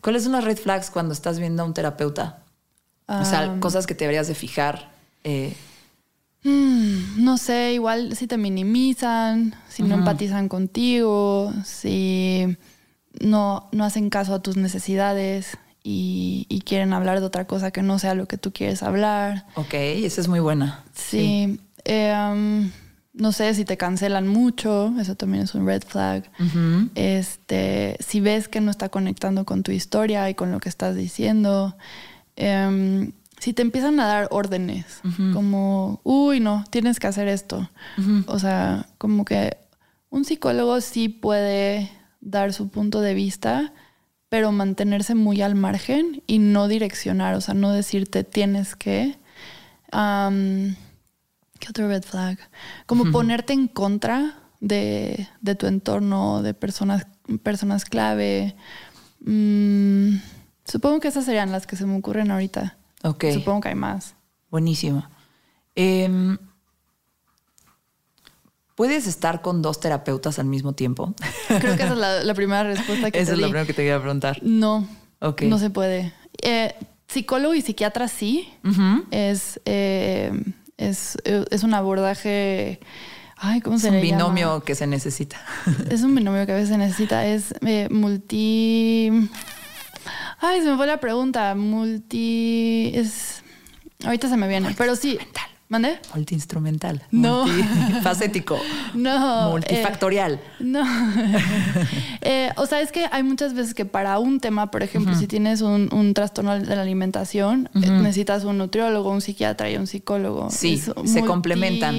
¿Cuáles 0.00 0.22
son 0.22 0.32
las 0.32 0.44
red 0.44 0.58
flags 0.58 0.90
cuando 0.90 1.12
estás 1.12 1.38
viendo 1.38 1.62
a 1.62 1.66
un 1.66 1.74
terapeuta? 1.74 2.42
o 3.08 3.24
sea, 3.24 3.42
ah. 3.42 3.60
cosas 3.60 3.86
que 3.86 3.94
te 3.94 4.04
deberías 4.04 4.26
de 4.26 4.34
fijar. 4.34 4.90
Eh, 5.22 5.54
Mm, 6.46 7.24
no 7.24 7.38
sé, 7.38 7.72
igual 7.72 8.14
si 8.14 8.28
te 8.28 8.38
minimizan, 8.38 9.56
si 9.68 9.82
no 9.82 9.96
empatizan 9.96 10.48
contigo, 10.48 11.52
si 11.64 12.56
no, 13.18 13.68
no 13.72 13.84
hacen 13.84 14.10
caso 14.10 14.32
a 14.32 14.42
tus 14.42 14.56
necesidades 14.56 15.58
y, 15.82 16.46
quieren 16.64 16.92
hablar 16.92 17.20
de 17.20 17.26
otra 17.26 17.46
cosa 17.46 17.70
que 17.70 17.82
no 17.82 18.00
sea 18.00 18.14
lo 18.14 18.26
que 18.26 18.38
tú 18.38 18.52
quieres 18.52 18.82
hablar. 18.82 19.46
Ok, 19.54 19.74
esa 19.74 20.20
es 20.20 20.26
muy 20.26 20.40
buena. 20.40 20.84
Sí. 20.92 21.60
Em, 21.84 22.72
no 23.16 23.32
sé 23.32 23.54
si 23.54 23.64
te 23.64 23.76
cancelan 23.76 24.28
mucho, 24.28 24.92
eso 25.00 25.14
también 25.14 25.44
es 25.44 25.54
un 25.54 25.66
red 25.66 25.82
flag. 25.82 26.30
Este, 26.94 27.96
si 28.00 28.20
ves 28.20 28.48
que 28.48 28.60
no 28.60 28.70
está 28.70 28.90
conectando 28.90 29.44
con 29.44 29.62
tu 29.62 29.72
historia 29.72 30.28
y 30.28 30.34
con 30.34 30.52
lo 30.52 30.60
que 30.60 30.68
estás 30.68 30.94
diciendo. 30.94 31.76
Em, 32.36 33.12
si 33.38 33.52
te 33.52 33.62
empiezan 33.62 34.00
a 34.00 34.06
dar 34.06 34.28
órdenes, 34.30 35.00
como, 35.32 36.00
uy, 36.04 36.40
no, 36.40 36.64
tienes 36.70 37.00
que 37.00 37.06
hacer 37.06 37.28
esto. 37.28 37.68
O 38.26 38.38
sea, 38.38 38.86
como 38.98 39.24
que 39.24 39.56
un 40.10 40.24
psicólogo 40.24 40.80
sí 40.80 41.08
puede 41.08 41.90
dar 42.20 42.52
su 42.52 42.68
punto 42.68 43.00
de 43.00 43.14
vista, 43.14 43.72
pero 44.28 44.52
mantenerse 44.52 45.14
muy 45.14 45.42
al 45.42 45.54
margen 45.54 46.22
y 46.26 46.38
no 46.38 46.68
direccionar, 46.68 47.34
o 47.34 47.40
sea, 47.40 47.54
no 47.54 47.72
decirte 47.72 48.24
tienes 48.24 48.76
que. 48.76 49.16
¿Qué 51.58 51.68
otro 51.70 51.88
red 51.88 52.02
flag? 52.02 52.38
Como 52.86 53.10
ponerte 53.10 53.52
en 53.52 53.68
contra 53.68 54.34
de, 54.60 55.28
tu 55.58 55.66
entorno, 55.66 56.42
de 56.42 56.54
personas, 56.54 57.06
personas 57.42 57.84
clave. 57.84 58.56
Mm, 59.20 60.16
supongo 60.64 61.00
que 61.00 61.08
esas 61.08 61.24
serían 61.24 61.52
las 61.52 61.66
que 61.66 61.76
se 61.76 61.86
me 61.86 61.96
ocurren 61.96 62.30
ahorita. 62.30 62.76
Ok. 63.02 63.26
Supongo 63.32 63.62
que 63.62 63.68
hay 63.68 63.74
más. 63.74 64.14
Buenísimo. 64.50 65.06
Em, 65.74 66.38
¿Puedes 68.74 69.06
estar 69.06 69.40
con 69.40 69.62
dos 69.62 69.80
terapeutas 69.80 70.38
al 70.38 70.46
mismo 70.46 70.74
tiempo? 70.74 71.14
Creo 71.48 71.76
que 71.76 71.82
esa 71.82 71.94
es 71.94 72.24
la, 72.26 72.34
primera 72.34 72.62
respuesta 72.64 73.10
que 73.10 73.20
esa 73.20 73.30
te 73.30 73.34
es 73.34 73.40
la 73.40 73.46
primera 73.46 73.66
que 73.66 73.72
te 73.72 73.82
quería 73.82 74.00
preguntar. 74.00 74.38
No. 74.42 74.86
Ok. 75.20 75.42
No 75.42 75.58
se 75.58 75.70
puede. 75.70 76.12
Eh, 76.42 76.74
psicólogo 77.08 77.54
y 77.54 77.62
psiquiatra 77.62 78.08
sí. 78.08 78.48
es, 79.10 79.60
eh, 79.64 80.30
es, 80.76 81.16
es 81.24 81.62
un 81.62 81.74
abordaje. 81.74 82.80
Ay, 83.36 83.60
¿cómo 83.60 83.78
se 83.78 83.88
es 83.88 83.94
un 83.94 84.00
binomio 84.00 84.62
que 84.62 84.74
se 84.74 84.86
necesita. 84.86 85.38
Es 85.90 86.02
un 86.02 86.14
binomio 86.14 86.46
que 86.46 86.52
a 86.52 86.54
veces 86.54 86.70
se 86.70 86.78
necesita. 86.78 87.26
Es 87.26 87.54
eh, 87.66 87.88
multi. 87.90 89.10
Ay, 90.40 90.62
se 90.62 90.70
me 90.70 90.76
fue 90.76 90.86
la 90.86 91.00
pregunta. 91.00 91.54
Multi. 91.54 92.92
Es. 92.94 93.42
Ahorita 94.04 94.28
se 94.28 94.36
me 94.36 94.48
viene. 94.48 94.74
Pero 94.76 94.96
sí. 94.96 95.18
¿Mande? 95.68 95.98
Multiinstrumental. 96.14 97.02
No. 97.10 97.46
Multifacético. 97.46 98.58
No. 98.94 99.50
Multifactorial. 99.50 100.34
Eh, 100.34 100.40
no. 100.60 100.84
Eh, 102.28 102.50
o 102.56 102.66
sea, 102.66 102.80
es 102.80 102.90
que 102.90 103.06
hay 103.12 103.22
muchas 103.22 103.54
veces 103.54 103.72
que 103.72 103.84
para 103.84 104.18
un 104.18 104.40
tema, 104.40 104.70
por 104.72 104.82
ejemplo, 104.82 105.14
si 105.14 105.28
tienes 105.28 105.60
un, 105.60 106.12
trastorno 106.12 106.58
de 106.58 106.74
la 106.74 106.82
alimentación, 106.82 107.68
eh, 107.74 107.88
necesitas 107.88 108.42
un 108.42 108.58
nutriólogo, 108.58 109.10
un 109.10 109.20
psiquiatra 109.20 109.70
y 109.70 109.76
un 109.76 109.86
psicólogo. 109.86 110.50
Sí, 110.50 110.82
se 111.04 111.24
complementan. 111.24 111.94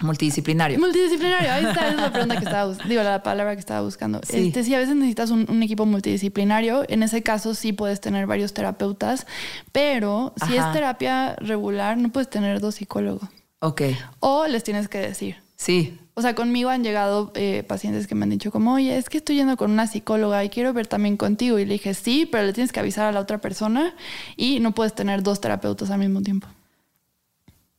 Multidisciplinario. 0.00 0.78
Multidisciplinario, 0.78 1.52
ahí 1.52 1.64
está, 1.64 1.88
es 1.88 1.96
la 1.96 2.10
pregunta 2.12 2.38
que 2.38 2.44
estaba 2.44 2.74
digo, 2.86 3.02
la 3.02 3.22
palabra 3.22 3.54
que 3.54 3.60
estaba 3.60 3.82
buscando. 3.82 4.20
Sí. 4.22 4.48
Este, 4.48 4.64
sí, 4.64 4.74
a 4.74 4.78
veces 4.78 4.94
necesitas 4.94 5.30
un, 5.30 5.62
equipo 5.62 5.86
multidisciplinario. 5.86 6.84
En 6.88 7.02
ese 7.02 7.22
caso 7.22 7.54
sí 7.54 7.72
puedes 7.72 8.00
tener 8.00 8.26
varios 8.26 8.54
terapeutas, 8.54 9.26
pero 9.72 10.34
si 10.46 10.56
es 10.56 10.72
terapia 10.72 11.36
regular, 11.36 11.96
no 11.96 12.10
puedes 12.10 12.28
tener 12.28 12.60
dos 12.60 12.76
psicólogos. 12.76 13.28
Ok. 13.60 13.82
O 14.20 14.46
les 14.46 14.62
tienes 14.62 14.88
que 14.88 14.98
decir. 14.98 15.36
Sí. 15.56 15.98
O 16.14 16.22
sea, 16.22 16.34
conmigo 16.34 16.70
han 16.70 16.84
llegado 16.84 17.32
eh, 17.34 17.64
pacientes 17.66 18.06
que 18.06 18.14
me 18.14 18.24
han 18.24 18.30
dicho 18.30 18.50
como, 18.50 18.74
oye, 18.74 18.96
es 18.96 19.08
que 19.08 19.18
estoy 19.18 19.36
yendo 19.36 19.56
con 19.56 19.70
una 19.70 19.86
psicóloga 19.86 20.44
y 20.44 20.48
quiero 20.48 20.72
ver 20.72 20.86
también 20.86 21.16
contigo. 21.16 21.58
Y 21.58 21.64
le 21.64 21.74
dije, 21.74 21.94
sí, 21.94 22.26
pero 22.30 22.44
le 22.44 22.52
tienes 22.52 22.70
que 22.70 22.80
avisar 22.80 23.06
a 23.06 23.12
la 23.12 23.20
otra 23.20 23.38
persona 23.38 23.94
y 24.36 24.60
no 24.60 24.72
puedes 24.72 24.94
tener 24.94 25.22
dos 25.22 25.40
terapeutas 25.40 25.90
al 25.90 25.98
mismo 25.98 26.22
tiempo. 26.22 26.46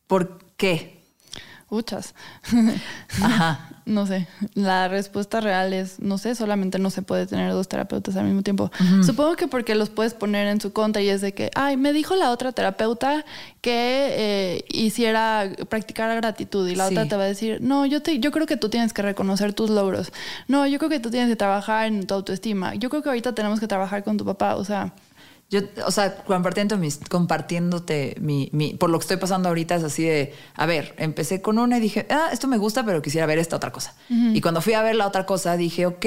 ¿Por 0.07 0.39
qué? 0.57 0.94
Muchas. 1.69 2.13
Ajá. 3.21 3.69
no 3.85 4.05
sé. 4.05 4.27
La 4.53 4.87
respuesta 4.87 5.41
real 5.41 5.73
es, 5.73 5.99
no 5.99 6.17
sé, 6.17 6.35
solamente 6.35 6.79
no 6.79 6.89
se 6.89 7.01
puede 7.01 7.25
tener 7.27 7.51
dos 7.51 7.67
terapeutas 7.67 8.15
al 8.15 8.25
mismo 8.25 8.43
tiempo. 8.43 8.71
Supongo 9.03 9.35
que 9.35 9.47
porque 9.47 9.75
los 9.75 9.89
puedes 9.89 10.13
poner 10.13 10.47
en 10.47 10.61
su 10.61 10.73
contra 10.73 11.01
y 11.01 11.09
es 11.09 11.21
de 11.21 11.33
que, 11.33 11.51
ay, 11.55 11.77
me 11.77 11.93
dijo 11.93 12.15
la 12.15 12.31
otra 12.31 12.51
terapeuta 12.51 13.25
que 13.61 14.07
eh, 14.11 14.65
hiciera, 14.69 15.49
practicar 15.69 16.15
gratitud 16.15 16.67
y 16.67 16.75
la 16.75 16.87
otra 16.87 17.07
te 17.07 17.15
va 17.15 17.23
a 17.23 17.27
decir, 17.27 17.59
no, 17.61 17.85
yo, 17.85 18.01
te, 18.01 18.19
yo 18.19 18.31
creo 18.31 18.45
que 18.45 18.57
tú 18.57 18.69
tienes 18.69 18.93
que 18.93 19.01
reconocer 19.01 19.53
tus 19.53 19.69
logros. 19.69 20.11
No, 20.47 20.65
yo 20.67 20.77
creo 20.77 20.89
que 20.89 20.99
tú 20.99 21.09
tienes 21.09 21.29
que 21.29 21.35
trabajar 21.35 21.87
en 21.87 22.05
tu 22.05 22.13
autoestima. 22.13 22.75
Yo 22.75 22.89
creo 22.89 23.01
que 23.01 23.09
ahorita 23.09 23.33
tenemos 23.33 23.59
que 23.59 23.67
trabajar 23.67 24.03
con 24.03 24.17
tu 24.17 24.25
papá. 24.25 24.55
O 24.55 24.63
sea, 24.65 24.93
yo, 25.49 25.61
o 25.85 25.91
sea, 25.91 26.23
compartiendo 26.23 26.77
mis, 26.77 26.97
compartiéndote 26.97 28.15
mi, 28.19 28.49
mi, 28.51 28.73
por 28.73 28.89
lo 28.89 28.97
que 28.97 29.03
estoy 29.03 29.17
pasando 29.17 29.47
ahorita 29.49 29.75
es 29.75 29.83
así 29.83 30.03
de, 30.03 30.33
a 30.55 30.65
ver, 30.65 30.95
empecé 30.97 31.41
con 31.41 31.59
una 31.59 31.77
y 31.77 31.81
dije, 31.81 32.07
ah, 32.09 32.29
esto 32.31 32.47
me 32.47 32.57
gusta, 32.57 32.83
pero 32.83 33.01
quisiera 33.01 33.27
ver 33.27 33.37
esta 33.37 33.55
otra 33.55 33.71
cosa. 33.71 33.93
Y 34.09 34.41
cuando 34.41 34.61
fui 34.61 34.73
a 34.73 34.81
ver 34.81 34.95
la 34.95 35.05
otra 35.05 35.25
cosa, 35.25 35.55
dije, 35.55 35.85
ok, 35.85 36.05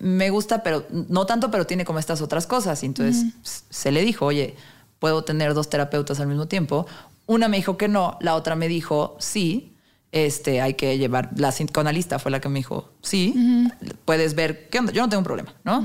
me 0.00 0.30
gusta, 0.30 0.62
pero 0.62 0.86
no 0.90 1.26
tanto, 1.26 1.50
pero 1.50 1.66
tiene 1.66 1.84
como 1.84 1.98
estas 1.98 2.22
otras 2.22 2.46
cosas. 2.46 2.82
Y 2.82 2.86
entonces 2.86 3.26
se 3.42 3.92
le 3.92 4.02
dijo, 4.02 4.24
oye, 4.24 4.56
puedo 4.98 5.24
tener 5.24 5.52
dos 5.52 5.68
terapeutas 5.68 6.18
al 6.20 6.28
mismo 6.28 6.48
tiempo. 6.48 6.86
Una 7.26 7.48
me 7.48 7.58
dijo 7.58 7.76
que 7.76 7.88
no, 7.88 8.16
la 8.20 8.34
otra 8.34 8.56
me 8.56 8.66
dijo, 8.66 9.16
sí, 9.20 9.76
este, 10.12 10.60
hay 10.60 10.74
que 10.74 10.98
llevar, 10.98 11.30
la 11.36 11.50
psicoanalista 11.50 12.18
fue 12.18 12.30
la 12.30 12.40
que 12.40 12.48
me 12.48 12.60
dijo, 12.60 12.92
sí, 13.02 13.34
puedes 14.04 14.34
ver, 14.34 14.68
¿qué 14.68 14.78
onda? 14.78 14.92
Yo 14.92 15.02
no 15.02 15.08
tengo 15.08 15.20
un 15.20 15.24
problema, 15.24 15.54
¿no? 15.64 15.84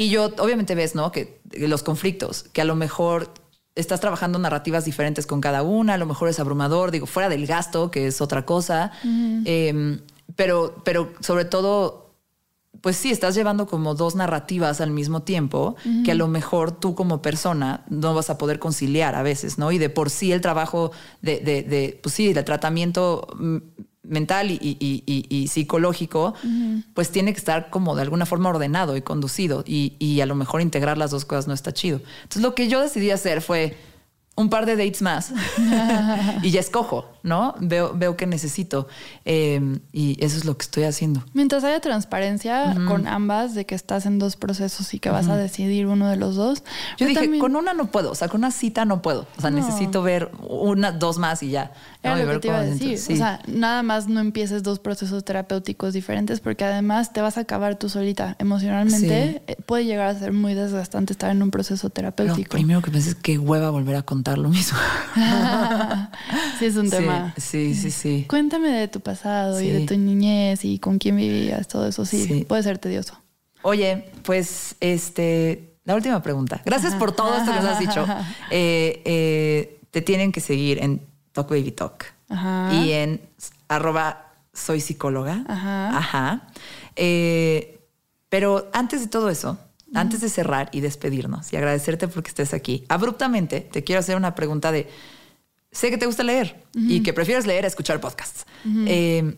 Y 0.00 0.08
yo, 0.08 0.30
obviamente 0.38 0.74
ves, 0.74 0.94
¿no? 0.94 1.12
Que 1.12 1.42
los 1.52 1.82
conflictos, 1.82 2.44
que 2.54 2.62
a 2.62 2.64
lo 2.64 2.74
mejor 2.74 3.34
estás 3.74 4.00
trabajando 4.00 4.38
narrativas 4.38 4.86
diferentes 4.86 5.26
con 5.26 5.42
cada 5.42 5.62
una, 5.62 5.92
a 5.92 5.98
lo 5.98 6.06
mejor 6.06 6.30
es 6.30 6.40
abrumador, 6.40 6.90
digo, 6.90 7.04
fuera 7.04 7.28
del 7.28 7.46
gasto, 7.46 7.90
que 7.90 8.06
es 8.06 8.22
otra 8.22 8.46
cosa, 8.46 8.92
em, 9.04 10.00
pero, 10.36 10.76
pero 10.86 11.12
sobre 11.20 11.44
todo, 11.44 12.14
pues 12.80 12.96
sí, 12.96 13.10
estás 13.10 13.34
llevando 13.34 13.66
como 13.66 13.94
dos 13.94 14.14
narrativas 14.14 14.80
al 14.80 14.90
mismo 14.90 15.20
tiempo, 15.20 15.76
que 16.02 16.12
a 16.12 16.14
lo 16.14 16.28
mejor 16.28 16.72
tú 16.72 16.94
como 16.94 17.20
persona 17.20 17.84
no 17.90 18.14
vas 18.14 18.30
a 18.30 18.38
poder 18.38 18.58
conciliar 18.58 19.14
a 19.14 19.22
veces, 19.22 19.58
¿no? 19.58 19.70
Y 19.70 19.76
de 19.76 19.90
por 19.90 20.08
sí 20.08 20.32
el 20.32 20.40
trabajo 20.40 20.92
de, 21.20 21.40
de, 21.40 21.62
de 21.62 22.00
pues 22.02 22.14
sí, 22.14 22.30
el 22.30 22.42
tratamiento 22.42 23.28
mm, 23.38 23.58
mental 24.02 24.50
y, 24.50 25.48
psicológico, 25.48 26.34
pues 26.94 27.10
tiene 27.10 27.32
que 27.32 27.38
estar 27.38 27.70
como 27.70 27.94
de 27.94 28.02
alguna 28.02 28.26
forma 28.26 28.48
ordenado 28.48 28.96
y 28.96 29.02
conducido 29.02 29.64
y, 29.66 29.94
y, 29.98 30.20
a 30.20 30.26
lo 30.26 30.34
mejor 30.34 30.60
integrar 30.60 30.98
las 30.98 31.10
dos 31.10 31.24
cosas 31.24 31.46
no 31.46 31.54
está 31.54 31.72
chido. 31.72 32.00
Entonces 32.22 32.42
lo 32.42 32.54
que 32.54 32.68
yo 32.68 32.80
decidí 32.80 33.10
hacer 33.10 33.40
fue 33.42 33.76
un 34.40 34.48
par 34.48 34.66
de 34.66 34.76
dates 34.76 35.02
más 35.02 35.32
y 36.42 36.50
ya 36.50 36.60
escojo, 36.60 37.06
¿no? 37.22 37.54
Veo, 37.60 37.92
veo 37.94 38.16
que 38.16 38.26
necesito 38.26 38.88
em, 39.24 39.80
y 39.92 40.22
eso 40.24 40.36
es 40.36 40.44
lo 40.44 40.56
que 40.56 40.62
estoy 40.62 40.84
haciendo. 40.84 41.22
Mientras 41.34 41.62
haya 41.62 41.80
transparencia 41.80 42.74
con 42.86 43.06
ambas 43.06 43.54
de 43.54 43.66
que 43.66 43.74
estás 43.74 44.06
en 44.06 44.18
dos 44.18 44.36
procesos 44.36 44.94
y 44.94 44.98
que 44.98 45.10
vas 45.10 45.28
a 45.28 45.36
decidir 45.36 45.86
uno 45.86 46.08
de 46.08 46.16
los 46.16 46.36
dos. 46.36 46.62
Yo, 46.96 47.06
dije, 47.06 47.38
con 47.38 47.54
una 47.54 47.74
no 47.74 47.90
puedo, 47.90 48.10
o 48.10 48.14
sea, 48.14 48.28
con 48.28 48.40
una 48.40 48.50
cita 48.50 48.84
no 48.84 49.02
puedo, 49.02 49.26
o 49.36 49.40
sea, 49.40 49.50
necesito 49.50 50.02
ver 50.02 50.30
una, 50.48 50.92
dos 50.92 51.18
más 51.18 51.42
y 51.42 51.50
ya. 51.50 51.72
Era 52.02 52.16
lo 52.16 52.32
que 52.32 52.38
te 52.38 52.48
iba 52.48 52.58
a 52.58 52.64
decir. 52.64 52.94
O 53.12 53.16
sea, 53.16 53.40
nada 53.46 53.82
más 53.82 54.08
no 54.08 54.20
empieces 54.20 54.62
dos 54.62 54.78
procesos 54.78 55.24
terapéuticos 55.24 55.92
diferentes 55.92 56.40
porque 56.40 56.64
además 56.64 57.12
te 57.12 57.20
vas 57.20 57.36
a 57.36 57.42
acabar 57.42 57.78
tú 57.78 57.88
solita. 57.88 58.36
Emocionalmente 58.38 59.42
eh, 59.46 59.56
puede 59.66 59.84
llegar 59.84 60.06
a 60.06 60.18
ser 60.18 60.32
muy 60.32 60.54
desgastante 60.54 61.12
estar 61.12 61.30
en 61.30 61.42
un 61.42 61.50
proceso 61.50 61.90
terapéutico. 61.90 62.54
Lo 62.54 62.58
primero 62.58 62.82
que 62.82 62.90
piensas 62.90 63.12
es 63.12 63.18
que 63.20 63.38
hueva 63.38 63.70
volver 63.70 63.96
a 63.96 64.02
contar 64.02 64.38
lo 64.38 64.48
mismo. 64.48 64.78
sí, 66.58 66.64
es 66.64 66.76
un 66.76 66.88
tema. 66.88 67.34
Sí, 67.36 67.74
sí, 67.74 67.90
sí. 67.90 68.24
Cuéntame 68.28 68.68
de 68.70 68.88
tu 68.88 69.00
pasado 69.00 69.60
y 69.60 69.70
de 69.70 69.86
tu 69.86 69.96
niñez 69.98 70.64
y 70.64 70.78
con 70.78 70.98
quién 70.98 71.16
vivías, 71.16 71.68
todo 71.68 71.86
eso. 71.86 72.06
Sí, 72.06 72.46
puede 72.48 72.62
ser 72.62 72.78
tedioso. 72.78 73.20
Oye, 73.62 74.10
pues 74.22 74.74
este, 74.80 75.76
la 75.84 75.94
última 75.94 76.22
pregunta. 76.22 76.62
Gracias 76.64 76.94
por 76.94 77.12
todo 77.12 77.36
esto 77.36 77.52
que 77.52 77.58
nos 77.58 77.66
has 77.66 77.78
dicho. 77.78 78.06
Eh, 78.52 79.02
eh, 79.04 79.80
te 79.90 80.02
tienen 80.02 80.32
que 80.32 80.40
seguir 80.40 80.82
en 80.82 81.00
Talk 81.32 81.48
Baby 81.48 81.72
Talk. 81.72 82.06
Y 82.72 82.92
en 82.92 83.20
arroba 83.68 84.30
soy 84.52 84.80
psicóloga. 84.80 85.44
Ajá. 85.48 86.48
Eh, 86.96 87.80
pero 88.28 88.70
antes 88.72 89.00
de 89.00 89.08
todo 89.08 89.28
eso, 89.28 89.58
antes 89.94 90.20
de 90.20 90.28
cerrar 90.28 90.68
y 90.72 90.80
despedirnos 90.80 91.52
y 91.52 91.56
agradecerte 91.56 92.08
porque 92.08 92.28
estés 92.28 92.54
aquí, 92.54 92.84
abruptamente 92.88 93.60
te 93.60 93.82
quiero 93.82 94.00
hacer 94.00 94.16
una 94.16 94.34
pregunta 94.34 94.70
de, 94.70 94.88
sé 95.72 95.90
que 95.90 95.98
te 95.98 96.06
gusta 96.06 96.22
leer 96.22 96.64
y 96.74 97.02
que 97.02 97.12
prefieres 97.12 97.46
leer 97.46 97.64
a 97.64 97.68
escuchar 97.68 98.00
podcasts. 98.00 98.46
Eh, 98.86 99.36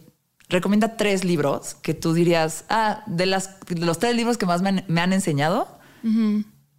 recomienda 0.49 0.97
tres 0.97 1.25
libros 1.25 1.75
que 1.75 1.95
tú 1.95 2.13
dirías, 2.13 2.65
ah, 2.69 3.03
de, 3.07 3.27
las, 3.27 3.57
los 3.69 3.99
tres 3.99 4.15
libros 4.15 4.37
que 4.37 4.47
más 4.47 4.61
me 4.63 5.01
han, 5.01 5.13
enseñado, 5.13 5.79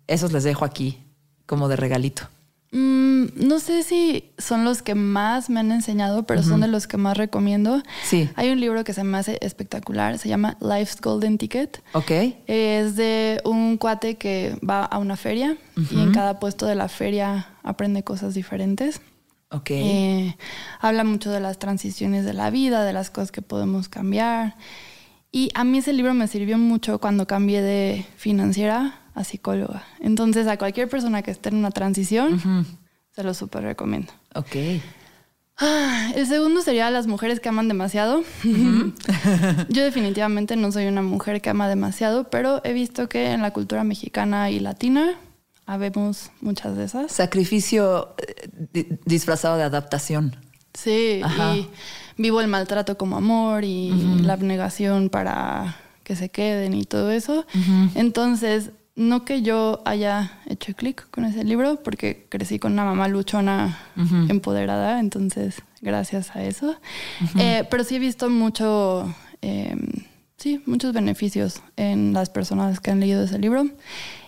esos 0.07 0.32
les 0.32 0.43
dejo 0.43 0.66
aquí 0.66 1.03
como 1.45 1.68
de 1.68 1.76
regalito. 1.76 2.30
Mm, 2.76 3.26
no 3.36 3.59
sé 3.59 3.84
si 3.84 4.32
son 4.39 4.65
los 4.65 4.82
que 4.82 4.95
más 4.95 5.51
me 5.51 5.59
han 5.59 5.71
enseñado, 5.71 6.24
pero 6.24 6.41
son 6.41 6.61
de 6.61 6.67
los 6.67 6.88
que 6.88 6.97
más 6.97 7.15
recomiendo. 7.15 7.84
Sí. 8.03 8.28
Hay 8.36 8.49
un 8.49 8.59
libro 8.59 8.84
que 8.84 8.93
se 8.93 9.03
me 9.03 9.15
hace 9.19 9.38
espectacular, 9.41 10.17
se 10.17 10.28
llama 10.28 10.57
Life's 10.59 10.99
Golden 10.99 11.38
Ticket. 11.38 11.84
Ok. 11.93 12.11
Es 12.47 12.95
de 12.95 13.41
un 13.45 13.78
cuate 13.78 14.15
que 14.15 14.57
va 14.67 14.86
a 14.86 14.97
una 14.97 15.17
feria 15.17 15.55
y 15.91 16.01
en 16.01 16.11
cada 16.13 16.39
puesto 16.39 16.65
de 16.65 16.74
la 16.74 16.88
feria 16.88 17.49
aprende 17.61 18.03
cosas 18.03 18.34
diferentes. 18.34 19.01
Ok. 19.51 19.69
Eh, 19.69 20.36
habla 20.80 21.03
mucho 21.03 21.30
de 21.30 21.39
las 21.39 21.59
transiciones 21.59 22.26
de 22.26 22.34
la 22.34 22.49
vida, 22.49 22.84
de 22.84 22.93
las 22.93 23.11
cosas 23.11 23.32
que 23.32 23.43
podemos 23.43 23.88
cambiar. 23.88 24.55
Y 25.32 25.51
a 25.53 25.63
mí 25.63 25.78
ese 25.78 25.93
libro 25.93 26.15
me 26.15 26.28
sirvió 26.28 26.57
mucho 26.57 26.99
cuando 26.99 27.28
cambié 27.28 27.61
de 27.61 28.03
financiera 28.17 29.03
a 29.14 29.24
psicóloga. 29.24 29.84
Entonces, 29.99 30.47
a 30.47 30.57
cualquier 30.57 30.89
persona 30.89 31.22
que 31.22 31.32
esté 31.32 31.49
en 31.49 31.55
una 31.57 31.72
transición, 31.72 32.66
Se 33.16 33.24
lo 33.24 33.34
súper 33.34 33.64
recomiendo. 33.64 34.11
Ok. 34.34 34.55
Ah, 35.57 36.11
el 36.16 36.26
segundo 36.26 36.61
sería 36.61 36.89
las 36.89 37.05
mujeres 37.05 37.39
que 37.39 37.49
aman 37.49 37.68
demasiado. 37.68 38.24
Yo 39.70 39.84
definitivamente 39.84 40.55
no 40.55 40.72
soy 40.72 40.88
una 40.88 41.01
mujer 41.03 41.41
que 41.41 41.49
ama 41.51 41.68
demasiado, 41.68 42.30
pero 42.30 42.61
he 42.64 42.74
visto 42.74 43.07
que 43.07 43.32
en 43.32 43.41
la 43.41 43.51
cultura 43.51 43.84
mexicana 43.84 44.49
y 44.49 44.59
latina 44.59 45.11
habemos 45.66 46.32
muchas 46.41 46.76
de 46.76 46.86
esas. 46.86 47.11
Sacrificio 47.11 48.16
eh, 48.18 48.49
di- 48.74 48.88
disfrazado 49.05 49.57
de 49.57 49.64
adaptación. 49.64 50.36
Sí, 50.74 51.22
Ajá. 51.24 51.55
y 51.55 51.70
vivo 52.18 52.41
el 52.41 52.47
maltrato 52.47 52.97
como 52.97 53.16
amor 53.18 53.64
y 53.64 53.91
la 54.24 54.34
abnegación 54.34 55.09
para 55.09 55.78
que 56.03 56.16
se 56.16 56.30
queden 56.30 56.74
y 56.74 56.84
todo 56.84 57.11
eso. 57.11 57.45
Entonces, 57.93 58.72
no 58.96 59.26
que 59.26 59.41
yo 59.41 59.82
haya 59.86 60.39
hecho 60.46 60.74
clic 60.76 61.10
con 61.10 61.26
ese 61.26 61.44
libro, 61.44 61.82
porque 61.84 62.28
crecí 62.30 62.60
con 62.60 62.74
una 62.74 62.86
mamá 62.86 63.08
luchona 63.08 63.80
empoderada, 64.30 65.00
entonces, 65.00 65.62
gracias 65.82 66.36
a 66.36 66.44
eso. 66.44 66.76
Eh, 67.38 67.66
pero 67.70 67.84
sí 67.84 67.96
he 67.96 68.00
visto 68.00 68.30
mucho, 68.30 69.14
eh, 69.41 69.76
sí, 70.38 70.62
muchos 70.66 70.94
beneficios 70.94 71.62
en 71.76 72.14
las 72.14 72.30
personas 72.30 72.80
que 72.80 72.91
han 72.91 73.00
leído 73.00 73.24
ese 73.24 73.39
libro. 73.39 73.66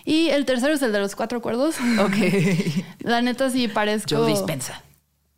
Y 0.04 0.28
el 0.28 0.44
tercero 0.44 0.74
es 0.74 0.82
el 0.82 0.92
de 0.92 0.98
los 0.98 1.14
cuatro 1.14 1.38
acuerdos. 1.38 1.76
Ok. 2.00 2.16
La 3.00 3.22
neta 3.22 3.50
sí 3.50 3.68
parezco... 3.68 4.16
Joe 4.16 4.30
Dispensa. 4.30 4.82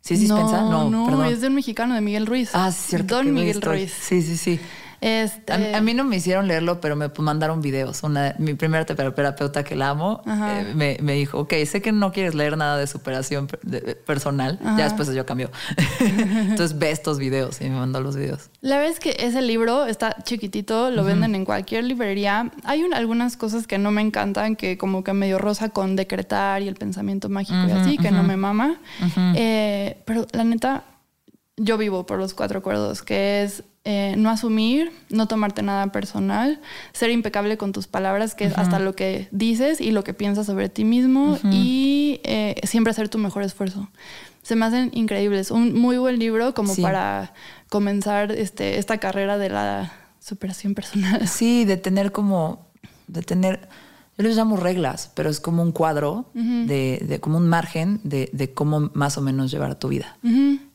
¿Sí 0.01 0.15
es 0.15 0.21
Dispensa? 0.21 0.61
No, 0.61 0.89
no, 0.89 1.05
perdón. 1.05 1.25
es 1.27 1.41
de 1.41 1.47
un 1.47 1.55
mexicano, 1.55 1.93
de 1.93 2.01
Miguel 2.01 2.25
Ruiz. 2.25 2.51
Ah, 2.53 2.71
sí, 2.71 2.89
cierto. 2.89 3.17
Don 3.17 3.33
Miguel 3.33 3.61
Ruiz. 3.61 3.91
Sí, 3.91 4.21
sí, 4.21 4.37
sí. 4.37 4.59
Este, 5.01 5.53
A, 5.53 5.77
a 5.77 5.81
mí 5.81 5.93
no 5.93 6.03
me 6.03 6.17
hicieron 6.17 6.47
leerlo, 6.47 6.81
pero 6.81 6.95
me 6.95 7.09
mandaron 7.19 7.61
videos. 7.61 8.03
Una, 8.03 8.35
mi 8.37 8.53
primera 8.53 8.85
terapeuta 8.85 9.63
que 9.63 9.75
la 9.75 9.89
amo 9.89 10.21
eh, 10.27 10.73
me, 10.75 10.97
me 11.01 11.13
dijo, 11.13 11.39
ok, 11.39 11.53
sé 11.65 11.81
que 11.81 11.91
no 11.91 12.11
quieres 12.11 12.35
leer 12.35 12.57
nada 12.57 12.77
de 12.77 12.85
superación 12.87 13.47
personal. 14.05 14.59
Ya 14.77 14.83
después 14.85 15.07
yo 15.13 15.25
cambió. 15.25 15.49
Entonces 15.99 16.77
ve 16.77 16.91
estos 16.91 17.19
videos 17.19 17.61
y 17.61 17.65
me 17.69 17.77
mandó 17.77 18.01
los 18.01 18.15
videos. 18.15 18.49
La 18.61 18.77
verdad 18.77 18.91
es 18.91 18.99
que 18.99 19.15
ese 19.19 19.41
libro 19.41 19.85
está 19.85 20.15
chiquitito, 20.23 20.91
lo 20.91 21.03
venden 21.03 21.35
en 21.35 21.45
cualquier 21.45 21.83
librería. 21.83 22.51
Hay 22.63 22.83
un- 22.83 22.93
algunas 22.93 23.37
cosas 23.37 23.67
que 23.67 23.77
no 23.77 23.91
me 23.91 24.01
encantan, 24.01 24.55
que 24.55 24.77
como 24.77 25.03
que 25.03 25.13
medio 25.13 25.37
rosa 25.37 25.69
con 25.69 25.95
decretar 25.95 26.61
y 26.61 26.67
el 26.67 26.75
pensamiento 26.75 27.29
mágico 27.29 27.59
y 27.67 27.71
así, 27.71 27.97
que 27.97 28.11
no 28.11 28.23
me 28.23 28.37
mama. 28.37 28.79
Eh, 29.35 30.01
pero 30.05 30.25
la 30.31 30.43
neta, 30.43 30.83
yo 31.57 31.77
vivo 31.77 32.05
por 32.05 32.19
los 32.19 32.33
cuatro 32.33 32.59
acuerdos, 32.59 33.01
que 33.01 33.43
es 33.43 33.63
eh, 33.85 34.15
no 34.17 34.29
asumir, 34.29 34.91
no 35.09 35.27
tomarte 35.27 35.61
nada 35.63 35.91
personal, 35.91 36.59
ser 36.91 37.09
impecable 37.11 37.57
con 37.57 37.71
tus 37.71 37.87
palabras, 37.87 38.35
que 38.35 38.45
es 38.45 38.57
hasta 38.57 38.79
lo 38.79 38.95
que 38.95 39.27
dices 39.31 39.79
y 39.81 39.91
lo 39.91 40.03
que 40.03 40.13
piensas 40.13 40.45
sobre 40.47 40.69
ti 40.69 40.83
mismo, 40.83 41.39
y 41.51 42.19
eh, 42.23 42.55
siempre 42.63 42.91
hacer 42.91 43.09
tu 43.09 43.17
mejor 43.17 43.43
esfuerzo. 43.43 43.89
Se 44.43 44.55
me 44.55 44.65
hacen 44.65 44.89
increíbles. 44.93 45.51
Un 45.51 45.73
muy 45.79 45.97
buen 45.97 46.17
libro 46.19 46.53
como 46.53 46.73
Sí. 46.73 46.81
para 46.81 47.33
comenzar 47.69 48.31
este, 48.31 48.77
esta 48.79 48.97
carrera 48.97 49.37
de 49.37 49.49
la 49.49 49.91
superación 50.19 50.73
personal. 50.75 51.27
Sí, 51.27 51.65
de 51.65 51.77
tener 51.77 52.11
como, 52.11 52.67
de 53.07 53.21
tener, 53.21 53.69
yo 54.17 54.23
les 54.23 54.35
llamo 54.35 54.57
reglas, 54.57 55.11
pero 55.15 55.29
es 55.29 55.39
como 55.39 55.61
un 55.63 55.71
cuadro, 55.71 56.29
de, 56.33 57.03
de- 57.07 57.19
como 57.19 57.37
un 57.37 57.47
margen 57.47 58.01
de, 58.03 58.29
de 58.33 58.53
cómo 58.53 58.89
más 58.93 59.17
o 59.17 59.21
menos 59.21 59.51
llevar 59.51 59.75
tu 59.75 59.87
vida. 59.87 60.17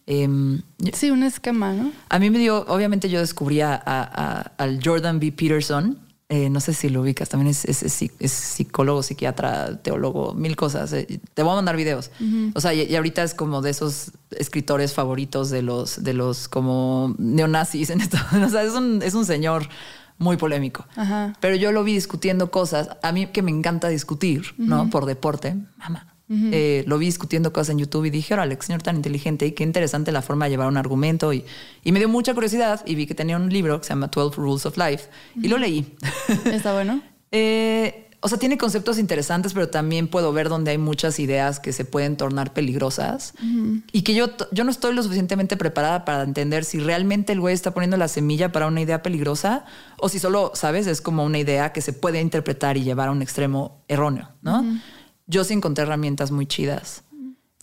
Em, 0.06 0.60
Sí, 0.92 1.10
un 1.10 1.22
esquema, 1.22 1.72
¿no? 1.72 1.90
a 2.10 2.18
mí 2.18 2.28
me 2.30 2.38
dio, 2.38 2.64
obviamente 2.68 3.08
yo 3.08 3.20
descubrí 3.20 3.60
a, 3.62 3.74
a- 3.84 4.52
al 4.58 4.80
Jordan 4.84 5.18
B. 5.18 5.32
Peterson, 5.32 5.98
eh, 6.28 6.50
no 6.50 6.60
sé 6.60 6.74
si 6.74 6.88
lo 6.88 7.02
ubicas, 7.02 7.28
también 7.28 7.50
es, 7.50 7.64
es- 7.64 7.82
es 7.82 7.92
psi- 8.02 8.10
es 8.18 8.32
psicólogo, 8.32 9.02
psiquiatra, 9.02 9.80
teólogo, 9.82 10.34
mil 10.34 10.56
cosas. 10.56 10.92
eh, 10.92 11.20
Te 11.34 11.42
voy 11.42 11.52
a 11.52 11.56
mandar 11.56 11.76
videos. 11.76 12.10
O 12.54 12.60
sea, 12.60 12.74
y, 12.74 12.82
y 12.82 12.96
ahorita 12.96 13.22
es 13.22 13.34
como 13.34 13.62
de 13.62 13.70
esos 13.70 14.12
escritores 14.30 14.92
favoritos 14.94 15.48
de 15.50 15.62
los, 15.62 16.02
de 16.02 16.12
los 16.14 16.48
como 16.48 17.14
neonazis 17.18 17.90
en 17.90 18.00
esto. 18.02 18.18
O 18.44 18.48
sea, 18.48 18.62
es 18.62 18.72
un, 18.74 19.00
es 19.02 19.14
un 19.14 19.24
señor 19.24 19.68
muy 20.18 20.36
polémico. 20.36 20.86
Ajá. 20.96 21.32
Pero 21.40 21.56
yo 21.56 21.72
lo 21.72 21.82
vi 21.84 21.94
discutiendo 21.94 22.50
cosas. 22.50 22.90
A 23.02 23.12
mí 23.12 23.26
que 23.26 23.42
me 23.42 23.50
encanta 23.50 23.88
discutir, 23.88 24.54
¿no? 24.58 24.88
Por 24.90 25.06
deporte, 25.06 25.56
mamá. 25.78 26.13
Eh, 26.30 26.84
lo 26.86 26.96
vi 26.96 27.06
discutiendo 27.06 27.52
cosas 27.52 27.70
en 27.70 27.78
YouTube 27.78 28.06
y 28.06 28.10
dije, 28.10 28.32
órale, 28.34 28.56
señor 28.60 28.82
tan 28.82 28.96
inteligente 28.96 29.46
y 29.46 29.52
qué 29.52 29.62
interesante 29.62 30.10
la 30.10 30.22
forma 30.22 30.46
de 30.46 30.52
llevar 30.52 30.68
un 30.68 30.76
argumento. 30.76 31.32
Y, 31.32 31.44
y 31.82 31.92
me 31.92 31.98
dio 31.98 32.08
mucha 32.08 32.32
curiosidad 32.32 32.82
y 32.86 32.94
vi 32.94 33.06
que 33.06 33.14
tenía 33.14 33.36
un 33.36 33.50
libro 33.50 33.78
que 33.78 33.84
se 33.86 33.90
llama 33.90 34.08
12 34.08 34.36
Rules 34.36 34.66
of 34.66 34.76
Life 34.78 35.08
y 35.40 35.48
lo 35.48 35.58
leí. 35.58 35.86
Está 36.46 36.72
bueno. 36.72 37.02
Eh, 37.30 38.04
o 38.24 38.28
sea, 38.28 38.38
tiene 38.38 38.56
conceptos 38.56 38.98
interesantes, 38.98 39.52
pero 39.52 39.68
también 39.68 40.08
puedo 40.08 40.32
ver 40.32 40.48
donde 40.48 40.70
hay 40.70 40.78
muchas 40.78 41.18
ideas 41.20 41.60
que 41.60 41.74
se 41.74 41.84
pueden 41.84 42.16
tornar 42.16 42.54
peligrosas 42.54 43.34
y 43.92 44.00
que 44.00 44.14
yo, 44.14 44.30
yo 44.50 44.64
no 44.64 44.70
estoy 44.70 44.94
lo 44.94 45.02
suficientemente 45.02 45.58
preparada 45.58 46.06
para 46.06 46.22
entender 46.22 46.64
si 46.64 46.78
realmente 46.78 47.34
el 47.34 47.40
güey 47.40 47.52
está 47.52 47.74
poniendo 47.74 47.98
la 47.98 48.08
semilla 48.08 48.50
para 48.50 48.66
una 48.66 48.80
idea 48.80 49.02
peligrosa 49.02 49.66
o 49.98 50.08
si 50.08 50.18
solo, 50.18 50.52
¿sabes? 50.54 50.86
Es 50.86 51.02
como 51.02 51.22
una 51.22 51.38
idea 51.38 51.72
que 51.74 51.82
se 51.82 51.92
puede 51.92 52.22
interpretar 52.22 52.78
y 52.78 52.82
llevar 52.82 53.08
a 53.08 53.12
un 53.12 53.20
extremo 53.20 53.82
erróneo, 53.88 54.30
¿no? 54.40 54.64
Yo 55.26 55.44
sí 55.44 55.54
encontré 55.54 55.82
herramientas 55.84 56.30
muy 56.30 56.46
chidas. 56.46 57.02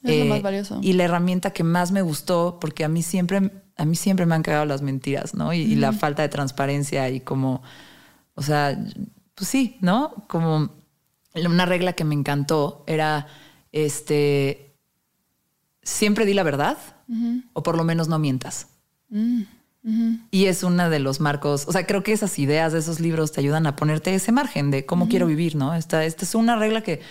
Es 0.03 0.17
lo 0.17 0.23
Eh, 0.25 0.29
más 0.29 0.41
valioso. 0.41 0.79
Y 0.81 0.93
la 0.93 1.03
herramienta 1.03 1.51
que 1.51 1.63
más 1.63 1.91
me 1.91 2.01
gustó, 2.01 2.57
porque 2.59 2.83
a 2.83 2.87
mí 2.89 3.03
siempre, 3.03 3.51
a 3.77 3.85
mí 3.85 3.95
siempre 3.95 4.25
me 4.25 4.33
han 4.35 4.41
cagado 4.43 4.65
las 4.65 4.81
mentiras, 4.81 5.35
¿no? 5.35 5.53
Y, 5.53 5.59
y 5.59 5.75
la 5.75 5.91
falta 5.93 6.23
de 6.23 6.29
transparencia 6.29 7.09
y 7.09 7.19
como, 7.21 7.61
o 8.35 8.41
sea, 8.41 8.77
pues 9.35 9.47
sí, 9.49 9.77
¿no? 9.81 10.25
Como 10.27 10.71
una 11.35 11.65
regla 11.65 11.93
que 11.93 12.03
me 12.03 12.15
encantó 12.15 12.83
era, 12.87 13.27
este, 13.71 14.75
siempre 15.83 16.25
di 16.25 16.33
la 16.33 16.43
verdad 16.43 16.77
o 17.53 17.61
por 17.63 17.77
lo 17.77 17.83
menos 17.83 18.07
no 18.07 18.17
mientas. 18.19 18.67
Y 20.31 20.45
es 20.45 20.63
una 20.63 20.89
de 20.89 20.99
los 20.99 21.19
marcos, 21.19 21.67
o 21.67 21.71
sea, 21.71 21.85
creo 21.87 22.03
que 22.03 22.13
esas 22.13 22.37
ideas 22.39 22.71
de 22.71 22.79
esos 22.79 22.99
libros 22.99 23.31
te 23.31 23.41
ayudan 23.41 23.65
a 23.67 23.75
ponerte 23.75 24.13
ese 24.13 24.31
margen 24.31 24.71
de 24.71 24.85
cómo 24.85 25.09
quiero 25.09 25.25
vivir, 25.25 25.55
¿no? 25.55 25.73
Esta, 25.73 26.05
esta 26.05 26.23
es 26.23 26.35
una 26.35 26.55
regla 26.55 26.81
que 26.81 27.01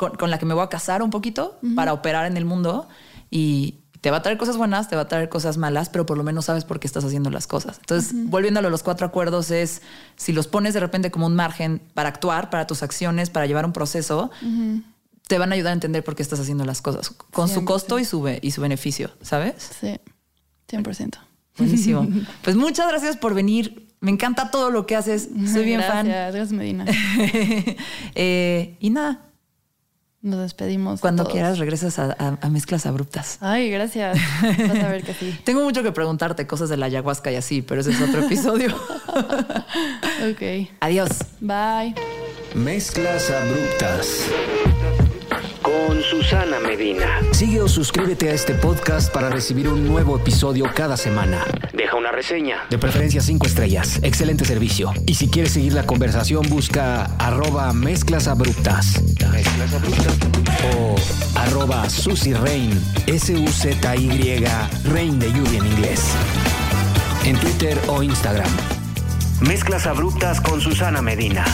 con, 0.00 0.16
con 0.16 0.30
la 0.30 0.38
que 0.38 0.46
me 0.46 0.54
voy 0.54 0.64
a 0.64 0.68
casar 0.70 1.02
un 1.02 1.10
poquito 1.10 1.58
para 1.76 1.92
operar 1.92 2.24
en 2.24 2.38
el 2.38 2.46
mundo 2.46 2.88
y 3.30 3.80
te 4.00 4.10
va 4.10 4.16
a 4.16 4.22
traer 4.22 4.38
cosas 4.38 4.56
buenas, 4.56 4.88
te 4.88 4.96
va 4.96 5.02
a 5.02 5.08
traer 5.08 5.28
cosas 5.28 5.58
malas, 5.58 5.90
pero 5.90 6.06
por 6.06 6.16
lo 6.16 6.24
menos 6.24 6.46
sabes 6.46 6.64
por 6.64 6.80
qué 6.80 6.86
estás 6.86 7.04
haciendo 7.04 7.28
las 7.28 7.46
cosas. 7.46 7.76
Entonces, 7.80 8.14
volviéndolo 8.14 8.68
a 8.68 8.70
los 8.70 8.82
cuatro 8.82 9.06
acuerdos, 9.06 9.50
es 9.50 9.82
si 10.16 10.32
los 10.32 10.46
pones 10.46 10.72
de 10.72 10.80
repente 10.80 11.10
como 11.10 11.26
un 11.26 11.36
margen 11.36 11.82
para 11.92 12.08
actuar, 12.08 12.48
para 12.48 12.66
tus 12.66 12.82
acciones, 12.82 13.28
para 13.28 13.44
llevar 13.44 13.66
un 13.66 13.74
proceso, 13.74 14.30
te 15.28 15.36
van 15.36 15.52
a 15.52 15.54
ayudar 15.54 15.72
a 15.72 15.74
entender 15.74 16.02
por 16.02 16.16
qué 16.16 16.22
estás 16.22 16.40
haciendo 16.40 16.64
las 16.64 16.80
cosas, 16.80 17.10
con 17.10 17.50
su 17.50 17.60
100%. 17.60 17.64
costo 17.66 17.98
y 17.98 18.06
su, 18.06 18.26
y 18.40 18.50
su 18.52 18.62
beneficio, 18.62 19.10
¿sabes? 19.20 19.70
Sí, 19.78 20.00
100%. 20.70 21.18
Buenísimo. 21.58 22.08
Pues 22.42 22.56
muchas 22.56 22.88
gracias 22.88 23.18
por 23.18 23.34
venir. 23.34 23.86
Me 24.00 24.10
encanta 24.10 24.50
todo 24.50 24.70
lo 24.70 24.86
que 24.86 24.96
haces. 24.96 25.28
Soy 25.52 25.64
bien 25.66 25.80
Gracias, 25.80 25.94
fan. 25.94 26.06
Gracias, 26.06 26.52
Medina. 26.52 26.86
Eh, 28.14 28.78
y 28.80 28.88
nada, 28.88 29.29
Nos 30.22 30.40
despedimos. 30.40 31.00
cuando 31.00 31.22
todos. 31.22 31.32
quieras 31.32 31.58
regresas 31.58 31.98
a, 31.98 32.14
a- 32.18 32.38
a 32.42 32.50
mezclas 32.50 32.84
abruptas. 32.84 33.38
Ay, 33.40 33.70
gracias. 33.70 34.18
Vas 34.42 34.84
a 34.84 34.88
ver 34.88 35.02
que 35.02 35.14
sí. 35.14 35.38
Tengo 35.44 35.62
mucho 35.64 35.82
que 35.82 35.92
preguntarte, 35.92 36.46
cosas 36.46 36.68
de 36.68 36.76
la 36.76 36.86
ayahuasca 36.86 37.32
y 37.32 37.36
así, 37.36 37.62
pero 37.62 37.80
ese 37.80 37.92
es 37.92 38.00
otro 38.00 38.24
episodio. 38.24 38.74
Ok. 40.30 40.68
Adiós. 40.80 41.08
Bye. 41.40 41.94
Mezclas 42.54 43.30
abruptas. 43.30 44.24
Con 45.86 46.02
Susana 46.02 46.58
Medina. 46.60 47.06
Sigue 47.32 47.62
o 47.62 47.68
suscríbete 47.68 48.28
a 48.30 48.34
este 48.34 48.54
podcast 48.54 49.12
para 49.12 49.30
recibir 49.30 49.68
un 49.68 49.86
nuevo 49.86 50.16
episodio 50.18 50.66
cada 50.74 50.96
semana. 50.96 51.44
Deja 51.72 51.96
una 51.96 52.12
reseña. 52.12 52.66
De 52.68 52.76
preferencia 52.78 53.20
5 53.22 53.46
estrellas. 53.46 53.98
Excelente 54.02 54.44
servicio. 54.44 54.92
Y 55.06 55.14
si 55.14 55.28
quieres 55.28 55.52
seguir 55.52 55.72
la 55.72 55.84
conversación, 55.86 56.46
busca 56.48 57.04
arroba 57.18 57.72
mezclas 57.72 58.28
abruptas 58.28 59.00
Mezclas 59.32 59.74
abruptas. 59.74 60.18
o 60.76 60.96
arroba 61.38 61.88
Susy 61.88 62.34
Rain. 62.34 62.70
S-U-Z-Y 63.06 64.44
Rain 64.84 65.18
de 65.18 65.32
lluvia 65.32 65.58
en 65.60 65.66
inglés. 65.66 66.02
En 67.24 67.36
Twitter 67.38 67.78
o 67.88 68.02
Instagram. 68.02 68.50
Mezclas 69.40 69.86
abruptas 69.86 70.40
con 70.40 70.60
Susana 70.60 71.00
Medina. 71.00 71.44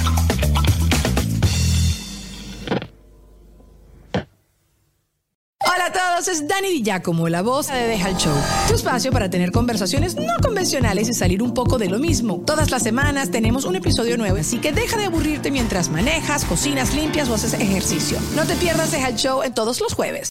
Todos, 6.16 6.28
es 6.28 6.48
Dani 6.48 6.70
Di 6.70 6.82
Giacomo, 6.82 7.28
la 7.28 7.43
voz 7.43 7.66
de 7.66 7.88
Deja 7.88 8.09
el 8.09 8.16
Show. 8.16 8.32
Tu 8.68 8.74
espacio 8.74 9.12
para 9.12 9.28
tener 9.28 9.52
conversaciones 9.52 10.14
no 10.16 10.32
convencionales 10.43 11.10
y 11.10 11.12
salir 11.12 11.43
un 11.43 11.52
poco 11.52 11.76
de 11.76 11.90
lo 11.90 11.98
mismo. 11.98 12.43
Todas 12.47 12.70
las 12.70 12.82
semanas 12.82 13.30
tenemos 13.30 13.66
un 13.66 13.76
episodio 13.76 14.16
nuevo, 14.16 14.38
así 14.38 14.59
que 14.59 14.72
deja 14.72 14.97
de 14.97 15.05
aburrirte 15.05 15.51
mientras 15.51 15.90
manejas, 15.90 16.47
cocinas, 16.47 16.94
limpias 16.94 17.28
o 17.28 17.34
haces 17.34 17.52
ejercicio. 17.52 18.18
No 18.34 18.47
te 18.47 18.56
pierdas 18.56 18.93
Deja 18.93 19.09
el 19.09 19.16
Show 19.16 19.43
en 19.43 19.52
todos 19.52 19.78
los 19.82 19.93
jueves. 19.93 20.30